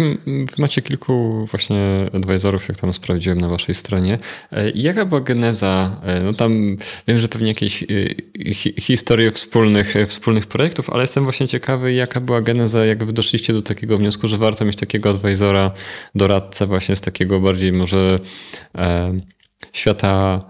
macie 0.58 0.82
kilku 0.82 1.46
właśnie 1.50 2.10
advisorów, 2.12 2.68
jak 2.68 2.76
tam 2.78 2.92
sprawdziłem 2.92 3.40
na 3.40 3.48
waszej 3.48 3.74
stronie. 3.74 4.18
E, 4.52 4.70
jaka 4.70 5.06
była 5.06 5.20
geneza? 5.20 6.00
E, 6.04 6.20
no 6.20 6.32
tam 6.32 6.76
wiem, 7.08 7.20
że 7.20 7.28
pewnie 7.28 7.48
jakieś 7.48 7.82
e, 7.82 7.86
hi 8.54 8.74
historie 8.80 9.32
wspólnych, 9.32 9.94
wspólnych 10.06 10.46
projektów, 10.46 10.90
ale 10.90 11.00
jestem 11.02 11.24
właśnie 11.24 11.48
ciekawy, 11.48 11.92
jaka 11.92 12.20
była 12.20 12.40
geneza, 12.40 12.84
jak 12.84 13.04
wy 13.04 13.12
doszliście 13.12 13.52
do 13.52 13.62
takiego 13.62 13.98
wniosku, 13.98 14.28
że 14.28 14.38
warto 14.38 14.64
mieć 14.64 14.76
takiego 14.76 15.10
advisora, 15.10 15.70
doradcę 16.14 16.66
właśnie 16.66 16.96
z 16.96 17.00
takiego 17.00 17.40
bardziej 17.40 17.72
może 17.72 18.20
świata 19.72 20.44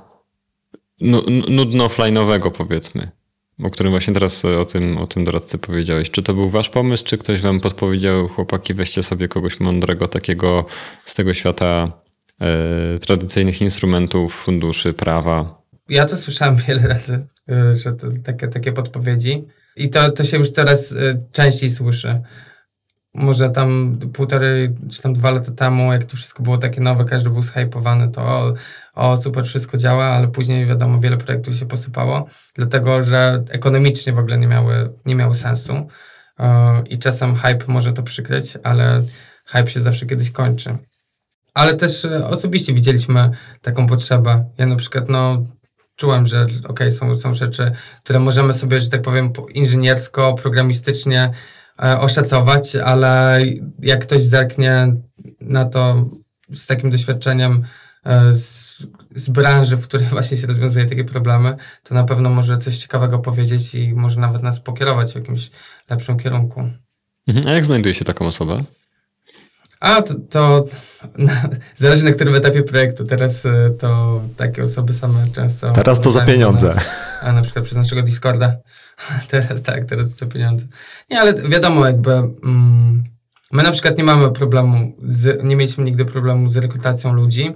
nudno-offline'owego 1.00 2.50
powiedzmy 2.50 3.15
o 3.62 3.70
którym 3.70 3.92
właśnie 3.92 4.14
teraz 4.14 4.44
o 4.44 4.64
tym, 4.64 4.98
o 4.98 5.06
tym 5.06 5.24
doradcy 5.24 5.58
powiedziałeś. 5.58 6.10
Czy 6.10 6.22
to 6.22 6.34
był 6.34 6.50
wasz 6.50 6.68
pomysł, 6.68 7.04
czy 7.04 7.18
ktoś 7.18 7.40
wam 7.40 7.60
podpowiedział, 7.60 8.28
chłopaki, 8.28 8.74
weźcie 8.74 9.02
sobie 9.02 9.28
kogoś 9.28 9.60
mądrego, 9.60 10.08
takiego 10.08 10.64
z 11.04 11.14
tego 11.14 11.34
świata 11.34 11.92
e, 12.40 12.98
tradycyjnych 12.98 13.60
instrumentów, 13.60 14.34
funduszy, 14.34 14.92
prawa? 14.92 15.62
Ja 15.88 16.04
to 16.04 16.16
słyszałem 16.16 16.56
wiele 16.68 16.88
razy, 16.88 17.26
e, 17.48 17.76
że 17.76 17.92
to 17.92 18.06
takie, 18.24 18.48
takie 18.48 18.72
podpowiedzi 18.72 19.44
i 19.76 19.88
to, 19.88 20.12
to 20.12 20.24
się 20.24 20.36
już 20.36 20.50
coraz 20.50 20.92
e, 20.92 21.18
częściej 21.32 21.70
słyszy 21.70 22.20
może 23.16 23.50
tam 23.50 23.92
półtorej 24.12 24.74
czy 24.90 25.02
tam 25.02 25.12
dwa 25.12 25.30
lata 25.30 25.52
temu, 25.52 25.92
jak 25.92 26.04
to 26.04 26.16
wszystko 26.16 26.42
było 26.42 26.58
takie 26.58 26.80
nowe, 26.80 27.04
każdy 27.04 27.30
był 27.30 27.42
zhypowany, 27.42 28.08
to 28.08 28.22
o, 28.22 28.54
o, 28.96 29.16
super, 29.16 29.44
wszystko 29.44 29.78
działa, 29.78 30.04
ale 30.04 30.28
później 30.28 30.66
wiadomo, 30.66 31.00
wiele 31.00 31.16
projektów 31.16 31.54
się 31.54 31.66
posypało, 31.66 32.26
dlatego 32.54 33.02
że 33.02 33.44
ekonomicznie 33.48 34.12
w 34.12 34.18
ogóle 34.18 34.38
nie 34.38 34.46
miały, 34.46 34.92
nie 35.06 35.14
miały 35.14 35.34
sensu 35.34 35.72
yy, 36.38 36.46
i 36.90 36.98
czasem 36.98 37.36
hype 37.36 37.64
może 37.66 37.92
to 37.92 38.02
przykryć, 38.02 38.58
ale 38.62 39.02
hype 39.46 39.70
się 39.70 39.80
zawsze 39.80 40.06
kiedyś 40.06 40.30
kończy. 40.30 40.76
Ale 41.54 41.76
też 41.76 42.04
e, 42.04 42.26
osobiście 42.26 42.74
widzieliśmy 42.74 43.30
taką 43.62 43.86
potrzebę. 43.86 44.44
Ja 44.58 44.66
na 44.66 44.76
przykład, 44.76 45.08
no, 45.08 45.42
czułem, 45.96 46.26
że 46.26 46.46
ok, 46.68 46.80
są, 46.90 47.14
są 47.14 47.34
rzeczy, 47.34 47.72
które 48.04 48.18
możemy 48.18 48.52
sobie, 48.52 48.80
że 48.80 48.90
tak 48.90 49.02
powiem, 49.02 49.32
inżyniersko, 49.54 50.34
programistycznie 50.34 51.32
E, 51.82 52.00
oszacować, 52.00 52.76
ale 52.76 53.40
jak 53.78 54.02
ktoś 54.02 54.22
zerknie 54.22 54.92
na 55.40 55.64
to 55.64 56.10
z 56.50 56.66
takim 56.66 56.90
doświadczeniem 56.90 57.52
e, 57.52 57.64
z, 58.32 58.82
z 59.14 59.28
branży, 59.28 59.76
w 59.76 59.84
której 59.84 60.06
właśnie 60.16 60.36
się 60.36 60.46
rozwiązuje 60.46 60.86
takie 60.86 61.04
problemy, 61.04 61.56
to 61.82 61.94
na 61.94 62.04
pewno 62.04 62.30
może 62.30 62.58
coś 62.58 62.78
ciekawego 62.78 63.18
powiedzieć 63.18 63.74
i 63.74 63.94
może 63.94 64.20
nawet 64.20 64.42
nas 64.42 64.60
pokierować 64.60 65.12
w 65.12 65.14
jakimś 65.14 65.50
lepszym 65.90 66.18
kierunku. 66.18 66.70
Mhm. 67.26 67.48
A 67.48 67.50
jak 67.50 67.64
znajduje 67.64 67.94
się 67.94 68.04
taką 68.04 68.26
osobę? 68.26 68.64
A 69.80 70.02
to, 70.02 70.14
to 70.30 70.64
zależy 71.76 72.04
na 72.04 72.10
którym 72.10 72.34
etapie 72.34 72.62
projektu. 72.62 73.04
Teraz 73.04 73.46
e, 73.46 73.70
to 73.70 74.20
takie 74.36 74.62
osoby 74.62 74.94
same 74.94 75.26
często. 75.26 75.72
Teraz 75.72 76.00
to 76.00 76.10
za 76.10 76.20
pieniądze. 76.20 76.66
Nas. 76.66 76.84
a 77.22 77.32
na 77.32 77.42
przykład 77.42 77.64
przez 77.64 77.76
naszego 77.76 78.02
Discorda. 78.02 78.56
teraz 79.30 79.62
tak, 79.62 79.84
teraz 79.84 80.16
są 80.16 80.28
pieniądze. 80.28 80.66
Nie, 81.10 81.20
ale 81.20 81.34
wiadomo, 81.34 81.86
jakby 81.86 82.12
mm, 82.12 83.04
my 83.52 83.62
na 83.62 83.70
przykład 83.70 83.98
nie 83.98 84.04
mamy 84.04 84.32
problemu, 84.32 84.96
z, 85.04 85.44
nie 85.44 85.56
mieliśmy 85.56 85.84
nigdy 85.84 86.04
problemu 86.04 86.48
z 86.48 86.56
rekrutacją 86.56 87.12
ludzi, 87.12 87.54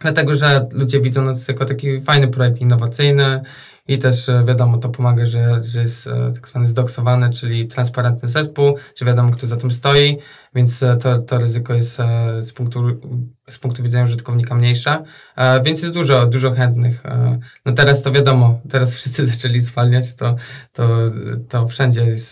dlatego 0.00 0.34
że 0.34 0.68
ludzie 0.72 1.00
widzą 1.00 1.24
nas 1.24 1.48
jako 1.48 1.64
taki 1.64 2.00
fajny 2.00 2.28
projekt 2.28 2.60
innowacyjny 2.60 3.40
i 3.88 3.98
też 3.98 4.28
e, 4.28 4.44
wiadomo, 4.44 4.78
to 4.78 4.88
pomaga, 4.88 5.26
że, 5.26 5.64
że 5.64 5.80
jest 5.82 6.06
e, 6.06 6.32
tak 6.34 6.48
zwany 6.48 6.66
zdoksowany, 6.66 7.30
czyli 7.30 7.68
transparentny 7.68 8.28
zespół, 8.28 8.76
że 8.96 9.06
wiadomo, 9.06 9.30
kto 9.30 9.46
za 9.46 9.56
tym 9.56 9.70
stoi, 9.70 10.16
więc 10.54 10.82
e, 10.82 10.96
to, 10.96 11.18
to 11.18 11.38
ryzyko 11.38 11.74
jest 11.74 11.96
z 12.40 12.52
punktu, 12.52 13.00
z 13.50 13.58
punktu 13.58 13.82
widzenia 13.82 14.04
użytkownika 14.04 14.54
mniejsze, 14.54 15.04
więc 15.64 15.82
jest 15.82 15.94
dużo, 15.94 16.26
dużo 16.26 16.52
chętnych. 16.52 17.02
No 17.64 17.72
teraz 17.72 18.02
to 18.02 18.12
wiadomo, 18.12 18.60
teraz 18.70 18.94
wszyscy 18.96 19.26
zaczęli 19.26 19.60
zwalniać, 19.60 20.14
to, 20.14 20.36
to, 20.72 20.88
to 21.48 21.68
wszędzie 21.68 22.04
jest, 22.04 22.30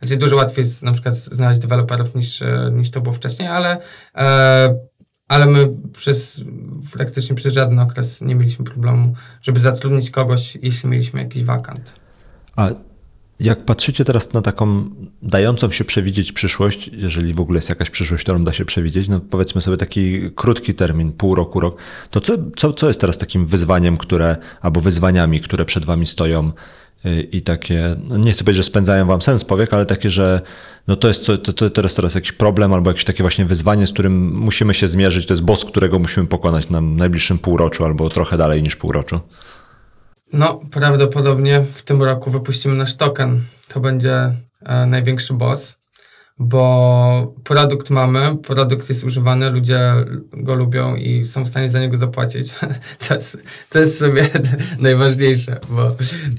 znaczy 0.00 0.16
dużo 0.16 0.36
łatwiej 0.36 0.62
jest 0.62 0.82
na 0.82 0.92
przykład 0.92 1.14
znaleźć 1.14 1.60
deweloperów 1.60 2.14
niż, 2.14 2.42
niż 2.72 2.90
to 2.90 3.00
było 3.00 3.14
wcześniej, 3.14 3.48
ale 3.48 3.78
ale 5.30 5.46
my 5.46 5.68
przez 5.92 6.44
praktycznie 6.92 7.36
przez 7.36 7.54
żaden 7.54 7.78
okres 7.78 8.20
nie 8.20 8.34
mieliśmy 8.34 8.64
problemu, 8.64 9.14
żeby 9.42 9.60
zatrudnić 9.60 10.10
kogoś, 10.10 10.58
jeśli 10.62 10.88
mieliśmy 10.88 11.20
jakiś 11.20 11.44
wakant. 11.44 11.94
A 12.56 12.70
jak 13.40 13.64
patrzycie 13.64 14.04
teraz 14.04 14.32
na 14.32 14.42
taką 14.42 14.90
dającą 15.22 15.70
się 15.70 15.84
przewidzieć 15.84 16.32
przyszłość, 16.32 16.90
jeżeli 16.92 17.34
w 17.34 17.40
ogóle 17.40 17.58
jest 17.58 17.68
jakaś 17.68 17.90
przyszłość, 17.90 18.22
którą 18.22 18.44
da 18.44 18.52
się 18.52 18.64
przewidzieć, 18.64 19.08
no 19.08 19.20
powiedzmy 19.20 19.60
sobie 19.60 19.76
taki 19.76 20.30
krótki 20.36 20.74
termin, 20.74 21.12
pół 21.12 21.34
roku, 21.34 21.60
rok, 21.60 21.76
to 22.10 22.20
co, 22.20 22.32
co, 22.56 22.72
co 22.72 22.88
jest 22.88 23.00
teraz 23.00 23.18
takim 23.18 23.46
wyzwaniem, 23.46 23.96
które, 23.96 24.36
albo 24.60 24.80
wyzwaniami, 24.80 25.40
które 25.40 25.64
przed 25.64 25.84
wami 25.84 26.06
stoją 26.06 26.52
i 27.32 27.42
takie, 27.42 27.96
no 28.08 28.16
nie 28.16 28.32
chcę 28.32 28.44
powiedzieć, 28.44 28.64
że 28.64 28.70
spędzają 28.70 29.06
wam 29.06 29.22
sens 29.22 29.44
powiek, 29.44 29.74
ale 29.74 29.86
takie, 29.86 30.10
że 30.10 30.40
no 30.88 30.96
to 30.96 31.08
jest 31.08 31.22
co, 31.22 31.38
to, 31.38 31.52
to 31.52 31.70
teraz, 31.70 31.94
teraz 31.94 32.14
jakiś 32.14 32.32
problem 32.32 32.72
albo 32.72 32.90
jakieś 32.90 33.04
takie 33.04 33.22
właśnie 33.22 33.44
wyzwanie, 33.44 33.86
z 33.86 33.92
którym 33.92 34.34
musimy 34.34 34.74
się 34.74 34.88
zmierzyć, 34.88 35.26
to 35.26 35.32
jest 35.32 35.42
boss, 35.42 35.64
którego 35.64 35.98
musimy 35.98 36.26
pokonać 36.26 36.68
na 36.68 36.80
najbliższym 36.80 37.38
półroczu 37.38 37.84
albo 37.84 38.08
trochę 38.10 38.36
dalej 38.36 38.62
niż 38.62 38.76
półroczu. 38.76 39.20
No, 40.32 40.60
prawdopodobnie 40.70 41.60
w 41.74 41.82
tym 41.82 42.02
roku 42.02 42.30
wypuścimy 42.30 42.76
nasz 42.76 42.96
token. 42.96 43.40
To 43.68 43.80
będzie 43.80 44.32
e, 44.60 44.86
największy 44.86 45.34
boss 45.34 45.79
bo 46.42 47.34
produkt 47.44 47.90
mamy, 47.90 48.36
produkt 48.36 48.88
jest 48.88 49.04
używany, 49.04 49.50
ludzie 49.50 49.92
go 50.32 50.54
lubią 50.54 50.96
i 50.96 51.24
są 51.24 51.44
w 51.44 51.48
stanie 51.48 51.68
za 51.68 51.80
niego 51.80 51.96
zapłacić. 51.96 52.54
To 53.08 53.14
jest, 53.14 53.42
to 53.70 53.78
jest 53.78 53.98
sobie 53.98 54.28
najważniejsze, 54.78 55.60
bo 55.68 55.88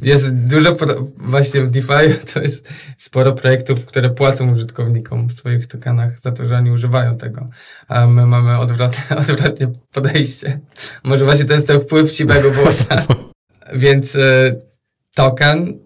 jest 0.02 0.36
dużo, 0.36 0.76
właśnie 1.18 1.62
w 1.62 1.72
DeFi 1.72 2.18
to 2.34 2.42
jest 2.42 2.74
sporo 2.98 3.34
projektów, 3.34 3.86
które 3.86 4.10
płacą 4.10 4.54
użytkownikom 4.54 5.28
w 5.28 5.34
swoich 5.34 5.68
tokenach 5.68 6.20
za 6.20 6.32
to, 6.32 6.46
że 6.46 6.58
oni 6.58 6.72
używają 6.72 7.18
tego. 7.18 7.46
A 7.88 8.08
my 8.08 8.26
mamy 8.26 8.58
odwrotne, 8.58 9.18
odwrotne 9.18 9.72
podejście. 9.94 10.60
Może 11.04 11.26
właśnie 11.26 11.46
to 11.46 11.54
jest 11.54 11.68
ten 11.68 11.82
wpływ 11.82 12.12
siwego 12.12 12.52
włosa. 12.52 13.06
Więc 13.74 14.16
y, 14.16 14.62
token 15.16 15.80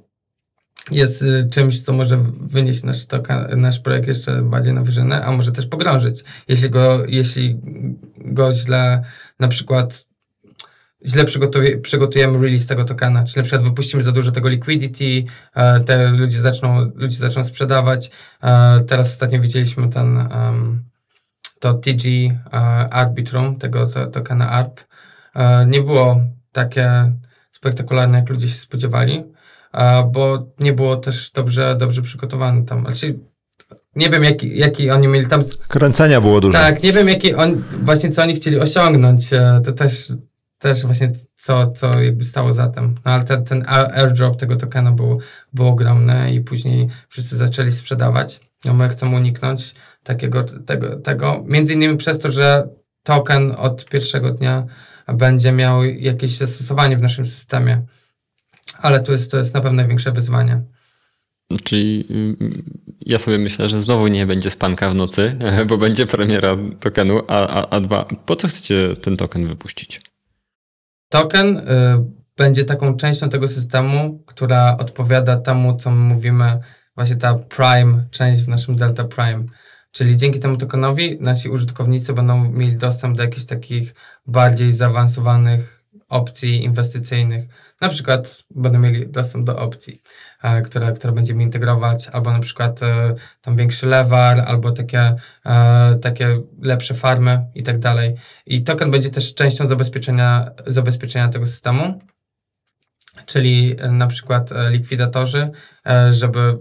jest 0.92 1.22
y, 1.22 1.48
czymś, 1.52 1.82
co 1.82 1.94
może 1.94 2.18
wynieść 2.42 2.84
nasz, 2.84 3.06
toka, 3.06 3.48
nasz 3.56 3.80
projekt 3.80 4.08
jeszcze 4.08 4.42
bardziej 4.42 4.74
na 4.74 4.82
wyżynę, 4.82 5.26
a 5.26 5.32
może 5.32 5.52
też 5.52 5.66
pogrążyć. 5.66 6.24
Jeśli 6.48 6.70
go, 6.70 7.06
jeśli 7.08 7.60
go 8.18 8.52
źle, 8.52 9.04
na 9.40 9.48
przykład 9.48 10.06
źle 11.06 11.26
przygotuje, 11.26 11.78
przygotujemy 11.78 12.38
release 12.44 12.68
tego 12.68 12.84
tokena, 12.84 13.24
czyli 13.24 13.38
na 13.38 13.44
przykład 13.44 13.64
wypuścimy 13.64 14.04
za 14.04 14.12
dużo 14.12 14.32
tego 14.32 14.50
liquidity, 14.50 15.24
e, 15.54 15.80
te 15.80 16.12
ludzie 16.12 16.42
zaczną, 16.42 16.92
ludzie 16.96 17.18
zaczną 17.18 17.44
sprzedawać. 17.44 18.12
E, 18.44 18.80
teraz 18.88 19.12
ostatnio 19.12 19.40
widzieliśmy 19.40 19.90
ten, 19.90 20.28
to 21.60 21.74
TG 21.74 22.06
uh, 22.46 22.54
Arbitrum, 22.92 23.56
tego 23.56 23.88
to, 23.88 24.08
tokena 24.08 24.50
ARP. 24.50 24.80
Nie 25.68 25.82
było 25.82 26.22
takie 26.52 27.12
spektakularne, 27.52 28.18
jak 28.18 28.30
ludzie 28.30 28.50
się 28.50 28.56
spodziewali 28.56 29.24
bo 30.12 30.46
nie 30.60 30.74
było 30.74 30.96
też 30.96 31.32
dobrze, 31.32 31.76
dobrze 31.80 32.02
przygotowane 32.02 32.66
tam. 32.66 32.82
Znaczy, 32.82 33.20
nie 33.96 34.10
wiem, 34.10 34.24
jaki, 34.24 34.58
jaki 34.58 34.92
oni 34.92 35.08
mieli 35.08 35.28
tam. 35.28 35.42
Kręcenia 35.68 36.22
było 36.22 36.42
dużo. 36.42 36.58
Tak, 36.58 36.84
nie 36.84 36.94
wiem, 36.94 37.08
jaki 37.08 37.36
on, 37.36 37.64
właśnie 37.84 38.10
co 38.10 38.22
oni 38.22 38.36
chcieli 38.36 38.60
osiągnąć. 38.60 39.34
E, 39.34 39.62
to 39.66 39.72
też, 39.72 40.14
też 40.60 40.86
właśnie 40.86 41.12
co, 41.36 41.72
co 41.72 42.02
jakby 42.02 42.24
stało 42.24 42.54
za 42.54 42.68
tym. 42.68 42.96
No 43.06 43.12
ale 43.12 43.24
ten, 43.24 43.46
ten 43.46 43.64
airdrop 43.68 44.38
tego 44.38 44.56
tokena 44.56 44.92
był, 44.92 45.20
był 45.54 45.68
ogromny 45.68 46.34
i 46.34 46.42
później 46.42 46.88
wszyscy 47.08 47.38
zaczęli 47.38 47.72
sprzedawać. 47.72 48.40
No 48.66 48.74
my 48.74 48.90
chcemy 48.90 49.16
uniknąć 49.16 49.76
takiego, 50.04 50.44
tego, 50.44 50.96
tego, 50.96 51.44
między 51.48 51.74
innymi 51.74 51.98
przez 51.98 52.20
to, 52.20 52.32
że 52.32 52.68
token 53.04 53.54
od 53.58 53.86
pierwszego 53.86 54.32
dnia 54.32 54.64
będzie 55.08 55.52
miał 55.52 55.84
jakieś 55.84 56.38
zastosowanie 56.38 56.98
w 56.98 57.02
naszym 57.02 57.26
systemie 57.26 57.82
ale 58.86 59.00
to 59.00 59.12
jest, 59.12 59.32
to 59.32 59.38
jest 59.38 59.54
na 59.54 59.62
pewno 59.62 59.76
największe 59.76 60.12
wyzwanie. 60.12 60.62
Czyli 61.64 62.06
mm, 62.10 62.64
ja 63.02 63.20
sobie 63.20 63.38
myślę, 63.38 63.70
że 63.70 63.82
znowu 63.82 64.08
nie 64.08 64.26
będzie 64.26 64.50
spanka 64.50 64.90
w 64.90 64.96
nocy, 64.96 65.38
bo 65.70 65.78
będzie 65.78 66.06
premiera 66.06 66.58
tokenu, 66.80 67.22
a, 67.28 67.48
a, 67.48 67.70
a 67.70 67.80
dwa, 67.80 68.06
po 68.26 68.36
co 68.36 68.48
chcecie 68.48 68.96
ten 68.96 69.18
token 69.18 69.48
wypuścić? 69.48 70.02
Token 71.10 71.58
y, 71.58 71.64
będzie 72.38 72.66
taką 72.66 72.98
częścią 72.98 73.30
tego 73.30 73.48
systemu, 73.48 74.24
która 74.26 74.78
odpowiada 74.78 75.38
temu, 75.38 75.76
co 75.76 75.92
mówimy, 75.92 76.60
właśnie 76.96 77.16
ta 77.16 77.34
Prime, 77.34 78.06
część 78.12 78.42
w 78.42 78.48
naszym 78.48 78.76
Delta 78.76 79.04
Prime. 79.04 79.44
Czyli 79.92 80.18
dzięki 80.18 80.40
temu 80.40 80.58
tokenowi 80.58 81.18
nasi 81.20 81.50
użytkownicy 81.50 82.14
będą 82.14 82.52
mieli 82.52 82.76
dostęp 82.76 83.18
do 83.18 83.24
jakichś 83.24 83.46
takich 83.46 83.96
bardziej 84.28 84.74
zaawansowanych 84.74 85.86
opcji 86.10 86.64
inwestycyjnych 86.64 87.50
na 87.82 87.90
przykład 87.90 88.44
będą 88.50 88.80
mieli 88.80 89.08
dostęp 89.08 89.46
do 89.46 89.60
opcji, 89.60 90.02
e, 90.44 90.62
które, 90.62 90.94
które 90.94 91.14
będziemy 91.14 91.44
integrować, 91.44 92.08
albo 92.08 92.32
na 92.32 92.40
przykład 92.40 92.84
e, 92.84 93.16
tam 93.42 93.56
większy 93.56 93.88
lewar, 93.88 94.40
albo 94.40 94.72
takie, 94.72 95.16
e, 95.46 95.96
takie 96.02 96.42
lepsze 96.62 96.94
farmy 96.94 97.46
i 97.56 97.64
tak 97.64 97.80
dalej. 97.80 98.16
I 98.46 98.64
token 98.64 98.92
będzie 98.92 99.10
też 99.10 99.34
częścią 99.34 99.66
zabezpieczenia, 99.66 100.52
zabezpieczenia 100.68 101.30
tego 101.30 101.46
systemu, 101.46 102.02
czyli 103.26 103.76
na 103.92 104.08
przykład 104.08 104.50
likwidatorzy, 104.70 105.50
żeby 106.12 106.58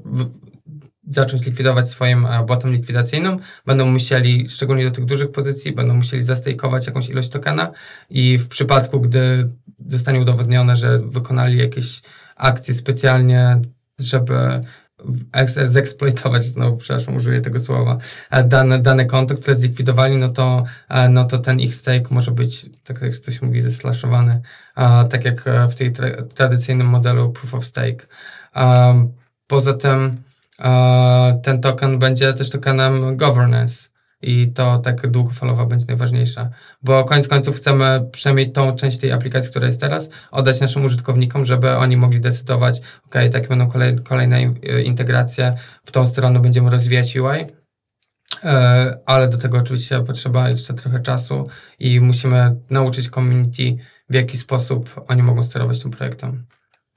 zacząć 1.08 1.46
likwidować 1.46 1.90
swoim 1.90 2.26
botem 2.46 2.72
likwidacyjnym, 2.72 3.38
będą 3.66 3.90
musieli, 3.90 4.48
szczególnie 4.48 4.84
do 4.84 4.90
tych 4.90 5.04
dużych 5.04 5.32
pozycji, 5.32 5.72
będą 5.72 5.94
musieli 5.94 6.22
zastejkować 6.22 6.86
jakąś 6.86 7.08
ilość 7.08 7.28
tokena 7.28 7.70
i 8.10 8.38
w 8.38 8.48
przypadku, 8.48 9.00
gdy 9.00 9.48
zostanie 9.86 10.20
udowodnione, 10.20 10.76
że 10.76 10.98
wykonali 10.98 11.58
jakieś 11.58 12.02
akcje 12.36 12.74
specjalnie, 12.74 13.60
żeby 13.98 14.60
zeksploitować, 15.64 16.44
znowu 16.44 16.76
przepraszam, 16.76 17.16
użyję 17.16 17.40
tego 17.40 17.60
słowa, 17.60 17.98
e, 18.30 18.44
dane, 18.44 18.78
dane 18.78 19.06
konto, 19.06 19.34
które 19.34 19.56
zlikwidowali, 19.56 20.16
no 20.16 20.28
to, 20.28 20.64
e, 20.88 21.08
no 21.08 21.24
to 21.24 21.38
ten 21.38 21.60
ich 21.60 21.74
stake 21.74 22.04
może 22.10 22.30
być, 22.30 22.70
tak 22.84 23.02
jak 23.02 23.16
to 23.16 23.30
się 23.30 23.46
mówi, 23.46 23.62
zeslaszowany, 23.62 24.40
tak 25.10 25.24
jak 25.24 25.48
e, 25.48 25.68
w 25.68 25.74
tej 25.74 25.92
tra 25.92 26.08
tradycyjnym 26.34 26.86
modelu 26.86 27.32
proof 27.32 27.54
of 27.54 27.64
stake. 27.64 28.06
Poza 29.46 29.74
tym 29.74 30.22
ten 31.42 31.60
token 31.60 31.98
będzie 31.98 32.32
też 32.32 32.50
tokenem 32.50 33.16
governance, 33.16 33.88
i 34.24 34.52
to 34.52 34.78
tak 34.78 35.10
długofalowo 35.10 35.66
będzie 35.66 35.86
najważniejsze. 35.86 36.50
Bo 36.82 37.04
koniec 37.04 37.28
końców 37.28 37.56
chcemy 37.56 38.08
przynajmniej 38.12 38.52
tą 38.52 38.76
część 38.76 38.98
tej 38.98 39.12
aplikacji, 39.12 39.50
która 39.50 39.66
jest 39.66 39.80
teraz, 39.80 40.08
oddać 40.30 40.60
naszym 40.60 40.84
użytkownikom, 40.84 41.44
żeby 41.44 41.76
oni 41.76 41.96
mogli 41.96 42.20
decydować, 42.20 42.80
ok, 43.06 43.14
takie 43.32 43.48
będą 43.48 43.66
kolej, 43.66 43.98
kolejne 43.98 44.42
integracje, 44.84 45.54
w 45.84 45.92
tą 45.92 46.06
stronę 46.06 46.40
będziemy 46.40 46.70
rozwijać 46.70 47.16
UI, 47.16 47.44
e, 48.44 48.98
ale 49.06 49.28
do 49.28 49.38
tego 49.38 49.58
oczywiście 49.58 50.04
potrzeba 50.04 50.48
jeszcze 50.48 50.74
trochę 50.74 51.00
czasu 51.00 51.48
i 51.78 52.00
musimy 52.00 52.56
nauczyć 52.70 53.10
community, 53.10 53.76
w 54.10 54.14
jaki 54.14 54.36
sposób 54.36 55.04
oni 55.08 55.22
mogą 55.22 55.42
sterować 55.42 55.82
tym 55.82 55.90
projektem. 55.90 56.46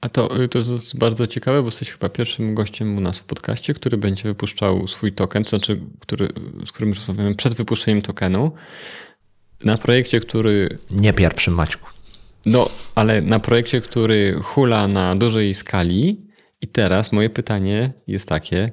A 0.00 0.08
to, 0.08 0.42
y, 0.42 0.48
to 0.48 0.58
jest 0.58 0.98
bardzo 0.98 1.26
ciekawe, 1.26 1.62
bo 1.62 1.68
jesteś 1.68 1.90
chyba 1.90 2.08
pierwszym 2.08 2.54
gościem 2.54 2.98
u 2.98 3.00
nas 3.00 3.18
w 3.18 3.24
podcaście, 3.24 3.74
który 3.74 3.96
będzie 3.96 4.22
wypuszczał 4.22 4.86
swój 4.86 5.12
token, 5.12 5.44
to 5.44 5.50
znaczy, 5.50 5.80
który, 6.00 6.28
z 6.66 6.72
którym 6.72 6.92
rozmawiamy 6.92 7.34
przed 7.34 7.54
wypuszczeniem 7.54 8.02
tokenu, 8.02 8.52
na 9.64 9.78
projekcie, 9.78 10.20
który... 10.20 10.78
Nie 10.90 11.12
pierwszym, 11.12 11.54
Maćku. 11.54 11.90
No, 12.46 12.70
ale 12.94 13.22
na 13.22 13.40
projekcie, 13.40 13.80
który 13.80 14.40
hula 14.42 14.88
na 14.88 15.14
dużej 15.14 15.54
skali 15.54 16.28
i 16.60 16.66
teraz 16.66 17.12
moje 17.12 17.30
pytanie 17.30 17.92
jest 18.06 18.28
takie, 18.28 18.72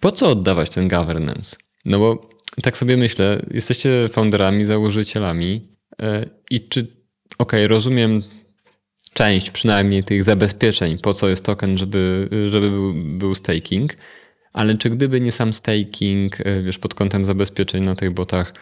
po 0.00 0.12
co 0.12 0.30
oddawać 0.30 0.70
ten 0.70 0.88
governance? 0.88 1.56
No 1.84 1.98
bo 1.98 2.30
tak 2.62 2.76
sobie 2.76 2.96
myślę, 2.96 3.42
jesteście 3.50 4.08
founderami, 4.12 4.64
założycielami 4.64 5.68
yy, 5.98 6.30
i 6.50 6.68
czy, 6.68 6.80
okej, 6.80 6.96
okay, 7.38 7.68
rozumiem 7.68 8.22
część 9.12 9.50
przynajmniej 9.50 10.04
tych 10.04 10.24
zabezpieczeń, 10.24 10.98
po 10.98 11.14
co 11.14 11.28
jest 11.28 11.44
token, 11.44 11.78
żeby, 11.78 12.28
żeby 12.46 12.70
był, 12.70 12.94
był 12.94 13.34
staking. 13.34 13.92
Ale 14.52 14.74
czy 14.78 14.90
gdyby 14.90 15.20
nie 15.20 15.32
sam 15.32 15.52
staking, 15.52 16.40
e, 16.40 16.62
wiesz, 16.62 16.78
pod 16.78 16.94
kątem 16.94 17.24
zabezpieczeń 17.24 17.84
na 17.84 17.96
tych 17.96 18.10
botach, 18.10 18.52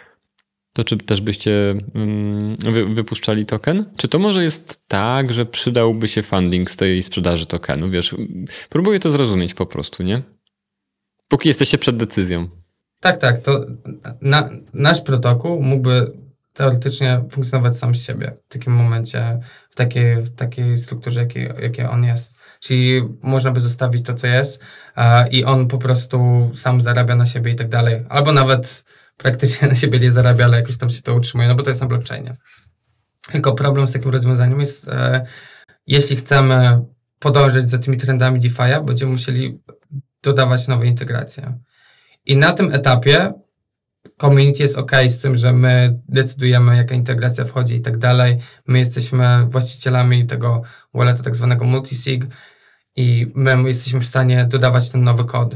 to 0.73 0.85
czy 0.85 0.97
też 0.97 1.21
byście 1.21 1.75
mm, 1.95 2.57
wypuszczali 2.95 3.47
token? 3.47 3.85
Czy 3.97 4.09
to 4.09 4.19
może 4.19 4.45
jest 4.45 4.89
tak, 4.89 5.33
że 5.33 5.47
przydałby 5.47 6.09
się 6.09 6.23
funding 6.23 6.71
z 6.71 6.77
tej 6.77 7.03
sprzedaży 7.03 7.47
tokenu? 7.47 7.91
Wiesz, 7.91 8.15
próbuję 8.69 9.01
to 9.01 9.11
zrozumieć 9.11 9.55
po 9.55 9.67
prostu, 9.67 10.03
nie? 10.03 10.23
Póki 11.29 11.49
jesteście 11.49 11.79
przed 11.79 11.97
decyzją. 11.97 12.49
Tak, 13.01 13.19
tak. 13.19 13.39
To 13.39 13.67
na, 14.21 14.51
nasz 14.75 15.01
protokół 15.01 15.63
mógłby 15.63 16.13
teoretycznie 16.55 17.25
funkcjonować 17.31 17.77
sam 17.77 17.95
z 17.95 18.07
siebie 18.07 18.37
w 18.49 18.53
takim 18.53 18.73
momencie, 18.73 19.41
w 19.71 19.75
takiej, 19.75 20.17
w 20.17 20.35
takiej 20.35 20.79
strukturze, 20.79 21.21
jakiej, 21.21 21.51
jakiej 21.63 21.87
on 21.87 22.05
jest. 22.05 22.35
Czyli 22.61 23.03
można 23.23 23.51
by 23.51 23.61
zostawić 23.61 24.07
to, 24.07 24.15
co 24.15 24.27
jest 24.27 24.63
uh, 24.97 25.33
i 25.33 25.45
on 25.45 25.69
po 25.69 25.79
prostu 25.79 26.51
sam 26.55 26.83
zarabia 26.83 27.17
na 27.17 27.27
siebie 27.27 27.53
i 27.53 27.57
tak 27.57 27.69
dalej. 27.69 28.05
Albo 28.09 28.33
nawet 28.33 28.85
praktycznie 29.17 29.69
na 29.73 29.75
siebie 29.75 30.01
nie 30.01 30.13
zarabia, 30.13 30.45
ale 30.45 30.57
jakoś 30.57 30.79
tam 30.79 30.91
się 30.91 31.03
to 31.03 31.15
utrzymuje, 31.15 31.49
no 31.49 31.55
bo 31.55 31.63
to 31.63 31.71
jest 31.71 31.81
na 31.81 31.87
blockchainie. 31.87 32.37
Tylko 33.33 33.53
problem 33.53 33.87
z 33.87 33.93
takim 33.93 34.11
rozwiązaniem 34.11 34.61
jest, 34.61 34.89
e, 34.89 35.27
jeśli 35.87 36.17
chcemy 36.17 36.85
podążać 37.19 37.71
za 37.71 37.79
tymi 37.79 37.97
trendami 37.97 38.41
DeFi'a, 38.41 38.85
będziemy 38.85 39.13
musieli 39.13 39.61
dodawać 40.23 40.69
nowe 40.69 40.87
integracje. 40.87 41.59
I 42.27 42.37
na 42.37 42.53
tym 42.53 42.75
etapie 42.75 43.33
community 44.21 44.63
jest 44.63 44.79
ok 44.79 44.93
z 45.09 45.19
tym, 45.19 45.37
że 45.37 45.53
my 45.53 46.01
decydujemy, 46.09 46.77
jaka 46.77 46.95
integracja 46.95 47.45
wchodzi 47.45 47.75
i 47.75 47.81
tak 47.81 47.99
dalej. 47.99 48.37
My 48.67 48.79
jesteśmy 48.79 49.47
właścicielami 49.49 50.27
tego 50.27 50.63
walleta 50.95 51.23
tak 51.23 51.37
zwanego 51.37 51.65
multisig 51.65 52.25
i 52.97 53.33
my 53.35 53.69
jesteśmy 53.69 54.01
w 54.01 54.07
stanie 54.07 54.45
dodawać 54.45 54.91
ten 54.91 55.05
nowy 55.05 55.25
kod 55.25 55.55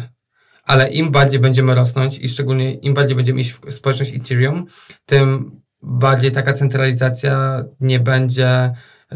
ale 0.64 0.88
im 0.88 1.10
bardziej 1.10 1.40
będziemy 1.40 1.74
rosnąć 1.74 2.18
i 2.18 2.28
szczególnie 2.28 2.74
im 2.74 2.94
bardziej 2.94 3.16
będziemy 3.16 3.40
iść 3.40 3.52
w 3.52 3.72
społeczność 3.72 4.14
Ethereum, 4.14 4.66
tym 5.06 5.60
bardziej 5.82 6.32
taka 6.32 6.52
centralizacja 6.52 7.64
nie 7.80 8.00
będzie 8.00 8.72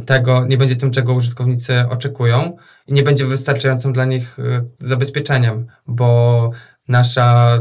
tego, 0.07 0.45
nie 0.45 0.57
będzie 0.57 0.77
tym, 0.77 0.91
czego 0.91 1.15
użytkownicy 1.15 1.89
oczekują 1.89 2.57
i 2.87 2.93
nie 2.93 3.03
będzie 3.03 3.27
wystarczającym 3.27 3.93
dla 3.93 4.05
nich 4.05 4.39
e, 4.39 4.65
zabezpieczeniem, 4.79 5.67
bo 5.87 6.51
nasza, 6.89 7.59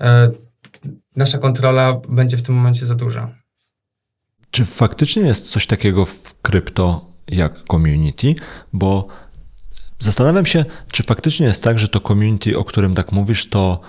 e, 0.00 0.30
nasza 1.16 1.38
kontrola 1.38 2.00
będzie 2.08 2.36
w 2.36 2.42
tym 2.42 2.54
momencie 2.54 2.86
za 2.86 2.94
duża. 2.94 3.30
Czy 4.50 4.64
faktycznie 4.64 5.22
jest 5.22 5.50
coś 5.50 5.66
takiego 5.66 6.04
w 6.04 6.34
krypto 6.42 7.06
jak 7.28 7.64
community? 7.70 8.34
Bo 8.72 9.08
Zastanawiam 9.98 10.46
się, 10.46 10.64
czy 10.92 11.02
faktycznie 11.02 11.46
jest 11.46 11.62
tak, 11.62 11.78
że 11.78 11.88
to 11.88 12.00
community, 12.00 12.58
o 12.58 12.64
którym 12.64 12.94
tak 12.94 13.12
mówisz, 13.12 13.48
to 13.48 13.80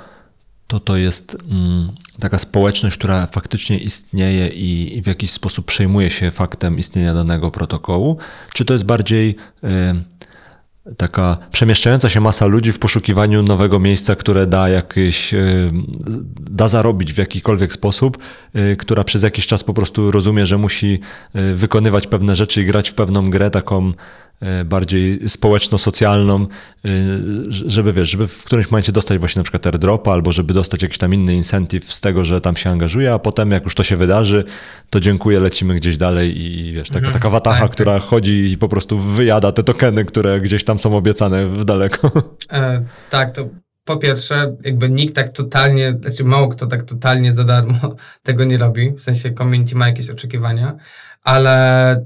to, 0.67 0.79
to 0.79 0.97
jest 0.97 1.37
mm, 1.51 1.91
taka 2.19 2.37
społeczność, 2.37 2.97
która 2.97 3.27
faktycznie 3.27 3.77
istnieje 3.77 4.47
i, 4.47 4.97
i, 4.97 5.01
w 5.01 5.07
jakiś 5.07 5.31
sposób 5.31 5.65
przejmuje 5.65 6.09
się 6.09 6.31
faktem 6.31 6.77
istnienia 6.77 7.13
danego 7.13 7.51
protokołu, 7.51 8.17
czy 8.53 8.65
to 8.65 8.73
jest 8.73 8.85
bardziej 8.85 9.35
y, 9.63 9.67
taka 10.97 11.37
przemieszczająca 11.51 12.09
się 12.09 12.21
masa 12.21 12.45
ludzi 12.45 12.71
w 12.71 12.79
poszukiwaniu 12.79 13.43
nowego 13.43 13.79
miejsca, 13.79 14.15
które 14.15 14.47
da 14.47 14.69
jakieś, 14.69 15.33
y, 15.33 15.71
da 16.39 16.67
zarobić 16.67 17.13
w 17.13 17.17
jakikolwiek 17.17 17.73
sposób, 17.73 18.17
y, 18.55 18.75
która 18.75 19.03
przez 19.03 19.23
jakiś 19.23 19.47
czas 19.47 19.63
po 19.63 19.73
prostu 19.73 20.11
rozumie, 20.11 20.45
że 20.45 20.57
musi 20.57 20.99
wykonywać 21.55 22.07
pewne 22.07 22.35
rzeczy 22.35 22.61
i 22.61 22.65
grać 22.65 22.89
w 22.89 22.93
pewną 22.93 23.29
grę 23.29 23.49
taką 23.51 23.93
E, 23.93 24.24
bardziej 24.65 25.29
społeczno-socjalną, 25.29 26.47
e, 26.85 26.89
żeby 27.49 27.93
wiesz, 27.93 28.09
żeby 28.09 28.27
w 28.27 28.43
którymś 28.43 28.71
momencie 28.71 28.91
dostać 28.91 29.19
właśnie 29.19 29.39
na 29.39 29.43
przykład 29.43 29.67
airdropa, 29.67 30.11
albo 30.11 30.31
żeby 30.31 30.53
dostać 30.53 30.81
jakiś 30.81 30.97
tam 30.97 31.13
inny 31.13 31.35
incentive 31.35 31.93
z 31.93 32.01
tego, 32.01 32.25
że 32.25 32.41
tam 32.41 32.55
się 32.55 32.69
angażuje, 32.69 33.13
a 33.13 33.19
potem 33.19 33.51
jak 33.51 33.63
już 33.63 33.75
to 33.75 33.83
się 33.83 33.97
wydarzy, 33.97 34.43
to 34.89 34.99
dziękuję, 34.99 35.39
lecimy 35.39 35.75
gdzieś 35.75 35.97
dalej 35.97 36.41
i 36.41 36.73
wiesz, 36.73 36.87
taka, 36.87 36.99
mhm, 36.99 37.13
taka 37.13 37.29
watacha, 37.29 37.59
tak, 37.61 37.71
która 37.71 37.93
tak. 37.93 38.03
chodzi 38.03 38.51
i 38.51 38.57
po 38.57 38.69
prostu 38.69 38.99
wyjada 38.99 39.51
te 39.51 39.63
tokeny, 39.63 40.05
które 40.05 40.41
gdzieś 40.41 40.63
tam 40.63 40.79
są 40.79 40.97
obiecane 40.97 41.47
w 41.47 41.65
daleko. 41.65 42.11
E, 42.51 42.85
tak, 43.09 43.31
to 43.31 43.49
po 43.85 43.97
pierwsze, 43.97 44.55
jakby 44.63 44.89
nikt 44.89 45.15
tak 45.15 45.31
totalnie, 45.31 45.97
znaczy 46.01 46.23
mało 46.23 46.47
kto 46.47 46.67
tak 46.67 46.83
totalnie 46.83 47.31
za 47.31 47.43
darmo 47.43 47.95
tego 48.23 48.43
nie 48.43 48.57
robi, 48.57 48.91
w 48.91 49.01
sensie 49.01 49.33
community 49.33 49.75
ma 49.75 49.87
jakieś 49.87 50.09
oczekiwania, 50.09 50.75
ale 51.23 52.05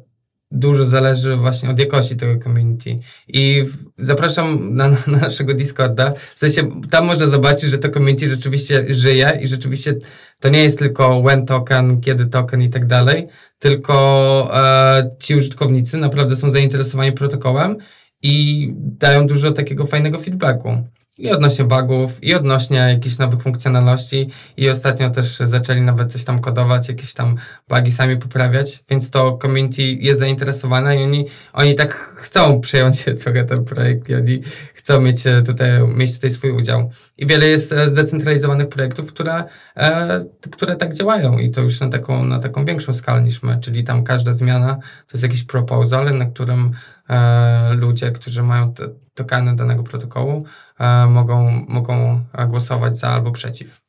dużo 0.52 0.86
zależy 0.86 1.36
właśnie 1.36 1.70
od 1.70 1.80
jakości 1.80 2.16
tego 2.16 2.44
community. 2.44 3.00
I 3.28 3.64
zapraszam 3.98 4.76
na, 4.76 4.90
na, 4.90 4.98
naszego 5.08 5.54
Discorda. 5.54 6.14
W 6.36 6.40
sensie 6.40 6.82
tam 6.90 7.06
można 7.06 7.28
zobaczyć, 7.28 7.70
że 7.70 7.78
to 7.78 7.90
community 7.90 8.28
rzeczywiście 8.28 8.86
żyje 8.90 9.40
i 9.42 9.48
rzeczywiście 9.48 9.96
to 10.40 10.50
nie 10.50 10.64
jest 10.64 10.80
tylko 10.80 11.22
when 11.22 11.46
token, 11.46 12.02
kiedy 12.02 12.26
token 12.26 12.62
i 12.62 12.70
tak 12.70 12.86
dalej, 12.86 13.28
tylko 13.60 14.50
e, 14.54 15.10
ci 15.20 15.36
użytkownicy 15.36 15.98
naprawdę 15.98 16.36
są 16.36 16.50
zainteresowani 16.50 17.12
protokołem 17.12 17.78
i 18.22 18.68
dają 18.76 19.28
dużo 19.28 19.52
takiego 19.52 19.88
fajnego 19.88 20.20
feedbacku 20.20 20.84
i 21.20 21.32
odnośnie 21.32 21.66
bugów, 21.66 22.24
i 22.24 22.36
odnośnie 22.36 22.78
jakichś 22.78 23.18
nowych 23.18 23.42
funkcjonalności 23.42 24.30
i 24.58 24.70
ostatnio 24.70 25.10
też 25.10 25.38
zaczęli 25.38 25.82
nawet 25.82 26.12
coś 26.12 26.24
tam 26.24 26.40
kodować, 26.40 26.90
jakieś 26.90 27.14
tam 27.14 27.36
bugi 27.70 27.92
sami 27.92 28.18
poprawiać, 28.18 28.84
więc 28.90 29.10
to 29.10 29.38
community 29.42 29.82
jest 29.82 30.20
zainteresowane 30.20 30.98
i 30.98 31.04
oni, 31.04 31.26
oni 31.54 31.76
tak 31.76 31.94
chcą 32.16 32.40
przejąć 32.62 33.06
trochę 33.24 33.44
ten 33.44 33.66
projekt 33.66 34.10
i 34.10 34.16
oni 34.16 34.42
chcą 34.74 35.02
mieć 35.02 35.28
e, 35.28 35.42
tutaj, 35.42 35.88
mieć 35.88 36.16
tutaj 36.16 36.32
swój 36.32 36.52
udział. 36.52 36.92
I 37.18 37.28
wiele 37.28 37.48
jest 37.48 37.74
e, 37.74 37.90
zdecentralizowanych 37.90 38.70
projektów, 38.70 39.14
które, 39.14 39.44
e, 39.78 40.20
które 40.52 40.76
tak 40.76 40.94
działają 40.94 41.38
i 41.38 41.52
to 41.52 41.62
już 41.62 41.80
na 41.80 41.90
taką, 41.90 42.26
na 42.26 42.40
taką 42.40 42.66
większą 42.66 42.94
skalę 42.94 43.22
niż 43.24 43.44
my, 43.44 43.60
czyli 43.62 43.84
tam 43.84 44.04
każda 44.04 44.34
zmiana 44.34 44.76
to 44.76 45.14
jest 45.14 45.24
jakiś 45.24 45.44
proposal, 45.44 46.18
na 46.18 46.26
którym 46.26 46.72
e, 47.10 47.74
ludzie, 47.74 48.12
którzy 48.12 48.44
mają 48.44 48.74
te 48.74 48.90
tokeny 49.20 49.56
danego 49.56 49.84
protokołu, 49.84 50.46
e, 50.80 51.08
mogą, 51.08 51.66
mogą 51.68 52.24
głosować 52.48 52.98
za 52.98 53.08
albo 53.08 53.32
przeciw. 53.32 53.82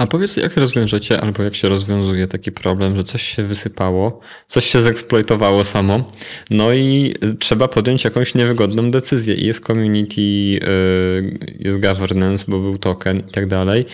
A 0.00 0.06
powiedz, 0.06 0.36
jak 0.36 0.56
rozwiążecie, 0.56 1.20
albo 1.20 1.42
jak 1.42 1.54
się 1.54 1.68
rozwiązuje 1.68 2.26
taki 2.26 2.52
problem, 2.52 2.96
że 2.96 3.04
coś 3.04 3.22
się 3.22 3.42
wysypało, 3.44 4.20
coś 4.46 4.64
się 4.64 4.80
zeksploitowało 4.80 5.64
samo, 5.64 6.12
no 6.50 6.72
i 6.72 7.14
trzeba 7.38 7.68
podjąć 7.68 8.04
jakąś 8.04 8.34
niewygodną 8.34 8.90
decyzję. 8.90 9.34
I 9.34 9.46
jest 9.46 9.66
community, 9.66 10.20
y, 10.20 11.56
jest 11.58 11.80
governance, 11.80 12.44
bo 12.48 12.58
był 12.58 12.78
token 12.78 13.18
i 13.18 13.32
tak 13.32 13.46
dalej. 13.46 13.86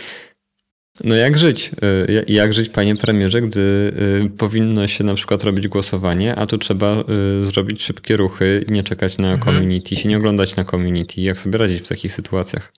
No 1.05 1.15
jak 1.15 1.39
żyć? 1.39 1.71
Y, 2.09 2.25
jak 2.29 2.55
żyć, 2.55 2.69
panie 2.69 2.97
premierze, 2.97 3.43
gdy 3.43 3.61
y, 3.61 4.31
powinno 4.39 4.89
się 4.89 5.05
na 5.05 5.15
przykład 5.15 5.45
robić 5.45 5.69
głosowanie, 5.69 6.35
a 6.35 6.47
tu 6.47 6.59
trzeba 6.59 7.05
zrobić 7.41 7.83
szybkie 7.83 8.17
ruchy, 8.17 8.65
nie 8.69 8.85
czekać 8.85 9.19
na 9.19 9.33
mhm. 9.33 9.57
community, 9.57 9.97
się 9.97 10.09
nie 10.09 10.17
oglądać 10.17 10.57
na 10.57 10.65
community. 10.65 11.21
Jak 11.21 11.41
sobie 11.41 11.59
radzić 11.59 11.81
w 11.81 11.89
takich 11.89 12.13
sytuacjach? 12.13 12.73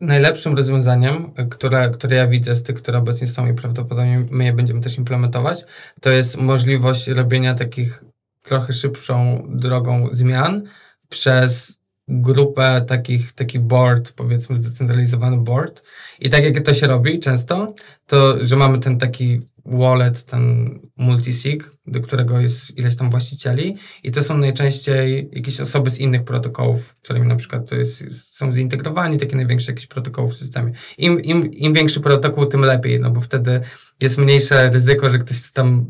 najlepszym 0.00 0.56
rozwiązaniem, 0.56 1.32
które, 1.50 1.90
które 1.90 2.16
ja 2.16 2.26
widzę 2.26 2.56
z 2.56 2.62
tych, 2.62 2.76
które 2.76 2.98
obecnie 2.98 3.26
są 3.26 3.46
i 3.46 3.54
prawdopodobnie 3.54 4.26
my 4.30 4.44
je 4.44 4.52
będziemy 4.52 4.80
też 4.80 4.98
implementować, 4.98 5.64
to 6.00 6.10
jest 6.10 6.36
możliwość 6.36 7.08
robienia 7.08 7.54
takich 7.54 8.04
trochę 8.42 8.72
szybszą 8.72 9.46
drogą 9.48 10.08
zmian 10.12 10.62
przez 11.08 11.79
grupę 12.10 12.84
takich, 12.86 13.32
taki 13.32 13.58
board, 13.58 14.12
powiedzmy 14.12 14.56
zdecentralizowany 14.56 15.38
board. 15.38 15.82
I 16.20 16.30
tak 16.30 16.44
jak 16.44 16.60
to 16.60 16.74
się 16.74 16.86
robi 16.86 17.20
często, 17.20 17.74
to 18.06 18.46
że 18.46 18.56
mamy 18.56 18.78
ten 18.78 18.98
taki 18.98 19.40
wallet, 19.64 20.24
ten 20.24 20.78
multisig, 20.96 21.70
do 21.86 22.00
którego 22.00 22.40
jest 22.40 22.78
ileś 22.78 22.96
tam 22.96 23.10
właścicieli 23.10 23.76
i 24.02 24.10
to 24.10 24.22
są 24.22 24.38
najczęściej 24.38 25.28
jakieś 25.32 25.60
osoby 25.60 25.90
z 25.90 25.98
innych 25.98 26.24
protokołów, 26.24 26.94
którymi 27.02 27.28
na 27.28 27.36
przykład 27.36 27.68
to 27.68 27.76
jest, 27.76 28.04
są 28.36 28.52
zintegrowani, 28.52 29.18
takie 29.18 29.36
największe 29.36 29.72
jakieś 29.72 29.86
protokoły 29.86 30.28
w 30.28 30.36
systemie. 30.36 30.72
Im, 30.98 31.20
im, 31.20 31.52
Im 31.52 31.74
większy 31.74 32.00
protokół, 32.00 32.46
tym 32.46 32.60
lepiej, 32.60 33.00
no 33.00 33.10
bo 33.10 33.20
wtedy 33.20 33.60
jest 34.02 34.18
mniejsze 34.18 34.70
ryzyko, 34.70 35.10
że 35.10 35.18
ktoś 35.18 35.50
tam 35.50 35.86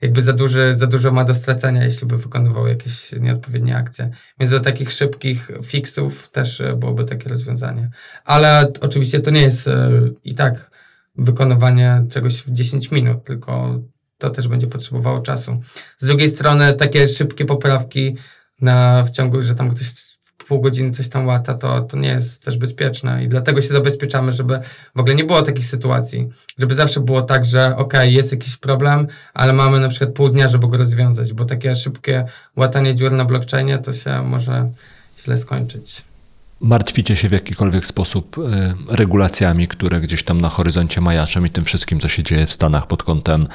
jakby 0.00 0.22
za, 0.22 0.32
duży, 0.32 0.74
za 0.74 0.86
dużo 0.86 1.12
ma 1.12 1.24
do 1.24 1.34
stracenia, 1.34 1.84
jeśli 1.84 2.06
by 2.06 2.18
wykonywał 2.18 2.66
jakieś 2.66 3.12
nieodpowiednie 3.12 3.76
akcje. 3.76 4.08
Więc 4.40 4.50
do 4.50 4.60
takich 4.60 4.92
szybkich 4.92 5.50
fixów 5.64 6.30
też 6.30 6.60
e, 6.60 6.76
byłoby 6.76 7.04
takie 7.04 7.28
rozwiązanie. 7.28 7.90
Ale 8.24 8.72
oczywiście 8.80 9.20
to 9.20 9.30
nie 9.30 9.42
jest 9.42 9.68
e, 9.68 9.90
i 10.24 10.34
tak 10.34 10.70
wykonywanie 11.18 12.04
czegoś 12.10 12.42
w 12.42 12.50
10 12.50 12.90
minut, 12.90 13.24
tylko 13.24 13.80
to 14.18 14.30
też 14.30 14.48
będzie 14.48 14.66
potrzebowało 14.66 15.20
czasu. 15.20 15.62
Z 15.98 16.06
drugiej 16.06 16.28
strony 16.28 16.74
takie 16.74 17.08
szybkie 17.08 17.44
poprawki 17.44 18.16
na, 18.60 19.04
w 19.04 19.10
ciągu, 19.10 19.42
że 19.42 19.54
tam 19.54 19.70
ktoś 19.70 19.86
pół 20.48 20.60
godziny 20.60 20.90
coś 20.90 21.08
tam 21.08 21.26
łata, 21.26 21.54
to, 21.54 21.80
to 21.80 21.96
nie 21.96 22.08
jest 22.08 22.42
też 22.42 22.58
bezpieczne 22.58 23.24
i 23.24 23.28
dlatego 23.28 23.62
się 23.62 23.68
zabezpieczamy, 23.68 24.32
żeby 24.32 24.58
w 24.94 25.00
ogóle 25.00 25.14
nie 25.14 25.24
było 25.24 25.42
takich 25.42 25.66
sytuacji, 25.66 26.28
żeby 26.58 26.74
zawsze 26.74 27.00
było 27.00 27.22
tak, 27.22 27.44
że 27.44 27.76
ok, 27.76 27.94
jest 28.02 28.32
jakiś 28.32 28.56
problem, 28.56 29.06
ale 29.34 29.52
mamy 29.52 29.80
na 29.80 29.88
przykład 29.88 30.10
pół 30.10 30.28
dnia, 30.28 30.48
żeby 30.48 30.68
go 30.68 30.76
rozwiązać, 30.76 31.32
bo 31.32 31.44
takie 31.44 31.76
szybkie 31.76 32.24
łatanie 32.56 32.94
dziur 32.94 33.12
na 33.12 33.24
blockchainie 33.24 33.78
to 33.78 33.92
się 33.92 34.22
może 34.22 34.68
źle 35.18 35.36
skończyć. 35.36 36.02
Martwicie 36.60 37.16
się 37.16 37.28
w 37.28 37.32
jakikolwiek 37.32 37.86
sposób 37.86 38.38
y, 38.38 38.42
regulacjami, 38.88 39.68
które 39.68 40.00
gdzieś 40.00 40.22
tam 40.22 40.40
na 40.40 40.48
horyzoncie 40.48 41.00
majaczą 41.00 41.44
i 41.44 41.50
tym 41.50 41.64
wszystkim, 41.64 42.00
co 42.00 42.08
się 42.08 42.22
dzieje 42.22 42.46
w 42.46 42.52
Stanach 42.52 42.86
pod 42.86 43.02
kątem, 43.02 43.48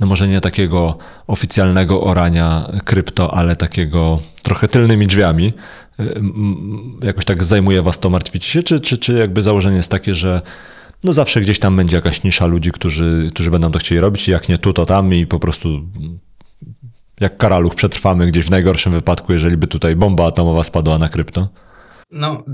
no 0.00 0.06
może 0.06 0.28
nie 0.28 0.40
takiego 0.40 0.98
oficjalnego 1.26 2.00
orania 2.00 2.70
krypto, 2.84 3.34
ale 3.34 3.56
takiego 3.56 4.20
trochę 4.42 4.68
tylnymi 4.68 5.06
drzwiami. 5.06 5.52
Y, 6.00 6.20
jakoś 7.02 7.24
tak 7.24 7.44
zajmuje 7.44 7.82
was 7.82 7.98
to, 7.98 8.10
martwicie 8.10 8.48
się, 8.48 8.62
czy, 8.62 8.80
czy, 8.80 8.98
czy 8.98 9.12
jakby 9.12 9.42
założenie 9.42 9.76
jest 9.76 9.90
takie, 9.90 10.14
że 10.14 10.42
no 11.04 11.12
zawsze 11.12 11.40
gdzieś 11.40 11.58
tam 11.58 11.76
będzie 11.76 11.96
jakaś 11.96 12.22
nisza 12.22 12.46
ludzi, 12.46 12.72
którzy, 12.72 13.28
którzy 13.34 13.50
będą 13.50 13.70
to 13.72 13.78
chcieli 13.78 14.00
robić, 14.00 14.28
jak 14.28 14.48
nie 14.48 14.58
tu, 14.58 14.72
to 14.72 14.86
tam 14.86 15.14
i 15.14 15.26
po 15.26 15.38
prostu 15.38 15.68
jak 17.20 17.36
karaluch 17.36 17.74
przetrwamy 17.74 18.26
gdzieś 18.26 18.46
w 18.46 18.50
najgorszym 18.50 18.92
wypadku, 18.92 19.32
jeżeli 19.32 19.56
by 19.56 19.66
tutaj 19.66 19.96
bomba 19.96 20.26
atomowa 20.26 20.64
spadła 20.64 20.98
na 20.98 21.08
krypto? 21.08 21.48
No, 22.10 22.44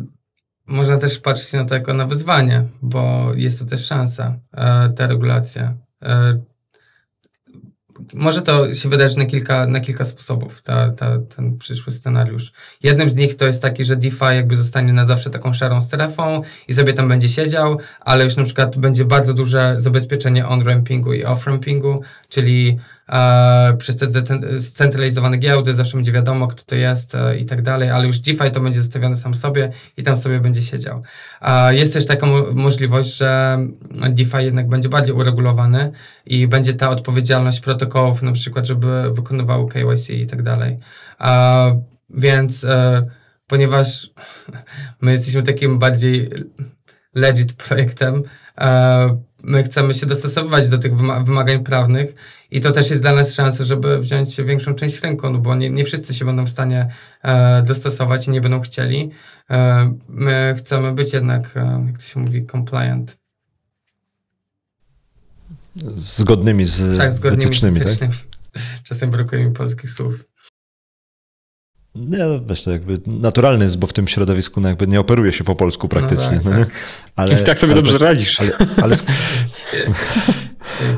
można 0.67 0.99
też 0.99 1.19
patrzeć 1.19 1.53
na 1.53 1.65
to 1.65 1.75
jako 1.75 1.95
na 1.95 2.07
wyzwanie, 2.07 2.65
bo 2.83 3.33
jest 3.35 3.59
to 3.59 3.65
też 3.65 3.87
szansa, 3.87 4.37
e, 4.53 4.89
ta 4.89 5.07
regulacja. 5.07 5.75
E, 6.03 6.41
może 8.15 8.43
to 8.43 8.75
się 8.75 8.89
wydarzyć 8.89 9.17
na 9.17 9.27
kilka, 9.27 9.67
na 9.67 9.81
kilka 9.81 10.05
sposobów, 10.05 10.63
ta, 10.63 10.91
ta, 10.91 11.19
ten 11.19 11.59
przyszły 11.59 11.93
scenariusz. 11.93 12.53
Jednym 12.83 13.11
z 13.11 13.17
nich 13.17 13.37
to 13.37 13.47
jest 13.47 13.63
taki, 13.63 13.85
że 13.85 13.97
DeFi 13.97 14.25
jakby 14.25 14.57
zostanie 14.57 14.93
na 14.93 15.05
zawsze 15.05 15.31
taką 15.31 15.53
szarą 15.53 15.83
strefą 15.83 16.41
i 16.69 16.75
sobie 16.75 16.93
tam 16.93 17.09
będzie 17.09 17.29
siedział, 17.29 17.79
ale 18.01 18.25
już 18.25 18.37
na 18.37 18.45
przykład 18.45 18.77
będzie 18.77 19.05
bardzo 19.05 19.35
duże 19.35 19.75
zabezpieczenie 19.77 20.47
on-rampingu 20.47 21.13
i 21.13 21.25
off-rampingu, 21.25 21.99
czyli 22.29 22.79
e, 23.09 23.77
przez 23.79 23.97
te 23.97 24.07
scentralizowane 24.61 25.37
giełdy 25.39 25.75
zawsze 25.75 25.97
będzie 25.97 26.13
wiadomo, 26.13 26.49
kto 26.49 26.63
to 26.65 26.75
jest 26.75 27.15
e, 27.15 27.39
i 27.39 27.47
tak 27.47 27.63
dalej, 27.63 27.91
ale 27.91 28.07
już 28.07 28.19
DeFi 28.19 28.51
to 28.53 28.61
będzie 28.61 28.83
zostawiony 28.83 29.17
sam 29.17 29.35
sobie 29.35 29.73
i 29.97 30.03
tam 30.03 30.17
sobie 30.17 30.41
będzie 30.41 30.63
siedział. 30.63 31.01
E, 31.43 31.75
jest 31.75 31.93
też 31.93 32.07
taka 32.07 32.27
mo 32.27 32.43
możliwość, 32.53 33.17
że 33.17 33.59
DeFi 34.11 34.37
jednak 34.45 34.69
będzie 34.69 34.89
bardziej 34.89 35.15
uregulowany 35.15 35.93
i 36.27 36.47
będzie 36.47 36.75
ta 36.75 36.91
odpowiedzialność 36.91 37.61
protokołów, 37.61 38.23
na 38.23 38.33
przykład, 38.33 38.67
żeby 38.67 39.15
wykonywało 39.15 39.69
KYC 39.69 40.11
i 40.11 40.27
tak 40.27 40.43
dalej. 40.43 40.77
Więc 42.11 42.67
ponieważ 43.47 44.11
my 45.01 45.13
jesteśmy 45.13 45.43
takim 45.43 45.79
bardziej 45.79 46.31
legit 47.15 47.53
projektem, 47.53 48.23
my 49.43 49.63
chcemy 49.63 49.95
się 49.95 50.07
dostosowywać 50.07 50.69
do 50.69 50.79
tych 50.79 50.97
wymagań 50.97 51.65
prawnych 51.65 52.15
i 52.53 52.61
to 52.61 52.73
też 52.73 52.91
jest 52.91 53.03
dla 53.03 53.13
nas 53.13 53.35
szansa, 53.35 53.65
żeby 53.65 53.99
wziąć 53.99 54.37
większą 54.37 54.75
część 54.75 55.01
rynku, 55.01 55.31
no 55.31 55.39
bo 55.39 55.55
nie, 55.55 55.71
nie 55.71 55.85
wszyscy 55.85 56.15
się 56.15 56.25
będą 56.25 56.45
w 56.45 56.49
stanie 56.49 56.89
e, 57.23 57.63
dostosować 57.63 58.29
i 58.29 58.31
nie 58.31 58.41
będą 58.41 58.61
chcieli. 58.61 59.11
E, 59.51 59.93
my 60.09 60.55
chcemy 60.59 60.93
być 60.95 61.13
jednak, 61.13 61.57
e, 61.57 61.85
jak 61.87 61.99
to 61.99 62.05
się 62.05 62.21
mówi, 62.21 62.47
compliant. 62.47 63.17
Zgodnymi 65.97 66.67
z 66.67 66.99
tak, 66.99 67.13
zgodnymi 67.13 67.45
wytycznymi, 67.45 67.77
z 67.77 67.79
wytycznymi. 67.79 68.13
tak? 68.13 68.63
Czasem 68.89 69.11
brakuje 69.11 69.45
mi 69.45 69.53
polskich 69.53 69.91
słów. 69.91 70.25
Nie, 71.95 72.19
no 72.19 72.41
wiesz, 72.47 72.63
to 72.63 72.71
jakby 72.71 73.01
naturalny 73.07 73.65
jest, 73.65 73.79
bo 73.79 73.87
w 73.87 73.93
tym 73.93 74.09
środowisku 74.09 74.61
no 74.61 74.69
jakby 74.69 74.87
nie 74.87 75.01
operuje 75.01 75.33
się 75.33 75.45
po 75.45 75.55
polsku 75.55 75.89
praktycznie. 75.89 76.41
No 76.45 76.51
tak, 76.51 76.59
no 76.59 76.65
tak. 76.65 76.75
Ale, 77.17 77.41
I 77.41 77.45
tak 77.45 77.59
sobie 77.59 77.73
ale, 77.73 77.83
dobrze 77.83 77.99
radzisz. 77.99 78.41
Ale, 78.41 78.53
ale 78.83 78.97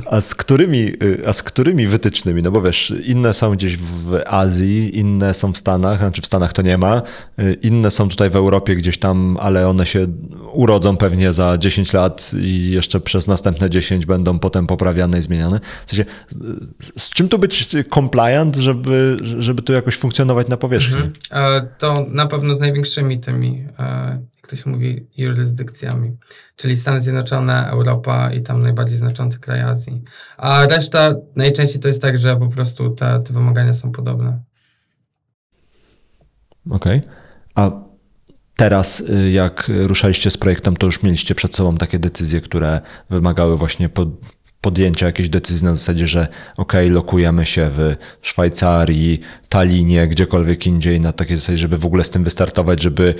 A 0.07 0.20
z, 0.20 0.35
którymi, 0.35 0.93
y, 1.03 1.23
a 1.27 1.32
z 1.32 1.43
którymi 1.43 1.86
wytycznymi? 1.86 2.43
No 2.43 2.51
bo 2.51 2.62
wiesz, 2.62 2.95
inne 3.07 3.32
są 3.32 3.53
gdzieś 3.53 3.77
w 3.77 4.20
Azji, 4.27 4.99
inne 4.99 5.35
są 5.35 5.53
w 5.53 5.57
Stanach, 5.57 5.99
znaczy 5.99 6.23
w 6.23 6.27
Stanach 6.27 6.53
to 6.53 6.62
nie 6.62 6.78
ma, 6.78 7.03
y, 7.39 7.59
inne 7.62 7.91
są 7.91 8.09
tutaj 8.09 8.31
w 8.31 8.36
Europie 8.36 8.77
gdzieś 8.77 8.99
tam, 8.99 9.36
ale 9.41 9.69
one 9.69 9.86
się 9.86 10.07
urodzą 10.53 10.97
pewnie 10.97 11.32
za 11.32 11.59
10 11.59 11.93
lat 11.93 12.31
i 12.41 12.70
jeszcze 12.70 13.01
przez 13.01 13.27
następne 13.27 13.70
10 13.70 14.07
będą 14.07 14.39
potem 14.39 14.66
poprawiane 14.66 15.19
i 15.19 15.23
zmieniane. 15.23 15.61
W 15.86 15.91
sensie, 15.91 16.05
z 16.99 17.11
czym 17.11 17.28
tu 17.28 17.39
być 17.39 17.69
compliant, 17.95 18.57
żeby, 18.57 19.16
żeby 19.23 19.62
tu 19.62 19.73
jakoś 19.73 19.97
funkcjonować 19.97 20.49
na 20.49 20.57
powierzchni? 20.57 20.97
Mhm. 20.97 21.12
E, 21.31 21.69
to 21.78 22.07
na 22.09 22.27
pewno 22.27 22.55
z 22.55 22.61
największymi 22.61 23.20
tymi 23.20 23.65
e, 23.78 24.34
ktoś 24.45 24.66
mówi 24.66 25.07
jurysdykcjami, 25.16 26.16
czyli 26.57 26.77
Stany 26.77 27.01
Zjednoczone, 27.01 27.69
Europa 27.71 28.33
i 28.33 28.43
tam 28.43 28.62
najbardziej 28.62 28.99
znaczące 28.99 29.39
kraje 29.39 29.66
Azji. 29.66 30.03
A 30.37 30.66
reszta 30.66 31.15
najczęściej 31.37 31.81
to 31.81 31.89
jest 31.89 32.03
tak, 32.03 32.19
że 32.19 32.37
po 32.37 32.49
prostu 32.49 32.91
te, 32.91 33.21
te 33.21 33.33
wymagania 33.33 33.73
są 33.73 33.93
podobne. 33.93 34.39
Okej. 36.71 36.99
Okay. 36.99 37.11
A 37.55 37.71
teraz, 38.57 39.01
y, 39.01 39.31
jak 39.31 39.71
ruszaliście 39.83 40.31
z 40.31 40.37
projektem, 40.37 40.77
to 40.77 40.87
już 40.87 41.03
mieliście 41.03 41.35
przed 41.35 41.55
sobą 41.55 41.77
takie 41.77 41.99
decyzje, 41.99 42.41
które 42.41 42.81
wymagały 43.11 43.57
właśnie 43.57 43.89
pod, 43.89 44.09
podjęcia 44.65 45.07
jakiejś 45.07 45.28
decyzji 45.28 45.65
na 45.65 45.74
zasadzie, 45.74 46.09
że 46.09 46.28
ok, 46.57 46.73
lokujemy 46.91 47.47
się 47.47 47.70
w 47.70 47.97
Szwajcarii, 48.23 49.20
Talinie, 49.49 50.09
gdziekolwiek 50.09 50.66
indziej, 50.66 51.01
na 51.01 51.12
takiej 51.12 51.36
zasadzie, 51.36 51.59
żeby 51.59 51.78
w 51.78 51.86
ogóle 51.86 52.05
z 52.05 52.11
tym 52.11 52.24
wystartować, 52.24 52.82
żeby 52.82 53.15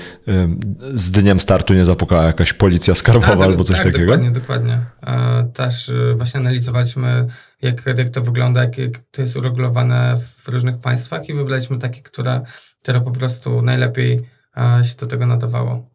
z 0.95 1.11
dniem 1.11 1.41
startu 1.41 1.75
nie 1.75 1.85
zapukała 1.85 2.25
jakaś 2.25 2.53
policja 2.53 2.95
skarbowa 2.95 3.37
tak, 3.37 3.43
albo 3.43 3.65
coś 3.65 3.77
tak, 3.77 3.85
takiego? 3.85 4.05
Dokładnie, 4.05 4.31
dokładnie. 4.31 4.81
E, 5.07 5.51
też 5.55 5.89
e, 5.89 6.15
właśnie 6.17 6.41
analizowaliśmy, 6.41 7.27
jak, 7.63 7.83
jak 7.99 8.09
to 8.09 8.23
wygląda, 8.23 8.61
jak, 8.61 8.79
jak 8.79 8.99
to 9.11 9.23
jest 9.23 9.37
uregulowane 9.37 10.21
w 10.43 10.49
różnych 10.49 10.79
państwach 10.79 11.29
i 11.29 11.35
wybraliśmy 11.35 11.79
takie, 11.79 12.03
które, 12.03 12.41
które 12.83 13.01
po 13.01 13.11
prostu 13.11 13.63
najlepiej 13.63 14.21
e, 14.57 14.85
się 14.85 14.97
do 14.97 15.07
tego 15.07 15.27
nadawało. 15.27 15.91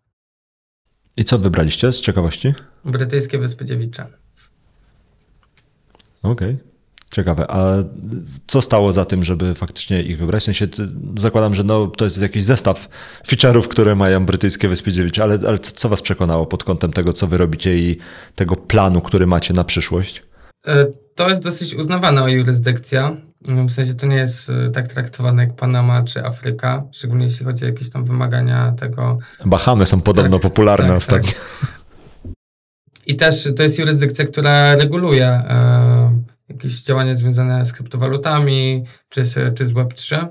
I 1.18 1.24
co 1.24 1.38
wybraliście 1.38 1.92
z 1.92 2.02
ciekawości? 2.02 2.54
Brytyjskie 2.86 3.38
Wyspy 3.38 3.66
Dziewicze. 3.66 4.06
Okej. 6.24 6.54
Okay. 6.54 6.70
Ciekawe. 7.12 7.52
A 7.52 7.84
co 8.48 8.62
stało 8.62 8.94
za 8.94 9.06
tym, 9.06 9.24
żeby 9.24 9.56
faktycznie 9.56 10.04
ich 10.04 10.20
wybrać? 10.20 10.44
W 10.44 10.46
sensie 10.46 10.68
zakładam, 11.18 11.56
że 11.56 11.64
no, 11.64 11.88
to 11.88 12.06
jest 12.06 12.22
jakiś 12.22 12.44
zestaw 12.44 12.90
feature'ów, 13.28 13.68
które 13.68 13.96
mają 13.96 14.26
brytyjskie 14.26 14.70
Wyspy 14.70 14.91
Dziewicze, 14.91 15.24
ale, 15.24 15.40
ale 15.48 15.60
co, 15.60 15.72
co 15.72 15.90
was 15.90 16.02
przekonało 16.02 16.46
pod 16.46 16.64
kątem 16.64 16.94
tego, 16.94 17.14
co 17.14 17.28
wy 17.28 17.38
robicie 17.38 17.78
i 17.78 17.98
tego 18.36 18.56
planu, 18.56 19.02
który 19.02 19.28
macie 19.28 19.54
na 19.54 19.64
przyszłość? 19.64 20.24
E, 20.68 20.86
to 21.16 21.30
jest 21.30 21.44
dosyć 21.44 21.76
uznawana 21.76 22.30
jurysdykcja. 22.30 23.18
W 23.41 23.72
sensie 23.72 23.94
to 23.94 24.08
nie 24.08 24.16
jest 24.16 24.50
e, 24.50 24.70
tak 24.70 24.88
traktowane 24.88 25.44
jak 25.44 25.56
Panama 25.56 26.04
czy 26.04 26.26
Afryka, 26.26 26.84
szczególnie 26.91 27.26
jeśli 27.26 27.46
chodzi 27.46 27.66
o 27.66 27.68
jakieś 27.68 27.90
tam 27.90 28.06
wymagania 28.06 28.72
tego. 28.72 29.18
Bahamy 29.46 29.86
są 29.86 30.02
podobno 30.02 30.40
tak, 30.40 30.41
popularne 30.41 30.88
tak, 30.88 30.98
ostatnio. 30.98 31.32
Tak. 31.32 31.80
I 33.08 33.16
też 33.16 33.50
to 33.58 33.64
jest 33.64 33.80
jurysdykcja, 33.80 34.26
która 34.26 34.76
reguluje 34.76 35.28
e, 35.28 35.99
jakieś 36.50 36.82
działania 36.82 37.16
związane 37.16 37.66
z 37.66 37.74
kryptowalutami 37.74 38.86
czy, 39.10 39.22
czy 39.56 39.66
z 39.66 39.74
Web3. 39.74 40.28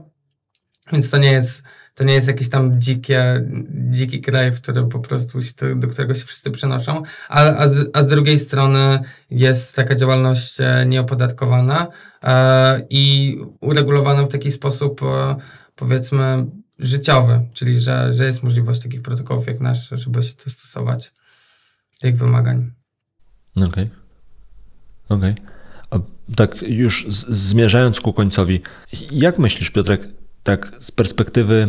Więc 0.93 1.11
to 1.11 1.19
nie 1.19 1.33
jest, 1.33 1.63
to 1.95 2.05
nie 2.05 2.15
jest 2.15 2.29
jakiś 2.29 2.51
tam 2.51 2.81
dzikie, 2.81 3.45
dziki 3.91 4.21
kraj, 4.21 4.53
w 4.53 4.61
którym 4.61 4.89
po 4.89 4.99
prostu 4.99 5.43
się, 5.43 5.53
do 5.77 5.89
którego 5.89 6.15
się 6.15 6.25
wszyscy 6.25 6.51
przenoszą, 6.51 7.03
a, 7.29 7.41
a, 7.41 7.69
z, 7.69 7.91
a 7.93 8.03
z 8.03 8.09
drugiej 8.09 8.39
strony 8.39 9.01
jest 9.31 9.77
taka 9.77 9.95
działalność 9.95 10.61
e, 10.61 10.87
nieopodatkowana 10.87 11.87
e, 12.23 12.87
i 12.91 13.37
uregulowana 13.61 14.23
w 14.23 14.29
taki 14.29 14.51
sposób, 14.51 15.03
e, 15.03 15.37
powiedzmy, 15.75 16.47
życiowy, 16.79 17.41
czyli 17.53 17.81
że, 17.81 18.13
że 18.13 18.27
jest 18.27 18.43
możliwość 18.43 18.83
takich 18.83 19.03
protokołów 19.03 19.47
jak 19.47 19.61
nasz, 19.61 19.89
żeby 19.89 20.23
się 20.23 20.35
to 20.35 20.51
stosować 20.51 21.13
tych 22.01 22.17
wymagań. 22.17 22.73
Okej. 23.57 23.69
Okay. 23.69 23.89
Okej. 25.09 25.33
Okay. 25.33 25.58
Tak 26.37 26.63
już 26.63 27.07
zmierzając 27.29 28.01
ku 28.01 28.13
końcowi, 28.13 28.61
jak 29.13 29.39
myślisz, 29.39 29.71
Piotrek, 29.71 30.09
tak 30.43 30.73
z 30.81 30.91
perspektywy 30.91 31.69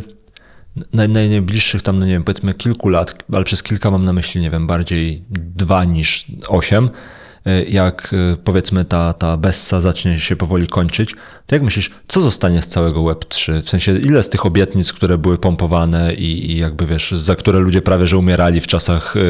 naj, 0.93 1.09
najbliższych 1.09 1.81
tam, 1.81 1.99
no 1.99 2.05
nie 2.05 2.11
wiem, 2.11 2.23
powiedzmy 2.23 2.53
kilku 2.53 2.89
lat, 2.89 3.23
ale 3.33 3.43
przez 3.43 3.63
kilka 3.63 3.91
mam 3.91 4.05
na 4.05 4.13
myśli, 4.13 4.41
nie 4.41 4.51
wiem, 4.51 4.67
bardziej 4.67 5.23
dwa 5.29 5.83
niż 5.85 6.25
osiem, 6.47 6.89
jak 7.69 8.13
e, 8.13 8.35
powiedzmy 8.43 8.85
ta, 8.85 9.13
ta 9.13 9.37
Bessa 9.37 9.81
zacznie 9.81 10.19
się 10.19 10.35
powoli 10.35 10.67
kończyć, 10.67 11.15
to 11.45 11.55
jak 11.55 11.63
myślisz, 11.63 11.91
co 12.07 12.21
zostanie 12.21 12.61
z 12.61 12.67
całego 12.67 12.99
Web3? 13.01 13.61
W 13.61 13.69
sensie, 13.69 13.97
ile 13.97 14.23
z 14.23 14.29
tych 14.29 14.45
obietnic, 14.45 14.93
które 14.93 15.17
były 15.17 15.37
pompowane 15.37 16.13
i, 16.13 16.51
i 16.51 16.57
jakby 16.57 16.85
wiesz, 16.85 17.11
za 17.11 17.35
które 17.35 17.59
ludzie 17.59 17.81
prawie 17.81 18.07
że 18.07 18.17
umierali 18.17 18.61
w 18.61 18.67
czasach, 18.67 19.15
e, 19.17 19.21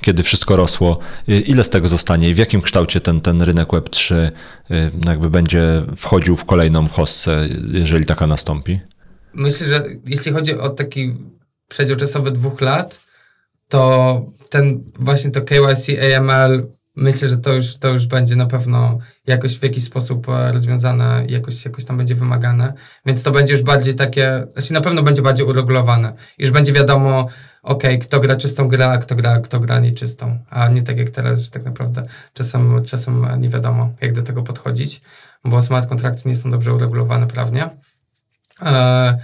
kiedy 0.00 0.22
wszystko 0.22 0.56
rosło, 0.56 0.98
ile 1.46 1.64
z 1.64 1.70
tego 1.70 1.88
zostanie 1.88 2.28
i 2.30 2.34
w 2.34 2.38
jakim 2.38 2.62
kształcie 2.62 3.00
ten, 3.00 3.20
ten 3.20 3.42
rynek 3.42 3.68
Web3 3.68 4.30
jakby 5.06 5.30
będzie 5.30 5.82
wchodził 5.96 6.36
w 6.36 6.44
kolejną 6.44 6.88
hossę, 6.88 7.48
jeżeli 7.72 8.06
taka 8.06 8.26
nastąpi? 8.26 8.80
Myślę, 9.34 9.66
że 9.66 9.84
jeśli 10.06 10.32
chodzi 10.32 10.58
o 10.58 10.68
taki 10.68 11.14
przedział 11.68 11.96
czasowy 11.96 12.30
dwóch 12.30 12.60
lat, 12.60 13.00
to 13.68 14.22
ten 14.50 14.84
właśnie 14.98 15.30
to 15.30 15.42
KYC, 15.42 15.88
AML, 16.16 16.70
myślę, 16.98 17.28
że 17.28 17.38
to 17.38 17.52
już, 17.52 17.76
to 17.76 17.88
już 17.88 18.06
będzie 18.06 18.36
na 18.36 18.46
pewno 18.46 18.98
jakoś 19.26 19.58
w 19.58 19.62
jakiś 19.62 19.84
sposób 19.84 20.28
e, 20.28 20.52
rozwiązane, 20.52 21.24
jakoś, 21.28 21.64
jakoś 21.64 21.84
tam 21.84 21.96
będzie 21.96 22.14
wymagane, 22.14 22.72
więc 23.06 23.22
to 23.22 23.30
będzie 23.30 23.52
już 23.52 23.62
bardziej 23.62 23.94
takie, 23.94 24.46
znaczy 24.52 24.72
na 24.72 24.80
pewno 24.80 25.02
będzie 25.02 25.22
bardziej 25.22 25.46
uregulowane, 25.46 26.12
już 26.38 26.50
będzie 26.50 26.72
wiadomo, 26.72 27.28
ok, 27.62 27.82
kto 28.02 28.20
gra 28.20 28.36
czystą 28.36 28.68
grę, 28.68 28.86
a 28.86 28.98
kto 28.98 29.14
gra, 29.14 29.40
kto 29.40 29.60
gra 29.60 29.80
nieczystą, 29.80 30.38
a 30.50 30.68
nie 30.68 30.82
tak 30.82 30.98
jak 30.98 31.10
teraz, 31.10 31.40
że 31.40 31.50
tak 31.50 31.64
naprawdę 31.64 32.02
czasem, 32.34 32.84
czasem 32.84 33.26
nie 33.38 33.48
wiadomo, 33.48 33.92
jak 34.00 34.12
do 34.12 34.22
tego 34.22 34.42
podchodzić, 34.42 35.00
bo 35.44 35.62
smart 35.62 35.88
kontrakty 35.88 36.28
nie 36.28 36.36
są 36.36 36.50
dobrze 36.50 36.74
uregulowane 36.74 37.26
prawnie. 37.26 37.70
E, 38.62 39.18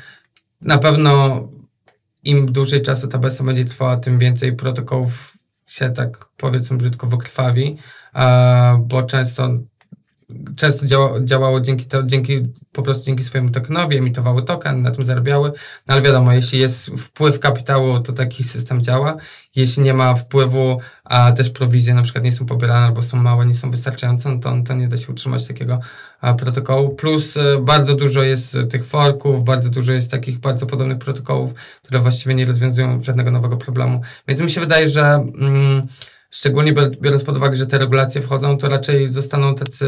na 0.60 0.78
pewno 0.78 1.42
im 2.24 2.52
dłużej 2.52 2.82
czasu 2.82 3.08
ta 3.08 3.18
besta 3.18 3.44
będzie 3.44 3.64
trwała, 3.64 3.96
tym 3.96 4.18
więcej 4.18 4.56
protokołów 4.56 5.33
się 5.74 5.90
tak 5.90 6.28
powiedzmy 6.36 6.76
brzydko 6.76 7.06
wykrwawi, 7.06 7.78
bo 8.78 9.02
często 9.02 9.48
często 10.56 10.86
działa, 10.86 11.20
działało 11.24 11.60
dzięki, 11.60 11.84
to, 11.84 12.02
dzięki 12.02 12.42
po 12.72 12.82
prostu 12.82 13.06
dzięki 13.06 13.24
swojemu 13.24 13.50
tokenowi, 13.50 13.96
emitowały 13.96 14.42
token, 14.42 14.82
na 14.82 14.90
tym 14.90 15.04
zarabiały, 15.04 15.52
no 15.86 15.94
ale 15.94 16.02
wiadomo, 16.02 16.32
jeśli 16.32 16.58
jest 16.58 16.90
wpływ 16.90 17.40
kapitału, 17.40 18.00
to 18.00 18.12
taki 18.12 18.44
system 18.44 18.82
działa. 18.82 19.16
Jeśli 19.56 19.82
nie 19.82 19.94
ma 19.94 20.14
wpływu, 20.14 20.80
a 21.04 21.32
też 21.32 21.50
prowizje 21.50 21.94
na 21.94 22.02
przykład 22.02 22.24
nie 22.24 22.32
są 22.32 22.46
pobierane 22.46 22.86
albo 22.86 23.02
są 23.02 23.16
małe, 23.16 23.46
nie 23.46 23.54
są 23.54 23.70
wystarczające, 23.70 24.28
no 24.28 24.38
to, 24.38 24.62
to 24.66 24.74
nie 24.74 24.88
da 24.88 24.96
się 24.96 25.12
utrzymać 25.12 25.46
takiego 25.46 25.80
protokołu. 26.38 26.94
Plus 26.94 27.36
e, 27.36 27.60
bardzo 27.62 27.94
dużo 27.94 28.22
jest 28.22 28.56
tych 28.70 28.86
forków, 28.86 29.44
bardzo 29.44 29.70
dużo 29.70 29.92
jest 29.92 30.10
takich 30.10 30.38
bardzo 30.38 30.66
podobnych 30.66 30.98
protokołów, 30.98 31.54
które 31.82 32.00
właściwie 32.00 32.34
nie 32.34 32.46
rozwiązują 32.46 33.00
żadnego 33.00 33.30
nowego 33.30 33.56
problemu. 33.56 34.00
Więc 34.28 34.40
mi 34.40 34.50
się 34.50 34.60
wydaje, 34.60 34.90
że 34.90 35.02
mm, 35.02 35.86
szczególnie 36.34 36.72
biorąc 37.00 37.24
pod 37.24 37.36
uwagę, 37.36 37.56
że 37.56 37.66
te 37.66 37.78
regulacje 37.78 38.20
wchodzą, 38.20 38.58
to 38.58 38.68
raczej 38.68 39.08
zostaną 39.08 39.54
tacy 39.54 39.86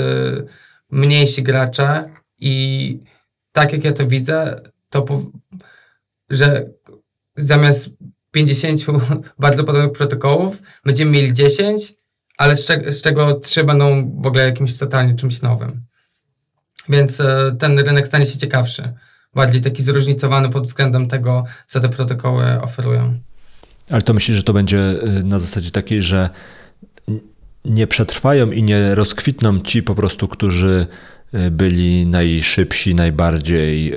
mniejsi 0.90 1.42
gracze 1.42 2.04
i 2.38 3.00
tak 3.52 3.72
jak 3.72 3.84
ja 3.84 3.92
to 3.92 4.06
widzę, 4.06 4.60
to 4.90 5.04
że 6.30 6.66
zamiast 7.36 7.90
50 8.30 8.80
bardzo 9.38 9.64
podobnych 9.64 9.92
protokołów 9.92 10.62
będziemy 10.84 11.10
mieli 11.10 11.32
10, 11.32 11.94
ale 12.38 12.56
z, 12.56 12.66
z 12.96 13.02
czego 13.02 13.34
3 13.34 13.64
będą 13.64 14.12
w 14.20 14.26
ogóle 14.26 14.44
jakimś 14.44 14.78
totalnie 14.78 15.14
czymś 15.14 15.42
nowym. 15.42 15.82
Więc 16.88 17.20
e, 17.20 17.56
ten 17.58 17.78
rynek 17.78 18.06
stanie 18.06 18.26
się 18.26 18.38
ciekawszy, 18.38 18.92
bardziej 19.34 19.62
taki 19.62 19.82
zróżnicowany 19.82 20.50
pod 20.50 20.64
względem 20.64 21.08
tego, 21.08 21.44
co 21.66 21.80
te 21.80 21.88
protokoły 21.88 22.62
oferują. 22.62 23.18
Ale 23.90 24.02
to 24.02 24.14
myślisz, 24.14 24.36
że 24.36 24.42
to 24.42 24.52
będzie 24.52 24.78
y, 25.18 25.24
na 25.24 25.38
zasadzie 25.38 25.70
takiej, 25.70 26.02
że 26.02 26.30
nie 27.64 27.86
przetrwają 27.86 28.50
i 28.50 28.62
nie 28.62 28.94
rozkwitną 28.94 29.60
ci 29.60 29.82
po 29.82 29.94
prostu, 29.94 30.28
którzy 30.28 30.86
y, 31.34 31.50
byli 31.50 32.06
najszybsi, 32.06 32.94
najbardziej 32.94 33.96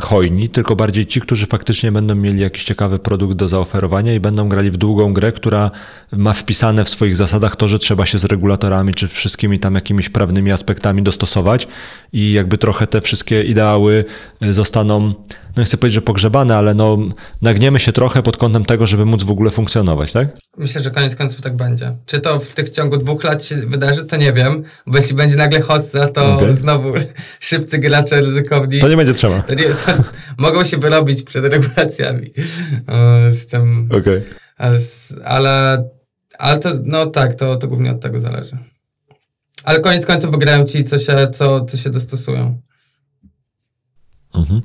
hojni, 0.00 0.48
tylko 0.48 0.76
bardziej 0.76 1.06
ci, 1.06 1.20
którzy 1.20 1.46
faktycznie 1.46 1.92
będą 1.92 2.14
mieli 2.14 2.40
jakiś 2.40 2.64
ciekawy 2.64 2.98
produkt 2.98 3.36
do 3.36 3.48
zaoferowania 3.48 4.14
i 4.14 4.20
będą 4.20 4.48
grali 4.48 4.70
w 4.70 4.76
długą 4.76 5.14
grę, 5.14 5.32
która 5.32 5.70
ma 6.12 6.32
wpisane 6.32 6.84
w 6.84 6.88
swoich 6.88 7.16
zasadach 7.16 7.56
to, 7.56 7.68
że 7.68 7.78
trzeba 7.78 8.06
się 8.06 8.18
z 8.18 8.24
regulatorami 8.24 8.94
czy 8.94 9.08
wszystkimi 9.08 9.58
tam 9.58 9.74
jakimiś 9.74 10.08
prawnymi 10.08 10.52
aspektami 10.52 11.02
dostosować 11.02 11.68
i 12.12 12.32
jakby 12.32 12.58
trochę 12.58 12.86
te 12.86 13.00
wszystkie 13.00 13.42
ideały 13.42 14.04
y, 14.42 14.54
zostaną 14.54 15.14
no 15.56 15.64
chcę 15.64 15.76
powiedzieć, 15.76 15.94
że 15.94 16.02
pogrzebane, 16.02 16.56
ale 16.56 16.74
no 16.74 16.98
nagniemy 17.42 17.80
się 17.80 17.92
trochę 17.92 18.22
pod 18.22 18.36
kątem 18.36 18.64
tego, 18.64 18.86
żeby 18.86 19.04
móc 19.04 19.22
w 19.22 19.30
ogóle 19.30 19.50
funkcjonować, 19.50 20.12
tak? 20.12 20.28
Myślę, 20.56 20.80
że 20.80 20.90
koniec 20.90 21.16
końców 21.16 21.40
tak 21.40 21.56
będzie. 21.56 21.96
Czy 22.06 22.20
to 22.20 22.40
w 22.40 22.50
tych 22.50 22.70
ciągu 22.70 22.96
dwóch 22.96 23.24
lat 23.24 23.44
się 23.44 23.56
wydarzy, 23.56 24.04
to 24.04 24.16
nie 24.16 24.32
wiem, 24.32 24.62
bo 24.86 24.96
jeśli 24.96 25.16
będzie 25.16 25.36
nagle 25.36 25.60
hossa, 25.60 26.08
to 26.08 26.36
okay. 26.36 26.54
znowu 26.54 26.92
szybcy 27.40 27.78
gracze 27.78 28.20
ryzykowni. 28.20 28.80
To 28.80 28.88
nie 28.88 28.96
będzie 28.96 29.14
trzeba. 29.14 29.42
To 29.42 29.54
nie, 29.54 29.64
to 29.64 29.92
mogą 30.38 30.64
się 30.64 30.76
wyrobić 30.76 31.22
przed 31.22 31.44
regulacjami 31.44 32.30
z 33.30 33.46
tym. 33.46 33.88
Okej. 33.90 34.00
Okay. 34.00 35.24
Ale, 35.24 35.84
ale 36.38 36.58
to, 36.58 36.70
no 36.84 37.06
tak, 37.06 37.34
to, 37.34 37.56
to 37.56 37.68
głównie 37.68 37.90
od 37.90 38.00
tego 38.00 38.18
zależy. 38.18 38.56
Ale 39.64 39.80
koniec 39.80 40.06
końców 40.06 40.30
wygrają 40.30 40.64
ci, 40.64 40.84
co 40.84 40.98
się, 40.98 41.30
co, 41.32 41.64
co 41.64 41.76
się 41.76 41.90
dostosują. 41.90 42.60
Mhm 44.34 44.62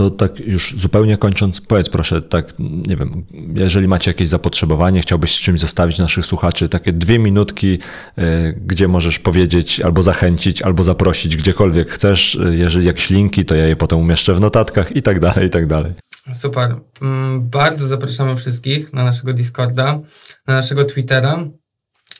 to 0.00 0.10
tak 0.10 0.40
już 0.40 0.74
zupełnie 0.78 1.16
kończąc, 1.16 1.60
powiedz 1.60 1.88
proszę, 1.88 2.22
tak, 2.22 2.46
nie 2.58 2.96
wiem, 2.96 3.24
jeżeli 3.54 3.88
macie 3.88 4.10
jakieś 4.10 4.28
zapotrzebowanie, 4.28 5.00
chciałbyś 5.00 5.36
z 5.36 5.40
czymś 5.40 5.60
zostawić 5.60 5.98
naszych 5.98 6.26
słuchaczy, 6.26 6.68
takie 6.68 6.92
dwie 6.92 7.18
minutki, 7.18 7.78
y, 8.18 8.22
gdzie 8.66 8.88
możesz 8.88 9.18
powiedzieć 9.18 9.80
albo 9.80 10.02
zachęcić, 10.02 10.62
albo 10.62 10.82
zaprosić 10.82 11.36
gdziekolwiek 11.36 11.90
chcesz. 11.90 12.34
Y, 12.34 12.56
jeżeli 12.56 12.86
jakieś 12.86 13.10
linki, 13.10 13.44
to 13.44 13.54
ja 13.54 13.66
je 13.66 13.76
potem 13.76 13.98
umieszczę 13.98 14.34
w 14.34 14.40
notatkach 14.40 14.96
i 14.96 15.02
tak 15.02 15.20
dalej, 15.20 15.46
i 15.46 15.50
tak 15.50 15.66
dalej. 15.66 15.92
Super. 16.32 16.76
Mm, 17.02 17.48
bardzo 17.48 17.86
zapraszamy 17.86 18.36
wszystkich 18.36 18.92
na 18.92 19.04
naszego 19.04 19.32
Discorda, 19.32 20.00
na 20.46 20.54
naszego 20.54 20.84
Twittera, 20.84 21.44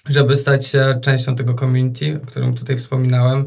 żeby 0.08 0.36
stać 0.36 0.66
się 0.66 1.00
częścią 1.02 1.36
tego 1.36 1.54
community, 1.54 2.20
o 2.22 2.26
którym 2.26 2.54
tutaj 2.54 2.76
wspominałem. 2.76 3.46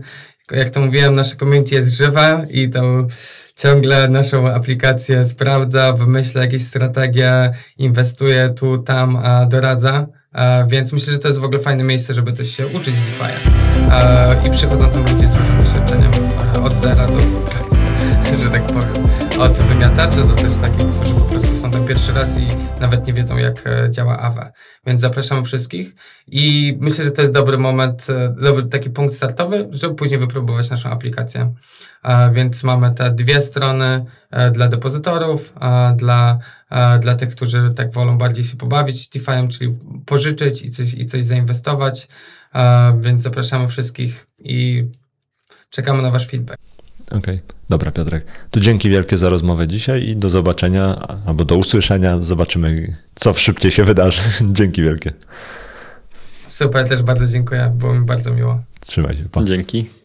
Jak 0.52 0.70
to 0.70 0.80
mówiłem, 0.80 1.16
nasze 1.16 1.36
community 1.36 1.76
jest 1.76 1.98
żywe 1.98 2.48
i 2.50 2.70
tam 2.70 3.08
ciągle 3.56 4.10
naszą 4.10 4.54
aplikację 4.54 5.26
sprawdza, 5.26 5.94
wymyśla 5.94 6.42
jakieś 6.42 6.64
strategie, 6.64 7.52
inwestuje 7.78 8.50
tu, 8.50 8.78
tam, 8.78 9.16
a 9.16 9.46
doradza. 9.46 10.08
E, 10.34 10.68
więc 10.68 10.94
myślę, 10.94 11.14
że 11.14 11.20
to 11.20 11.28
jest 11.28 11.40
w 11.40 11.44
ogóle 11.44 11.62
fajne 11.62 11.84
miejsce, 11.84 12.14
żeby 12.14 12.34
też 12.34 12.52
się 12.52 12.68
uczyć 12.68 12.96
DeFi. 12.96 13.50
E, 13.92 14.48
I 14.48 14.52
przychodzą 14.52 14.90
tam 14.90 15.02
ludzie 15.14 15.28
z 15.28 15.36
różnym 15.36 15.64
doświadczeniem 15.64 16.12
e, 16.56 16.62
od 16.62 16.76
zera 16.78 17.08
do 17.08 17.20
100%, 17.20 17.24
że 18.44 18.50
tak 18.50 18.64
powiem. 18.64 19.23
Od 19.40 19.54
wymiataczy 19.54 20.24
do 20.24 20.34
też 20.34 20.56
takich, 20.56 20.88
którzy 20.88 21.14
po 21.14 21.22
prostu 21.22 21.56
są 21.56 21.72
tam 21.72 21.88
pierwszy 21.88 22.14
raz 22.14 22.38
i 22.38 22.48
nawet 22.82 23.08
nie 23.08 23.14
wiedzą, 23.14 23.38
jak 23.38 23.68
e, 23.68 23.92
działa 23.92 24.20
AWE. 24.20 24.52
Więc 24.86 25.02
zapraszamy 25.02 25.44
wszystkich 25.44 25.96
i 26.28 26.78
myślę, 26.82 27.06
że 27.06 27.12
to 27.12 27.22
jest 27.22 27.34
dobry 27.34 27.58
moment, 27.58 28.08
e, 28.10 28.36
dobry 28.42 28.64
taki 28.64 28.90
punkt 28.90 29.16
startowy, 29.16 29.68
żeby 29.72 29.96
później 29.96 30.20
wypróbować 30.20 30.70
naszą 30.70 30.90
aplikację. 30.90 31.54
Więc 32.34 32.64
mamy 32.64 32.92
te 32.92 33.12
dwie 33.12 33.42
strony 33.42 34.06
e, 34.32 34.52
dla 34.52 34.68
depozytorów, 34.68 35.54
dla, 35.96 36.40
dla 37.00 37.16
tych, 37.16 37.30
którzy 37.30 37.74
tak 37.76 37.94
wolą 37.94 38.18
bardziej 38.18 38.44
się 38.44 38.58
pobawić 38.58 39.10
DeFi'em, 39.10 39.48
czyli 39.48 39.78
pożyczyć 40.06 40.62
i 40.62 40.70
coś, 40.70 40.94
i 40.94 41.06
coś 41.06 41.26
zainwestować. 41.26 42.08
Więc 43.00 43.22
zapraszamy 43.22 43.68
wszystkich 43.68 44.28
i 44.40 44.86
czekamy 45.70 46.02
na 46.02 46.12
Wasz 46.12 46.28
feedback. 46.28 46.73
Okej, 47.14 47.36
okay. 47.36 47.58
dobra 47.70 47.92
Piotrek. 47.92 48.26
To 48.52 48.60
dzięki 48.60 48.90
wielkie 48.90 49.18
za 49.18 49.30
rozmowę 49.30 49.68
dzisiaj 49.68 50.04
i 50.04 50.16
do 50.16 50.30
zobaczenia 50.30 50.96
albo 51.26 51.46
do 51.46 51.58
usłyszenia. 51.58 52.18
Zobaczymy, 52.22 52.96
co 53.16 53.34
szybciej 53.34 53.72
się 53.72 53.84
wydarzy. 53.84 54.22
dzięki 54.52 54.84
wielkie. 54.84 55.14
Super, 56.48 56.88
też 56.88 57.04
bardzo 57.04 57.28
dziękuję. 57.28 57.74
Było 57.78 57.94
mi 57.94 58.06
bardzo 58.06 58.34
miło. 58.34 58.60
Trzymaj 58.80 59.18
się. 59.18 59.24
Pa. 59.24 59.44
Dzięki. 59.44 60.03